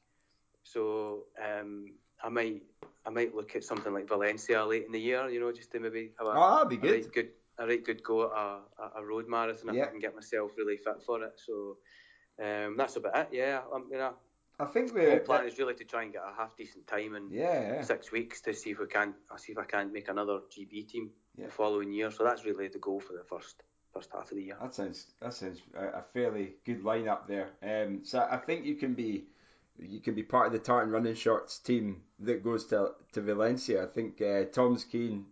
So 0.64 1.26
um, 1.44 1.96
I 2.24 2.30
might, 2.30 2.64
I 3.06 3.10
might 3.10 3.36
look 3.36 3.56
at 3.56 3.64
something 3.64 3.94
like 3.94 4.08
Valencia 4.08 4.66
late 4.66 4.86
in 4.86 4.92
the 4.92 5.00
year. 5.00 5.30
You 5.30 5.40
know, 5.40 5.52
just 5.52 5.72
to 5.72 5.80
maybe 5.80 6.12
have 6.18 6.28
a, 6.28 6.32
oh, 6.36 6.56
that'd 6.56 6.70
be 6.70 6.78
good. 6.78 6.92
A 6.92 7.04
right 7.04 7.14
good, 7.14 7.30
a 7.60 7.68
right 7.68 7.84
good 7.84 8.04
go 8.04 8.24
at 8.24 8.32
a, 8.32 9.00
a 9.00 9.06
road 9.06 9.28
marathon 9.28 9.70
if 9.70 9.76
yeah. 9.76 9.84
I 9.84 9.88
can 9.88 10.00
get 10.00 10.16
myself 10.16 10.52
really 10.58 10.78
fit 10.78 11.04
for 11.06 11.24
it. 11.24 11.40
So 11.46 11.78
um, 12.42 12.76
that's 12.78 12.96
about 12.96 13.16
it. 13.16 13.30
Yeah, 13.32 13.62
I'm, 13.74 13.86
you 13.92 13.98
know. 13.98 14.14
I 14.60 14.66
think 14.66 14.94
the 14.94 15.22
plan 15.26 15.48
is 15.48 15.58
really 15.58 15.74
to 15.74 15.84
try 15.84 16.04
and 16.04 16.14
get 16.14 16.22
a 16.22 16.34
half 16.36 16.56
decent 16.56 16.86
time 16.86 17.16
in 17.16 17.30
yeah, 17.32 17.74
yeah. 17.74 17.82
six 17.82 18.12
weeks 18.12 18.40
to 18.42 18.54
see 18.54 18.70
if 18.70 18.80
we 18.80 18.86
can. 18.86 19.16
I'll 19.32 19.38
see 19.38 19.52
if 19.52 19.58
I 19.58 19.66
can 19.66 19.92
make 19.92 20.10
another 20.10 20.42
GB 20.56 20.88
team 20.88 21.10
yeah. 21.36 21.48
the 21.48 21.52
following 21.52 21.92
year. 21.92 22.12
So 22.12 22.24
that's 22.24 22.46
really 22.46 22.68
the 22.68 22.78
goal 22.78 23.00
for 23.00 23.14
the 23.14 23.24
first 23.24 23.64
first 23.94 24.10
half 24.14 24.32
of 24.32 24.38
the 24.38 24.44
year. 24.44 24.58
That 24.62 24.74
sounds 24.74 25.08
that 25.22 25.34
sounds 25.34 25.62
a, 25.76 26.00
a 26.00 26.04
fairly 26.14 26.56
good 26.66 26.84
lineup 26.84 27.28
there. 27.28 27.50
Um, 27.64 28.02
so 28.04 28.28
I 28.30 28.38
think 28.38 28.66
you 28.66 28.76
can 28.76 28.94
be 28.94 29.26
you 29.80 30.00
can 30.00 30.16
be 30.16 30.24
part 30.24 30.48
of 30.48 30.54
the 30.54 30.60
tartan 30.60 30.92
running 30.92 31.16
shorts 31.16 31.60
team 31.60 32.02
that 32.20 32.44
goes 32.44 32.66
to 32.66 32.92
to 33.14 33.22
Valencia. 33.22 33.84
I 33.84 33.88
think 33.88 34.22
uh, 34.22 34.46
Tom's 34.46 34.84
keen. 34.84 35.26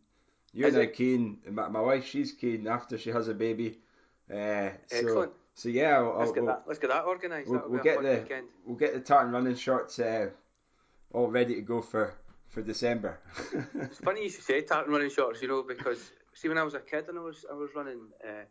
You're 0.53 0.69
Is 0.69 0.75
now 0.75 0.81
it? 0.81 0.93
keen. 0.93 1.37
My, 1.49 1.69
my 1.69 1.79
wife, 1.79 2.05
she's 2.05 2.33
keen 2.33 2.67
after 2.67 2.97
she 2.97 3.09
has 3.11 3.27
a 3.27 3.33
baby. 3.33 3.79
Uh, 4.29 4.69
so, 4.87 4.97
Excellent. 4.97 5.31
So 5.53 5.69
yeah, 5.69 5.97
I'll, 5.97 6.19
let's 6.19 6.31
get 6.31 6.43
we'll, 6.43 6.53
that. 6.53 6.63
Let's 6.67 6.79
get 6.79 6.89
that 6.89 7.05
organised. 7.05 7.49
We'll, 7.49 7.63
we'll 7.67 7.83
get 7.83 8.01
the 8.01 8.21
weekend. 8.21 8.47
we'll 8.65 8.77
get 8.77 8.93
the 8.93 8.99
tartan 8.99 9.31
running 9.31 9.55
shorts 9.55 9.99
uh, 9.99 10.29
all 11.13 11.27
ready 11.27 11.55
to 11.55 11.61
go 11.61 11.81
for 11.81 12.15
for 12.47 12.61
December. 12.61 13.19
it's 13.75 13.99
funny 13.99 14.23
you 14.23 14.29
should 14.29 14.43
say 14.43 14.61
tartan 14.61 14.91
running 14.91 15.09
shorts, 15.09 15.41
you 15.41 15.47
know, 15.47 15.63
because 15.63 16.11
see 16.33 16.49
when 16.49 16.57
I 16.57 16.63
was 16.63 16.73
a 16.73 16.79
kid 16.79 17.07
and 17.07 17.17
I 17.17 17.21
was 17.21 17.45
I 17.49 17.53
was 17.53 17.69
running, 17.75 17.99
uh, 18.27 18.43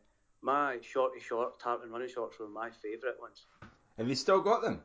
my 0.43 0.78
shorty 0.82 1.20
short 1.20 1.59
tartan 1.61 1.91
running 1.91 2.09
shorts 2.09 2.38
were 2.38 2.49
my 2.49 2.70
favourite 2.70 3.20
ones. 3.20 3.47
Have 3.99 4.09
you 4.09 4.14
still 4.14 4.41
got 4.41 4.62
them? 4.62 4.80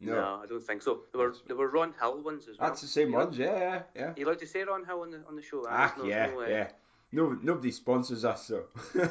No. 0.00 0.14
no, 0.14 0.40
I 0.42 0.46
don't 0.46 0.62
think 0.62 0.82
so. 0.82 1.00
There 1.12 1.22
were 1.22 1.34
there 1.46 1.56
were 1.56 1.68
Ron 1.68 1.94
Hill 1.98 2.22
ones 2.22 2.46
as 2.48 2.58
well. 2.58 2.68
That's 2.68 2.82
the 2.82 2.88
same 2.88 3.10
you 3.10 3.16
ones, 3.16 3.38
yeah, 3.38 3.58
yeah, 3.58 3.82
yeah. 3.94 4.12
You 4.16 4.26
like 4.26 4.38
to 4.38 4.46
say 4.46 4.62
Ron 4.62 4.84
Hill 4.84 5.00
on 5.00 5.10
the 5.10 5.22
on 5.26 5.36
the 5.36 5.42
show? 5.42 5.64
Ah, 5.68 5.94
no, 5.96 6.04
yeah, 6.04 6.26
no, 6.26 6.42
uh, 6.42 6.46
yeah. 6.46 6.68
No, 7.12 7.38
nobody 7.42 7.70
sponsors 7.70 8.24
us, 8.24 8.46
so. 8.46 8.64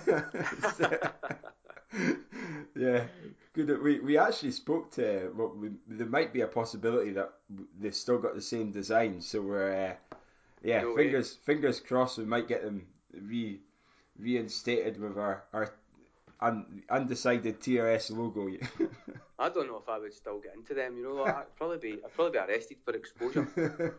yeah, 2.75 3.05
good. 3.53 3.81
We 3.81 3.99
we 3.99 4.17
actually 4.17 4.51
spoke 4.51 4.91
to. 4.91 5.31
Well, 5.35 5.53
we, 5.55 5.69
there 5.87 6.05
might 6.05 6.33
be 6.33 6.41
a 6.41 6.47
possibility 6.47 7.11
that 7.11 7.33
they've 7.79 7.95
still 7.95 8.19
got 8.19 8.35
the 8.35 8.41
same 8.41 8.71
design, 8.71 9.21
so 9.21 9.41
we're. 9.41 9.87
Uh, 9.87 10.17
yeah, 10.61 10.81
no 10.81 10.95
fingers 10.95 11.39
way. 11.47 11.53
fingers 11.55 11.79
crossed. 11.79 12.17
We 12.17 12.25
might 12.25 12.47
get 12.47 12.63
them 12.63 12.85
re 13.13 13.59
reinstated 14.19 14.99
with 14.99 15.17
our 15.17 15.43
our 15.53 15.73
un, 16.45 16.83
undecided 16.89 17.59
TRS 17.59 18.15
logo. 18.15 18.47
I 19.39 19.49
don't 19.49 19.67
know 19.67 19.77
if 19.77 19.89
I 19.89 19.99
would 19.99 20.13
still 20.13 20.39
get 20.39 20.55
into 20.55 20.73
them. 20.73 20.97
You 20.97 21.03
know, 21.03 21.25
I'd 21.25 21.55
probably 21.55 21.77
be 21.77 21.93
I'd 21.93 22.13
probably 22.13 22.31
be 22.33 22.37
arrested 22.37 22.77
for 22.85 22.93
exposure. 22.93 23.95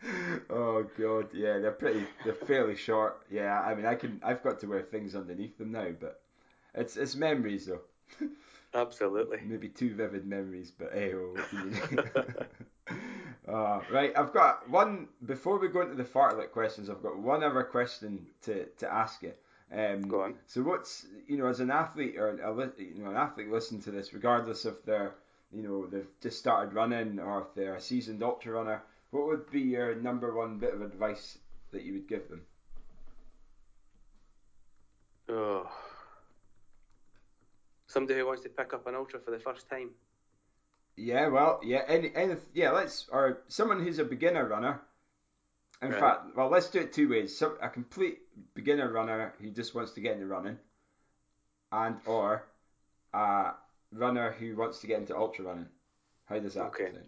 oh 0.50 0.86
god, 0.98 1.28
yeah, 1.32 1.58
they're 1.58 1.72
pretty. 1.72 2.04
They're 2.24 2.34
fairly 2.34 2.76
short. 2.76 3.22
Yeah, 3.30 3.60
I 3.60 3.74
mean, 3.74 3.86
I 3.86 3.94
can. 3.94 4.20
I've 4.22 4.42
got 4.42 4.60
to 4.60 4.66
wear 4.66 4.82
things 4.82 5.16
underneath 5.16 5.58
them 5.58 5.72
now, 5.72 5.88
but 5.98 6.20
it's 6.74 6.96
it's 6.96 7.16
memories 7.16 7.66
though. 7.66 7.82
Absolutely. 8.74 9.38
Maybe 9.44 9.68
two 9.68 9.94
vivid 9.94 10.26
memories, 10.26 10.72
but 10.76 10.90
hey, 10.92 11.12
oh, 11.14 11.36
you 11.52 11.70
do? 11.70 13.52
uh, 13.52 13.80
right, 13.92 14.12
I've 14.16 14.32
got 14.32 14.68
one. 14.68 15.08
Before 15.24 15.58
we 15.58 15.68
go 15.68 15.82
into 15.82 15.94
the 15.94 16.04
fartlek 16.04 16.50
questions, 16.50 16.90
I've 16.90 17.02
got 17.02 17.16
one 17.16 17.44
other 17.44 17.62
question 17.62 18.26
to, 18.42 18.66
to 18.78 18.92
ask 18.92 19.22
you. 19.22 19.32
Um, 19.74 20.02
go 20.02 20.22
on. 20.22 20.34
So, 20.46 20.62
what's 20.62 21.06
you 21.26 21.36
know, 21.36 21.46
as 21.46 21.60
an 21.60 21.70
athlete 21.70 22.16
or 22.16 22.28
a, 22.28 22.82
you 22.82 23.02
know, 23.02 23.10
an 23.10 23.16
athlete 23.16 23.50
listen 23.50 23.80
to 23.82 23.90
this, 23.90 24.12
regardless 24.12 24.64
if 24.64 24.84
they're 24.84 25.14
you 25.52 25.62
know 25.62 25.86
they've 25.86 26.08
just 26.20 26.38
started 26.38 26.74
running 26.74 27.18
or 27.18 27.42
if 27.42 27.54
they're 27.54 27.76
a 27.76 27.80
seasoned 27.80 28.22
ultra 28.22 28.52
runner, 28.52 28.82
what 29.10 29.26
would 29.26 29.50
be 29.50 29.60
your 29.60 29.94
number 29.96 30.34
one 30.34 30.58
bit 30.58 30.74
of 30.74 30.82
advice 30.82 31.38
that 31.72 31.82
you 31.82 31.94
would 31.94 32.08
give 32.08 32.28
them? 32.28 32.42
Oh 35.28 35.68
somebody 37.94 38.18
who 38.18 38.26
wants 38.26 38.42
to 38.42 38.48
pick 38.48 38.74
up 38.74 38.86
an 38.86 38.94
ultra 38.96 39.20
for 39.20 39.30
the 39.30 39.38
first 39.38 39.70
time. 39.70 39.90
Yeah, 40.96 41.28
well, 41.28 41.60
yeah, 41.64 41.82
any, 41.88 42.12
any, 42.14 42.34
yeah, 42.52 42.72
let's 42.72 43.06
or 43.10 43.42
someone 43.48 43.82
who's 43.82 43.98
a 43.98 44.04
beginner 44.04 44.46
runner. 44.46 44.80
In 45.84 45.90
right. 45.90 46.00
fact, 46.00 46.36
well, 46.36 46.48
let's 46.48 46.70
do 46.70 46.80
it 46.80 46.92
two 46.92 47.10
ways. 47.10 47.36
So 47.36 47.56
a 47.60 47.68
complete 47.68 48.20
beginner 48.54 48.90
runner 48.90 49.34
who 49.40 49.50
just 49.50 49.74
wants 49.74 49.92
to 49.92 50.00
get 50.00 50.14
into 50.14 50.26
running, 50.26 50.56
and 51.72 51.96
or 52.06 52.46
a 53.12 53.52
runner 53.92 54.32
who 54.32 54.56
wants 54.56 54.80
to 54.80 54.86
get 54.86 55.00
into 55.00 55.14
ultra 55.16 55.44
running. 55.44 55.66
How 56.24 56.38
does 56.38 56.54
that 56.54 56.64
okay. 56.66 56.86
sound? 56.86 57.04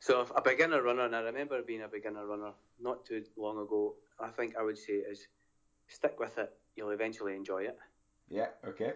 So 0.00 0.26
a 0.34 0.42
beginner 0.42 0.82
runner, 0.82 1.04
and 1.04 1.14
I 1.14 1.20
remember 1.20 1.62
being 1.62 1.82
a 1.82 1.88
beginner 1.88 2.26
runner 2.26 2.50
not 2.80 3.04
too 3.04 3.22
long 3.36 3.58
ago. 3.58 3.94
I 4.18 4.28
think 4.30 4.56
I 4.56 4.62
would 4.62 4.76
say 4.78 4.94
is 4.94 5.28
stick 5.86 6.18
with 6.18 6.36
it. 6.38 6.52
You'll 6.74 6.90
eventually 6.90 7.36
enjoy 7.36 7.62
it. 7.64 7.78
Yeah. 8.28 8.48
Okay. 8.66 8.92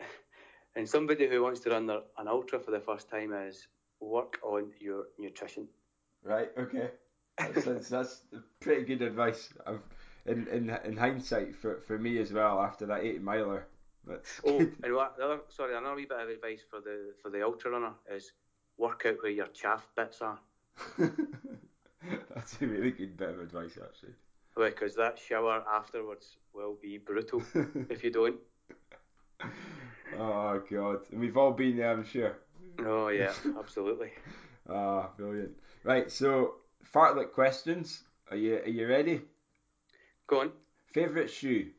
And 0.74 0.88
somebody 0.88 1.28
who 1.28 1.42
wants 1.42 1.60
to 1.60 1.68
run 1.68 1.86
their, 1.86 2.00
an 2.16 2.28
ultra 2.28 2.58
for 2.58 2.70
the 2.70 2.80
first 2.80 3.10
time 3.10 3.34
is 3.34 3.68
work 4.00 4.38
on 4.42 4.70
your 4.80 5.04
nutrition. 5.18 5.68
Right. 6.24 6.48
Okay. 6.56 6.88
That's, 7.38 7.88
that's, 7.88 8.20
pretty 8.60 8.84
good 8.84 9.02
advice. 9.02 9.52
I've, 9.66 9.80
in, 10.26 10.46
in 10.48 10.70
in 10.84 10.96
hindsight, 10.96 11.56
for, 11.56 11.80
for 11.86 11.98
me 11.98 12.18
as 12.18 12.32
well, 12.32 12.60
after 12.60 12.86
that 12.86 13.02
eight 13.02 13.22
miler. 13.22 13.66
oh, 14.46 14.58
and 14.58 14.94
what, 14.94 15.16
the 15.16 15.24
other, 15.24 15.40
sorry, 15.48 15.76
another 15.76 15.96
wee 15.96 16.06
bit 16.06 16.20
of 16.20 16.28
advice 16.28 16.60
for 16.68 16.80
the 16.80 17.12
for 17.22 17.30
the 17.30 17.42
ultra 17.42 17.70
runner 17.70 17.92
is 18.10 18.32
work 18.78 19.04
out 19.06 19.16
where 19.22 19.32
your 19.32 19.46
chaff 19.48 19.86
bits 19.96 20.20
are. 20.20 20.38
that's 20.98 22.60
a 22.60 22.66
really 22.66 22.90
good 22.90 23.16
bit 23.16 23.30
of 23.30 23.40
advice, 23.40 23.78
actually. 23.82 24.14
Because 24.56 24.94
that 24.96 25.18
shower 25.18 25.64
afterwards 25.72 26.36
will 26.52 26.76
be 26.80 26.98
brutal 26.98 27.42
if 27.88 28.04
you 28.04 28.10
don't. 28.10 28.36
Oh 30.18 30.62
god, 30.70 31.00
and 31.10 31.20
we've 31.20 31.36
all 31.36 31.52
been 31.52 31.78
there, 31.78 31.92
I'm 31.92 32.04
sure. 32.04 32.36
Oh 32.80 33.08
yeah, 33.08 33.32
absolutely. 33.58 34.10
Ah, 34.70 35.08
oh, 35.08 35.10
brilliant. 35.16 35.50
Right, 35.82 36.08
so 36.08 36.54
fartlek 36.84 37.32
questions. 37.32 38.02
Are 38.30 38.36
you 38.36 38.56
are 38.56 38.68
you 38.68 38.88
ready? 38.88 39.22
Go 40.26 40.40
on. 40.40 40.52
Favorite 40.92 41.30
shoe? 41.30 41.70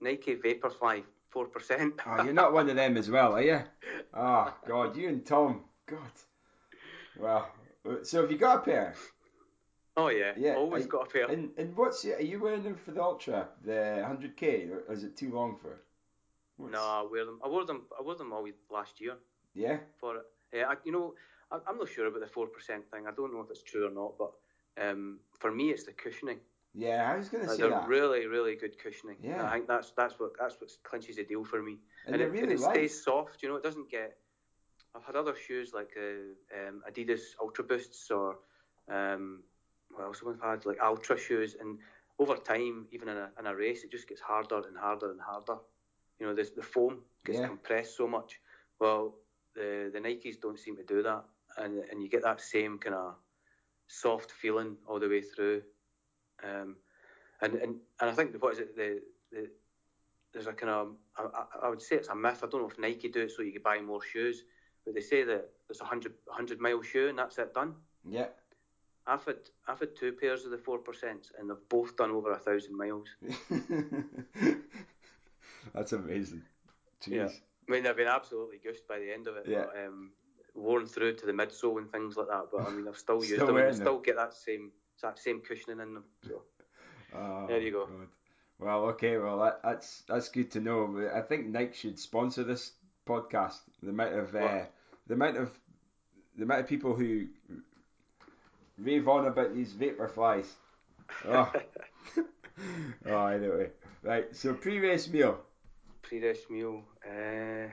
Nike 0.00 0.36
Vaporfly, 0.36 1.02
four 1.30 1.46
percent. 1.46 1.94
Oh, 2.06 2.22
you're 2.22 2.32
not 2.32 2.52
one 2.52 2.68
of 2.68 2.76
them 2.76 2.96
as 2.96 3.10
well, 3.10 3.34
are 3.34 3.42
you? 3.42 3.60
Oh 4.12 4.54
God, 4.68 4.96
you 4.96 5.08
and 5.08 5.24
Tom. 5.24 5.64
God. 5.86 6.12
Well, 7.18 7.48
so 8.02 8.22
have 8.22 8.30
you 8.30 8.38
got 8.38 8.58
a 8.58 8.60
pair? 8.60 8.94
Oh 9.96 10.08
yeah, 10.08 10.32
yeah. 10.36 10.54
Always 10.54 10.86
got 10.86 11.06
a 11.06 11.10
pair. 11.10 11.26
And 11.26 11.50
and 11.56 11.76
what's 11.76 12.04
are 12.04 12.20
you 12.20 12.40
wearing 12.40 12.64
them 12.64 12.76
for 12.76 12.90
the 12.90 13.02
ultra, 13.02 13.48
the 13.64 14.02
hundred 14.04 14.36
k, 14.36 14.68
or 14.68 14.92
is 14.92 15.04
it 15.04 15.16
too 15.16 15.32
long 15.32 15.56
for? 15.56 15.80
What's... 16.56 16.72
No, 16.72 16.80
I 16.80 17.06
wear 17.10 17.24
them. 17.24 17.40
I 17.44 17.48
wore 17.48 17.64
them. 17.64 17.82
I 17.98 18.02
wore 18.02 18.16
them 18.16 18.32
all 18.32 18.46
last 18.70 19.00
year. 19.00 19.14
Yeah. 19.54 19.78
For 20.00 20.16
it, 20.16 20.22
yeah. 20.52 20.64
I, 20.68 20.74
you 20.84 20.92
know, 20.92 21.14
I, 21.66 21.70
am 21.70 21.78
not 21.78 21.88
sure 21.88 22.06
about 22.06 22.20
the 22.20 22.26
four 22.26 22.46
percent 22.46 22.90
thing. 22.90 23.06
I 23.06 23.12
don't 23.12 23.32
know 23.32 23.40
if 23.40 23.50
it's 23.50 23.62
true 23.62 23.86
or 23.86 23.90
not, 23.90 24.12
but 24.18 24.32
um, 24.82 25.20
for 25.38 25.50
me, 25.52 25.70
it's 25.70 25.84
the 25.84 25.92
cushioning. 25.92 26.38
Yeah, 26.74 27.10
I 27.12 27.16
was 27.16 27.28
going 27.28 27.44
to 27.44 27.48
like 27.50 27.56
say 27.56 27.62
they're 27.62 27.70
that. 27.70 27.88
really, 27.88 28.26
really 28.26 28.56
good 28.56 28.76
cushioning. 28.82 29.18
Yeah. 29.22 29.44
I 29.44 29.52
think 29.52 29.68
that's 29.68 29.92
that's 29.96 30.18
what 30.18 30.32
that's 30.38 30.56
what 30.60 30.70
clinches 30.82 31.16
the 31.16 31.24
deal 31.24 31.44
for 31.44 31.62
me. 31.62 31.78
And, 32.06 32.14
and 32.14 32.22
it, 32.22 32.30
really 32.30 32.42
and 32.42 32.52
it 32.52 32.60
light. 32.60 32.74
stays 32.74 33.04
soft. 33.04 33.42
You 33.42 33.48
know, 33.48 33.56
it 33.56 33.62
doesn't 33.62 33.90
get. 33.90 34.16
I've 34.96 35.04
had 35.04 35.16
other 35.16 35.34
shoes 35.34 35.72
like 35.72 35.90
uh, 35.96 36.68
um, 36.68 36.82
Adidas 36.88 37.22
Ultra 37.40 37.64
Boosts 37.64 38.10
or 38.10 38.38
um, 38.88 39.42
what 39.90 40.04
else 40.04 40.20
have 40.24 40.36
I 40.42 40.50
had 40.52 40.66
like 40.66 40.78
Ultra 40.82 41.18
shoes, 41.18 41.56
and 41.60 41.78
over 42.18 42.36
time, 42.36 42.86
even 42.92 43.08
in 43.08 43.16
a 43.16 43.30
in 43.38 43.46
a 43.46 43.54
race, 43.54 43.84
it 43.84 43.90
just 43.90 44.08
gets 44.08 44.20
harder 44.20 44.62
and 44.68 44.76
harder 44.76 45.10
and 45.12 45.20
harder. 45.20 45.58
You 46.18 46.26
know, 46.26 46.34
the 46.34 46.48
the 46.56 46.62
foam 46.62 47.02
gets 47.24 47.38
Yeah. 47.38 47.46
compressed 47.46 47.96
so 47.96 48.08
much. 48.08 48.40
Well, 48.80 49.14
the 49.54 49.90
the 49.92 50.00
Nikes 50.00 50.40
don't 50.40 50.58
seem 50.58 50.76
to 50.76 50.84
do 50.84 51.02
that, 51.02 51.24
and 51.58 51.78
and 51.90 52.02
you 52.02 52.08
get 52.08 52.22
that 52.22 52.40
same 52.40 52.78
kind 52.78 52.94
of 52.94 53.14
soft 53.88 54.30
feeling 54.30 54.76
all 54.86 54.98
the 54.98 55.08
way 55.08 55.20
through. 55.20 55.62
Um, 56.42 56.76
and, 57.40 57.54
and 57.54 57.76
and 58.00 58.10
I 58.10 58.12
think 58.12 58.34
what 58.42 58.54
is 58.54 58.60
it 58.60 58.76
the, 58.76 59.00
the 59.32 59.50
there's 60.32 60.46
a 60.46 60.52
kind 60.52 60.70
of 60.70 60.94
I, 61.16 61.66
I 61.66 61.68
would 61.68 61.82
say 61.82 61.96
it's 61.96 62.08
a 62.08 62.14
myth. 62.14 62.42
I 62.42 62.48
don't 62.48 62.62
know 62.62 62.68
if 62.68 62.78
Nike 62.78 63.08
do 63.08 63.22
it 63.22 63.30
so 63.30 63.42
you 63.42 63.52
can 63.52 63.62
buy 63.62 63.80
more 63.80 64.02
shoes, 64.02 64.44
but 64.84 64.94
they 64.94 65.00
say 65.00 65.22
that 65.24 65.50
it's 65.70 65.80
a 65.80 65.84
hundred 65.84 66.14
hundred 66.28 66.60
mile 66.60 66.82
shoe 66.82 67.08
and 67.08 67.18
that's 67.18 67.38
it 67.38 67.54
done. 67.54 67.74
Yeah. 68.08 68.26
I've 69.06 69.24
had 69.24 69.36
I've 69.68 69.80
had 69.80 69.96
two 69.96 70.12
pairs 70.12 70.44
of 70.44 70.50
the 70.50 70.58
four 70.58 70.78
percent 70.78 71.30
and 71.38 71.48
they've 71.48 71.68
both 71.68 71.96
done 71.96 72.10
over 72.10 72.32
a 72.32 72.38
thousand 72.38 72.76
miles. 72.76 73.08
that's 75.74 75.92
amazing. 75.92 76.42
Jeez. 77.02 77.10
Yeah. 77.10 77.28
I 77.68 77.72
mean 77.72 77.82
they've 77.82 77.96
been 77.96 78.08
absolutely 78.08 78.58
gushed 78.64 78.88
by 78.88 78.98
the 78.98 79.12
end 79.12 79.26
of 79.26 79.36
it. 79.36 79.44
Yeah. 79.46 79.66
But, 79.72 79.84
um, 79.86 80.10
worn 80.54 80.86
through 80.86 81.16
to 81.16 81.26
the 81.26 81.32
midsole 81.32 81.78
and 81.78 81.90
things 81.90 82.16
like 82.16 82.28
that. 82.28 82.44
But 82.52 82.66
I 82.66 82.70
mean 82.70 82.86
I've 82.88 82.96
still 82.98 83.18
used 83.24 83.40
them 83.40 83.48
and 83.48 83.54
wearing 83.56 83.74
still 83.74 83.98
get 83.98 84.16
that 84.16 84.34
same 84.34 84.70
that 85.02 85.18
same 85.18 85.40
cushioning 85.40 85.80
in 85.80 85.94
them. 85.94 86.04
So 86.26 86.42
Oh, 87.14 87.46
There 87.46 87.60
you 87.60 87.70
go. 87.70 87.86
God. 87.86 88.08
Well, 88.58 88.84
okay, 88.86 89.18
well 89.18 89.38
that, 89.40 89.60
that's 89.62 90.02
that's 90.08 90.28
good 90.28 90.50
to 90.52 90.60
know. 90.60 91.10
I 91.14 91.20
think 91.20 91.46
Nike 91.46 91.74
should 91.74 91.98
sponsor 91.98 92.44
this 92.44 92.72
podcast. 93.06 93.58
The 93.82 93.90
amount 93.90 94.14
of 94.14 94.34
uh, 94.34 94.64
the 95.06 95.14
amount 95.14 95.36
of 95.36 95.50
the 96.36 96.44
amount 96.44 96.60
of 96.60 96.68
people 96.68 96.94
who 96.94 97.26
rave 98.78 99.08
on 99.08 99.26
about 99.26 99.54
these 99.54 99.72
vapor 99.72 100.08
flies. 100.08 100.52
Oh, 101.28 101.52
oh 103.06 103.26
anyway, 103.26 103.68
right. 104.02 104.34
So 104.34 104.54
pre-race 104.54 105.08
meal. 105.08 105.38
pre-race 106.02 106.46
meal. 106.48 106.82
Uh, 107.06 107.68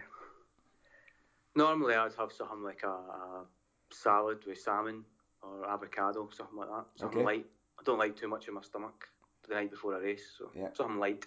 normally 1.56 1.96
I'd 1.96 2.14
have 2.18 2.32
something 2.32 2.64
like 2.64 2.84
a, 2.84 2.88
a 2.88 3.46
salad 3.92 4.40
with 4.46 4.60
salmon 4.60 5.04
or 5.42 5.68
avocado, 5.70 6.30
something 6.36 6.58
like 6.58 6.70
that. 6.70 6.86
Something 6.96 7.20
Okay. 7.20 7.26
light. 7.26 7.46
I 7.80 7.84
don't 7.84 8.00
like 8.00 8.16
too 8.16 8.28
much 8.28 8.48
in 8.48 8.54
my 8.54 8.62
stomach 8.62 9.08
the 9.48 9.56
night 9.56 9.72
before 9.72 9.96
a 9.96 10.02
race, 10.02 10.24
so 10.38 10.52
Yeah. 10.56 10.70
something 10.74 11.00
light. 11.00 11.26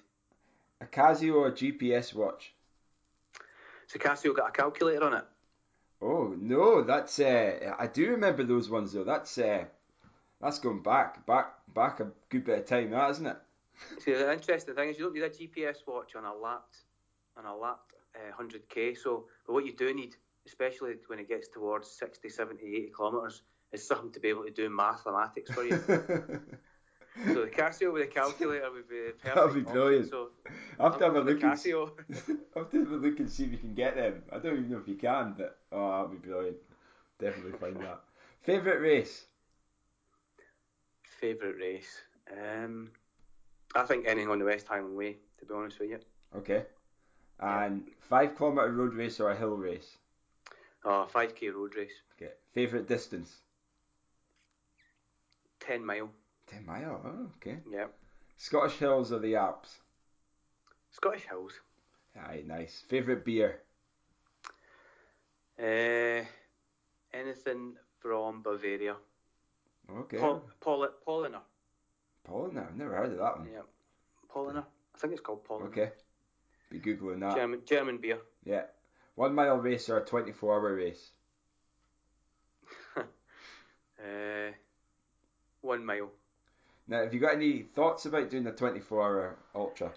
A 0.80 0.86
Casio 0.86 1.34
or 1.34 1.48
a 1.48 1.52
GPS 1.52 2.14
watch. 2.14 2.54
So 3.86 3.98
Casio 3.98 4.34
got 4.34 4.48
a 4.48 4.52
calculator 4.52 5.04
on 5.04 5.14
it. 5.14 5.24
Oh 6.00 6.34
no, 6.38 6.82
that's 6.82 7.18
uh, 7.18 7.74
I 7.78 7.86
do 7.86 8.10
remember 8.10 8.44
those 8.44 8.68
ones 8.68 8.92
though. 8.92 9.04
That's 9.04 9.38
uh, 9.38 9.64
that's 10.40 10.58
going 10.58 10.82
back, 10.82 11.24
back, 11.26 11.54
back 11.72 12.00
a 12.00 12.10
good 12.28 12.44
bit 12.44 12.58
of 12.58 12.66
time, 12.66 12.90
that 12.90 13.10
isn't 13.10 13.26
it? 13.26 13.36
See, 14.00 14.12
the 14.12 14.32
interesting 14.32 14.74
thing 14.74 14.90
is 14.90 14.98
you 14.98 15.04
don't 15.04 15.14
need 15.14 15.22
a 15.22 15.30
GPS 15.30 15.78
watch 15.86 16.14
on 16.16 16.24
a 16.24 16.34
lapped 16.34 16.76
on 17.36 17.46
a 17.46 17.56
lapped 17.56 17.92
uh, 18.14 18.42
100k. 18.42 18.96
So, 18.96 19.26
but 19.46 19.52
what 19.52 19.66
you 19.66 19.74
do 19.74 19.92
need, 19.94 20.16
especially 20.46 20.94
when 21.06 21.18
it 21.18 21.28
gets 21.28 21.48
towards 21.48 21.90
60, 21.90 22.28
70, 22.28 22.64
80 22.64 22.92
kilometres, 22.96 23.42
is 23.72 23.86
something 23.86 24.12
to 24.12 24.20
be 24.20 24.28
able 24.28 24.44
to 24.44 24.50
do 24.50 24.70
mathematics 24.70 25.50
for 25.50 25.64
you. 25.64 25.82
so 27.26 27.44
the 27.44 27.50
Casio 27.50 27.92
with 27.92 28.02
a 28.02 28.06
calculator 28.06 28.70
would 28.70 28.88
be 28.88 29.10
perfect. 29.22 29.34
That'd 29.34 29.54
be 29.54 29.60
option. 29.60 29.72
brilliant. 29.72 30.10
So 30.10 30.28
I 30.78 30.84
have 30.84 30.98
to 30.98 31.04
have 31.04 31.16
a 31.16 31.20
look. 31.20 31.42
And, 31.42 31.52
Casio. 31.52 31.90
I 32.56 32.58
have 32.58 32.70
to 32.70 32.78
have 32.78 32.92
a 32.92 32.96
look 32.96 33.18
and 33.18 33.30
see 33.30 33.44
if 33.44 33.52
you 33.52 33.58
can 33.58 33.74
get 33.74 33.96
them. 33.96 34.22
I 34.32 34.38
don't 34.38 34.58
even 34.58 34.70
know 34.70 34.78
if 34.78 34.88
you 34.88 34.96
can, 34.96 35.34
but 35.36 35.58
oh, 35.72 36.04
that'd 36.04 36.22
be 36.22 36.28
brilliant. 36.28 36.56
Definitely 37.18 37.58
find 37.58 37.76
that. 37.76 38.00
Favorite 38.42 38.80
race? 38.80 39.26
Favourite 41.20 41.56
race? 41.56 42.02
Um, 42.30 42.90
I 43.74 43.84
think 43.84 44.06
anything 44.06 44.28
on 44.30 44.38
the 44.38 44.44
West 44.44 44.66
Highland 44.68 44.96
Way, 44.96 45.16
to 45.38 45.46
be 45.46 45.54
honest 45.54 45.78
with 45.80 45.90
you. 45.90 45.98
Okay. 46.36 46.64
And 47.40 47.84
five 48.00 48.36
kilometer 48.36 48.72
road 48.72 48.94
race 48.94 49.20
or 49.20 49.30
a 49.30 49.36
hill 49.36 49.56
race? 49.56 49.98
Oh, 50.84 51.06
5k 51.12 51.54
road 51.54 51.74
race, 51.76 52.02
Okay. 52.16 52.32
Favorite 52.52 52.86
distance? 52.86 53.40
10 55.60 55.84
mile. 55.84 56.10
Ten 56.46 56.64
mile. 56.66 57.00
Oh, 57.04 57.30
okay. 57.36 57.58
Yeah. 57.70 57.86
Scottish 58.36 58.76
Hills 58.76 59.12
or 59.12 59.18
the 59.18 59.34
Alps? 59.36 59.78
Scottish 60.90 61.24
Hills. 61.24 61.52
Aye, 62.16 62.42
nice. 62.46 62.82
Favorite 62.88 63.24
beer? 63.24 63.62
Uh, 65.58 66.24
anything 67.12 67.76
from 67.98 68.42
Bavaria. 68.42 68.96
Okay. 69.90 70.18
Pol- 70.18 70.42
Pol- 70.60 70.88
Paulaner. 71.06 71.40
Paulina. 72.24 72.66
I've 72.68 72.76
never 72.76 72.94
heard 72.94 73.12
of 73.12 73.18
that 73.18 73.38
one. 73.38 73.48
Yeah. 73.50 73.62
Paulaner. 74.32 74.64
I 74.94 74.98
think 74.98 75.12
it's 75.12 75.22
called 75.22 75.44
Paulaner. 75.44 75.68
Okay. 75.68 75.90
Be 76.74 76.80
googling 76.80 77.20
that. 77.20 77.36
German 77.36 77.60
German 77.64 77.98
beer. 77.98 78.18
Yeah. 78.44 78.64
One 79.14 79.34
mile 79.34 79.56
race 79.58 79.88
or 79.88 79.98
a 79.98 80.04
twenty 80.04 80.32
four 80.32 80.54
hour 80.54 80.74
race? 80.74 81.10
Uh, 83.96 84.50
one 85.62 85.86
mile. 85.86 86.10
Now, 86.88 87.04
have 87.04 87.14
you 87.14 87.20
got 87.20 87.34
any 87.34 87.62
thoughts 87.62 88.04
about 88.06 88.28
doing 88.28 88.42
the 88.44 88.50
twenty 88.52 88.80
four 88.80 89.02
hour 89.02 89.36
ultra? 89.54 89.92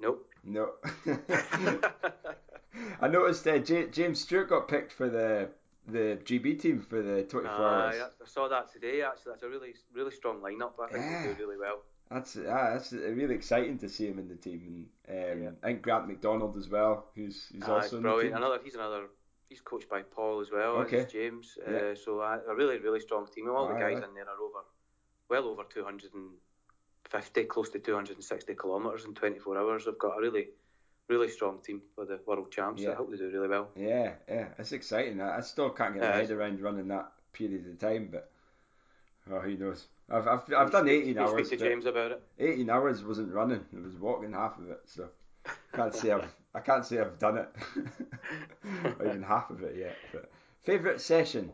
Nope. 0.00 0.28
No. 0.42 0.70
I 3.00 3.06
noticed 3.08 3.46
uh, 3.46 3.58
J- 3.58 3.88
James 3.88 4.20
Stewart 4.20 4.48
got 4.48 4.66
picked 4.66 4.92
for 4.92 5.08
the 5.08 5.50
the 5.86 6.18
GB 6.24 6.60
team 6.60 6.80
for 6.80 7.02
the 7.02 7.22
24 7.24 7.52
Uh, 7.54 7.58
hours. 7.60 7.94
I 8.22 8.26
saw 8.26 8.48
that 8.48 8.72
today. 8.72 9.02
Actually, 9.02 9.32
that's 9.32 9.42
a 9.42 9.48
really 9.48 9.74
really 9.92 10.10
strong 10.10 10.40
lineup. 10.40 10.72
I 10.82 10.90
think 10.90 11.04
Yeah. 11.04 11.22
they 11.26 11.34
do 11.34 11.40
really 11.40 11.58
well. 11.58 11.82
That's 12.12 12.36
ah, 12.36 12.70
that's 12.72 12.92
really 12.92 13.34
exciting 13.34 13.78
to 13.78 13.88
see 13.88 14.06
him 14.08 14.18
in 14.18 14.28
the 14.28 14.36
team, 14.36 14.88
and 15.08 15.32
um, 15.32 15.42
Yeah. 15.42 15.50
I 15.62 15.66
think 15.68 15.82
Grant 15.82 16.08
McDonald 16.08 16.56
as 16.56 16.68
well, 16.68 17.10
who's 17.14 17.48
who's 17.52 17.62
Ah, 17.64 17.74
also 17.74 17.84
it's 17.84 17.92
in 17.92 18.02
the 18.02 18.08
brilliant. 18.08 18.36
Another, 18.36 18.58
he's 18.62 18.74
another. 18.74 19.08
He's 19.48 19.60
coached 19.60 19.88
by 19.88 20.02
Paul 20.02 20.40
as 20.40 20.50
well. 20.50 20.76
Okay. 20.78 21.00
As 21.00 21.12
James. 21.12 21.58
Yeah. 21.60 21.76
Uh, 21.76 21.94
so 21.94 22.20
uh, 22.20 22.40
a 22.48 22.54
really 22.54 22.78
really 22.78 23.00
strong 23.00 23.26
team. 23.26 23.50
All 23.50 23.68
the 23.68 23.74
guys 23.74 24.02
in 24.02 24.14
there 24.14 24.28
are 24.28 24.40
over, 24.40 24.64
well 25.28 25.44
over 25.46 25.64
250, 25.64 27.44
close 27.44 27.70
to 27.70 27.78
260 27.78 28.54
kilometres 28.54 29.04
in 29.04 29.14
24 29.14 29.58
hours. 29.58 29.84
They've 29.84 29.98
got 29.98 30.18
a 30.18 30.20
really 30.20 30.48
really 31.08 31.28
strong 31.28 31.60
team 31.62 31.82
for 31.94 32.04
the 32.06 32.20
world 32.26 32.50
champs. 32.50 32.82
So 32.82 32.88
Yeah. 32.88 32.94
I 32.94 32.96
hope 32.96 33.10
they 33.10 33.18
do 33.18 33.30
really 33.30 33.48
well. 33.48 33.70
Yeah, 33.76 34.14
yeah, 34.28 34.48
it's 34.58 34.72
exciting. 34.72 35.20
I, 35.20 35.38
I 35.38 35.40
still 35.42 35.70
can't 35.70 35.94
get 35.94 36.02
my 36.02 36.16
head 36.16 36.30
around 36.30 36.60
running 36.62 36.88
that 36.88 37.12
period 37.32 37.66
of 37.66 37.78
time, 37.78 38.08
but 38.10 38.31
oh, 39.30 39.40
he 39.40 39.56
knows? 39.56 39.86
I've 40.10 40.26
I've, 40.26 40.52
I've 40.56 40.70
done 40.70 40.88
18 40.88 41.04
Speak 41.14 41.18
hours. 41.18 41.48
to 41.50 41.56
James 41.56 41.86
about 41.86 42.12
it. 42.12 42.22
18 42.38 42.68
hours 42.70 43.04
wasn't 43.04 43.32
running; 43.32 43.64
it 43.72 43.82
was 43.82 43.94
walking 43.96 44.32
half 44.32 44.58
of 44.58 44.68
it. 44.70 44.80
So 44.86 45.08
can't 45.72 45.94
say 45.94 46.10
I've 46.12 46.34
I 46.54 46.60
can't 46.60 46.84
say 46.84 46.98
I've 46.98 47.18
done 47.18 47.38
it, 47.38 47.48
or 49.00 49.06
even 49.06 49.22
half 49.22 49.50
of 49.50 49.62
it 49.62 49.76
yet. 49.76 49.96
But 50.12 50.30
favorite 50.64 51.00
session? 51.00 51.52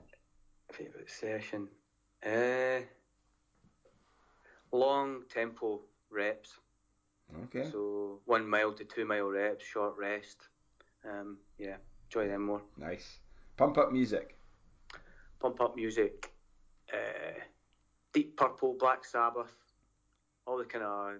Favourite 0.72 1.08
session? 1.10 1.68
Uh, 2.26 2.80
long 4.72 5.22
tempo 5.28 5.80
reps. 6.10 6.58
Okay, 7.44 7.70
So 7.70 8.20
one 8.24 8.48
mile 8.48 8.72
to 8.72 8.84
two 8.84 9.04
mile 9.04 9.28
reps, 9.28 9.64
short 9.64 9.94
rest. 9.98 10.48
Um, 11.04 11.38
yeah, 11.58 11.76
enjoy 12.06 12.26
them 12.28 12.42
more. 12.46 12.62
nice. 12.76 13.18
Pump 13.56 13.76
up 13.78 13.92
music. 13.92 14.36
Pump 15.40 15.60
up 15.60 15.76
music. 15.76 16.30
Uh, 16.92 17.38
Deep 18.12 18.36
Purple, 18.36 18.76
Black 18.78 19.04
Sabbath, 19.04 19.52
all 20.46 20.58
the 20.58 20.64
kind 20.64 20.84
of 20.84 21.12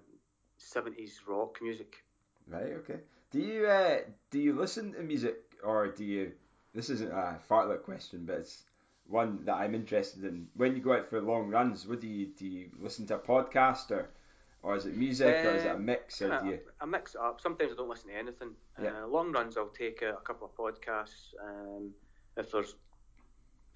seventies 0.56 1.20
rock 1.26 1.58
music. 1.62 2.04
Right. 2.46 2.72
Okay. 2.80 3.00
Do 3.30 3.40
you 3.40 3.66
uh, 3.66 3.98
do 4.30 4.38
you 4.38 4.54
listen 4.54 4.92
to 4.94 5.02
music 5.02 5.36
or 5.62 5.88
do 5.88 6.04
you? 6.04 6.32
This 6.74 6.90
isn't 6.90 7.10
a 7.12 7.38
fartlek 7.48 7.82
question, 7.82 8.24
but 8.26 8.36
it's 8.36 8.62
one 9.06 9.44
that 9.44 9.54
I'm 9.56 9.74
interested 9.74 10.24
in. 10.24 10.48
When 10.54 10.74
you 10.76 10.82
go 10.82 10.94
out 10.94 11.08
for 11.08 11.20
long 11.20 11.48
runs, 11.48 11.86
what 11.86 12.00
do 12.00 12.06
you 12.08 12.26
do? 12.26 12.46
You 12.46 12.70
listen 12.80 13.06
to 13.08 13.16
a 13.16 13.18
podcast 13.18 13.90
or, 13.90 14.10
or 14.62 14.76
is 14.76 14.86
it 14.86 14.94
music 14.96 15.44
or 15.44 15.50
is 15.50 15.64
it 15.64 15.68
a 15.68 15.74
Um, 15.74 15.84
mix 15.84 16.20
or 16.22 16.28
Kinda- 16.28 16.44
do 16.44 16.50
you? 16.50 16.58
I 16.80 16.84
mix 16.86 17.14
it 17.14 17.20
up. 17.20 17.40
Sometimes 17.40 17.72
I 17.72 17.76
don't 17.76 17.88
listen 17.88 18.08
to 18.08 18.16
anything. 18.16 18.50
Yeah. 18.82 19.02
Uh, 19.02 19.06
long 19.06 19.32
runs, 19.32 19.56
I'll 19.56 19.68
take 19.68 20.02
a, 20.02 20.14
a 20.14 20.20
couple 20.20 20.46
of 20.46 20.54
podcasts. 20.56 21.34
Um, 21.42 21.94
if 22.36 22.50
there's 22.52 22.76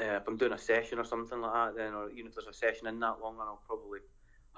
uh, 0.02 0.16
if 0.16 0.26
I'm 0.28 0.36
doing 0.36 0.52
a 0.52 0.58
session 0.58 0.98
or 0.98 1.04
something 1.04 1.40
like 1.40 1.52
that, 1.54 1.76
then 1.76 1.94
or 1.94 2.10
even 2.10 2.26
if 2.26 2.34
there's 2.34 2.46
a 2.48 2.52
session 2.52 2.86
in 2.88 2.98
that 3.00 3.20
long 3.22 3.38
then 3.38 3.46
I'll 3.46 3.62
probably 3.66 4.00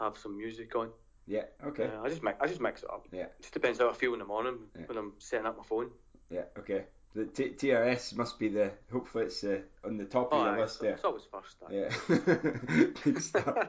have 0.00 0.16
some 0.16 0.36
music 0.36 0.74
on. 0.74 0.90
Yeah. 1.26 1.44
Okay. 1.66 1.84
Uh, 1.84 2.02
I 2.02 2.08
just 2.08 2.22
mix, 2.22 2.36
I 2.40 2.46
just 2.46 2.60
mix 2.60 2.82
it 2.82 2.90
up. 2.90 3.06
Yeah. 3.12 3.22
It 3.24 3.34
Just 3.40 3.54
depends 3.54 3.78
how 3.78 3.88
I 3.90 3.92
feel 3.94 4.12
in 4.14 4.18
the 4.18 4.24
morning 4.24 4.58
Yeah. 4.78 4.86
when 4.86 4.98
I'm 4.98 5.12
setting 5.18 5.46
up 5.46 5.56
my 5.56 5.62
phone. 5.64 5.90
Yeah. 6.30 6.42
Okay. 6.58 6.84
The 7.14 7.26
T- 7.26 7.50
TRS 7.56 8.16
must 8.16 8.38
be 8.40 8.48
the. 8.48 8.72
Hopefully, 8.92 9.26
it's 9.26 9.44
uh, 9.44 9.60
on 9.84 9.96
the 9.96 10.04
top 10.04 10.32
of 10.32 10.40
Oh, 10.40 10.44
your 10.44 10.54
aye, 10.56 10.60
list 10.60 10.80
there. 10.80 10.94
it's 10.94 11.04
always 11.04 11.22
first. 11.30 11.56
aye. 11.64 11.72
Yeah. 11.72 12.86
Good 13.04 13.22
stuff. 13.22 13.68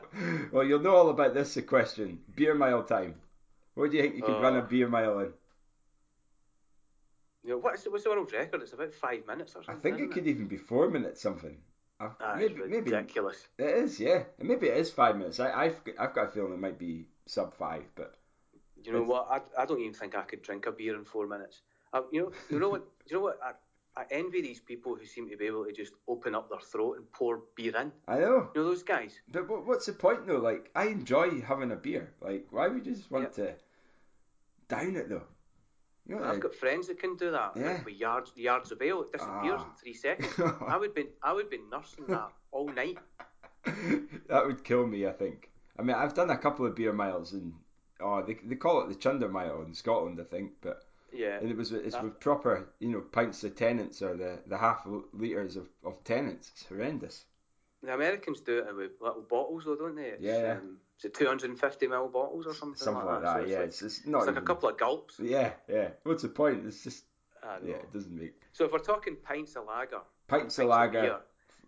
well, 0.51 0.63
you'll 0.63 0.79
know 0.79 0.95
all 0.95 1.09
about 1.09 1.35
this 1.35 1.55
question. 1.67 2.19
Beer 2.35 2.55
mile 2.55 2.81
time. 2.83 3.15
What 3.75 3.91
do 3.91 3.97
you 3.97 4.03
think 4.03 4.15
you 4.15 4.23
could 4.23 4.41
run 4.41 4.57
a 4.57 4.63
beer 4.63 4.87
mile 4.87 5.19
in? 5.19 5.31
You 7.45 7.51
know, 7.51 7.57
what's, 7.59 7.83
the- 7.83 7.91
what's 7.91 8.03
the 8.03 8.09
world 8.09 8.31
record? 8.33 8.61
It's 8.63 8.73
about 8.73 8.93
five 8.93 9.25
minutes 9.27 9.55
or 9.55 9.63
something. 9.63 9.75
I 9.77 9.81
think 9.81 9.95
it 9.99 10.03
isn't 10.03 10.13
could 10.13 10.27
even 10.27 10.47
be 10.47 10.57
four 10.57 10.89
minutes 10.89 11.21
something. 11.21 11.57
I, 11.99 12.09
Ah, 12.19 12.35
maybe, 12.37 12.55
maybe 12.67 12.91
ridiculous. 12.91 13.47
it 13.57 13.69
is. 13.83 13.99
Yeah, 13.99 14.23
And 14.39 14.47
maybe 14.47 14.67
it 14.67 14.77
is 14.77 14.89
five 14.91 15.15
minutes. 15.15 15.39
I, 15.39 15.51
I've 15.51 15.79
I've 15.99 16.13
got 16.13 16.25
a 16.25 16.31
feeling 16.31 16.53
it 16.53 16.59
might 16.59 16.79
be 16.79 17.05
sub 17.25 17.53
five, 17.55 17.83
but 17.95 18.15
You 18.83 18.93
know 18.93 19.03
what? 19.03 19.27
I, 19.29 19.61
I 19.61 19.65
don't 19.65 19.79
even 19.79 19.93
think 19.93 20.15
I 20.15 20.23
could 20.23 20.41
drink 20.41 20.65
a 20.65 20.71
beer 20.71 20.95
in 20.95 21.05
four 21.05 21.27
minutes. 21.27 21.61
I, 21.93 22.01
you 22.11 22.21
know, 22.21 22.31
you 22.49 22.59
know 22.59 22.69
what? 22.69 22.83
You 23.07 23.17
know 23.17 23.23
what? 23.23 23.39
I, 23.43 23.51
I 24.01 24.05
envy 24.11 24.41
these 24.41 24.59
people 24.59 24.95
who 24.95 25.05
seem 25.05 25.29
to 25.29 25.37
be 25.37 25.45
able 25.45 25.65
to 25.65 25.71
just 25.71 25.93
open 26.07 26.35
up 26.35 26.49
their 26.49 26.59
throat 26.59 26.97
and 26.97 27.11
pour 27.13 27.43
beer 27.55 27.75
in. 27.77 27.91
I 28.07 28.17
know. 28.19 28.49
You 28.55 28.61
know 28.61 28.67
those 28.69 28.83
guys? 28.83 29.13
But 29.31 29.47
what's 29.67 29.85
the 29.85 29.93
point 29.93 30.25
though? 30.27 30.39
Like, 30.39 30.71
I 30.75 30.87
enjoy 30.87 31.41
having 31.41 31.71
a 31.71 31.75
beer. 31.77 32.11
Like, 32.21 32.47
why 32.49 32.67
would 32.67 32.85
you 32.85 32.93
just 32.95 33.09
want 33.11 33.33
to 33.35 33.53
down 34.67 34.95
it 34.95 35.09
though? 35.09 35.27
You 36.07 36.15
know, 36.15 36.23
I've 36.23 36.39
got 36.39 36.53
friends 36.53 36.87
that 36.87 36.99
can 36.99 37.15
do 37.15 37.31
that. 37.31 37.53
Yeah. 37.55 37.65
Like 37.73 37.85
with 37.85 37.95
yards, 37.95 38.31
yards 38.35 38.71
of 38.71 38.81
ale, 38.81 39.01
it 39.01 39.11
disappears 39.11 39.59
Ah. 39.61 39.65
in 39.65 39.71
three 39.81 39.93
seconds. 39.93 40.33
I 40.67 40.77
would 40.77 40.93
be, 40.93 41.05
I 41.23 41.33
would 41.33 41.49
be 41.49 41.59
nursing 41.71 42.05
that 42.07 42.29
all 42.51 42.67
night. 42.69 42.97
that 44.27 44.45
would 44.45 44.63
kill 44.63 44.85
me. 44.85 45.07
I 45.07 45.11
think. 45.11 45.49
I 45.77 45.81
mean, 45.81 45.95
I've 45.95 46.13
done 46.13 46.29
a 46.29 46.37
couple 46.37 46.65
of 46.65 46.75
beer 46.75 46.93
miles, 46.93 47.33
and 47.33 47.53
oh, 47.99 48.21
they 48.23 48.35
they 48.43 48.55
call 48.55 48.81
it 48.81 48.89
the 48.89 48.95
Chunder 48.95 49.29
Mile 49.29 49.61
in 49.63 49.73
Scotland, 49.73 50.19
I 50.21 50.25
think, 50.25 50.51
but. 50.61 50.83
Yeah. 51.13 51.37
And 51.39 51.49
it 51.49 51.55
was 51.55 51.71
it's 51.71 51.95
That- 51.95 52.03
with 52.03 52.19
proper, 52.19 52.67
you 52.79 52.89
know, 52.89 52.99
pints 52.99 53.43
of 53.45 53.55
Tennent's 53.55 54.01
or 54.01 54.17
the, 54.17 54.39
the 54.47 54.57
half 54.57 54.85
liters 55.13 55.55
of, 55.55 55.69
of 55.85 56.03
Tennent's. 56.03 56.49
It's 56.49 56.65
horrendous. 56.65 57.23
The 57.81 57.93
Americans 57.93 58.41
do 58.41 58.57
it 58.59 58.75
with 58.75 58.91
little 58.99 59.21
bottles, 59.21 59.63
though, 59.65 59.77
don't 59.77 59.95
they? 59.95 60.09
It's, 60.09 60.21
Yeah. 60.23 60.57
Um, 60.59 60.77
is 60.97 61.05
it 61.05 61.13
250 61.13 61.87
ml 61.87 62.11
bottles 62.11 62.45
or 62.47 62.53
something, 62.53 62.77
Something 62.77 63.05
like 63.05 63.21
So 63.21 63.21
that. 63.33 63.41
it's 63.41 63.51
Yeah, 63.51 63.57
like- 63.59 63.67
it's, 63.67 63.81
it's 63.81 64.05
not 64.07 64.17
it's 64.19 64.27
like 64.27 64.37
a 64.37 64.41
couple 64.41 64.69
of 64.69 64.77
gulps. 64.77 65.19
Yeah, 65.19 65.51
yeah. 65.67 65.89
What's 66.03 66.23
the 66.23 66.29
point? 66.29 66.65
It's 66.65 66.83
just 66.83 67.05
yeah, 67.63 67.75
it 67.75 67.93
doesn't 67.93 68.15
make 68.15 68.33
So 68.53 68.65
if 68.65 68.71
we're 68.71 68.79
talking 68.79 69.17
pints 69.17 69.55
of 69.55 69.65
lager, 69.65 69.99
pints 70.27 70.57
of 70.57 70.67
pints 70.67 70.69
lager, 70.69 71.01
beer, 71.01 71.17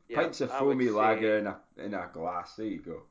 yeah, 0.09 0.15
pints 0.21 0.41
of 0.41 0.51
foamy 0.51 0.89
lager 0.89 1.37
in 1.37 1.47
a 1.47 1.57
in 1.77 1.93
a 1.93 2.09
glass. 2.13 2.55
There 2.55 2.65
you 2.65 2.79
go. 2.79 3.03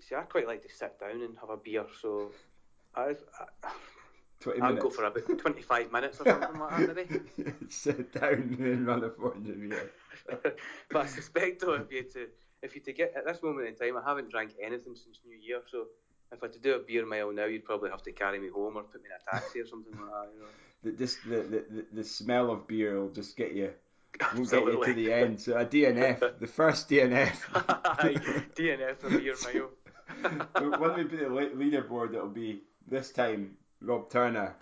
See, 0.00 0.14
I 0.14 0.22
quite 0.22 0.46
like 0.46 0.62
to 0.62 0.68
sit 0.74 0.98
down 0.98 1.20
and 1.22 1.36
have 1.38 1.50
a 1.50 1.58
beer, 1.58 1.84
so 2.00 2.30
I, 2.94 3.14
I, 3.62 3.70
Twenty 4.40 4.62
I'd 4.62 4.68
minutes. 4.68 4.82
go 4.84 4.88
for 4.90 5.04
about 5.04 5.38
25 5.38 5.92
minutes 5.92 6.20
or 6.22 6.24
something 6.24 6.58
like 6.58 6.86
that 6.86 6.96
maybe. 6.96 7.52
Sit 7.68 8.12
down 8.18 8.32
and 8.58 8.86
run 8.86 9.04
a 9.04 9.10
four 9.10 9.34
hundred 9.34 9.58
meter. 9.58 9.90
but 10.90 11.02
I 11.02 11.06
suspect 11.06 11.60
though, 11.60 11.74
if 11.74 11.92
you 11.92 12.04
to 12.04 12.28
if 12.62 12.74
you 12.74 12.80
to 12.82 12.92
get 12.92 13.14
at 13.16 13.26
this 13.26 13.42
moment 13.42 13.68
in 13.68 13.74
time, 13.74 13.96
I 13.96 14.08
haven't 14.08 14.30
drank 14.30 14.52
anything 14.62 14.94
since 14.94 15.18
New 15.26 15.36
Year, 15.36 15.60
so 15.70 15.86
if 16.32 16.42
I 16.42 16.46
had 16.46 16.52
to 16.52 16.58
do 16.58 16.74
a 16.74 16.78
beer 16.78 17.06
mile 17.06 17.32
now, 17.32 17.46
you'd 17.46 17.64
probably 17.64 17.90
have 17.90 18.02
to 18.02 18.12
carry 18.12 18.38
me 18.38 18.48
home 18.48 18.76
or 18.76 18.82
put 18.84 19.02
me 19.02 19.08
in 19.08 19.16
a 19.16 19.30
taxi 19.30 19.60
or 19.60 19.66
something 19.66 19.92
like 19.92 20.10
that. 20.10 20.28
You 20.34 20.40
know. 20.40 20.46
The, 20.82 20.92
this, 20.92 21.18
the, 21.28 21.42
the, 21.42 21.84
the, 21.92 22.04
smell 22.04 22.50
of 22.50 22.66
beer 22.66 22.98
will 22.98 23.10
just 23.10 23.36
get 23.36 23.52
you, 23.52 23.70
will 24.34 24.46
get 24.46 24.64
you 24.64 24.82
to 24.82 24.94
the 24.94 25.12
end. 25.12 25.38
So 25.38 25.58
a 25.58 25.66
DNF, 25.66 26.40
the 26.40 26.46
first 26.46 26.88
DNF. 26.88 27.36
DNF 28.56 29.04
a 29.04 29.18
beer 29.18 29.34
mile. 29.44 30.78
when 30.80 30.94
we 30.94 31.04
put 31.04 31.20
the 31.20 31.28
le- 31.28 31.50
leaderboard, 31.50 32.14
it'll 32.14 32.28
be 32.28 32.62
this 32.88 33.10
time 33.10 33.58
Rob 33.82 34.08
Turner, 34.08 34.56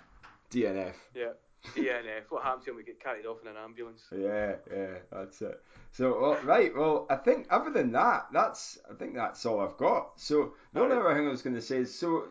DNF. 0.50 0.94
yeah, 1.14 1.26
DNF. 1.74 2.24
What 2.28 2.44
happens 2.44 2.66
when 2.66 2.76
we 2.76 2.82
get 2.82 3.02
carried 3.02 3.26
off 3.26 3.38
in 3.42 3.48
an 3.48 3.56
ambulance? 3.56 4.02
Yeah, 4.12 4.54
yeah, 4.72 4.98
that's 5.10 5.42
it. 5.42 5.60
So, 5.92 6.20
well, 6.20 6.38
right, 6.44 6.74
well, 6.74 7.06
I 7.10 7.16
think 7.16 7.46
other 7.50 7.70
than 7.70 7.92
that, 7.92 8.28
that's 8.32 8.78
I 8.90 8.94
think 8.94 9.14
that's 9.14 9.44
all 9.46 9.60
I've 9.60 9.76
got. 9.76 10.12
So 10.16 10.54
the 10.72 10.80
only 10.80 10.96
other 10.96 11.14
thing 11.14 11.26
I 11.26 11.30
was 11.30 11.42
going 11.42 11.56
to 11.56 11.62
say 11.62 11.78
is, 11.78 11.94
so 11.94 12.24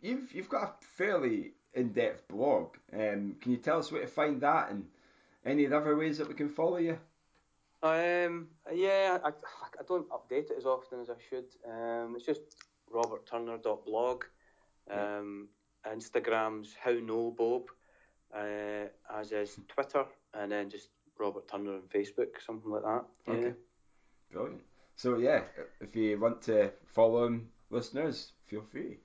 you've 0.00 0.32
you've 0.32 0.48
got 0.48 0.62
a 0.62 0.84
fairly 0.96 1.52
in-depth 1.74 2.28
blog. 2.28 2.76
Um, 2.92 3.36
can 3.40 3.52
you 3.52 3.56
tell 3.56 3.78
us 3.78 3.90
where 3.90 4.02
to 4.02 4.06
find 4.06 4.40
that 4.42 4.70
and 4.70 4.84
any 5.44 5.66
other 5.66 5.96
ways 5.96 6.18
that 6.18 6.28
we 6.28 6.34
can 6.34 6.48
follow 6.48 6.78
you? 6.78 6.98
Um, 7.82 8.48
yeah, 8.72 9.18
I, 9.24 9.28
I 9.28 9.82
don't 9.88 10.08
update 10.10 10.50
it 10.50 10.56
as 10.56 10.66
often 10.66 11.00
as 11.00 11.10
I 11.10 11.14
should. 11.28 11.46
Um, 11.68 12.14
it's 12.16 12.26
just 12.26 12.42
robertturner.blog. 12.94 14.24
Um, 14.90 15.48
Instagram's 15.86 16.74
How 16.80 16.92
No 16.92 17.34
Bob, 17.36 17.70
uh, 18.36 18.86
as 19.18 19.32
is 19.32 19.58
Twitter, 19.68 20.04
and 20.34 20.50
then 20.52 20.70
just 20.70 20.88
Robert 21.18 21.48
Turner 21.48 21.74
on 21.74 21.82
Facebook, 21.94 22.40
something 22.44 22.70
like 22.70 22.82
that. 22.82 23.04
Yeah. 23.26 23.32
Okay. 23.34 23.52
Brilliant. 24.32 24.62
So 24.96 25.18
yeah, 25.18 25.42
if 25.80 25.94
you 25.96 26.18
want 26.18 26.42
to 26.42 26.70
follow 26.86 27.26
him, 27.26 27.48
listeners, 27.70 28.32
feel 28.46 28.62
free. 28.70 28.98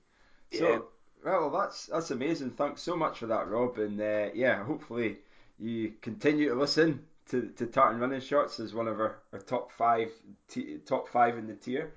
So 0.52 0.68
Yeah. 0.70 0.78
well, 1.24 1.50
that's 1.50 1.86
that's 1.86 2.10
amazing. 2.10 2.52
Thanks 2.52 2.82
so 2.82 2.96
much 2.96 3.18
for 3.18 3.26
that, 3.26 3.48
Rob. 3.48 3.78
And 3.78 4.00
uh, 4.00 4.28
yeah, 4.34 4.64
hopefully 4.64 5.18
you 5.58 5.92
continue 6.00 6.48
to 6.50 6.54
listen 6.54 7.04
to, 7.30 7.48
to 7.56 7.66
Tartan 7.66 8.00
Running 8.00 8.20
Shorts 8.20 8.60
as 8.60 8.74
one 8.74 8.88
of 8.88 9.00
our, 9.00 9.18
our 9.32 9.40
top 9.40 9.72
five 9.72 10.10
t- 10.48 10.78
top 10.86 11.08
five 11.08 11.36
in 11.36 11.46
the 11.46 11.54
tier. 11.54 11.92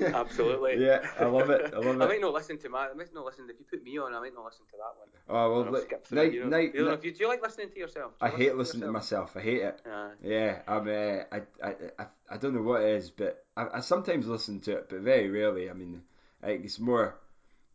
Absolutely. 0.00 0.84
yeah, 0.84 1.04
I 1.18 1.24
love 1.24 1.50
it. 1.50 1.72
I 1.74 1.78
love 1.78 1.96
it. 2.00 2.02
I 2.02 2.06
might 2.06 2.20
not 2.20 2.32
listen 2.32 2.58
to 2.58 2.68
my. 2.68 2.88
I 2.88 2.94
might 2.94 3.12
not 3.12 3.24
listen 3.24 3.46
if 3.50 3.58
you 3.58 3.64
put 3.68 3.82
me 3.82 3.98
on. 3.98 4.14
I 4.14 4.20
might 4.20 4.34
not 4.34 4.44
listen 4.44 4.64
to 4.66 4.76
that 4.76 4.94
one. 4.98 5.08
Oh 5.28 5.52
well, 5.62 5.72
look, 5.72 5.84
skip 5.86 6.12
night, 6.12 6.32
you 6.32 6.44
know. 6.44 6.48
night, 6.48 6.74
You 6.74 6.84
know 6.84 6.90
night- 6.90 7.04
you, 7.04 7.12
do 7.12 7.18
you 7.20 7.28
like 7.28 7.42
listening 7.42 7.70
to 7.70 7.78
yourself? 7.78 8.12
I 8.20 8.30
you 8.30 8.36
hate 8.36 8.56
listening 8.56 8.82
to 8.84 8.92
myself. 8.92 9.36
I 9.36 9.40
hate 9.40 9.62
it. 9.62 9.80
Aye. 9.90 10.10
Yeah, 10.22 10.62
I'm. 10.68 10.86
Uh, 10.88 11.24
I, 11.32 11.42
I, 11.62 11.74
I, 11.98 12.06
I 12.30 12.36
don't 12.36 12.54
know 12.54 12.62
what 12.62 12.82
it 12.82 12.90
is, 12.96 13.10
but 13.10 13.44
I, 13.56 13.66
I 13.74 13.80
sometimes 13.80 14.26
listen 14.26 14.60
to 14.60 14.72
it, 14.78 14.86
but 14.88 15.00
very 15.00 15.28
rarely. 15.30 15.68
I 15.68 15.72
mean, 15.72 16.02
I 16.42 16.50
it's 16.50 16.78
more, 16.78 17.18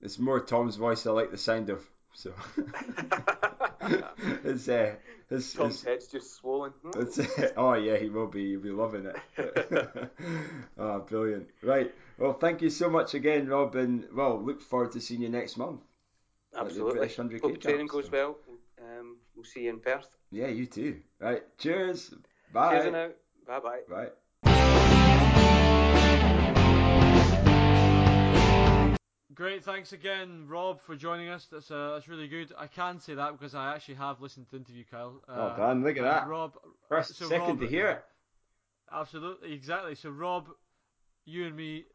it's 0.02 0.20
more 0.20 0.40
Tom's 0.40 0.78
voice 0.78 1.06
I 1.06 1.12
like 1.12 1.32
the 1.32 1.38
sound 1.38 1.70
of. 1.70 1.84
So 2.14 2.34
it's 4.44 4.68
uh, 4.68 4.96
it's, 5.30 5.54
Tom's 5.54 5.76
it's, 5.76 5.84
head's 5.84 6.08
just 6.08 6.36
swollen. 6.36 6.72
Hmm. 6.84 7.02
it's 7.02 7.20
oh 7.58 7.74
yeah, 7.74 7.98
he 7.98 8.10
will 8.10 8.28
be. 8.28 8.52
He'll 8.52 8.60
be 8.60 8.72
loving 8.72 9.06
it. 9.06 10.12
oh, 10.78 11.00
brilliant! 11.08 11.48
Right. 11.64 11.94
Well, 12.18 12.34
thank 12.34 12.62
you 12.62 12.70
so 12.70 12.90
much 12.90 13.14
again, 13.14 13.48
Rob, 13.48 13.76
and 13.76 14.06
well, 14.14 14.42
look 14.42 14.62
forward 14.62 14.92
to 14.94 15.02
seeing 15.02 15.22
you 15.22 15.30
next 15.30 15.58
month. 15.58 15.82
Absolutely. 16.58 17.00
British 17.00 17.18
100K 17.18 17.42
Hope 17.42 17.54
the 17.54 17.58
training 17.60 17.88
goes 17.88 18.06
so. 18.06 18.12
well. 18.12 18.38
Um, 18.82 19.18
we'll 19.36 19.46
see 19.46 19.64
you 19.64 19.70
in 19.70 19.80
Perth. 19.80 20.10
Yeah, 20.32 20.48
you 20.48 20.66
too. 20.66 21.02
Right. 21.20 21.44
Cheers. 21.58 22.14
Bye. 22.52 22.80
Cheers 22.80 22.92
now. 22.92 23.10
Bye 23.48 23.60
bye. 23.60 23.80
Bye. 23.90 24.10
Great, 29.40 29.64
thanks 29.64 29.94
again, 29.94 30.48
Rob, 30.50 30.82
for 30.82 30.98
joining 30.98 31.30
us. 31.30 31.48
That's 31.50 31.72
uh, 31.72 31.92
that's 31.94 32.10
really 32.10 32.28
good. 32.28 32.52
I 32.58 32.68
can 32.68 33.00
say 33.00 33.14
that 33.14 33.32
because 33.32 33.56
I 33.56 33.74
actually 33.74 33.96
have 33.96 34.20
listened 34.20 34.48
to 34.48 34.52
the 34.52 34.58
interview, 34.58 34.84
Kyle. 34.92 35.24
Uh, 35.30 35.34
Well 35.38 35.56
done. 35.56 35.82
Look 35.82 35.96
at 35.96 36.04
that. 36.04 36.28
Rob. 36.28 36.56
First, 36.90 37.16
so 37.16 37.30
second 37.30 37.48
Rob- 37.48 37.60
to 37.62 37.68
hear 37.68 37.88
it. 37.88 38.04
Absolutely, 38.92 39.54
exactly. 39.54 39.96
So 39.96 40.10
Rob, 40.10 40.50
you 41.24 41.46
and 41.48 41.56
me, 41.56 41.86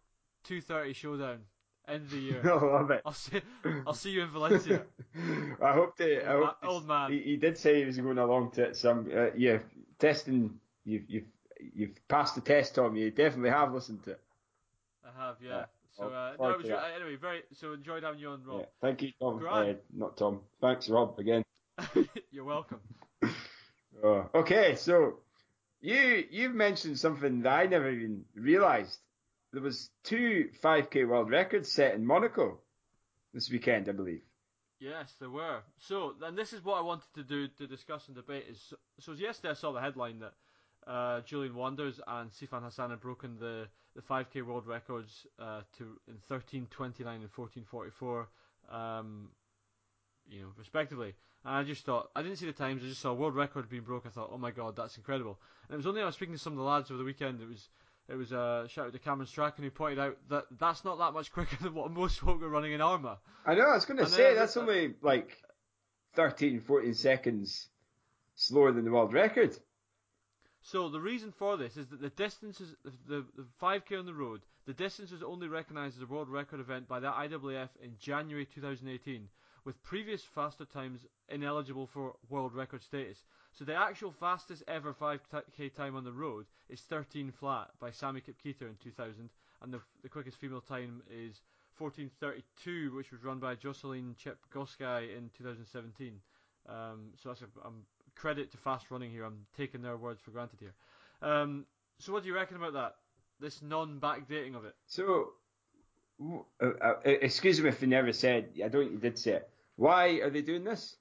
two 0.42 0.62
thirty 0.62 0.94
showdown, 0.94 1.40
end 1.86 2.04
of 2.04 2.12
the 2.12 2.16
year. 2.16 2.40
I 2.50 2.64
love 2.64 2.90
it. 2.90 3.02
I'll 3.04 3.12
see. 3.12 3.42
I'll 3.86 3.92
see 3.92 4.12
you 4.12 4.22
in 4.22 4.30
Valencia. 4.30 4.82
I 5.62 5.72
hope 5.74 5.98
to. 5.98 6.24
I 6.24 6.32
Old 6.32 6.46
hope 6.46 6.56
old 6.64 6.88
man. 6.88 7.12
He, 7.12 7.18
he 7.18 7.36
did 7.36 7.58
say 7.58 7.78
he 7.78 7.84
was 7.84 7.98
going 7.98 8.16
along 8.16 8.52
to 8.52 8.62
it. 8.62 8.76
Some 8.76 9.10
uh, 9.14 9.26
yeah, 9.36 9.58
testing. 9.98 10.58
You've 10.86 11.10
you've 11.10 11.28
you've 11.74 12.08
passed 12.08 12.36
the 12.36 12.40
test, 12.40 12.76
Tom. 12.76 12.96
You 12.96 13.10
definitely 13.10 13.50
have 13.50 13.74
listened 13.74 14.02
to 14.04 14.12
it. 14.12 14.20
I 15.04 15.26
have, 15.26 15.36
yeah. 15.42 15.50
Yeah. 15.50 15.64
So 15.96 16.08
Well, 16.08 16.14
uh, 16.14 16.36
no, 16.38 16.50
it 16.50 16.62
was, 16.62 16.70
uh, 16.70 16.82
anyway, 16.96 17.16
very. 17.16 17.42
So 17.52 17.72
enjoyed 17.72 18.02
having 18.02 18.20
you 18.20 18.30
on, 18.30 18.42
Rob. 18.44 18.60
Yeah. 18.60 18.66
Thank 18.80 19.02
you, 19.02 19.12
Tom. 19.20 19.46
Uh, 19.48 19.74
not 19.94 20.16
Tom. 20.16 20.40
Thanks, 20.60 20.88
Rob, 20.88 21.18
again. 21.18 21.44
You're 22.30 22.44
welcome. 22.44 22.80
Oh, 24.02 24.28
okay, 24.34 24.74
so 24.76 25.20
you 25.80 26.24
you've 26.30 26.54
mentioned 26.54 26.98
something 26.98 27.42
that 27.42 27.52
I 27.52 27.66
never 27.66 27.90
even 27.90 28.24
realised. 28.34 28.98
There 29.52 29.62
was 29.62 29.88
two 30.02 30.50
5k 30.62 31.06
world 31.06 31.30
records 31.30 31.70
set 31.70 31.94
in 31.94 32.04
Monaco 32.04 32.58
this 33.32 33.48
weekend, 33.50 33.88
I 33.88 33.92
believe. 33.92 34.22
Yes, 34.80 35.14
there 35.20 35.30
were. 35.30 35.60
So, 35.78 36.14
and 36.22 36.36
this 36.36 36.52
is 36.52 36.64
what 36.64 36.78
I 36.78 36.80
wanted 36.82 37.06
to 37.14 37.22
do 37.22 37.46
to 37.58 37.66
discuss 37.66 38.08
and 38.08 38.16
debate. 38.16 38.46
Is 38.50 38.60
so, 38.68 38.76
so 38.98 39.12
yesterday 39.12 39.50
I 39.50 39.54
saw 39.54 39.72
the 39.72 39.80
headline 39.80 40.18
that 40.18 40.34
uh, 40.86 41.20
Julien 41.22 41.54
Wanders 41.54 42.00
and 42.06 42.30
Sifan 42.30 42.62
Hassan 42.62 42.90
had 42.90 43.00
broken 43.00 43.36
the, 43.38 43.66
the 43.94 44.02
5k 44.02 44.44
world 44.44 44.66
records 44.66 45.26
uh, 45.38 45.62
to 45.78 45.98
in 46.08 46.16
13:29 46.30 47.06
and 47.06 47.32
14:44, 47.32 48.26
um, 48.70 49.28
you 50.28 50.42
know, 50.42 50.48
respectively. 50.56 51.14
And 51.44 51.54
I 51.54 51.62
just 51.62 51.84
thought 51.84 52.10
I 52.14 52.22
didn't 52.22 52.38
see 52.38 52.46
the 52.46 52.52
times. 52.52 52.82
I 52.82 52.88
just 52.88 53.00
saw 53.00 53.10
a 53.10 53.14
world 53.14 53.34
record 53.34 53.68
being 53.68 53.82
broken. 53.82 54.10
I 54.10 54.14
thought, 54.14 54.30
oh 54.32 54.38
my 54.38 54.50
god, 54.50 54.76
that's 54.76 54.96
incredible. 54.96 55.38
And 55.68 55.74
it 55.74 55.76
was 55.76 55.86
only 55.86 56.02
I 56.02 56.06
was 56.06 56.14
speaking 56.14 56.34
to 56.34 56.40
some 56.40 56.54
of 56.54 56.58
the 56.58 56.64
lads 56.64 56.90
over 56.90 56.98
the 56.98 57.04
weekend. 57.04 57.40
It 57.40 57.48
was 57.48 57.68
it 58.08 58.16
was 58.16 58.32
uh, 58.32 58.68
shout 58.68 58.86
out 58.86 58.92
to 58.92 58.98
Cameron 58.98 59.26
Strachan 59.26 59.64
who 59.64 59.70
pointed 59.70 59.98
out 59.98 60.16
that 60.28 60.44
that's 60.58 60.84
not 60.84 60.98
that 60.98 61.12
much 61.12 61.32
quicker 61.32 61.56
than 61.62 61.74
what 61.74 61.90
most 61.90 62.20
folk 62.20 62.42
are 62.42 62.48
running 62.48 62.72
in 62.72 62.80
Armagh. 62.80 63.18
I 63.46 63.54
know, 63.54 63.68
I 63.68 63.74
was 63.74 63.84
going 63.86 63.98
to 63.98 64.06
say, 64.06 64.34
that's 64.34 64.56
only 64.56 64.94
like 65.02 65.36
13, 66.14 66.60
14 66.60 66.94
seconds 66.94 67.68
slower 68.36 68.72
than 68.72 68.84
the 68.84 68.90
world 68.90 69.12
record. 69.12 69.56
So 70.66 70.88
the 70.88 71.00
reason 71.00 71.30
for 71.30 71.58
this 71.58 71.76
is 71.76 71.88
that 71.88 72.00
the 72.00 72.08
distances, 72.08 72.74
the, 73.06 73.26
the 73.36 73.44
5k 73.60 73.98
on 73.98 74.06
the 74.06 74.14
road, 74.14 74.40
the 74.66 74.72
distance 74.72 75.10
was 75.10 75.22
only 75.22 75.46
recognised 75.46 75.96
as 75.96 76.02
a 76.02 76.06
world 76.06 76.30
record 76.30 76.58
event 76.58 76.88
by 76.88 77.00
the 77.00 77.10
IAAF 77.10 77.68
in 77.82 77.98
January 78.00 78.46
2018, 78.46 79.28
with 79.66 79.82
previous 79.82 80.24
faster 80.24 80.64
times 80.64 81.00
ineligible 81.28 81.86
for 81.86 82.14
world 82.30 82.54
record 82.54 82.82
status. 82.82 83.18
So 83.52 83.66
the 83.66 83.74
actual 83.74 84.10
fastest 84.10 84.62
ever 84.66 84.94
5k 84.94 85.74
time 85.74 85.96
on 85.96 86.04
the 86.04 86.12
road 86.12 86.46
is 86.70 86.80
13 86.80 87.30
flat 87.38 87.68
by 87.78 87.90
Sammy 87.90 88.22
Kipketer 88.22 88.62
in 88.62 88.76
2000, 88.82 89.28
and 89.60 89.72
the, 89.72 89.80
the 90.02 90.08
quickest 90.08 90.38
female 90.38 90.62
time 90.62 91.02
is 91.10 91.42
14:32, 91.78 92.94
which 92.94 93.12
was 93.12 93.22
run 93.22 93.38
by 93.38 93.54
Jocelyn 93.54 94.14
Chip 94.16 94.38
Goskai 94.50 95.14
in 95.14 95.30
2017. 95.36 96.20
Um, 96.66 97.10
so 97.22 97.28
that's 97.28 97.42
a, 97.42 97.68
credit 98.16 98.50
to 98.52 98.58
fast 98.58 98.90
running 98.90 99.10
here. 99.10 99.24
I'm 99.24 99.46
taking 99.56 99.82
their 99.82 99.96
words 99.96 100.20
for 100.20 100.30
granted 100.30 100.60
here. 100.60 100.74
Um, 101.22 101.66
so 101.98 102.12
what 102.12 102.22
do 102.22 102.28
you 102.28 102.34
reckon 102.34 102.56
about 102.56 102.74
that? 102.74 102.94
This 103.40 103.62
non-backdating 103.62 104.54
of 104.54 104.64
it. 104.64 104.74
So, 104.86 105.30
uh, 106.62 106.66
uh, 106.80 106.94
excuse 107.04 107.60
me 107.60 107.68
if 107.68 107.82
you 107.82 107.88
never 107.88 108.12
said. 108.12 108.50
I 108.64 108.68
don't. 108.68 108.92
You 108.92 108.98
did 108.98 109.18
say 109.18 109.32
it. 109.32 109.48
Why 109.76 110.20
are 110.20 110.30
they 110.30 110.42
doing 110.42 110.64
this? 110.64 110.96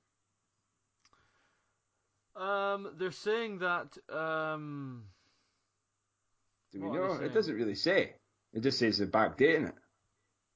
Um, 2.35 2.93
they're 2.97 3.11
saying 3.11 3.59
that. 3.59 3.95
Um, 4.09 5.03
Do 6.71 6.81
we 6.81 6.89
know? 6.89 7.13
It 7.13 7.33
doesn't 7.33 7.55
really 7.55 7.75
say. 7.75 8.13
It 8.53 8.61
just 8.61 8.79
says 8.79 8.97
they're 8.97 9.07
backdating 9.07 9.69
it. 9.69 9.75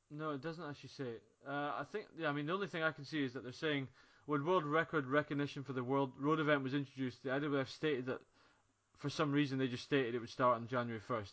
No, 0.10 0.32
it 0.32 0.42
doesn't 0.42 0.64
actually 0.64 0.90
say. 0.90 1.12
Uh, 1.48 1.52
I 1.80 1.84
think. 1.92 2.06
Yeah, 2.18 2.30
I 2.30 2.32
mean, 2.32 2.48
the 2.48 2.54
only 2.54 2.68
thing 2.68 2.82
I 2.82 2.92
can 2.92 3.06
see 3.06 3.24
is 3.24 3.34
that 3.34 3.44
they're 3.44 3.52
saying 3.52 3.88
when 4.28 4.46
world 4.46 4.66
record 4.66 5.08
recognition 5.08 5.64
for 5.64 5.74
the 5.74 5.84
world 5.84 6.12
road 6.20 6.40
event 6.40 6.62
was 6.62 6.74
introduced, 6.74 7.24
the 7.24 7.30
IAAF 7.30 7.70
stated 7.70 8.06
that 8.08 8.20
for 8.98 9.10
some 9.10 9.32
reason 9.32 9.58
they 9.58 9.68
just 9.68 9.84
stated 9.84 10.14
it 10.14 10.20
would 10.20 10.30
start 10.30 10.58
on 10.58 10.68
January 10.68 11.02
1st. 11.10 11.32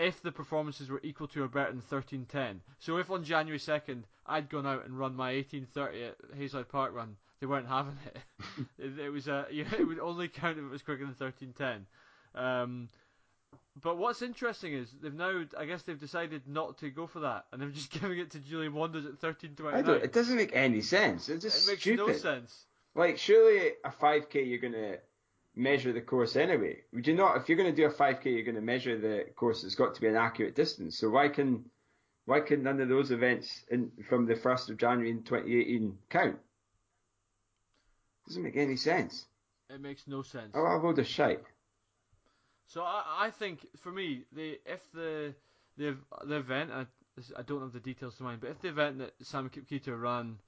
If 0.00 0.20
the 0.20 0.32
performances 0.32 0.90
were 0.90 1.00
equal 1.04 1.28
to 1.28 1.44
or 1.44 1.48
better 1.48 1.70
than 1.70 1.76
1310. 1.76 2.60
So 2.80 2.96
if 2.96 3.10
on 3.10 3.22
January 3.22 3.60
2nd 3.60 4.02
I'd 4.26 4.50
gone 4.50 4.66
out 4.66 4.84
and 4.84 4.98
run 4.98 5.14
my 5.14 5.34
1830 5.34 6.04
at 6.04 6.36
Hazelhead 6.36 6.68
Park 6.68 6.92
run, 6.92 7.16
they 7.38 7.46
weren't 7.46 7.68
having 7.68 7.98
it. 8.04 8.16
it, 8.78 8.98
it, 9.06 9.10
was 9.10 9.28
a, 9.28 9.46
yeah, 9.52 9.72
it 9.78 9.86
would 9.86 10.00
only 10.00 10.26
count 10.26 10.58
if 10.58 10.64
it 10.64 10.70
was 10.70 10.82
quicker 10.82 11.04
than 11.04 11.14
1310. 11.16 11.86
Um, 12.34 12.88
but 13.82 13.98
what's 13.98 14.22
interesting 14.22 14.72
is 14.72 14.88
they've 15.02 15.14
now, 15.14 15.44
I 15.58 15.64
guess 15.64 15.82
they've 15.82 15.98
decided 15.98 16.42
not 16.46 16.78
to 16.78 16.90
go 16.90 17.06
for 17.06 17.20
that, 17.20 17.46
and 17.52 17.60
they're 17.60 17.70
just 17.70 17.90
giving 18.00 18.18
it 18.18 18.30
to 18.32 18.38
Julien 18.38 18.74
Wanders 18.74 19.04
at 19.04 19.20
13.29. 19.20 20.02
It 20.02 20.12
doesn't 20.12 20.36
make 20.36 20.54
any 20.54 20.80
sense. 20.80 21.28
It's 21.28 21.42
just 21.42 21.66
it 21.66 21.72
makes 21.72 21.82
stupid. 21.82 22.06
no 22.06 22.12
sense. 22.12 22.66
Like, 22.94 23.18
surely 23.18 23.72
a 23.84 23.90
5k 23.90 24.48
you're 24.48 24.58
going 24.58 24.74
to 24.74 24.98
measure 25.56 25.92
the 25.92 26.00
course 26.00 26.36
anyway. 26.36 26.82
Would 26.92 27.06
you 27.06 27.14
not? 27.14 27.36
If 27.36 27.48
you're 27.48 27.58
going 27.58 27.74
to 27.74 27.76
do 27.76 27.86
a 27.86 27.92
5k, 27.92 28.24
you're 28.26 28.44
going 28.44 28.54
to 28.54 28.60
measure 28.60 28.98
the 28.98 29.26
course. 29.34 29.64
It's 29.64 29.74
got 29.74 29.94
to 29.96 30.00
be 30.00 30.06
an 30.06 30.16
accurate 30.16 30.54
distance. 30.54 30.98
So 30.98 31.10
why 31.10 31.28
can 31.28 31.64
why 32.26 32.40
can 32.40 32.62
none 32.62 32.80
of 32.80 32.88
those 32.88 33.10
events 33.10 33.64
in, 33.70 33.90
from 34.08 34.26
the 34.26 34.34
1st 34.34 34.70
of 34.70 34.76
January 34.78 35.10
in 35.10 35.22
2018 35.24 35.98
count? 36.08 36.38
Doesn't 38.26 38.42
make 38.42 38.56
any 38.56 38.76
sense. 38.76 39.26
It 39.68 39.80
makes 39.80 40.06
no 40.06 40.22
sense. 40.22 40.52
Oh, 40.54 40.64
I'll 40.64 40.80
go 40.80 40.92
to 40.92 41.04
shite. 41.04 41.42
So 42.66 42.82
I, 42.82 43.26
I 43.26 43.30
think 43.30 43.66
for 43.78 43.92
me, 43.92 44.24
the 44.32 44.58
if 44.66 44.80
the 44.92 45.34
the 45.76 45.96
the 46.24 46.36
event, 46.36 46.70
I, 46.72 46.86
I 47.36 47.42
don't 47.42 47.60
have 47.60 47.72
the 47.72 47.80
details 47.80 48.16
to 48.16 48.22
mind, 48.22 48.40
but 48.40 48.50
if 48.50 48.60
the 48.60 48.68
event 48.68 48.98
that 48.98 49.12
Sam 49.22 49.50
Kipketer 49.50 50.00
ran, 50.00 50.38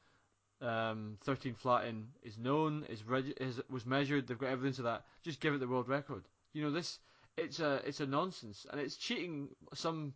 um, 0.61 1.19
13 1.25 1.55
flat 1.55 1.87
in 1.87 2.09
is 2.23 2.39
known, 2.39 2.85
is, 2.89 3.05
reg- 3.05 3.35
is 3.41 3.61
was 3.71 3.87
measured, 3.87 4.27
they've 4.27 4.39
got 4.39 4.49
evidence 4.51 4.79
of 4.79 4.85
that. 4.85 5.05
Just 5.23 5.41
give 5.41 5.55
it 5.55 5.61
the 5.61 5.69
world 5.69 5.89
record. 5.89 6.25
You 6.53 6.63
know 6.63 6.71
this, 6.71 6.99
it's 7.37 7.61
a 7.61 7.81
it's 7.87 8.01
a 8.01 8.07
nonsense, 8.07 8.67
and 8.71 8.81
it's 8.81 8.97
cheating 8.97 9.49
some, 9.75 10.15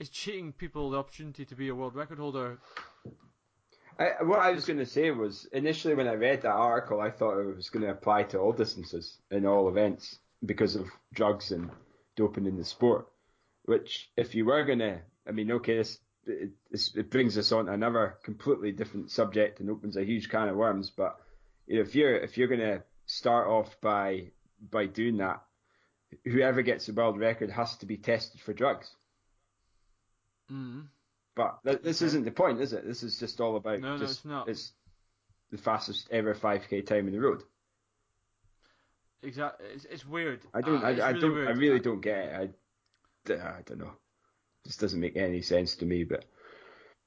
it's 0.00 0.10
cheating 0.10 0.52
people 0.52 0.90
the 0.90 0.98
opportunity 0.98 1.44
to 1.44 1.54
be 1.54 1.68
a 1.68 1.74
world 1.74 1.94
record 1.94 2.18
holder. 2.18 2.58
I, 3.98 4.22
what 4.24 4.40
I 4.40 4.50
was 4.50 4.66
going 4.66 4.78
to 4.78 4.84
say 4.84 5.10
was 5.10 5.46
initially 5.52 5.94
when 5.94 6.06
I 6.06 6.14
read 6.14 6.42
that 6.42 6.50
article, 6.50 7.00
I 7.00 7.10
thought 7.10 7.38
it 7.38 7.56
was 7.56 7.70
going 7.70 7.84
to 7.84 7.90
apply 7.90 8.24
to 8.24 8.38
all 8.38 8.52
distances 8.52 9.16
in 9.30 9.46
all 9.46 9.70
events 9.70 10.18
because 10.44 10.76
of 10.76 10.88
drugs 11.12 11.52
and 11.52 11.70
doping 12.16 12.46
in 12.46 12.56
the 12.56 12.64
sport. 12.64 13.06
Which, 13.64 14.10
if 14.16 14.34
you 14.34 14.44
were 14.44 14.64
gonna, 14.64 15.00
I 15.26 15.32
mean, 15.32 15.50
okay, 15.52 15.76
this 15.76 15.98
it, 16.26 16.50
it 16.70 17.10
brings 17.10 17.38
us 17.38 17.52
on 17.52 17.66
to 17.66 17.72
another 17.72 18.18
completely 18.24 18.72
different 18.72 19.10
subject 19.10 19.60
and 19.60 19.70
opens 19.70 19.96
a 19.96 20.04
huge 20.04 20.28
can 20.28 20.48
of 20.48 20.56
worms. 20.56 20.90
But 20.90 21.16
you 21.66 21.76
know, 21.76 21.82
if 21.82 21.94
you're 21.94 22.16
if 22.16 22.36
you're 22.36 22.48
gonna 22.48 22.82
start 23.06 23.48
off 23.48 23.80
by 23.80 24.30
by 24.70 24.86
doing 24.86 25.18
that, 25.18 25.42
whoever 26.24 26.62
gets 26.62 26.86
the 26.86 26.92
world 26.92 27.18
record 27.18 27.50
has 27.50 27.76
to 27.78 27.86
be 27.86 27.96
tested 27.96 28.40
for 28.40 28.52
drugs. 28.52 28.90
Mm. 30.50 30.86
But 31.34 31.58
th- 31.64 31.82
this 31.82 32.02
isn't 32.02 32.24
the 32.24 32.30
point, 32.30 32.60
is 32.60 32.72
it? 32.72 32.86
This 32.86 33.02
is 33.02 33.18
just 33.18 33.40
all 33.40 33.56
about 33.56 33.80
no, 33.80 33.98
just, 33.98 34.24
no, 34.24 34.40
it's 34.42 34.46
not. 34.46 34.48
It's 34.48 34.72
the 35.50 35.58
fastest 35.58 36.08
ever 36.10 36.34
5k 36.34 36.86
time 36.86 37.06
in 37.06 37.12
the 37.12 37.20
road. 37.20 37.42
Exactly. 39.22 39.66
It's, 39.74 39.84
it's 39.86 40.06
weird. 40.06 40.40
I 40.54 40.60
don't. 40.60 40.82
Uh, 40.82 40.86
I, 40.86 40.90
I 40.90 41.10
really 41.10 41.20
don't. 41.20 41.34
Weird. 41.34 41.48
I 41.48 41.52
really 41.52 41.80
don't 41.80 42.00
get 42.00 42.18
it. 42.18 42.54
I, 43.30 43.32
I 43.34 43.62
don't 43.64 43.78
know. 43.78 43.92
This 44.64 44.76
doesn't 44.76 45.00
make 45.00 45.16
any 45.16 45.42
sense 45.42 45.76
to 45.76 45.86
me. 45.86 46.04
But 46.04 46.24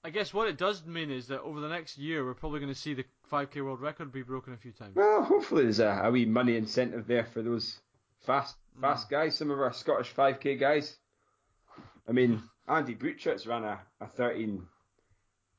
I 0.04 0.10
guess 0.10 0.34
what 0.34 0.48
it 0.48 0.58
does 0.58 0.86
mean 0.86 1.12
is 1.12 1.28
that 1.28 1.42
over 1.42 1.60
the 1.60 1.68
next 1.68 1.98
year, 1.98 2.26
we're 2.26 2.34
probably 2.34 2.60
going 2.60 2.74
to 2.74 2.80
see 2.80 2.94
the 2.94 3.06
5k 3.32 3.64
world 3.64 3.82
record 3.82 4.12
be 4.12 4.22
broken 4.22 4.54
a 4.54 4.58
few 4.58 4.72
times. 4.72 4.96
Well, 4.96 5.24
hopefully 5.24 5.64
there's 5.64 5.80
a, 5.80 6.02
a 6.04 6.12
wee 6.12 6.26
money 6.26 6.56
incentive 6.56 7.06
there 7.08 7.26
for 7.26 7.42
those 7.42 7.80
fast, 8.26 8.56
fast 8.80 9.08
mm. 9.08 9.12
guys. 9.12 9.38
Some 9.38 9.52
of 9.52 9.60
our 9.60 9.74
Scottish 9.74 10.14
5k 10.14 10.60
guys. 10.60 10.98
I 12.08 12.12
mean, 12.12 12.42
Andy 12.68 12.96
Butchart's 12.96 13.46
ran 13.46 13.64
a, 13.64 13.80
a 14.00 14.08
13, 14.08 14.66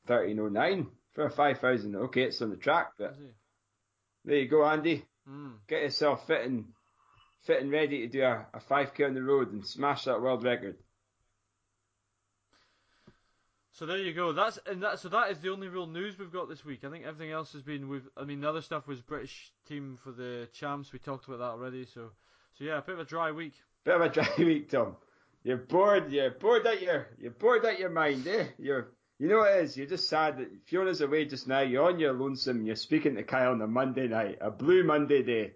1309 0.06 0.86
for 1.12 1.27
a 1.27 1.31
5,000. 1.31 1.97
Okay, 1.97 2.22
it's 2.22 2.40
on 2.40 2.51
the 2.51 2.56
track, 2.56 2.93
but 2.98 3.16
there 4.24 4.36
you 4.36 4.48
go, 4.48 4.64
Andy. 4.64 5.05
Mm. 5.29 5.55
Get 5.69 5.83
yourself 5.83 6.27
fit 6.27 6.45
and 6.45 6.67
fit 7.43 7.63
and 7.63 7.71
ready 7.71 8.01
to 8.01 8.07
do 8.07 8.23
a, 8.23 8.47
a 8.55 8.61
5k 8.61 9.07
on 9.07 9.15
the 9.15 9.23
road 9.23 9.53
and 9.53 9.67
smash 9.67 10.05
that 10.05 10.21
world 10.21 10.45
record. 10.45 10.77
So 13.73 13.87
there 13.87 13.97
you 13.97 14.13
go. 14.13 14.33
That's 14.33 14.59
and 14.67 14.83
that. 14.83 14.99
So 14.99 15.09
that 15.09 15.31
is 15.31 15.39
the 15.39 15.51
only 15.51 15.69
real 15.69 15.87
news 15.87 16.19
we've 16.19 16.33
got 16.33 16.51
this 16.51 16.65
week. 16.65 16.85
I 16.85 16.91
think 16.91 17.07
everything 17.07 17.33
else 17.33 17.53
has 17.55 17.63
been 17.63 17.89
with. 17.89 18.03
I 18.15 18.25
mean, 18.25 18.41
the 18.41 18.49
other 18.49 18.61
stuff 18.61 18.87
was 18.87 19.01
British 19.01 19.53
team 19.67 19.99
for 20.05 20.13
the 20.13 20.49
champs. 20.53 20.93
We 20.93 20.99
talked 20.99 21.27
about 21.29 21.39
that 21.39 21.45
already. 21.53 21.87
So, 21.87 22.11
so 22.59 22.65
yeah, 22.65 22.79
a 22.79 22.83
bit 22.83 22.95
of 22.95 23.01
a 23.01 23.05
dry 23.05 23.31
week. 23.33 23.55
Bit 23.85 23.95
of 23.95 24.03
a 24.03 24.09
dry 24.11 24.29
week, 24.37 24.71
Tom. 24.71 24.97
You're 25.45 25.57
bored. 25.57 26.13
You're 26.13 26.33
bored 26.33 26.67
out 26.67 26.83
your. 26.83 27.09
You're 27.19 27.31
bored 27.31 27.65
at 27.65 27.79
your 27.79 27.89
mind, 27.89 28.27
eh? 28.27 28.49
You're. 28.59 28.93
You 29.21 29.29
know 29.29 29.37
what 29.41 29.55
it 29.55 29.65
is? 29.65 29.77
You're 29.77 29.87
just 29.87 30.09
sad 30.09 30.39
that 30.39 30.49
Fiona's 30.65 31.03
away 31.03 31.27
just 31.27 31.47
now. 31.47 31.61
You're 31.61 31.85
on 31.85 31.99
your 31.99 32.15
lonesome. 32.15 32.65
You're 32.65 32.75
speaking 32.75 33.17
to 33.17 33.23
Kyle 33.23 33.53
on 33.53 33.61
a 33.61 33.67
Monday 33.67 34.09
night, 34.09 34.39
a 34.41 34.51
blue 34.51 34.83
Monday 34.83 35.23
day. 35.23 35.53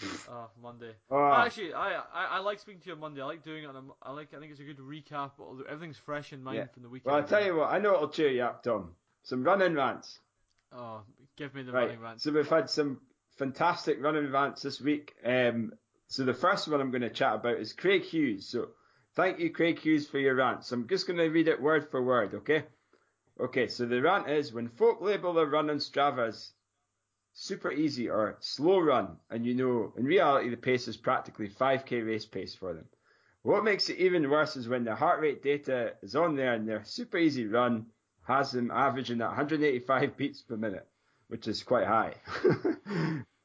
Oh, 0.28 0.48
Monday. 0.60 0.92
Oh. 1.10 1.32
Actually, 1.32 1.72
I, 1.72 2.00
I 2.12 2.24
I 2.32 2.38
like 2.40 2.58
speaking 2.58 2.80
to 2.80 2.86
you 2.88 2.92
on 2.94 3.00
Monday. 3.00 3.20
I 3.20 3.26
like 3.26 3.44
doing 3.44 3.62
it. 3.62 3.66
On 3.68 3.76
a, 3.76 3.82
I 4.02 4.10
like. 4.10 4.34
I 4.34 4.40
think 4.40 4.50
it's 4.50 4.60
a 4.60 4.64
good 4.64 4.78
recap. 4.78 5.32
But 5.38 5.70
everything's 5.70 5.98
fresh 5.98 6.32
in 6.32 6.42
mind 6.42 6.56
yeah. 6.56 6.66
from 6.66 6.82
the 6.82 6.88
weekend. 6.88 7.12
Well, 7.12 7.22
I'll 7.22 7.28
tell 7.28 7.44
you 7.44 7.56
what. 7.56 7.70
I 7.72 7.78
know 7.78 7.94
it'll 7.94 8.08
cheer 8.08 8.30
you 8.30 8.42
up, 8.42 8.64
Tom. 8.64 8.90
Some 9.22 9.44
running 9.44 9.74
rants. 9.74 10.18
Oh, 10.72 11.02
give 11.36 11.54
me 11.54 11.62
the 11.62 11.70
right. 11.70 11.86
running 11.86 12.00
rants. 12.00 12.24
So 12.24 12.32
we've 12.32 12.48
had 12.48 12.70
some 12.70 13.00
fantastic 13.38 14.02
running 14.02 14.32
rants 14.32 14.62
this 14.62 14.80
week. 14.80 15.14
Um, 15.24 15.72
so 16.08 16.24
the 16.24 16.34
first 16.34 16.66
one 16.66 16.80
I'm 16.80 16.90
going 16.90 17.02
to 17.02 17.10
chat 17.10 17.36
about 17.36 17.58
is 17.58 17.72
Craig 17.72 18.02
Hughes. 18.02 18.48
So 18.48 18.70
thank 19.14 19.38
you, 19.38 19.50
Craig 19.50 19.78
Hughes, 19.78 20.08
for 20.08 20.18
your 20.18 20.34
rants. 20.34 20.72
I'm 20.72 20.88
just 20.88 21.06
going 21.06 21.18
to 21.18 21.28
read 21.28 21.46
it 21.46 21.62
word 21.62 21.88
for 21.90 22.02
word, 22.02 22.34
okay? 22.34 22.64
Okay, 23.40 23.66
so 23.66 23.84
the 23.86 24.00
rant 24.00 24.28
is 24.28 24.52
when 24.52 24.68
folk 24.68 25.00
label 25.00 25.32
their 25.32 25.46
run 25.46 25.70
on 25.70 25.78
Strava 25.78 26.28
as 26.28 26.52
super 27.32 27.72
easy 27.72 28.08
or 28.08 28.36
slow 28.40 28.78
run, 28.78 29.16
and 29.28 29.44
you 29.44 29.54
know 29.54 29.92
in 29.96 30.04
reality 30.04 30.50
the 30.50 30.56
pace 30.56 30.86
is 30.86 30.96
practically 30.96 31.48
5k 31.48 32.06
race 32.06 32.26
pace 32.26 32.54
for 32.54 32.74
them. 32.74 32.86
What 33.42 33.64
makes 33.64 33.90
it 33.90 33.98
even 33.98 34.30
worse 34.30 34.56
is 34.56 34.68
when 34.68 34.84
the 34.84 34.94
heart 34.94 35.20
rate 35.20 35.42
data 35.42 35.94
is 36.02 36.14
on 36.14 36.36
there 36.36 36.54
and 36.54 36.66
their 36.66 36.84
super 36.84 37.18
easy 37.18 37.46
run 37.46 37.86
has 38.22 38.52
them 38.52 38.70
averaging 38.70 39.20
at 39.20 39.28
185 39.28 40.16
beats 40.16 40.40
per 40.42 40.56
minute, 40.56 40.86
which 41.28 41.48
is 41.48 41.62
quite 41.62 41.86
high. 41.86 42.14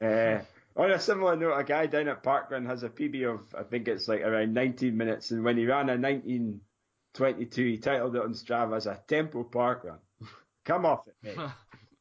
uh, 0.00 0.38
on 0.76 0.90
a 0.90 1.00
similar 1.00 1.36
note, 1.36 1.58
a 1.58 1.64
guy 1.64 1.86
down 1.86 2.08
at 2.08 2.22
Parkrun 2.22 2.64
has 2.66 2.84
a 2.84 2.88
PB 2.88 3.28
of 3.28 3.54
I 3.54 3.64
think 3.64 3.88
it's 3.88 4.08
like 4.08 4.22
around 4.22 4.54
19 4.54 4.96
minutes, 4.96 5.32
and 5.32 5.44
when 5.44 5.58
he 5.58 5.66
ran 5.66 5.90
a 5.90 5.98
1922, 7.18 7.64
he 7.64 7.78
titled 7.78 8.16
it 8.16 8.22
on 8.22 8.34
Strava 8.34 8.76
as 8.76 8.86
a 8.86 9.00
tempo 9.06 9.42
park 9.42 9.84
run. 9.84 9.98
Come 10.64 10.86
off 10.86 11.08
it, 11.08 11.14
mate. 11.22 11.36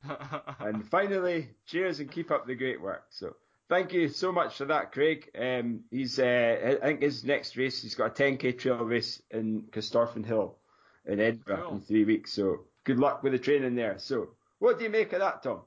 and 0.60 0.88
finally, 0.88 1.50
cheers 1.66 2.00
and 2.00 2.12
keep 2.12 2.32
up 2.32 2.46
the 2.46 2.56
great 2.56 2.82
work. 2.82 3.06
So 3.10 3.36
thank 3.70 3.94
you 3.94 4.10
so 4.10 4.32
much 4.32 4.58
for 4.58 4.66
that, 4.66 4.92
Craig. 4.92 5.30
Um, 5.38 5.82
he's, 5.90 6.20
uh, 6.20 6.78
I 6.82 6.86
think 6.86 7.02
his 7.02 7.24
next 7.24 7.58
race, 7.58 7.82
he's 7.82 7.96
got 7.96 8.20
a 8.20 8.24
10k 8.24 8.58
trail 8.60 8.84
race 8.84 9.22
in 9.32 9.64
Corstorphine 9.72 10.26
Hill 10.26 10.58
in 11.06 11.20
Edinburgh 11.20 11.64
cool. 11.64 11.76
in 11.76 11.82
three 11.82 12.06
weeks. 12.06 12.34
So 12.34 12.66
good 12.84 13.00
luck 13.00 13.24
with 13.24 13.34
the 13.34 13.40
training 13.40 13.76
there. 13.76 13.98
So 13.98 14.30
what 14.60 14.78
do 14.78 14.84
you 14.84 14.90
make 14.90 15.14
of 15.14 15.20
that, 15.20 15.44
Tom? 15.44 15.62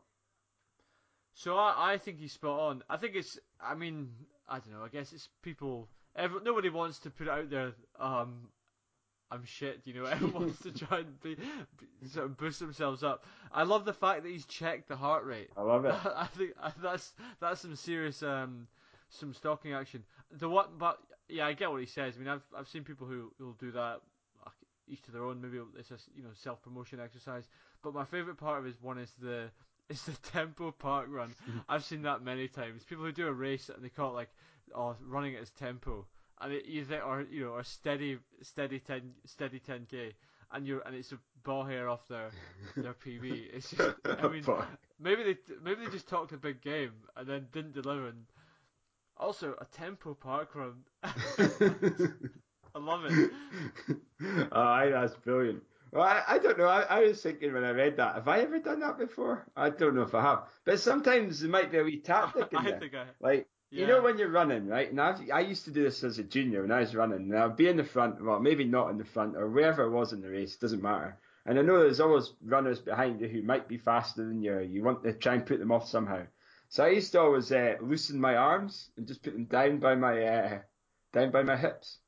So 1.34 1.56
I, 1.56 1.94
I 1.94 1.98
think 1.98 2.18
he's 2.18 2.32
spot 2.32 2.60
on. 2.60 2.84
I 2.88 2.96
think 2.96 3.16
it's, 3.16 3.38
I 3.60 3.74
mean, 3.74 4.10
I 4.48 4.58
don't 4.58 4.72
know. 4.72 4.84
I 4.84 4.88
guess 4.88 5.12
it's 5.12 5.28
people. 5.42 5.88
Every, 6.14 6.40
nobody 6.42 6.68
wants 6.68 6.98
to 7.00 7.10
put 7.10 7.26
it 7.26 7.30
out 7.30 7.50
there. 7.50 7.72
Um, 7.98 8.48
I'm 9.32 9.44
shit, 9.44 9.80
you 9.84 9.94
know. 9.94 10.04
Everyone 10.04 10.42
wants 10.42 10.60
to 10.62 10.72
try 10.72 10.98
and 10.98 11.20
be, 11.22 11.34
be, 11.34 12.08
sort 12.08 12.26
of 12.26 12.36
boost 12.36 12.60
themselves 12.60 13.02
up. 13.02 13.24
I 13.52 13.62
love 13.62 13.84
the 13.84 13.92
fact 13.92 14.22
that 14.22 14.28
he's 14.28 14.44
checked 14.44 14.88
the 14.88 14.96
heart 14.96 15.24
rate. 15.24 15.48
I 15.56 15.62
love 15.62 15.84
it. 15.86 15.94
I 16.16 16.26
think 16.26 16.50
that's 16.82 17.12
that's 17.40 17.62
some 17.62 17.74
serious 17.74 18.22
um 18.22 18.66
some 19.08 19.32
stalking 19.32 19.72
action. 19.72 20.04
The 20.38 20.48
what? 20.48 20.78
But 20.78 20.98
yeah, 21.28 21.46
I 21.46 21.54
get 21.54 21.70
what 21.70 21.80
he 21.80 21.86
says. 21.86 22.14
I 22.16 22.18
mean, 22.18 22.28
I've 22.28 22.44
I've 22.56 22.68
seen 22.68 22.84
people 22.84 23.06
who 23.06 23.32
will 23.38 23.56
do 23.58 23.72
that. 23.72 24.00
Each 24.88 25.00
to 25.02 25.12
their 25.12 25.24
own. 25.24 25.40
Maybe 25.40 25.58
it's 25.78 25.92
a 25.92 25.96
you 26.14 26.22
know 26.22 26.30
self 26.34 26.60
promotion 26.62 27.00
exercise. 27.00 27.48
But 27.82 27.94
my 27.94 28.04
favorite 28.04 28.36
part 28.36 28.58
of 28.58 28.64
his 28.64 28.82
one 28.82 28.98
is 28.98 29.10
the 29.22 29.48
It's 29.88 30.04
the 30.04 30.12
tempo 30.32 30.70
park 30.70 31.06
run. 31.10 31.34
I've 31.68 31.84
seen 31.84 32.02
that 32.02 32.22
many 32.22 32.48
times. 32.48 32.82
People 32.84 33.04
who 33.04 33.12
do 33.12 33.26
a 33.26 33.32
race 33.32 33.68
and 33.68 33.84
they 33.84 33.88
call 33.88 34.10
it 34.10 34.14
like, 34.14 34.30
oh, 34.74 34.96
running 35.06 35.34
at 35.34 35.40
his 35.40 35.50
tempo, 35.50 36.06
and 36.42 36.52
it, 36.52 36.66
you 36.66 36.84
think, 36.84 37.06
or 37.06 37.24
you 37.30 37.44
know, 37.44 37.50
or 37.52 37.64
steady, 37.64 38.18
steady 38.42 38.80
ten, 38.80 39.12
steady 39.24 39.60
ten 39.60 39.86
k, 39.90 40.12
and 40.52 40.66
you're 40.66 40.80
and 40.80 40.94
it's 40.94 41.12
a 41.12 41.18
ball 41.44 41.64
hair 41.64 41.88
off 41.88 42.06
their 42.08 42.30
their 42.76 42.94
PB. 42.94 43.48
It's 43.54 43.70
just, 43.70 43.96
I 44.04 44.28
mean, 44.28 44.44
maybe 45.00 45.22
they 45.22 45.36
maybe 45.62 45.84
they 45.84 45.90
just 45.90 46.08
talked 46.08 46.32
a 46.32 46.36
big 46.36 46.60
game 46.60 46.92
and 47.16 47.26
then 47.26 47.46
didn't 47.52 47.74
deliver. 47.74 48.08
And 48.08 48.24
also 49.16 49.54
a 49.60 49.64
tempo 49.64 50.14
park 50.14 50.54
run. 50.54 50.82
I 51.02 52.78
love 52.78 53.04
it. 53.04 53.30
oh, 54.52 54.90
that's 54.90 55.14
brilliant. 55.16 55.62
Well, 55.92 56.02
I, 56.04 56.22
I 56.26 56.38
don't 56.38 56.56
know. 56.56 56.68
I, 56.68 56.82
I 56.82 57.00
was 57.00 57.22
thinking 57.22 57.52
when 57.52 57.64
I 57.64 57.70
read 57.70 57.98
that, 57.98 58.14
have 58.14 58.28
I 58.28 58.40
ever 58.40 58.58
done 58.58 58.80
that 58.80 58.98
before? 58.98 59.46
I 59.54 59.68
don't 59.68 59.94
know 59.94 60.02
if 60.02 60.14
I 60.14 60.22
have. 60.22 60.44
But 60.64 60.80
sometimes 60.80 61.40
there 61.40 61.50
might 61.50 61.70
be 61.70 61.78
a 61.78 61.84
wee 61.84 62.00
tactic 62.00 62.48
in 62.52 62.64
there. 62.64 62.78
Think 62.78 62.94
I, 62.94 63.04
like, 63.20 63.46
yeah. 63.72 63.80
you 63.80 63.86
know 63.86 64.02
when 64.02 64.18
you're 64.18 64.28
running, 64.28 64.68
right? 64.68 64.90
And 64.90 65.00
I've, 65.00 65.18
I 65.32 65.40
used 65.40 65.64
to 65.64 65.70
do 65.70 65.82
this 65.82 66.04
as 66.04 66.18
a 66.18 66.22
junior 66.22 66.60
when 66.60 66.70
I 66.70 66.80
was 66.80 66.94
running. 66.94 67.32
And 67.32 67.38
I'd 67.38 67.56
be 67.56 67.68
in 67.68 67.78
the 67.78 67.84
front, 67.84 68.22
well, 68.22 68.38
maybe 68.38 68.64
not 68.64 68.90
in 68.90 68.98
the 68.98 69.04
front, 69.04 69.36
or 69.36 69.48
wherever 69.48 69.84
I 69.84 69.88
was 69.88 70.12
in 70.12 70.20
the 70.20 70.28
race, 70.28 70.56
doesn't 70.56 70.82
matter. 70.82 71.18
And 71.46 71.58
I 71.58 71.62
know 71.62 71.80
there's 71.80 72.00
always 72.00 72.32
runners 72.44 72.80
behind 72.80 73.20
you 73.20 73.28
who 73.28 73.42
might 73.42 73.66
be 73.66 73.78
faster 73.78 74.24
than 74.24 74.42
you. 74.42 74.60
You 74.60 74.84
want 74.84 75.02
to 75.04 75.12
try 75.14 75.34
and 75.34 75.46
put 75.46 75.58
them 75.58 75.72
off 75.72 75.88
somehow. 75.88 76.24
So 76.68 76.84
I 76.84 76.90
used 76.90 77.12
to 77.12 77.20
always 77.20 77.50
uh, 77.50 77.76
loosen 77.80 78.20
my 78.20 78.36
arms 78.36 78.90
and 78.96 79.06
just 79.06 79.22
put 79.22 79.32
them 79.32 79.46
down 79.46 79.78
by 79.78 79.94
my 79.94 80.22
uh, 80.22 80.58
down 81.12 81.30
by 81.30 81.42
my 81.42 81.56
hips, 81.56 81.98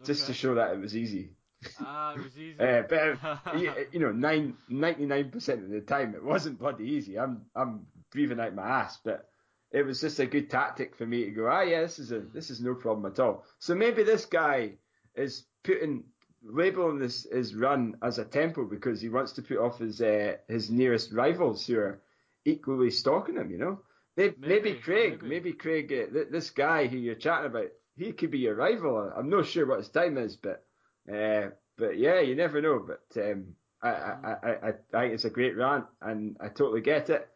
okay. 0.00 0.06
just 0.06 0.26
to 0.26 0.34
show 0.34 0.54
that 0.56 0.72
it 0.72 0.80
was 0.80 0.96
easy. 0.96 1.32
Ah, 1.80 2.14
it 2.14 2.24
was 2.24 2.38
easy. 2.38 2.58
uh, 2.58 2.82
but 2.88 3.52
you 3.92 4.00
know, 4.00 4.10
nine, 4.10 4.56
99% 4.70 5.64
of 5.64 5.68
the 5.70 5.80
time 5.80 6.14
it 6.14 6.24
wasn't 6.24 6.58
bloody 6.58 6.86
easy. 6.86 7.18
I'm 7.18 7.42
I'm 7.54 7.86
breathing 8.10 8.40
out 8.40 8.54
my 8.54 8.66
ass, 8.66 8.98
but 9.04 9.28
it 9.70 9.84
was 9.84 10.00
just 10.00 10.18
a 10.18 10.26
good 10.26 10.50
tactic 10.50 10.96
for 10.96 11.06
me 11.06 11.24
to 11.24 11.30
go. 11.30 11.46
Ah, 11.46 11.62
yeah, 11.62 11.82
this 11.82 11.98
is 11.98 12.12
a 12.12 12.20
this 12.20 12.50
is 12.50 12.60
no 12.60 12.74
problem 12.74 13.10
at 13.10 13.20
all. 13.20 13.44
So 13.58 13.74
maybe 13.74 14.02
this 14.02 14.24
guy 14.24 14.74
is 15.14 15.44
putting 15.62 16.04
labeling 16.42 16.98
this 16.98 17.26
his 17.30 17.54
run 17.54 17.96
as 18.02 18.18
a 18.18 18.24
tempo 18.24 18.64
because 18.64 19.00
he 19.00 19.08
wants 19.08 19.32
to 19.32 19.42
put 19.42 19.58
off 19.58 19.78
his 19.78 20.00
uh, 20.00 20.36
his 20.48 20.70
nearest 20.70 21.12
rivals 21.12 21.66
who 21.66 21.78
are 21.78 22.00
equally 22.44 22.90
stalking 22.90 23.36
him. 23.36 23.50
You 23.50 23.58
know, 23.58 23.80
maybe, 24.16 24.34
maybe, 24.38 24.54
maybe 24.54 24.74
Craig, 24.74 25.22
maybe, 25.22 25.28
maybe 25.28 25.52
Craig, 25.52 25.92
uh, 25.92 26.24
this 26.30 26.50
guy 26.50 26.86
who 26.86 26.96
you're 26.96 27.14
chatting 27.14 27.50
about, 27.50 27.68
he 27.96 28.12
could 28.12 28.30
be 28.30 28.38
your 28.38 28.54
rival. 28.54 29.12
I'm 29.14 29.28
not 29.28 29.46
sure 29.46 29.66
what 29.66 29.78
his 29.78 29.88
time 29.90 30.16
is, 30.16 30.36
but 30.36 30.64
uh, 31.12 31.50
but 31.76 31.98
yeah, 31.98 32.20
you 32.20 32.34
never 32.34 32.62
know. 32.62 32.86
But 32.86 33.22
um, 33.22 33.54
I, 33.82 33.88
I, 33.88 34.14
I, 34.24 34.32
I, 34.32 34.68
I 34.68 35.00
think 35.00 35.14
it's 35.14 35.24
a 35.24 35.30
great 35.30 35.56
rant, 35.56 35.84
and 36.00 36.36
I 36.40 36.48
totally 36.48 36.80
get 36.80 37.10
it. 37.10 37.28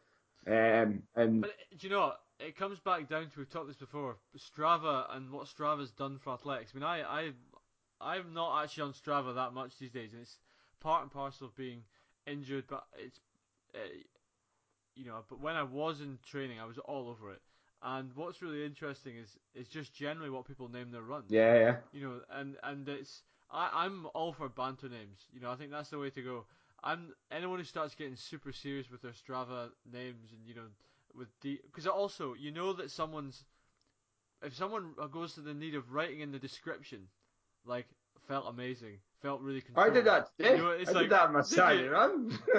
Um, 0.46 1.02
and 1.14 1.42
but 1.42 1.50
do 1.78 1.86
you 1.86 1.92
know 1.92 2.00
what? 2.00 2.21
It 2.46 2.56
comes 2.56 2.80
back 2.80 3.08
down 3.08 3.30
to 3.30 3.38
we've 3.38 3.50
talked 3.50 3.68
this 3.68 3.76
before. 3.76 4.16
Strava 4.36 5.14
and 5.14 5.30
what 5.30 5.46
Strava's 5.46 5.90
done 5.90 6.18
for 6.18 6.32
athletics. 6.32 6.72
I 6.74 6.78
mean, 6.78 6.84
I, 6.84 7.02
I, 7.02 7.30
I'm 8.00 8.34
not 8.34 8.62
actually 8.62 8.84
on 8.84 8.92
Strava 8.92 9.34
that 9.34 9.52
much 9.52 9.78
these 9.78 9.92
days, 9.92 10.12
and 10.12 10.22
it's 10.22 10.38
part 10.80 11.02
and 11.02 11.12
parcel 11.12 11.46
of 11.46 11.56
being 11.56 11.82
injured. 12.26 12.64
But 12.68 12.84
it's, 12.98 13.20
uh, 13.74 13.78
you 14.96 15.06
know, 15.06 15.20
but 15.28 15.40
when 15.40 15.54
I 15.54 15.62
was 15.62 16.00
in 16.00 16.18
training, 16.28 16.58
I 16.60 16.64
was 16.64 16.78
all 16.78 17.08
over 17.08 17.32
it. 17.32 17.40
And 17.82 18.12
what's 18.14 18.42
really 18.42 18.64
interesting 18.64 19.16
is 19.16 19.36
is 19.54 19.68
just 19.68 19.94
generally 19.94 20.30
what 20.30 20.46
people 20.46 20.68
name 20.68 20.90
their 20.90 21.02
runs. 21.02 21.30
Yeah, 21.30 21.54
yeah. 21.54 21.76
You 21.92 22.00
know, 22.02 22.20
and 22.30 22.56
and 22.62 22.88
it's 22.88 23.22
I, 23.50 23.70
I'm 23.72 24.06
all 24.14 24.32
for 24.32 24.48
banter 24.48 24.88
names. 24.88 25.18
You 25.32 25.40
know, 25.40 25.50
I 25.50 25.56
think 25.56 25.70
that's 25.70 25.90
the 25.90 25.98
way 25.98 26.10
to 26.10 26.22
go. 26.22 26.44
I'm 26.84 27.14
anyone 27.30 27.58
who 27.58 27.64
starts 27.64 27.94
getting 27.94 28.16
super 28.16 28.52
serious 28.52 28.90
with 28.90 29.02
their 29.02 29.12
Strava 29.12 29.70
names 29.92 30.30
and 30.32 30.46
you 30.46 30.54
know 30.54 30.66
with 31.16 31.28
the 31.42 31.60
because 31.66 31.86
also 31.86 32.34
you 32.34 32.50
know 32.50 32.72
that 32.72 32.90
someone's 32.90 33.44
if 34.42 34.54
someone 34.54 34.92
goes 35.10 35.34
to 35.34 35.40
the 35.40 35.54
need 35.54 35.74
of 35.74 35.92
writing 35.92 36.20
in 36.20 36.32
the 36.32 36.38
description 36.38 37.08
like 37.64 37.86
felt 38.28 38.46
amazing, 38.48 38.98
felt 39.20 39.40
really 39.40 39.60
controlled. 39.60 39.90
I 39.90 39.94
did 39.94 40.04
that 40.06 40.36
today. 40.36 40.56
You 40.56 40.62
know, 40.62 40.72
I 40.72 40.76
like, 40.76 41.02
did 41.02 41.10
that 41.10 41.22
on 41.22 41.32
my 41.32 41.42
Saturday 41.42 41.88
run. 41.88 42.38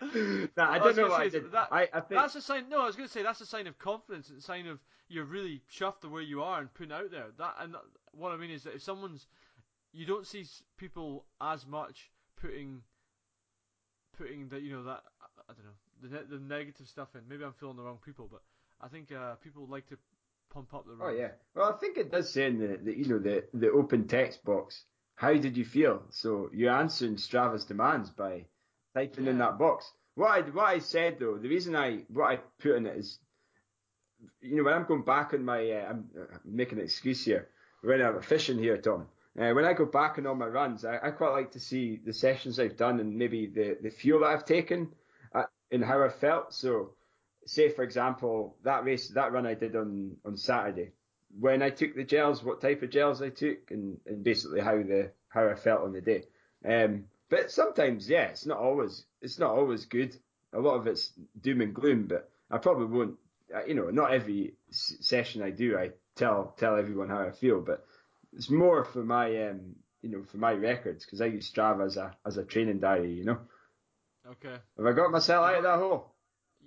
I 0.00 0.78
don't 0.78 0.96
know 0.96 1.08
what 1.08 1.20
I 1.20 1.28
did. 1.28 1.52
That, 1.52 1.68
I, 1.70 1.88
I 1.92 2.00
think... 2.00 2.20
That's 2.20 2.34
a 2.36 2.42
sign. 2.42 2.68
No, 2.68 2.82
I 2.82 2.86
was 2.86 2.96
going 2.96 3.08
to 3.08 3.12
say 3.12 3.22
that's 3.22 3.40
a 3.40 3.46
sign 3.46 3.66
of 3.66 3.78
confidence. 3.78 4.30
It's 4.30 4.44
a 4.44 4.46
sign 4.46 4.66
of 4.66 4.78
you're 5.08 5.24
really 5.24 5.62
chuffed 5.72 6.00
the 6.02 6.08
way 6.08 6.22
you 6.22 6.42
are 6.42 6.60
and 6.60 6.72
putting 6.72 6.92
out 6.92 7.10
there. 7.10 7.26
That 7.38 7.54
and 7.60 7.74
that, 7.74 7.82
what 8.12 8.32
I 8.32 8.36
mean 8.36 8.50
is 8.50 8.64
that 8.64 8.74
if 8.74 8.82
someone's, 8.82 9.26
you 9.92 10.06
don't 10.06 10.26
see 10.26 10.44
people 10.76 11.24
as 11.40 11.66
much 11.66 12.10
putting, 12.40 12.82
putting 14.16 14.48
that 14.48 14.62
you 14.62 14.72
know 14.72 14.84
that 14.84 15.02
I 15.48 15.52
don't 15.54 15.64
know 15.64 15.78
the 16.02 16.36
the 16.36 16.42
negative 16.42 16.86
stuff 16.86 17.08
in. 17.14 17.22
Maybe 17.28 17.44
I'm 17.44 17.52
feeling 17.54 17.76
the 17.76 17.82
wrong 17.82 17.98
people, 18.04 18.28
but 18.30 18.42
I 18.80 18.88
think 18.88 19.12
uh, 19.12 19.34
people 19.36 19.66
like 19.68 19.88
to 19.88 19.96
pump 20.52 20.74
up 20.74 20.86
the. 20.86 20.96
Oh 21.02 21.10
yeah, 21.10 21.30
well 21.54 21.72
I 21.72 21.78
think 21.78 21.96
it 21.96 22.10
does 22.10 22.30
say 22.30 22.46
in 22.46 22.58
the, 22.58 22.78
the 22.82 22.96
you 22.96 23.06
know 23.06 23.18
the 23.18 23.44
the 23.54 23.70
open 23.70 24.06
text 24.06 24.44
box. 24.44 24.84
How 25.16 25.32
did 25.32 25.56
you 25.56 25.64
feel? 25.64 26.02
So 26.10 26.48
you're 26.52 26.72
answering 26.72 27.16
Strava's 27.16 27.64
demands 27.64 28.10
by 28.10 28.44
typing 28.94 29.24
yeah. 29.24 29.32
in 29.32 29.38
that 29.38 29.58
box. 29.58 29.90
What 30.14 30.30
I 30.30 30.40
what 30.42 30.68
I 30.68 30.78
said 30.78 31.18
though, 31.18 31.38
the 31.38 31.48
reason 31.48 31.74
I 31.74 32.04
what 32.08 32.30
I 32.30 32.36
put 32.60 32.76
in 32.76 32.86
it 32.86 32.96
is, 32.96 33.18
you 34.40 34.56
know, 34.56 34.64
when 34.64 34.74
I'm 34.74 34.86
going 34.86 35.02
back 35.02 35.34
on 35.34 35.44
my, 35.44 35.70
uh, 35.70 35.90
I'm 35.90 36.10
making 36.44 36.78
an 36.78 36.84
excuse 36.84 37.24
here. 37.24 37.48
When 37.82 38.02
I'm 38.02 38.20
fishing 38.22 38.58
here, 38.58 38.78
Tom. 38.78 39.06
Uh, 39.38 39.52
when 39.52 39.64
I 39.64 39.72
go 39.72 39.84
back 39.86 40.18
on 40.18 40.26
all 40.26 40.34
my 40.34 40.48
runs, 40.48 40.84
I, 40.84 40.98
I, 41.00 41.10
quite 41.12 41.30
like 41.30 41.52
to 41.52 41.60
see 41.60 42.00
the 42.04 42.12
sessions 42.12 42.58
I've 42.58 42.76
done 42.76 42.98
and 42.98 43.16
maybe 43.16 43.46
the 43.46 43.78
the 43.80 43.90
fuel 43.90 44.20
that 44.20 44.26
I've 44.26 44.44
taken 44.44 44.88
and 45.70 45.84
how 45.84 46.02
I 46.02 46.08
felt. 46.08 46.54
So, 46.54 46.94
say 47.46 47.68
for 47.68 47.82
example, 47.82 48.56
that 48.64 48.84
race, 48.84 49.08
that 49.08 49.32
run 49.32 49.46
I 49.46 49.54
did 49.54 49.76
on 49.76 50.16
on 50.24 50.36
Saturday, 50.36 50.92
when 51.38 51.62
I 51.62 51.70
took 51.70 51.94
the 51.94 52.04
gels, 52.04 52.42
what 52.42 52.60
type 52.60 52.82
of 52.82 52.90
gels 52.90 53.22
I 53.22 53.30
took, 53.30 53.70
and, 53.70 53.98
and 54.06 54.24
basically 54.24 54.60
how 54.60 54.76
the 54.76 55.12
how 55.28 55.48
I 55.48 55.54
felt 55.54 55.82
on 55.82 55.92
the 55.92 56.00
day. 56.00 56.24
Um, 56.64 57.04
but 57.30 57.50
sometimes, 57.50 58.08
yeah, 58.08 58.24
it's 58.24 58.46
not 58.46 58.58
always 58.58 59.04
it's 59.20 59.38
not 59.38 59.50
always 59.50 59.84
good. 59.84 60.16
A 60.52 60.60
lot 60.60 60.76
of 60.76 60.86
it's 60.86 61.12
doom 61.40 61.60
and 61.60 61.74
gloom, 61.74 62.06
but 62.06 62.30
I 62.50 62.58
probably 62.58 62.86
won't. 62.86 63.16
Uh, 63.54 63.64
you 63.64 63.74
know, 63.74 63.88
not 63.90 64.12
every 64.12 64.54
session 64.70 65.42
I 65.42 65.50
do, 65.50 65.78
I 65.78 65.90
tell 66.16 66.54
tell 66.58 66.76
everyone 66.76 67.08
how 67.08 67.20
I 67.20 67.30
feel, 67.30 67.60
but 67.60 67.84
it's 68.32 68.50
more 68.50 68.84
for 68.84 69.02
my 69.02 69.48
um, 69.48 69.76
you 70.02 70.10
know, 70.10 70.22
for 70.24 70.38
my 70.38 70.52
records 70.52 71.04
because 71.04 71.20
I 71.20 71.26
use 71.26 71.50
Strava 71.50 71.86
as 71.86 71.96
a 71.96 72.14
as 72.26 72.36
a 72.36 72.44
training 72.44 72.80
diary. 72.80 73.12
You 73.12 73.24
know. 73.24 73.38
Okay. 74.30 74.56
Have 74.76 74.86
I 74.86 74.92
got 74.92 75.10
myself 75.10 75.48
out 75.48 75.56
of 75.56 75.62
that 75.64 75.78
hole? 75.78 76.12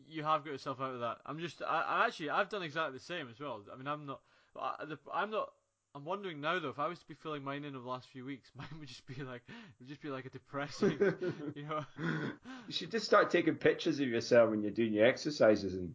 You 0.10 0.24
have 0.24 0.44
got 0.44 0.52
yourself 0.52 0.82
out 0.82 0.94
of 0.94 1.00
that. 1.02 1.18
I'm 1.26 1.40
just, 1.40 1.62
I, 1.62 1.82
I 1.82 2.06
actually, 2.08 2.30
I've 2.30 2.50
done 2.50 2.64
exactly 2.64 2.98
the 2.98 3.04
same 3.04 3.30
as 3.30 3.40
well. 3.40 3.62
I 3.72 3.78
mean, 3.78 3.88
I'm 3.88 4.06
not, 4.06 4.22
I, 4.60 4.86
I'm 5.14 5.32
not 5.32 5.50
I'm 5.94 6.06
wondering 6.06 6.40
now 6.40 6.58
though 6.60 6.70
if 6.70 6.80
I 6.80 6.88
was 6.88 7.00
to 7.00 7.08
be 7.08 7.16
filling 7.16 7.44
mine 7.44 7.66
in 7.66 7.76
over 7.76 7.84
the 7.84 7.90
last 7.90 8.08
few 8.10 8.26
weeks, 8.26 8.50
mine 8.56 8.68
would 8.80 8.88
just 8.88 9.06
be 9.06 9.22
like 9.24 9.42
it 9.48 9.54
would 9.80 9.90
just 9.90 10.02
be 10.02 10.10
like 10.10 10.26
a 10.26 10.30
depressing, 10.30 10.98
you 11.56 11.64
know. 11.64 11.86
You 12.00 12.74
should 12.74 12.92
just 12.92 13.06
start 13.06 13.30
taking 13.30 13.56
pictures 13.56 14.00
of 14.00 14.08
yourself 14.08 14.50
when 14.50 14.62
you're 14.62 14.72
doing 14.72 14.94
your 14.94 15.06
exercises 15.06 15.74
and 15.74 15.94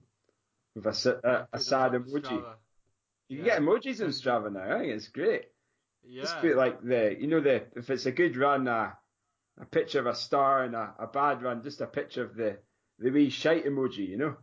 with 0.74 0.86
a, 0.86 1.20
a, 1.24 1.56
a 1.56 1.58
sad 1.58 1.92
emoji. 1.92 2.44
You 3.28 3.38
yeah. 3.38 3.38
can 3.38 3.44
get 3.44 3.60
emojis 3.62 4.00
in 4.00 4.08
Strava 4.08 4.52
now. 4.52 4.76
I 4.76 4.80
think 4.80 4.92
it's 4.92 5.08
great. 5.08 5.46
Yeah. 6.04 6.22
Just 6.22 6.38
put 6.38 6.56
like 6.56 6.82
the 6.82 7.16
you 7.18 7.26
know 7.26 7.40
the 7.40 7.64
if 7.74 7.90
it's 7.90 8.06
a 8.06 8.12
good 8.12 8.36
run, 8.36 8.68
uh, 8.68 8.90
a 9.60 9.64
picture 9.64 10.00
of 10.00 10.06
a 10.06 10.14
star 10.14 10.64
and 10.64 10.74
a, 10.74 10.94
a 10.98 11.06
bad 11.06 11.42
run, 11.42 11.62
just 11.62 11.80
a 11.80 11.86
picture 11.86 12.22
of 12.22 12.34
the 12.34 12.58
the 12.98 13.10
wee 13.10 13.30
shite 13.30 13.66
emoji, 13.66 14.08
you 14.08 14.16
know. 14.16 14.36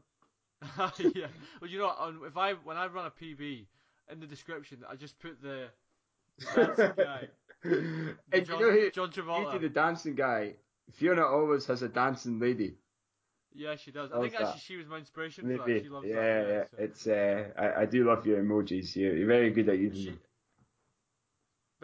yeah. 1.00 1.28
Well, 1.60 1.70
you 1.70 1.80
know, 1.80 2.14
if 2.26 2.38
I 2.38 2.54
when 2.54 2.78
I 2.78 2.88
run 2.88 3.06
a 3.06 3.12
PB 3.12 3.66
in 4.12 4.20
the 4.20 4.28
description, 4.28 4.84
I 4.90 4.96
just 4.96 5.20
put 5.20 5.42
the, 5.42 5.68
dancing 6.56 6.92
guy. 6.98 7.28
and 7.64 8.46
John, 8.46 8.60
you 8.60 8.66
know 8.66 8.72
who, 8.72 8.92
John 8.92 9.12
Travolta. 9.12 9.60
the 9.60 9.70
dancing 9.70 10.16
guy. 10.16 10.56
Fiona 10.92 11.26
always 11.26 11.66
has 11.68 11.82
a 11.82 11.88
dancing 11.88 12.40
lady. 12.40 12.76
Yeah, 13.56 13.76
she 13.76 13.92
does. 13.92 14.12
I 14.12 14.20
think 14.20 14.34
that. 14.34 14.42
actually 14.42 14.62
she 14.62 14.78
was 14.78 14.88
my 14.88 14.98
inspiration 14.98 15.48
Maybe. 15.48 15.60
for 15.60 15.70
that. 15.70 15.84
She 15.84 15.90
loves 15.90 16.08
yeah, 16.08 16.16
that. 16.16 16.48
Yeah, 16.50 16.64
so. 16.78 16.84
It's 16.84 17.08
uh, 17.08 17.44
I, 17.58 17.82
I 17.82 17.86
do 17.86 18.04
love 18.04 18.26
your 18.26 18.44
emojis. 18.44 18.96
You're, 18.96 19.16
you're 19.16 19.28
very 19.28 19.52
good 19.52 19.70
at 19.70 19.78
using 19.78 20.02
she, 20.02 20.10
them. 20.10 20.20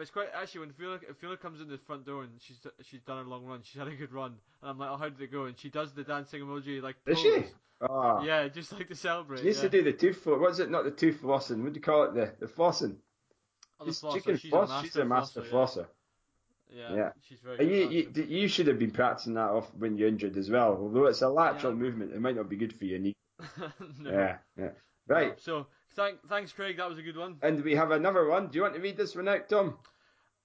But 0.00 0.04
it's 0.04 0.12
quite 0.12 0.28
actually 0.34 0.60
when 0.60 0.72
Fiona, 0.72 0.98
Fiona 1.20 1.36
comes 1.36 1.60
in 1.60 1.68
the 1.68 1.76
front 1.76 2.06
door 2.06 2.22
and 2.22 2.32
she's 2.38 2.56
she's 2.84 3.02
done 3.02 3.18
a 3.18 3.28
long 3.28 3.44
run. 3.44 3.60
She's 3.62 3.78
had 3.78 3.86
a 3.86 3.94
good 3.94 4.14
run, 4.14 4.34
and 4.62 4.70
I'm 4.70 4.78
like, 4.78 4.88
oh, 4.88 4.96
how 4.96 5.10
did 5.10 5.20
it 5.20 5.30
go? 5.30 5.44
And 5.44 5.58
she 5.58 5.68
does 5.68 5.92
the 5.92 6.04
dancing 6.04 6.40
emoji 6.40 6.80
like. 6.80 6.96
Does 7.04 7.20
she? 7.20 7.44
Oh. 7.82 8.22
Yeah, 8.24 8.48
just 8.48 8.72
like 8.72 8.88
to 8.88 8.94
celebrate. 8.94 9.40
She 9.40 9.44
needs 9.44 9.58
yeah. 9.58 9.64
to 9.64 9.68
do 9.68 9.82
the 9.82 9.92
tooth. 9.92 10.24
What 10.24 10.52
is 10.52 10.58
it? 10.60 10.70
Not 10.70 10.84
the 10.84 10.90
tooth 10.90 11.20
flossing. 11.20 11.62
What 11.62 11.74
do 11.74 11.76
you 11.76 11.82
call 11.82 12.04
it? 12.04 12.14
The 12.14 12.32
the 12.40 12.50
flossing. 12.50 12.96
Oh, 13.78 13.84
the 13.84 13.90
flosser. 13.90 14.24
She 14.24 14.36
she's 14.38 14.50
floss. 14.50 14.70
A 14.70 14.82
she's 14.82 14.96
a 14.96 15.04
master 15.04 15.42
flosser. 15.42 15.86
Yeah. 16.74 16.94
yeah. 16.94 17.10
She's 17.28 17.40
very. 17.40 17.68
You, 17.68 17.90
you, 17.90 18.24
you 18.26 18.48
should 18.48 18.68
have 18.68 18.78
been 18.78 18.92
practicing 18.92 19.34
that 19.34 19.50
off 19.50 19.66
when 19.76 19.98
you're 19.98 20.08
injured 20.08 20.38
as 20.38 20.48
well. 20.48 20.78
Although 20.80 21.08
it's 21.08 21.20
a 21.20 21.28
lateral 21.28 21.74
yeah. 21.74 21.78
movement, 21.78 22.14
it 22.14 22.22
might 22.22 22.36
not 22.36 22.48
be 22.48 22.56
good 22.56 22.72
for 22.72 22.86
your 22.86 23.00
knee. 23.00 23.16
no. 23.98 24.10
Yeah, 24.10 24.38
yeah. 24.58 24.70
Right. 25.06 25.40
So 25.40 25.66
thank, 25.96 26.18
thanks, 26.28 26.52
Craig. 26.52 26.76
That 26.76 26.88
was 26.88 26.98
a 26.98 27.02
good 27.02 27.16
one. 27.16 27.36
And 27.42 27.62
we 27.62 27.74
have 27.74 27.90
another 27.90 28.28
one. 28.28 28.48
Do 28.48 28.56
you 28.56 28.62
want 28.62 28.74
to 28.74 28.80
read 28.80 28.96
this 28.96 29.14
one 29.14 29.28
out, 29.28 29.48
Tom? 29.48 29.76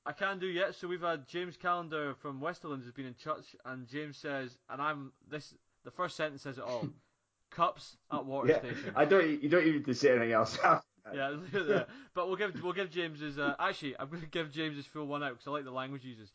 I 0.06 0.12
can't 0.12 0.40
do 0.40 0.48
yet. 0.48 0.76
So 0.76 0.88
we've 0.88 1.02
had 1.02 1.28
James 1.28 1.58
Callender 1.58 2.16
from 2.22 2.40
Westerlands 2.40 2.84
has 2.84 2.94
been 2.94 3.08
in 3.08 3.16
touch, 3.16 3.56
and 3.66 3.88
James 3.88 4.18
says, 4.18 4.58
and 4.70 4.82
I'm 4.82 5.12
this. 5.30 5.54
The 5.84 5.92
first 5.92 6.16
sentence 6.16 6.42
says 6.44 6.58
it 6.58 6.64
all. 6.64 6.88
Cups 7.52 7.96
at 8.12 8.26
water 8.26 8.50
Yeah, 8.50 8.60
stations. 8.60 8.94
I 8.96 9.06
don't. 9.06 9.42
You 9.42 9.50
don't 9.50 9.62
even 9.62 9.74
need 9.76 9.86
to 9.86 9.96
say 9.96 10.12
anything 10.12 10.32
else. 10.32 10.58
Yeah, 11.14 11.36
but 12.16 12.28
we'll 12.28 12.36
give 12.36 12.64
we'll 12.64 12.74
give 12.74 12.90
James's. 12.90 13.38
Uh, 13.38 13.54
actually, 13.60 13.96
I'm 14.00 14.10
going 14.10 14.22
to 14.24 14.28
give 14.28 14.52
James's 14.52 14.88
full 14.88 15.06
one 15.06 15.22
out 15.22 15.34
because 15.34 15.46
I 15.48 15.52
like 15.52 15.64
the 15.64 15.70
language 15.70 16.02
he 16.02 16.10
uses. 16.10 16.32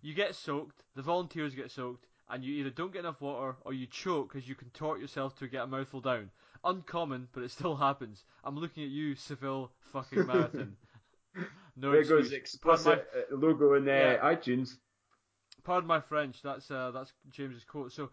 You 0.00 0.14
get 0.14 0.34
soaked. 0.34 0.82
The 0.96 1.02
volunteers 1.02 1.54
get 1.54 1.70
soaked, 1.70 2.06
and 2.30 2.42
you 2.42 2.54
either 2.54 2.70
don't 2.70 2.90
get 2.90 3.00
enough 3.00 3.20
water 3.20 3.56
or 3.66 3.74
you 3.74 3.86
choke 3.86 4.34
as 4.34 4.48
you 4.48 4.54
contort 4.54 4.98
yourself 4.98 5.36
to 5.40 5.46
get 5.46 5.64
a 5.64 5.66
mouthful 5.66 6.00
down. 6.00 6.30
Uncommon, 6.64 7.28
but 7.32 7.42
it 7.42 7.50
still 7.50 7.76
happens. 7.76 8.24
I'm 8.42 8.56
looking 8.56 8.84
at 8.84 8.90
you, 8.90 9.14
Seville 9.14 9.70
fucking 9.92 10.26
marathon. 10.26 10.76
No 11.76 11.90
there 11.90 12.04
goes 12.04 12.32
excuse. 12.32 12.32
My, 12.64 12.72
explicit 12.72 13.06
uh, 13.32 13.36
logo 13.36 13.74
in 13.74 13.88
uh, 13.88 13.92
Yeah. 13.92 14.34
iTunes. 14.34 14.76
pardon 15.64 15.88
my 15.88 16.00
French. 16.00 16.40
That's 16.42 16.70
uh, 16.70 16.90
that's 16.92 17.12
James's 17.30 17.64
quote. 17.64 17.92
So, 17.92 18.04
uh, 18.04 18.08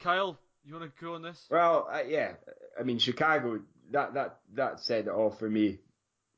Kyle, 0.00 0.38
you 0.64 0.74
want 0.74 0.94
to 0.94 1.04
go 1.04 1.14
on 1.14 1.22
this? 1.22 1.46
Well, 1.50 1.88
uh, 1.92 2.02
yeah. 2.06 2.32
I 2.78 2.82
mean, 2.82 2.98
Chicago. 2.98 3.60
That 3.90 4.14
that 4.14 4.38
that 4.54 4.80
said 4.80 5.06
it 5.06 5.10
all 5.10 5.30
for 5.30 5.48
me. 5.50 5.78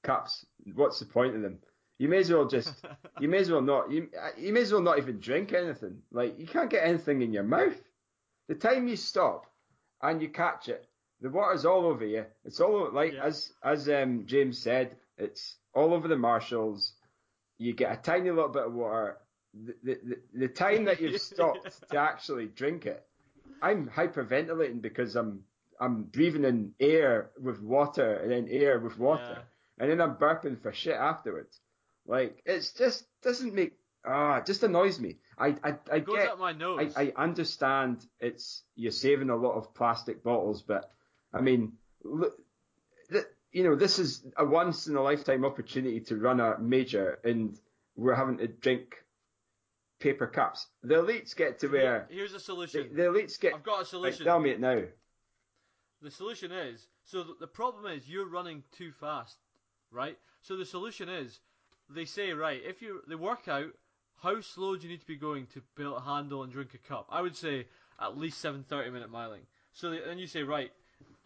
Cups. 0.02 0.44
What's 0.74 0.98
the 0.98 1.06
point 1.06 1.36
of 1.36 1.42
them? 1.42 1.58
You 1.98 2.08
may 2.08 2.18
as 2.18 2.30
well 2.32 2.46
just. 2.46 2.74
you 3.20 3.28
may 3.28 3.38
as 3.38 3.50
well 3.50 3.62
not. 3.62 3.92
You 3.92 4.08
uh, 4.20 4.30
you 4.36 4.52
may 4.52 4.62
as 4.62 4.72
well 4.72 4.82
not 4.82 4.98
even 4.98 5.20
drink 5.20 5.52
anything. 5.52 6.02
Like 6.10 6.38
you 6.40 6.46
can't 6.46 6.70
get 6.70 6.84
anything 6.86 7.22
in 7.22 7.32
your 7.32 7.44
mouth. 7.44 7.80
The 8.48 8.56
time 8.56 8.88
you 8.88 8.96
stop 8.96 9.46
and 10.02 10.20
you 10.20 10.28
catch 10.28 10.68
it, 10.68 10.84
the 11.24 11.30
water's 11.30 11.64
all 11.64 11.86
over 11.86 12.04
you. 12.04 12.26
It's 12.44 12.60
all 12.60 12.76
over, 12.76 12.90
like 12.90 13.14
Yeah. 13.14 13.24
as 13.24 13.50
as 13.62 13.88
um, 13.88 14.26
James 14.26 14.58
said. 14.58 14.94
It's 15.16 15.56
all 15.72 15.94
over 15.94 16.06
the 16.06 16.18
Marshalls. 16.18 16.92
You 17.56 17.72
get 17.72 17.92
a 17.92 17.96
tiny 17.96 18.30
little 18.30 18.50
bit 18.50 18.64
of 18.66 18.74
water. 18.74 19.16
The 19.54 19.74
the, 19.82 19.94
the, 20.04 20.16
the 20.40 20.48
time 20.48 20.84
that 20.84 21.00
you've 21.00 21.20
stopped 21.32 21.88
to 21.90 21.96
actually 21.96 22.48
drink 22.48 22.84
it, 22.84 23.02
I'm 23.62 23.88
hyperventilating 23.88 24.82
because 24.82 25.16
I'm 25.16 25.44
I'm 25.80 26.02
breathing 26.02 26.44
in 26.44 26.74
air 26.78 27.30
with 27.40 27.62
water 27.62 28.16
and 28.16 28.30
then 28.30 28.46
air 28.50 28.78
with 28.78 28.98
water, 28.98 29.38
and 29.78 29.90
then 29.90 30.02
I'm 30.02 30.16
burping 30.16 30.60
for 30.60 30.74
shit 30.74 30.94
afterwards. 30.96 31.58
Like 32.06 32.42
it's 32.44 32.72
just 32.74 33.06
doesn't 33.22 33.54
make 33.54 33.72
ah, 34.04 34.36
it 34.36 34.46
just 34.46 34.62
annoys 34.62 35.00
me. 35.00 35.16
I 35.38 35.56
I, 35.64 35.78
I 35.90 35.96
It 35.96 36.04
goes 36.04 36.16
get 36.16 36.32
up 36.32 36.38
my 36.38 36.52
nose. 36.52 36.92
I, 36.94 37.04
I 37.04 37.12
understand 37.16 38.04
it's 38.20 38.62
you're 38.76 38.92
saving 38.92 39.30
a 39.30 39.36
lot 39.36 39.54
of 39.54 39.72
plastic 39.72 40.22
bottles, 40.22 40.60
but 40.60 40.90
I 41.34 41.40
mean, 41.40 41.72
you 43.52 43.64
know, 43.64 43.74
this 43.74 43.98
is 43.98 44.24
a 44.36 44.44
once 44.44 44.86
in 44.86 44.96
a 44.96 45.02
lifetime 45.02 45.44
opportunity 45.44 46.00
to 46.00 46.16
run 46.16 46.40
a 46.40 46.58
major, 46.58 47.18
and 47.24 47.58
we're 47.96 48.14
having 48.14 48.38
to 48.38 48.48
drink 48.48 49.04
paper 50.00 50.26
cups. 50.26 50.66
The 50.82 50.96
elites 50.96 51.34
get 51.36 51.58
to 51.60 51.68
wear. 51.68 52.06
Here's 52.10 52.30
a 52.30 52.34
the, 52.34 52.40
solution. 52.40 52.90
the 52.94 53.02
elites 53.02 53.38
get. 53.40 53.54
I've 53.54 53.62
got 53.62 53.74
a 53.74 53.78
Right, 53.78 53.86
solution. 53.86 54.24
tell 54.24 54.40
me 54.40 54.50
it 54.50 54.60
now. 54.60 54.82
The 56.02 56.10
solution 56.10 56.52
is 56.52 56.86
so 57.04 57.24
the 57.40 57.46
problem 57.46 57.86
is 57.90 58.08
you're 58.08 58.28
running 58.28 58.62
too 58.76 58.92
fast, 58.92 59.36
right? 59.90 60.18
So 60.42 60.56
the 60.56 60.66
solution 60.66 61.08
is 61.08 61.40
they 61.88 62.04
say 62.04 62.32
right 62.32 62.60
if 62.64 62.82
you 62.82 63.00
they 63.08 63.14
work 63.14 63.48
out 63.48 63.68
how 64.22 64.40
slow 64.40 64.76
do 64.76 64.82
you 64.82 64.88
need 64.90 65.00
to 65.00 65.06
be 65.06 65.16
going 65.16 65.46
to 65.54 65.62
able 65.80 65.94
to 65.94 66.00
handle 66.00 66.42
and 66.42 66.52
drink 66.52 66.74
a 66.74 66.78
cup. 66.88 67.06
I 67.10 67.22
would 67.22 67.36
say 67.36 67.66
at 68.00 68.18
least 68.18 68.40
seven 68.40 68.64
thirty 68.68 68.90
minute 68.90 69.12
miling. 69.12 69.46
So 69.72 69.90
they, 69.90 70.00
then 70.00 70.18
you 70.18 70.26
say 70.26 70.42
right 70.42 70.70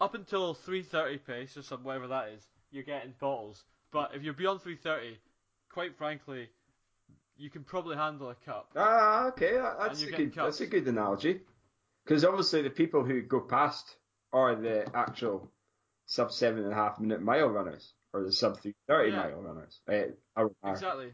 up 0.01 0.15
until 0.15 0.53
three 0.53 0.83
thirty 0.83 1.17
pace 1.17 1.57
or 1.57 1.61
some 1.61 1.83
whatever 1.83 2.07
that 2.07 2.29
is, 2.29 2.47
you're 2.71 2.83
getting 2.83 3.13
bottles. 3.19 3.63
But 3.91 4.11
if 4.15 4.23
you're 4.23 4.33
beyond 4.33 4.61
three 4.61 4.75
thirty, 4.77 5.17
quite 5.71 5.97
frankly, 5.97 6.49
you 7.37 7.49
can 7.49 7.63
probably 7.63 7.95
handle 7.95 8.29
a 8.29 8.35
cup. 8.35 8.71
Ah, 8.75 9.27
okay, 9.29 9.53
that's 9.79 10.03
a 10.03 10.11
good. 10.11 10.33
That's 10.35 10.61
a 10.61 10.67
good 10.67 10.87
analogy. 10.87 11.41
Because 12.05 12.25
obviously 12.25 12.61
the 12.63 12.69
people 12.69 13.03
who 13.03 13.21
go 13.21 13.39
past 13.41 13.95
are 14.33 14.55
the 14.55 14.85
actual 14.95 15.51
sub 16.05 16.31
seven 16.31 16.63
and 16.63 16.71
a 16.71 16.75
half 16.75 16.99
minute 16.99 17.21
mile 17.21 17.49
runners 17.49 17.93
or 18.13 18.23
the 18.23 18.31
sub 18.31 18.59
three 18.59 18.75
thirty 18.87 19.11
Yeah. 19.11 19.17
mile 19.17 19.41
runners. 19.41 19.79
Uh. 19.87 20.49
Exactly. 20.65 21.11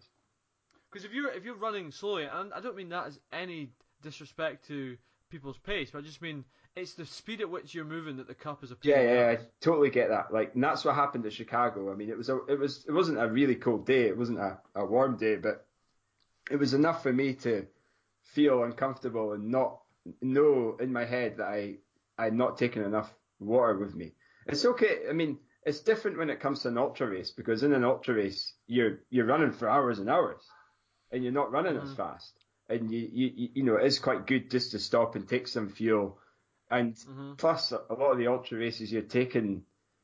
Because 0.91 1.05
if 1.05 1.11
you're 1.11 1.31
if 1.31 1.43
you're 1.43 1.55
running 1.57 1.91
slowly, 1.91 2.23
and 2.31 2.53
I 2.53 2.61
don't 2.61 2.75
mean 2.75 2.89
that 2.89 3.07
as 3.07 3.19
any 3.33 3.71
disrespect 4.01 4.67
to 4.67 4.97
people's 5.29 5.57
pace, 5.57 5.91
but 5.91 5.99
I 5.99 6.01
just 6.01 6.21
mean 6.21 6.45
it's 6.75 6.93
the 6.93 7.05
speed 7.05 7.41
at 7.41 7.49
which 7.49 7.73
you're 7.73 7.85
moving 7.85 8.17
that 8.17 8.27
the 8.27 8.33
cup 8.33 8.63
is 8.63 8.71
a 8.71 8.75
pain 8.75 8.91
Yeah, 8.91 9.01
yeah, 9.01 9.29
I 9.31 9.37
totally 9.61 9.89
get 9.89 10.09
that. 10.09 10.33
Like, 10.33 10.55
and 10.55 10.63
that's 10.63 10.83
what 10.83 10.95
happened 10.95 11.25
at 11.25 11.33
Chicago. 11.33 11.91
I 11.91 11.95
mean, 11.95 12.09
it 12.09 12.17
was 12.17 12.29
a, 12.29 12.37
it 12.47 12.59
was, 12.59 12.85
it 12.87 12.91
wasn't 12.91 13.19
a 13.19 13.27
really 13.27 13.55
cold 13.55 13.85
day. 13.85 14.03
It 14.07 14.17
wasn't 14.17 14.39
a, 14.39 14.59
a 14.75 14.85
warm 14.85 15.15
day, 15.17 15.37
but 15.37 15.65
it 16.51 16.57
was 16.57 16.73
enough 16.73 17.01
for 17.01 17.13
me 17.13 17.33
to 17.35 17.65
feel 18.23 18.63
uncomfortable 18.63 19.31
and 19.33 19.49
not 19.51 19.79
know 20.21 20.77
in 20.79 20.91
my 20.91 21.05
head 21.05 21.37
that 21.37 21.47
I, 21.47 21.75
I 22.17 22.25
had 22.25 22.33
not 22.33 22.57
taken 22.57 22.83
enough 22.83 23.13
water 23.39 23.77
with 23.77 23.95
me. 23.95 24.11
It's 24.45 24.65
okay. 24.65 24.99
I 25.09 25.13
mean, 25.13 25.39
it's 25.65 25.79
different 25.79 26.17
when 26.17 26.29
it 26.29 26.39
comes 26.39 26.61
to 26.61 26.67
an 26.67 26.77
ultra 26.77 27.07
race 27.07 27.31
because 27.31 27.63
in 27.63 27.73
an 27.73 27.83
ultra 27.83 28.15
race, 28.15 28.53
you're, 28.67 28.99
you're 29.09 29.25
running 29.25 29.51
for 29.51 29.69
hours 29.69 29.99
and 29.99 30.09
hours 30.09 30.41
and 31.11 31.23
you're 31.23 31.31
not 31.31 31.51
running 31.51 31.77
as 31.77 31.89
mm. 31.89 31.97
fast. 31.97 32.33
And 32.67 32.91
you, 32.91 33.09
you, 33.11 33.31
you- 33.35 33.49
you 33.55 33.63
know, 33.63 33.77
it 33.77 33.85
is 33.85 33.99
quite 33.99 34.27
good 34.27 34.51
just 34.51 34.71
to 34.71 34.79
stop 34.79 35.15
and 35.15 35.27
take 35.27 35.47
some 35.47 35.69
fuel. 35.69 36.19
And 36.69 36.97
plus, 37.37 37.71
a 37.71 37.93
lot 37.93 38.11
of 38.11 38.17
the 38.17 38.27
ultra 38.27 38.57
races, 38.57 38.91
you're 38.91 39.01
taking, 39.03 39.63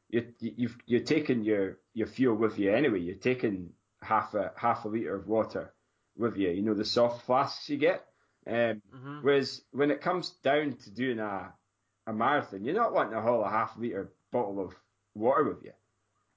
you're, 0.09 0.25
you've, 0.39 0.77
you're 0.85 1.01
taking 1.01 1.43
your, 1.43 1.77
your 1.93 2.07
fuel 2.07 2.35
with 2.35 2.59
you 2.59 2.73
anyway. 2.73 2.99
You're 2.99 3.15
taking 3.15 3.71
half 4.01 4.33
a 4.33 4.51
half 4.55 4.85
a 4.85 4.87
liter 4.87 5.15
of 5.15 5.27
water 5.27 5.73
with 6.17 6.35
you. 6.37 6.49
You 6.49 6.61
know 6.61 6.73
the 6.73 6.85
soft 6.85 7.25
flasks 7.25 7.69
you 7.69 7.77
get. 7.77 8.05
Um, 8.47 8.81
Whereas 9.21 9.61
when 9.71 9.91
it 9.91 10.01
comes 10.01 10.31
down 10.43 10.73
to 10.83 10.89
doing 10.91 11.19
a 11.19 11.53
a 12.07 12.13
marathon, 12.13 12.63
you're 12.65 12.73
not 12.75 12.93
wanting 12.93 13.13
to 13.13 13.21
haul 13.21 13.43
a 13.43 13.49
half 13.49 13.77
liter 13.77 14.11
bottle 14.31 14.59
of 14.59 14.73
water 15.13 15.43
with 15.43 15.63
you. 15.63 15.71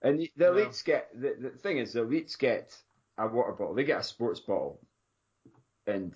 And 0.02 0.18
the, 0.20 0.30
the 0.36 0.44
No. 0.46 0.52
elites 0.52 0.84
get 0.84 1.08
the, 1.18 1.34
the 1.40 1.50
thing 1.50 1.78
is 1.78 1.94
the 1.94 2.00
elites 2.04 2.38
get 2.38 2.76
a 3.16 3.26
water 3.26 3.52
bottle. 3.52 3.74
They 3.74 3.84
get 3.84 4.00
a 4.00 4.02
sports 4.02 4.40
bottle, 4.40 4.80
and 5.86 6.14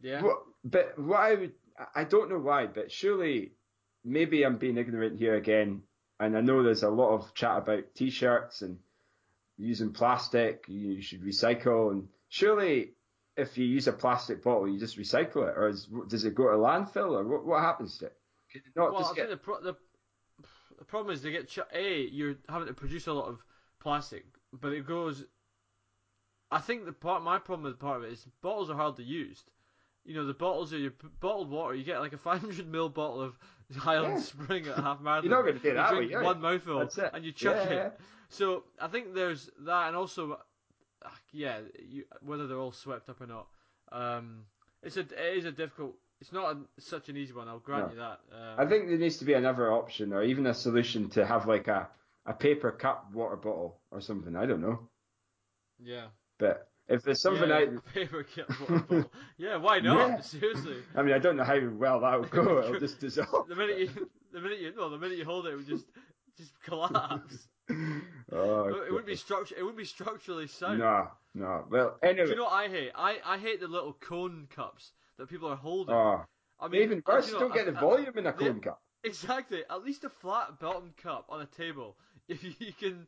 Yeah. 0.00 0.22
what, 0.22 0.38
but 0.64 0.98
what 0.98 1.18
I 1.20 1.34
would, 1.34 1.52
I 1.94 2.04
don't 2.04 2.30
know 2.30 2.38
why, 2.38 2.66
but 2.66 2.92
surely 2.92 3.52
maybe 4.04 4.44
I'm 4.44 4.58
being 4.58 4.78
ignorant 4.78 5.18
here 5.18 5.34
again. 5.34 5.82
And 6.20 6.36
I 6.36 6.40
know 6.40 6.62
there's 6.62 6.84
a 6.84 6.90
lot 6.90 7.14
of 7.14 7.34
chat 7.34 7.58
about 7.58 7.94
t-shirts 7.94 8.62
and 8.62 8.78
using 9.56 9.92
plastic, 9.92 10.64
you 10.68 11.02
should 11.02 11.22
recycle. 11.22 11.90
And 11.90 12.08
surely 12.28 12.94
if 13.36 13.58
you 13.58 13.64
use 13.64 13.88
a 13.88 13.92
plastic 13.92 14.42
bottle, 14.42 14.68
you 14.68 14.78
just 14.78 14.98
recycle 14.98 15.48
it, 15.48 15.56
or 15.56 15.68
is, 15.68 15.88
does 16.08 16.24
it 16.24 16.34
go 16.34 16.44
to 16.50 16.56
landfill, 16.56 17.18
or 17.18 17.24
what, 17.26 17.44
what 17.44 17.62
happens 17.62 17.98
to 17.98 18.06
it? 18.06 18.16
Not 18.76 18.92
Well, 18.92 19.02
I 19.02 19.06
think 19.06 19.16
get, 19.16 19.28
the, 19.30 19.36
pro- 19.36 19.60
the 19.60 19.76
the 20.78 20.84
problem 20.84 21.12
is 21.12 21.22
they 21.22 21.32
get 21.32 21.48
ch- 21.48 21.58
a 21.72 22.02
you're 22.02 22.36
having 22.48 22.68
to 22.68 22.74
produce 22.74 23.06
a 23.06 23.12
lot 23.12 23.28
of 23.28 23.44
plastic, 23.80 24.24
but 24.52 24.72
it 24.72 24.86
goes. 24.86 25.24
I 26.50 26.60
think 26.60 26.84
the 26.84 26.92
part 26.92 27.24
my 27.24 27.38
problem 27.38 27.64
with 27.64 27.80
part 27.80 27.98
of 27.98 28.04
it 28.04 28.12
is 28.12 28.26
bottles 28.42 28.70
are 28.70 28.76
hardly 28.76 29.04
used. 29.04 29.50
You 30.04 30.14
know 30.14 30.26
the 30.26 30.34
bottles 30.34 30.72
are 30.74 30.78
your 30.78 30.92
bottled 31.20 31.50
water. 31.50 31.74
You 31.74 31.84
get 31.84 32.00
like 32.00 32.12
a 32.12 32.18
500 32.18 32.66
mil 32.70 32.88
bottle 32.88 33.22
of 33.22 33.38
Highland 33.76 34.14
Yeah. 34.16 34.20
Spring 34.20 34.66
at 34.66 34.76
half 34.82 35.00
marathon. 35.00 35.30
You're 35.30 35.38
not 35.38 35.46
gonna 35.46 35.58
do 35.60 35.68
You 35.68 35.74
that, 35.74 35.90
drink 35.94 36.12
will 36.12 36.22
one 36.24 36.40
mouthful 36.40 36.78
That's 36.80 36.98
it. 36.98 37.10
and 37.14 37.24
you 37.24 37.32
chuck 37.32 37.56
Yeah, 37.70 37.86
it. 37.86 38.00
So 38.28 38.64
I 38.80 38.88
think 38.88 39.14
there's 39.14 39.48
that, 39.60 39.88
and 39.88 39.96
also, 39.96 40.32
uh, 41.04 41.08
yeah, 41.32 41.58
you, 41.88 42.04
whether 42.20 42.46
they're 42.46 42.58
all 42.58 42.72
swept 42.72 43.08
up 43.08 43.20
or 43.20 43.26
not, 43.26 43.46
um, 43.92 44.40
it's 44.82 44.96
a 44.96 45.00
it 45.00 45.38
is 45.38 45.44
a 45.44 45.52
difficult. 45.52 45.94
It's 46.20 46.32
not 46.32 46.56
a, 46.56 46.80
such 46.80 47.08
an 47.08 47.16
easy 47.16 47.32
one. 47.32 47.48
I'll 47.48 47.58
grant 47.58 47.86
No. 47.88 47.92
you 47.92 47.98
that. 47.98 48.20
Um, 48.32 48.66
I 48.66 48.68
think 48.68 48.88
there 48.88 48.96
needs 48.98 49.18
to 49.18 49.24
be 49.24 49.34
another 49.34 49.70
option, 49.72 50.12
or 50.12 50.22
even 50.22 50.46
a 50.46 50.54
solution 50.54 51.10
to 51.10 51.24
have 51.24 51.46
like 51.46 51.68
a, 51.68 51.88
a 52.26 52.32
paper 52.32 52.70
cup 52.72 53.12
water 53.12 53.36
bottle 53.36 53.78
or 53.90 54.00
something. 54.00 54.34
I 54.36 54.46
don't 54.46 54.60
know, 54.62 54.88
yeah. 55.82 56.06
but 56.38 56.68
if 56.88 57.02
there's 57.02 57.20
something 57.20 57.48
yeah, 57.48 57.56
out, 57.56 57.94
paper 57.94 58.24
cup. 58.24 59.10
Yeah, 59.38 59.56
why 59.56 59.80
not? 59.80 60.08
Yeah. 60.08 60.20
Seriously. 60.20 60.76
I 60.94 61.02
mean, 61.02 61.14
I 61.14 61.18
don't 61.18 61.36
know 61.36 61.44
how 61.44 61.58
well 61.72 62.00
that 62.00 62.20
will 62.20 62.28
go. 62.28 62.58
It'll 62.64 62.80
just 62.80 63.00
dissolve. 63.00 63.48
The 63.48 63.56
minute 63.56 63.78
you, 63.78 64.10
the 64.32 64.40
minute 64.40 64.60
you, 64.60 64.72
no, 64.76 64.90
the 64.90 64.98
minute 64.98 65.18
you 65.18 65.24
hold 65.24 65.46
it, 65.46 65.52
it 65.52 65.56
would 65.56 65.68
just, 65.68 65.86
just 66.36 66.52
collapse. 66.62 67.48
Oh, 68.30 68.68
it 68.68 68.90
wouldn't 68.90 69.06
be 69.06 69.16
structure. 69.16 69.54
It 69.56 69.62
wouldn't 69.62 69.78
be 69.78 69.86
structurally 69.86 70.48
sound. 70.48 70.80
No, 70.80 71.08
no. 71.34 71.64
Well, 71.70 71.96
Do 72.02 72.08
anyway. 72.08 72.28
you 72.28 72.36
know 72.36 72.44
what 72.44 72.52
I 72.52 72.68
hate? 72.68 72.90
I, 72.94 73.16
I 73.24 73.38
hate 73.38 73.60
the 73.60 73.68
little 73.68 73.94
cone 73.94 74.48
cups 74.54 74.92
that 75.18 75.30
people 75.30 75.48
are 75.48 75.56
holding. 75.56 75.94
oh, 75.94 76.24
I 76.60 76.68
mean, 76.68 76.82
even 76.82 77.02
worse, 77.06 77.28
you 77.28 77.34
know, 77.34 77.40
don't 77.40 77.54
get 77.54 77.66
the 77.66 77.72
volume 77.72 78.18
in 78.18 78.26
a 78.26 78.32
cone 78.32 78.60
cup. 78.60 78.82
Exactly. 79.04 79.62
At 79.70 79.84
least 79.84 80.04
a 80.04 80.08
flat 80.08 80.58
bottom 80.58 80.92
cup 81.02 81.26
on 81.28 81.42
a 81.42 81.46
table. 81.46 81.96
If 82.28 82.42
you, 82.44 82.52
you 82.58 82.72
can, 82.72 83.06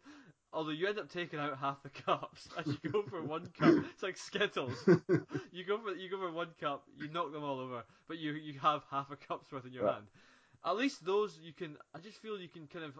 although 0.56 0.70
you 0.70 0.88
end 0.88 0.98
up 0.98 1.10
taking 1.12 1.38
out 1.38 1.56
half 1.58 1.82
the 1.82 1.90
cups 1.90 2.48
as 2.58 2.66
you 2.66 2.90
go 2.90 3.02
for 3.02 3.22
one 3.22 3.48
cup. 3.58 3.74
It's 3.92 4.02
like 4.02 4.16
Skittles. 4.16 4.72
you 5.52 5.64
go 5.64 5.78
for 5.78 5.94
you 5.94 6.10
go 6.10 6.18
for 6.18 6.32
one 6.32 6.48
cup, 6.60 6.84
you 6.98 7.08
knock 7.08 7.32
them 7.32 7.44
all 7.44 7.60
over, 7.60 7.84
but 8.08 8.18
you 8.18 8.32
you 8.32 8.58
have 8.60 8.82
half 8.90 9.10
a 9.10 9.16
cup's 9.16 9.52
worth 9.52 9.66
in 9.66 9.72
your 9.72 9.84
Right. 9.84 9.94
hand. 9.94 10.06
At 10.64 10.76
least 10.76 11.04
those 11.04 11.38
you 11.42 11.52
can. 11.52 11.76
I 11.94 11.98
just 12.00 12.18
feel 12.18 12.38
you 12.40 12.48
can 12.48 12.66
kind 12.66 12.84
of. 12.86 12.92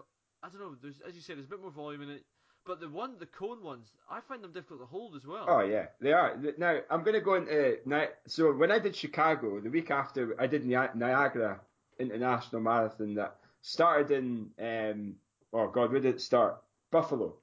I 0.43 0.49
don't 0.49 0.61
know. 0.61 0.75
There's 0.81 1.01
as 1.07 1.15
you 1.15 1.21
said, 1.21 1.37
there's 1.37 1.47
a 1.47 1.49
bit 1.49 1.61
more 1.61 1.71
volume 1.71 2.03
in 2.03 2.09
it. 2.11 2.23
But 2.65 2.81
the 2.81 2.89
one, 2.89 3.15
the 3.17 3.25
cone 3.25 3.63
ones, 3.63 3.87
I 4.11 4.19
find 4.19 4.43
them 4.43 4.51
difficult 4.51 4.81
to 4.81 4.85
hold 4.85 5.15
as 5.15 5.25
well. 5.25 5.45
Oh 5.47 5.61
yeah, 5.61 5.85
they 6.01 6.11
are. 6.13 6.37
Now 6.57 6.79
I'm 6.89 7.01
going 7.03 7.13
to 7.13 7.21
go 7.21 7.35
into 7.35 7.77
Ni- 7.85 8.13
so 8.27 8.51
when 8.53 8.71
I 8.71 8.79
did 8.79 8.95
Chicago, 8.95 9.59
the 9.61 9.69
week 9.69 9.89
after 9.89 10.35
I 10.39 10.47
did 10.47 10.65
Niagara 10.65 11.59
International 11.97 12.61
Marathon 12.61 13.15
that 13.15 13.37
started 13.61 14.11
in 14.11 14.51
um, 14.59 15.15
oh 15.53 15.67
god, 15.69 15.91
where 15.91 16.01
did 16.01 16.15
it 16.15 16.21
start? 16.21 16.61
Buffalo, 16.91 17.35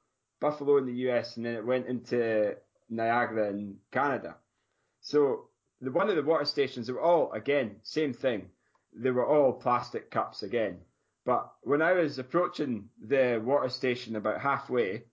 Buffalo 0.44 0.76
in 0.76 0.84
the 0.84 1.08
US, 1.08 1.38
and 1.38 1.46
then 1.46 1.54
it 1.54 1.64
went 1.64 1.86
into 1.86 2.54
Niagara 2.90 3.48
in 3.48 3.76
Canada. 3.90 4.36
So 5.00 5.48
the 5.80 5.90
one 5.90 6.10
of 6.10 6.16
the 6.16 6.22
water 6.22 6.44
stations, 6.44 6.86
they 6.86 6.92
were 6.92 7.00
all 7.00 7.32
again 7.32 7.76
same 7.82 8.12
thing. 8.12 8.50
They 8.94 9.10
were 9.10 9.26
all 9.26 9.54
plastic 9.54 10.10
cups 10.10 10.42
again. 10.42 10.80
But 11.24 11.50
when 11.62 11.80
I 11.80 11.92
was 11.92 12.18
approaching 12.18 12.90
the 13.00 13.40
water 13.42 13.70
station 13.70 14.16
about 14.16 14.42
halfway, 14.42 15.04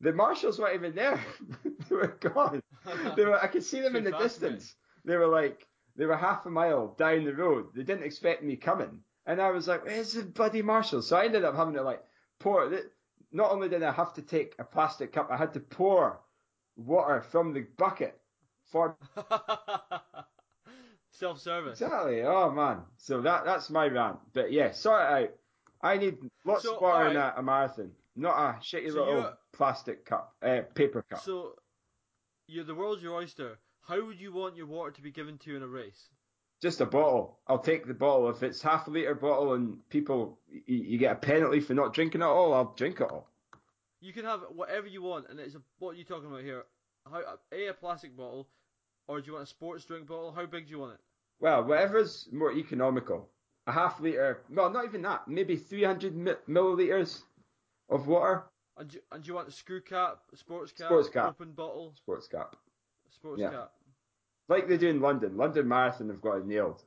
the 0.00 0.14
marshals 0.14 0.58
weren't 0.58 0.76
even 0.76 0.94
there. 0.94 1.20
they 1.88 1.94
were 1.94 2.16
gone. 2.18 2.62
They 3.16 3.26
were, 3.26 3.40
I 3.40 3.46
could 3.46 3.62
see 3.62 3.80
them 3.80 3.96
in 3.96 4.04
the 4.04 4.18
distance. 4.18 4.74
They 5.04 5.16
were 5.16 5.28
like, 5.28 5.66
they 5.94 6.06
were 6.06 6.16
half 6.16 6.46
a 6.46 6.50
mile 6.50 6.96
down 6.98 7.24
the 7.24 7.34
road. 7.34 7.66
They 7.74 7.84
didn't 7.84 8.04
expect 8.04 8.42
me 8.42 8.56
coming. 8.56 9.00
And 9.26 9.40
I 9.40 9.50
was 9.50 9.68
like, 9.68 9.84
where's 9.84 10.14
the 10.14 10.24
bloody 10.24 10.62
marshal? 10.62 11.02
So 11.02 11.16
I 11.16 11.26
ended 11.26 11.44
up 11.44 11.54
having 11.54 11.74
to 11.74 11.82
like 11.82 12.02
pour 12.40 12.72
it. 12.72 12.92
Not 13.32 13.50
only 13.50 13.68
did 13.68 13.82
I 13.82 13.92
have 13.92 14.12
to 14.14 14.22
take 14.22 14.54
a 14.58 14.64
plastic 14.64 15.12
cup, 15.12 15.28
I 15.30 15.36
had 15.36 15.52
to 15.54 15.60
pour 15.60 16.20
water 16.76 17.20
from 17.20 17.52
the 17.52 17.62
bucket 17.76 18.20
for 18.64 18.96
Self-service. 21.10 21.80
Exactly. 21.80 22.22
Oh 22.22 22.50
man. 22.50 22.78
So 22.96 23.20
that 23.22 23.44
that's 23.44 23.70
my 23.70 23.86
rant. 23.86 24.18
But 24.32 24.50
yeah, 24.52 24.72
sort 24.72 25.02
it 25.02 25.06
out. 25.24 25.30
I 25.82 25.96
need 25.98 26.16
lots 26.44 26.62
So, 26.62 26.76
of 26.76 26.82
water 26.82 27.10
in 27.10 27.16
alright. 27.16 27.34
a, 27.36 27.40
a 27.40 27.42
marathon, 27.42 27.90
not 28.16 28.36
a 28.36 28.58
shitty 28.60 28.92
So 28.92 29.04
little 29.04 29.32
plastic 29.52 30.04
cup, 30.04 30.34
uh, 30.42 30.60
paper 30.74 31.02
cup. 31.02 31.20
So, 31.20 31.56
you're 32.46 32.64
the 32.64 32.74
world's 32.74 33.02
your 33.02 33.14
oyster. 33.14 33.58
How 33.82 34.04
would 34.06 34.20
you 34.20 34.32
want 34.32 34.56
your 34.56 34.66
water 34.66 34.92
to 34.92 35.02
be 35.02 35.10
given 35.10 35.38
to 35.38 35.50
you 35.50 35.56
in 35.56 35.62
a 35.62 35.66
race? 35.68 36.08
Just 36.62 36.80
a 36.80 36.86
bottle. 36.86 37.38
I'll 37.48 37.58
take 37.58 37.86
the 37.86 37.94
bottle. 37.94 38.30
If 38.30 38.42
it's 38.44 38.62
half 38.62 38.86
a 38.86 38.90
liter 38.90 39.16
bottle 39.16 39.54
and 39.54 39.78
people, 39.90 40.38
you, 40.48 40.76
you 40.76 40.98
get 40.98 41.12
a 41.12 41.16
penalty 41.16 41.58
for 41.60 41.74
not 41.74 41.92
drinking 41.92 42.20
it 42.22 42.24
all, 42.26 42.54
I'll 42.54 42.72
drink 42.76 43.00
it 43.00 43.10
all. 43.10 43.26
You 44.00 44.12
can 44.12 44.24
have 44.24 44.42
whatever 44.54 44.86
you 44.86 45.02
want, 45.02 45.26
and 45.28 45.40
it's 45.40 45.54
a, 45.56 45.62
what 45.80 45.90
are 45.90 45.98
you 45.98 46.04
talking 46.04 46.28
about 46.28 46.42
here? 46.42 46.64
How 47.10 47.20
a 47.52 47.68
a 47.68 47.72
plastic 47.74 48.16
bottle, 48.16 48.46
or 49.08 49.20
do 49.20 49.26
you 49.26 49.32
want 49.32 49.44
a 49.44 49.46
sports 49.48 49.84
drink 49.84 50.06
bottle? 50.06 50.32
How 50.32 50.46
big 50.46 50.66
do 50.66 50.70
you 50.70 50.78
want 50.78 50.94
it? 50.94 51.00
Well, 51.40 51.64
whatever's 51.64 52.28
more 52.32 52.52
economical. 52.52 53.28
A 53.66 53.72
half 53.72 54.00
liter, 54.00 54.42
well, 54.50 54.70
not 54.70 54.84
even 54.84 55.02
that. 55.02 55.26
Maybe 55.28 55.56
300 55.56 56.14
mi- 56.16 56.32
milliliters 56.48 57.22
of 57.90 58.06
water. 58.06 58.44
And 58.76 58.88
do, 58.88 58.98
and 59.10 59.22
do 59.22 59.28
you 59.28 59.34
want 59.34 59.48
a 59.48 59.52
screw 59.52 59.80
cap, 59.80 60.18
a 60.32 60.36
sports 60.36 60.72
cap, 60.72 60.86
Sports 60.86 61.08
cap. 61.08 61.26
open 61.28 61.52
bottle, 61.52 61.92
Sports 61.96 62.26
cap. 62.28 62.56
sports 63.10 63.40
Yeah. 63.40 63.50
cap? 63.50 63.72
Like 64.52 64.68
they 64.68 64.76
do 64.76 64.88
in 64.88 65.00
London. 65.00 65.36
London 65.36 65.66
Marathon 65.66 66.08
have 66.08 66.20
got 66.20 66.36
it 66.36 66.46
nailed. 66.46 66.82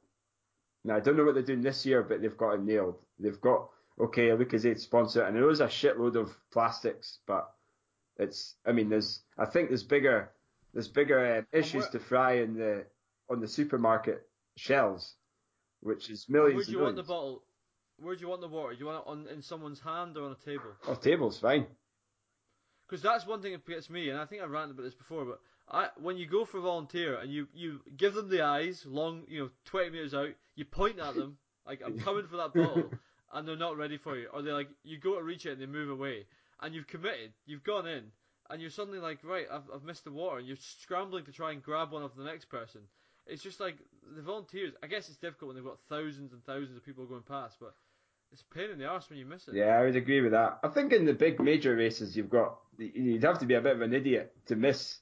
Now 0.83 0.95
I 0.95 0.99
don't 0.99 1.17
know 1.17 1.25
what 1.25 1.33
they're 1.33 1.43
doing 1.43 1.61
this 1.61 1.85
year, 1.85 2.03
but 2.03 2.21
they've 2.21 2.37
got 2.37 2.53
it 2.53 2.63
nailed. 2.63 2.97
They've 3.19 3.41
got 3.41 3.69
okay, 3.99 4.27
Lucozade 4.29 4.79
sponsor, 4.79 5.23
and 5.23 5.35
there 5.35 5.49
is 5.49 5.61
a 5.61 5.67
shitload 5.67 6.15
of 6.15 6.29
plastics, 6.51 7.19
but 7.25 7.49
it's. 8.17 8.55
I 8.65 8.71
mean, 8.71 8.89
there's. 8.89 9.21
I 9.37 9.45
think 9.45 9.69
there's 9.69 9.83
bigger. 9.83 10.31
There's 10.73 10.87
bigger 10.87 11.45
uh, 11.53 11.57
issues 11.57 11.87
to 11.89 11.99
fry 11.99 12.39
in 12.39 12.55
the 12.55 12.85
on 13.29 13.39
the 13.39 13.47
supermarket 13.47 14.27
shelves, 14.57 15.15
which 15.81 16.09
is 16.09 16.27
millions. 16.29 16.55
Where 16.55 16.65
do 16.65 16.71
you 16.71 16.79
want 16.79 16.95
the 16.95 17.03
bottle? 17.03 17.43
Where 17.97 18.15
do 18.15 18.21
you 18.21 18.27
want 18.27 18.41
the 18.41 18.49
water? 18.49 18.73
Do 18.73 18.79
you 18.79 18.85
want 18.87 19.03
it 19.05 19.09
on 19.09 19.27
in 19.33 19.41
someone's 19.41 19.79
hand 19.79 20.17
or 20.17 20.25
on 20.25 20.31
a 20.33 20.45
table? 20.45 20.75
Oh, 20.87 20.95
table's 20.95 21.39
fine. 21.39 21.65
Because 22.87 23.01
that's 23.01 23.25
one 23.25 23.41
thing 23.41 23.53
that 23.53 23.65
gets 23.65 23.89
me, 23.89 24.09
and 24.09 24.19
I 24.19 24.25
think 24.25 24.43
I've 24.43 24.51
ranted 24.51 24.75
about 24.75 24.83
this 24.83 24.93
before. 24.93 25.25
But 25.25 25.39
I, 25.69 25.87
when 25.97 26.17
you 26.17 26.27
go 26.27 26.45
for 26.45 26.59
a 26.59 26.61
volunteer 26.61 27.17
and 27.19 27.31
you 27.31 27.47
you 27.53 27.81
give 27.97 28.13
them 28.13 28.29
the 28.29 28.43
eyes, 28.43 28.83
long, 28.85 29.23
you 29.27 29.39
know, 29.39 29.49
twenty 29.65 29.89
meters 29.89 30.13
out, 30.13 30.29
you 30.55 30.65
point 30.65 30.99
at 30.99 31.15
them 31.15 31.37
like 31.65 31.81
I'm 31.85 31.99
coming 31.99 32.27
for 32.27 32.37
that 32.37 32.53
bottle, 32.53 32.91
and 33.33 33.47
they're 33.47 33.57
not 33.57 33.77
ready 33.77 33.97
for 33.97 34.17
you, 34.17 34.27
or 34.33 34.41
they're 34.41 34.53
like 34.53 34.69
you 34.83 34.99
go 34.99 35.17
to 35.17 35.23
reach 35.23 35.45
it 35.45 35.53
and 35.53 35.61
they 35.61 35.65
move 35.65 35.89
away, 35.89 36.25
and 36.61 36.75
you've 36.75 36.87
committed, 36.87 37.33
you've 37.45 37.63
gone 37.63 37.87
in, 37.87 38.03
and 38.49 38.61
you're 38.61 38.69
suddenly 38.69 38.99
like, 38.99 39.19
right, 39.23 39.47
I've 39.51 39.63
I've 39.73 39.83
missed 39.83 40.03
the 40.03 40.11
water, 40.11 40.37
and 40.37 40.47
you're 40.47 40.57
scrambling 40.59 41.25
to 41.25 41.31
try 41.31 41.51
and 41.51 41.63
grab 41.63 41.91
one 41.91 42.03
of 42.03 42.15
the 42.15 42.23
next 42.23 42.45
person. 42.45 42.81
It's 43.27 43.41
just 43.41 43.59
like 43.59 43.77
the 44.15 44.21
volunteers. 44.21 44.73
I 44.83 44.87
guess 44.87 45.09
it's 45.09 45.17
difficult 45.17 45.47
when 45.47 45.55
they've 45.55 45.65
got 45.65 45.79
thousands 45.89 46.31
and 46.31 46.43
thousands 46.45 46.77
of 46.77 46.85
people 46.85 47.05
going 47.07 47.23
past, 47.23 47.57
but 47.59 47.73
it's 48.31 48.43
a 48.43 48.53
pain 48.53 48.69
in 48.69 48.77
the 48.77 48.85
arse 48.85 49.09
when 49.09 49.17
you 49.17 49.25
miss 49.25 49.47
it. 49.47 49.55
Yeah, 49.55 49.77
I 49.79 49.83
would 49.83 49.95
agree 49.95 50.21
with 50.21 50.33
that. 50.33 50.59
I 50.63 50.67
think 50.67 50.93
in 50.93 51.05
the 51.05 51.13
big 51.13 51.39
major 51.39 51.75
races, 51.75 52.15
you've 52.15 52.29
got 52.29 52.59
you'd 52.77 53.23
have 53.23 53.39
to 53.39 53.47
be 53.47 53.55
a 53.55 53.61
bit 53.61 53.75
of 53.75 53.81
an 53.81 53.93
idiot 53.93 54.31
to 54.47 54.55
miss. 54.55 54.99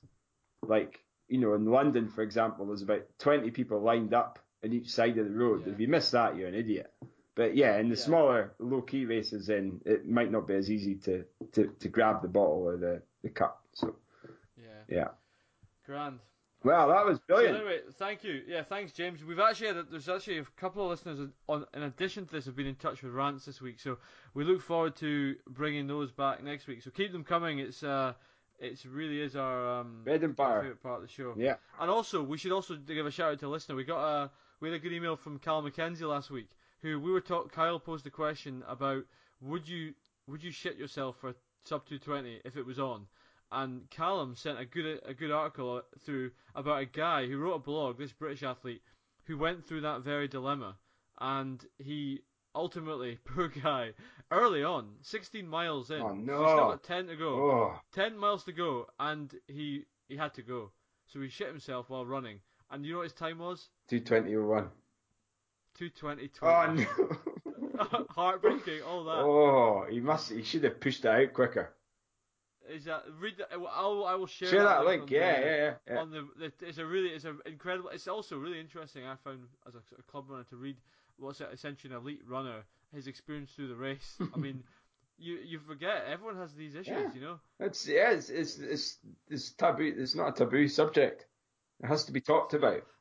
Like 0.68 1.00
you 1.28 1.40
know, 1.40 1.54
in 1.54 1.66
London, 1.66 2.10
for 2.10 2.22
example, 2.22 2.66
there's 2.68 2.82
about 2.82 3.04
twenty 3.20 3.52
people 3.52 3.82
lined 3.82 4.14
up 4.14 4.40
on 4.64 4.72
each 4.74 4.90
side 4.92 5.18
of 5.18 5.26
the 5.26 5.32
road. 5.38 5.64
Yeah. 5.66 5.74
If 5.74 5.80
you 5.80 5.88
miss 5.88 6.12
that, 6.12 6.36
you're 6.38 6.48
an 6.48 6.56
idiot. 6.56 6.92
But 7.36 7.56
yeah, 7.56 7.78
in 7.80 7.90
the 7.90 7.96
Yeah. 7.96 8.02
smaller, 8.04 8.54
low 8.60 8.82
key 8.82 9.06
races, 9.06 9.48
then 9.48 9.82
it 9.86 10.08
might 10.08 10.32
not 10.32 10.48
be 10.48 10.54
as 10.54 10.70
easy 10.70 10.96
to, 11.06 11.26
to, 11.54 11.68
to 11.80 11.88
grab 11.90 12.22
the 12.22 12.28
bottle 12.28 12.68
or 12.68 12.78
the, 12.78 13.02
the 13.24 13.30
cup. 13.30 13.64
So 13.74 13.96
Yeah. 14.56 14.66
yeah. 14.88 15.08
Grand. 15.86 16.20
Well, 16.64 16.90
that 16.90 17.06
was 17.06 17.18
So 17.18 17.24
brilliant. 17.36 17.58
anyway, 17.58 17.80
thank 17.98 18.24
you. 18.24 18.42
Yeah, 18.48 18.64
thanks, 18.64 18.94
James. 18.94 19.24
We've 19.24 19.40
actually 19.40 19.68
had 19.68 19.78
a, 19.78 19.84
there's 19.84 20.08
actually 20.08 20.38
a 20.38 20.46
couple 20.58 20.84
of 20.86 20.92
listeners 20.92 21.28
on 21.50 21.66
in 21.74 21.84
addition 21.84 22.26
to 22.28 22.32
this 22.32 22.46
have 22.46 22.56
been 22.56 22.68
in 22.68 22.76
touch 22.76 23.02
with 23.04 23.12
rants 23.14 23.46
this 23.46 23.60
week. 23.62 23.80
So 23.82 23.98
we 24.34 24.44
look 24.46 24.62
forward 24.62 24.96
to 24.98 25.36
bringing 25.50 25.88
those 25.88 26.12
back 26.12 26.42
next 26.44 26.68
week. 26.68 26.82
So 26.84 26.92
keep 26.92 27.12
them 27.12 27.24
coming. 27.26 27.60
It's 27.60 27.84
uh, 27.84 28.14
it's 28.60 28.86
really 28.86 29.22
is 29.22 29.36
our 29.36 29.80
um 29.80 30.02
Bread 30.04 30.24
and 30.24 30.36
butter. 30.36 30.62
favorite 30.62 30.84
part 30.84 31.02
of 31.02 31.08
the 31.08 31.14
show. 31.14 31.34
Yeah. 31.38 31.56
And 31.80 31.90
also, 31.90 32.24
we 32.24 32.38
should 32.38 32.52
also 32.52 32.76
give 32.76 33.06
a 33.06 33.12
shout 33.12 33.34
out 33.34 33.40
to 33.40 33.48
a 33.48 33.50
listener. 33.50 33.76
We 33.76 33.84
got 33.84 34.04
a 34.04 34.32
we 34.60 34.70
had 34.70 34.76
a 34.76 34.80
good 34.80 34.94
email 34.94 35.16
from 35.16 35.40
Cal 35.40 35.62
McKenzie 35.62 36.08
last 36.08 36.32
week, 36.32 36.50
who 36.82 37.00
we 37.00 37.12
were 37.12 37.22
talk. 37.22 37.52
Kyle 37.52 37.80
posed 37.80 38.08
a 38.08 38.10
question 38.12 38.64
about 38.68 39.04
would 39.42 39.68
you 39.68 39.94
would 40.28 40.44
you 40.44 40.52
shit 40.52 40.78
yourself 40.78 41.18
for 41.20 41.34
sub 41.66 41.86
220 41.86 42.42
if 42.46 42.56
it 42.56 42.66
was 42.66 42.80
on? 42.80 43.08
And 43.52 43.90
Callum 43.92 44.36
sent 44.36 44.60
a 44.60 44.66
good 44.66 45.02
a 45.06 45.14
good 45.14 45.32
article 45.32 45.82
through 46.06 46.32
about 46.56 46.82
a 46.82 46.86
guy 46.86 47.28
who 47.28 47.38
wrote 47.38 47.56
a 47.56 47.60
blog, 47.60 47.98
this 47.98 48.14
British 48.14 48.42
athlete, 48.44 48.82
who 49.26 49.38
went 49.38 49.66
through 49.66 49.82
that 49.82 50.02
very 50.02 50.28
dilemma, 50.28 50.78
and 51.20 51.64
he 51.78 52.22
ultimately, 52.56 53.20
poor 53.26 53.48
guy, 53.48 53.92
early 54.32 54.64
on, 54.64 54.90
16 55.02 55.48
miles 55.48 55.92
in, 55.92 56.02
Oh, 56.02 56.10
so 56.10 56.16
he's 56.16 56.26
still 56.26 56.70
got 56.70 56.84
10 56.84 57.08
to 57.08 57.16
go. 57.16 57.30
Oh, 57.52 57.80
10 57.94 58.18
miles 58.18 58.44
to 58.46 58.52
go, 58.52 58.88
and 59.00 59.34
he 59.48 59.86
he 60.08 60.18
had 60.18 60.34
to 60.36 60.42
go. 60.42 60.72
So 61.08 61.22
he 61.22 61.30
shit 61.30 61.48
himself 61.48 61.90
while 61.90 62.06
running. 62.06 62.40
And 62.72 62.86
you 62.86 62.94
know 62.94 63.00
what 63.00 63.04
his 63.06 63.14
time 63.14 63.40
was? 63.40 63.70
220.01. 63.92 64.70
220 65.76 66.30
Oh 66.42 66.74
no. 66.74 68.06
Heartbreaking, 68.10 68.82
all 68.84 69.04
that. 69.06 69.18
Oh, 69.18 69.86
he 69.90 70.00
must. 70.00 70.32
He 70.32 70.44
should 70.44 70.64
have 70.64 70.80
pushed 70.80 71.06
it 71.06 71.10
out 71.10 71.34
quicker. 71.34 71.74
Is 72.70 72.86
that 72.86 73.04
read? 73.20 73.36
I'll, 73.52 74.06
I 74.06 74.16
will 74.16 74.28
share, 74.28 74.50
Share 74.50 74.64
that 74.64 74.86
link. 74.86 75.04
on 75.04 75.08
Yeah, 75.10 75.40
the, 75.40 75.46
yeah, 75.46 75.56
yeah. 75.56 75.74
yeah. 75.90 76.00
On 76.00 76.12
the, 76.12 76.28
the, 76.40 76.66
it's 76.68 76.78
a 76.78 76.86
really, 76.86 77.10
it's 77.10 77.26
a 77.26 77.36
incredible. 77.46 77.90
It's 77.90 78.08
also 78.08 78.38
really 78.38 78.60
interesting. 78.60 79.06
I 79.06 79.16
found 79.24 79.42
as 79.68 79.76
a, 79.76 79.80
a 80.00 80.04
club 80.04 80.26
runner 80.30 80.46
to 80.50 80.56
read 80.56 80.78
what's 81.24 81.42
essentially 81.42 81.94
an 81.94 82.00
elite 82.02 82.22
runner 82.28 82.64
his 82.94 83.08
experience 83.08 83.52
through 83.52 83.70
the 83.70 83.76
race. 83.76 84.18
I 84.36 84.38
mean, 84.38 84.64
you 85.18 85.36
you 85.44 85.60
forget 85.60 86.06
everyone 86.08 86.38
has 86.38 86.54
these 86.54 86.76
issues, 86.76 86.88
Yeah. 86.88 87.10
you 87.16 87.22
know. 87.22 87.40
It's 87.60 87.88
yeah, 87.88 88.12
it's, 88.12 88.30
it's 88.30 88.60
it's 88.60 88.98
it's 89.30 89.52
taboo. 89.54 89.94
It's 89.98 90.16
not 90.16 90.30
a 90.30 90.32
taboo 90.46 90.68
subject. 90.68 91.26
It 91.84 91.88
has 91.88 92.06
to 92.06 92.12
be 92.12 92.22
talked 92.22 92.54
about. 92.54 92.84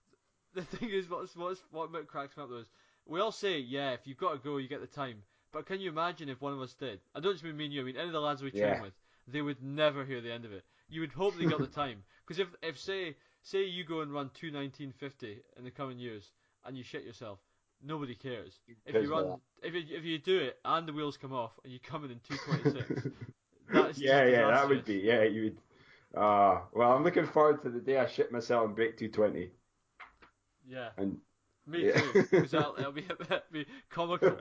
The 0.55 0.63
thing 0.65 0.91
is, 0.91 1.09
what's, 1.09 1.35
what's, 1.35 1.63
what 1.71 1.85
about 1.89 2.09
cracks 2.09 2.37
me 2.37 2.43
up 2.43 2.51
though 2.51 2.59
is 2.59 2.67
we 3.07 3.21
all 3.21 3.33
say, 3.33 3.59
yeah, 3.59 3.93
if 3.93 4.01
you've 4.05 4.19
got 4.19 4.33
to 4.33 4.39
go, 4.39 4.59
you 4.59 4.69
get 4.69 4.83
the 4.83 4.87
time. 4.87 5.23
But 5.51 5.65
can 5.65 5.81
you 5.81 5.89
imagine 5.89 6.29
if 6.29 6.43
one 6.43 6.53
of 6.53 6.61
us 6.61 6.75
did? 6.75 7.01
I 7.15 7.21
don't 7.21 7.33
just 7.33 7.43
mean 7.43 7.57
me 7.57 7.65
and 7.65 7.73
you. 7.73 7.81
I 7.81 7.85
mean 7.85 7.97
any 7.97 8.09
of 8.09 8.13
the 8.13 8.21
lads 8.21 8.43
we 8.43 8.51
train 8.51 8.63
Yeah. 8.65 8.83
with. 8.83 8.93
They 9.27 9.41
would 9.41 9.63
never 9.63 10.05
hear 10.05 10.21
the 10.21 10.31
end 10.31 10.45
of 10.45 10.53
it. 10.53 10.65
You 10.91 11.01
would 11.01 11.13
hope 11.13 11.37
they 11.39 11.47
got 11.47 11.61
the 11.61 11.67
time 11.83 12.03
because 12.27 12.39
if 12.39 12.49
if 12.63 12.79
say 12.79 13.17
say 13.43 13.65
you 13.65 13.85
go 13.85 14.01
and 14.03 14.13
run 14.13 14.31
two 14.35 14.51
nineteen 14.51 14.93
fifty 14.93 15.39
in 15.57 15.65
the 15.65 15.71
coming 15.71 15.99
years 15.99 16.31
and 16.67 16.77
you 16.77 16.83
shit 16.85 17.05
yourself, 17.05 17.39
nobody 17.83 18.15
cares. 18.15 18.59
If 18.87 19.01
you 19.01 19.11
run, 19.11 19.39
if 19.63 19.75
you, 19.75 19.83
if 19.97 20.05
you 20.05 20.19
do 20.19 20.39
it 20.39 20.59
and 20.65 20.87
the 20.87 20.93
wheels 20.93 21.17
come 21.17 21.33
off 21.33 21.53
and 21.65 21.73
you 21.73 21.79
come 21.81 22.05
in 22.05 22.11
in 22.11 22.21
two 22.21 22.37
twenty 22.47 22.71
six, 22.71 23.07
that's 23.73 23.99
yeah, 23.99 24.25
yeah, 24.27 24.51
that 24.51 24.69
would 24.69 24.85
be 24.85 24.97
yeah. 24.97 25.23
You 25.25 25.43
would. 25.45 25.57
Ah, 26.15 26.65
well, 26.75 26.93
I'm 26.93 27.05
looking 27.05 27.27
forward 27.27 27.63
to 27.63 27.71
the 27.71 27.81
day 27.81 27.97
I 27.99 28.07
shit 28.07 28.31
myself 28.31 28.67
and 28.67 28.77
break 28.77 28.99
220. 28.99 29.51
Yeah, 30.69 30.91
And 30.99 31.17
me 31.67 31.87
Yeah. 31.87 32.01
too. 32.01 32.23
That'll, 32.31 32.75
it'll 32.79 32.93
be, 32.93 33.03
it'll 33.11 33.41
be 33.51 33.67
comical. 33.91 34.39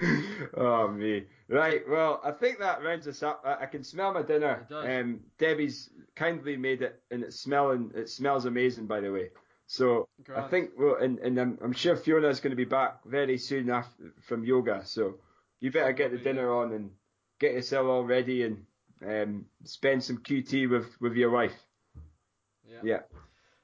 oh 0.56 0.88
me. 0.88 1.24
Right, 1.48 1.82
well, 1.88 2.20
I 2.24 2.30
think 2.32 2.58
that 2.60 2.82
rounds 2.82 3.06
us 3.06 3.22
up. 3.22 3.42
I, 3.44 3.64
I 3.64 3.66
can 3.66 3.84
smell 3.84 4.12
my 4.14 4.22
dinner. 4.22 4.66
It 4.68 4.72
does. 4.72 4.88
Um, 4.88 5.20
Debbie's 5.38 5.90
kindly 6.16 6.56
made 6.56 6.82
it, 6.82 7.02
and 7.10 7.22
it's 7.22 7.38
smelling. 7.38 7.90
It 7.94 8.08
smells 8.08 8.46
amazing, 8.46 8.86
by 8.86 9.00
the 9.00 9.12
way. 9.12 9.30
So 9.72 10.06
I 10.36 10.42
think 10.48 10.72
well, 10.78 10.96
and, 11.00 11.18
and 11.20 11.38
I'm, 11.40 11.58
I'm 11.64 11.72
sure 11.72 11.96
Fiona's 11.96 12.40
going 12.40 12.50
to 12.50 12.56
be 12.56 12.66
back 12.66 13.02
very 13.06 13.38
soon 13.38 13.70
after 13.70 14.12
from 14.20 14.44
yoga. 14.44 14.82
So 14.84 15.14
you 15.60 15.72
better 15.72 15.94
get 15.94 16.10
the 16.10 16.18
dinner 16.18 16.52
on 16.52 16.72
and 16.72 16.90
get 17.40 17.54
yourself 17.54 17.86
all 17.86 18.04
ready 18.04 18.42
and 18.42 18.66
um, 19.02 19.46
spend 19.64 20.04
some 20.04 20.18
QT 20.18 20.68
with, 20.68 20.94
with 21.00 21.14
your 21.14 21.30
wife. 21.30 21.54
Yeah. 22.68 22.80
Yeah. 22.84 23.00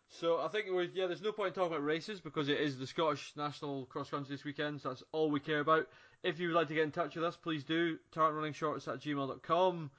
So 0.09 0.41
I 0.41 0.49
think 0.49 0.69
we 0.75 0.91
yeah, 0.95 1.09
there's 1.09 1.21
no 1.21 1.31
point 1.31 1.49
in 1.49 1.53
talking 1.53 1.75
about 1.75 1.85
races 1.85 2.23
because 2.23 2.49
it 2.49 2.59
is 2.59 2.79
the 2.79 2.87
Scottish 2.87 3.35
National 3.37 3.85
Cross 3.85 4.09
Country 4.09 4.35
this 4.35 4.45
weekend, 4.45 4.81
so 4.81 4.89
that's 4.89 5.03
all 5.13 5.31
we 5.31 5.41
care 5.41 5.61
about. 5.61 5.89
If 6.23 6.41
you 6.41 6.49
would 6.49 6.57
like 6.57 6.69
to 6.69 6.75
get 6.75 6.85
in 6.85 6.91
touch 6.91 7.17
with 7.17 7.25
us, 7.27 7.37
please 7.37 7.65
do. 7.65 7.99
TartanRunningShorts 8.15 8.89
at 8.89 9.01
gmail.com. 9.01 9.91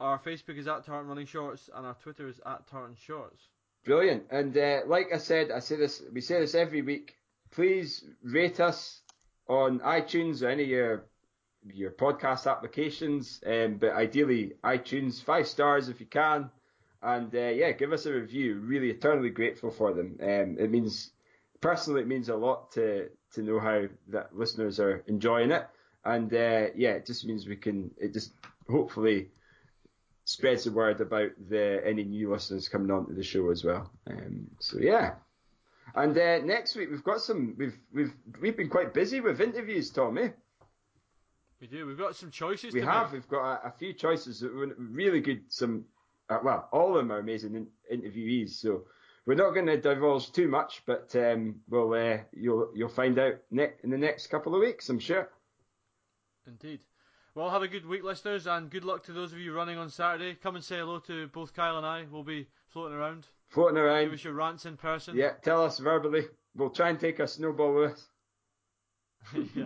Our 0.00 0.18
Facebook 0.18 0.58
is 0.58 0.68
at 0.68 0.84
Tartan 0.84 1.08
Running 1.08 1.24
Shorts 1.24 1.70
and 1.74 1.86
our 1.86 1.94
Twitter 1.94 2.28
is 2.28 2.42
at 2.44 2.66
Tartan 2.66 2.96
Shorts. 2.96 3.48
Brilliant. 3.86 4.24
And 4.30 4.56
uh, 4.58 4.80
like 4.86 5.12
I 5.14 5.18
said, 5.18 5.52
I 5.52 5.60
say 5.60 5.76
this, 5.76 6.02
we 6.12 6.20
say 6.20 6.40
this 6.40 6.56
every 6.56 6.82
week. 6.82 7.16
Please 7.52 8.04
rate 8.20 8.58
us 8.58 9.00
on 9.48 9.78
iTunes 9.78 10.42
or 10.42 10.48
any 10.48 10.64
of 10.64 10.68
your 10.68 11.04
your 11.72 11.90
podcast 11.92 12.50
applications, 12.50 13.40
um, 13.46 13.76
but 13.78 13.92
ideally 13.92 14.52
iTunes 14.64 15.22
five 15.22 15.46
stars 15.46 15.88
if 15.88 16.00
you 16.00 16.06
can, 16.06 16.50
and 17.02 17.34
uh, 17.34 17.38
yeah, 17.38 17.70
give 17.72 17.92
us 17.92 18.06
a 18.06 18.12
review. 18.12 18.56
Really, 18.56 18.90
eternally 18.90 19.30
grateful 19.30 19.70
for 19.70 19.94
them. 19.94 20.18
Um, 20.20 20.56
it 20.58 20.70
means 20.70 21.10
personally, 21.60 22.02
it 22.02 22.08
means 22.08 22.28
a 22.28 22.36
lot 22.36 22.72
to 22.72 23.08
to 23.34 23.42
know 23.42 23.60
how 23.60 23.84
that 24.08 24.36
listeners 24.36 24.80
are 24.80 25.04
enjoying 25.06 25.52
it, 25.52 25.66
and 26.04 26.32
uh, 26.34 26.66
yeah, 26.74 26.92
it 26.92 27.06
just 27.06 27.24
means 27.24 27.46
we 27.46 27.56
can. 27.56 27.92
It 27.98 28.12
just 28.12 28.32
hopefully 28.68 29.28
spreads 30.26 30.64
the 30.64 30.72
word 30.72 31.00
about 31.00 31.30
the 31.48 31.80
any 31.86 32.02
new 32.02 32.30
listeners 32.32 32.68
coming 32.68 32.90
on 32.90 33.06
to 33.06 33.14
the 33.14 33.22
show 33.22 33.48
as 33.50 33.64
well. 33.64 33.90
Um, 34.10 34.48
so 34.58 34.78
yeah. 34.78 35.14
And 35.94 36.18
uh, 36.18 36.38
next 36.38 36.74
week 36.74 36.90
we've 36.90 37.04
got 37.04 37.20
some 37.20 37.54
we've 37.56 37.78
we've 37.94 38.12
we've 38.40 38.56
been 38.56 38.68
quite 38.68 38.92
busy 38.92 39.20
with 39.20 39.40
interviews, 39.40 39.88
Tommy. 39.90 40.32
We 41.60 41.68
do. 41.68 41.86
We've 41.86 41.96
got 41.96 42.16
some 42.16 42.30
choices. 42.30 42.74
We 42.74 42.80
to 42.80 42.86
have. 42.86 43.12
Make. 43.12 43.22
We've 43.22 43.28
got 43.28 43.64
a, 43.64 43.68
a, 43.68 43.70
few 43.70 43.94
choices 43.94 44.40
that 44.40 44.52
were 44.52 44.74
really 44.76 45.20
good. 45.20 45.44
Some 45.48 45.84
uh, 46.28 46.38
well, 46.42 46.68
all 46.72 46.90
of 46.90 46.96
them 46.96 47.12
are 47.12 47.20
amazing 47.20 47.54
in, 47.54 47.68
interviewees. 47.90 48.50
So 48.50 48.82
we're 49.26 49.36
not 49.36 49.54
going 49.54 49.66
to 49.66 49.80
divulge 49.80 50.32
too 50.32 50.48
much, 50.48 50.82
but 50.86 51.14
um, 51.14 51.60
well, 51.68 51.94
uh, 51.94 52.18
you'll 52.32 52.72
you'll 52.74 52.88
find 52.88 53.16
out 53.20 53.34
ne- 53.52 53.74
in 53.84 53.90
the 53.90 53.96
next 53.96 54.26
couple 54.26 54.56
of 54.56 54.60
weeks, 54.60 54.88
I'm 54.88 54.98
sure. 54.98 55.30
Indeed. 56.48 56.80
Well, 57.36 57.50
have 57.50 57.62
a 57.62 57.68
good 57.68 57.84
week, 57.84 58.02
listeners, 58.02 58.46
and 58.46 58.70
good 58.70 58.82
luck 58.82 59.04
to 59.04 59.12
those 59.12 59.34
of 59.34 59.38
you 59.38 59.52
running 59.52 59.76
on 59.76 59.90
Saturday. 59.90 60.38
Come 60.42 60.56
and 60.56 60.64
say 60.64 60.78
hello 60.78 61.00
to 61.00 61.28
both 61.28 61.52
Kyle 61.52 61.76
and 61.76 61.84
I. 61.84 62.06
We'll 62.10 62.22
be 62.22 62.46
floating 62.72 62.96
around. 62.96 63.26
Floating 63.48 63.76
around. 63.76 64.04
Give 64.04 64.14
us 64.14 64.24
your 64.24 64.32
rants 64.32 64.64
in 64.64 64.78
person. 64.78 65.14
Yeah, 65.14 65.32
tell 65.42 65.62
us 65.62 65.78
verbally. 65.78 66.22
We'll 66.56 66.70
try 66.70 66.88
and 66.88 66.98
take 66.98 67.18
a 67.18 67.28
snowball 67.28 67.74
with 67.74 67.92
us. 67.92 68.08
yeah. 69.54 69.64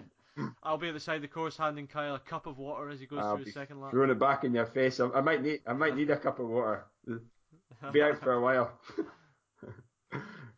I'll 0.64 0.78
be 0.78 0.88
at 0.88 0.94
the 0.94 1.00
side 1.00 1.16
of 1.16 1.22
the 1.22 1.28
course 1.28 1.56
handing 1.56 1.86
Kyle 1.86 2.16
a 2.16 2.18
cup 2.18 2.48
of 2.48 2.58
water 2.58 2.90
as 2.90 2.98
he 2.98 3.06
goes 3.06 3.20
I'll 3.20 3.36
through 3.36 3.44
his 3.44 3.54
second 3.54 3.80
lap. 3.80 3.92
Throwing 3.92 4.10
it 4.10 4.18
back 4.18 4.42
in 4.42 4.52
your 4.52 4.66
face. 4.66 4.98
I, 4.98 5.08
I, 5.10 5.20
might 5.20 5.40
need 5.40 5.60
I 5.64 5.72
might 5.72 5.94
need 5.94 6.10
a 6.10 6.16
cup 6.16 6.40
of 6.40 6.48
water. 6.48 6.86
Be 7.92 8.02
out 8.02 8.20
for 8.20 8.32
a 8.32 8.40
while. 8.40 8.72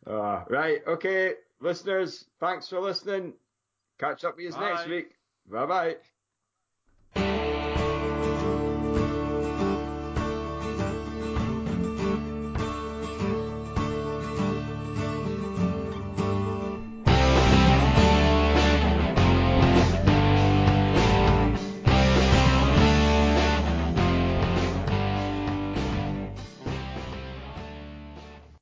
uh, 0.07 0.45
right, 0.49 0.79
okay, 0.87 1.33
listeners, 1.59 2.25
thanks 2.39 2.69
for 2.69 2.79
listening. 2.79 3.33
Catch 3.99 4.23
up 4.23 4.35
with 4.35 4.45
you 4.45 4.59
next 4.59 4.87
week. 4.87 5.11
Bye 5.47 5.65
bye. 5.67 5.95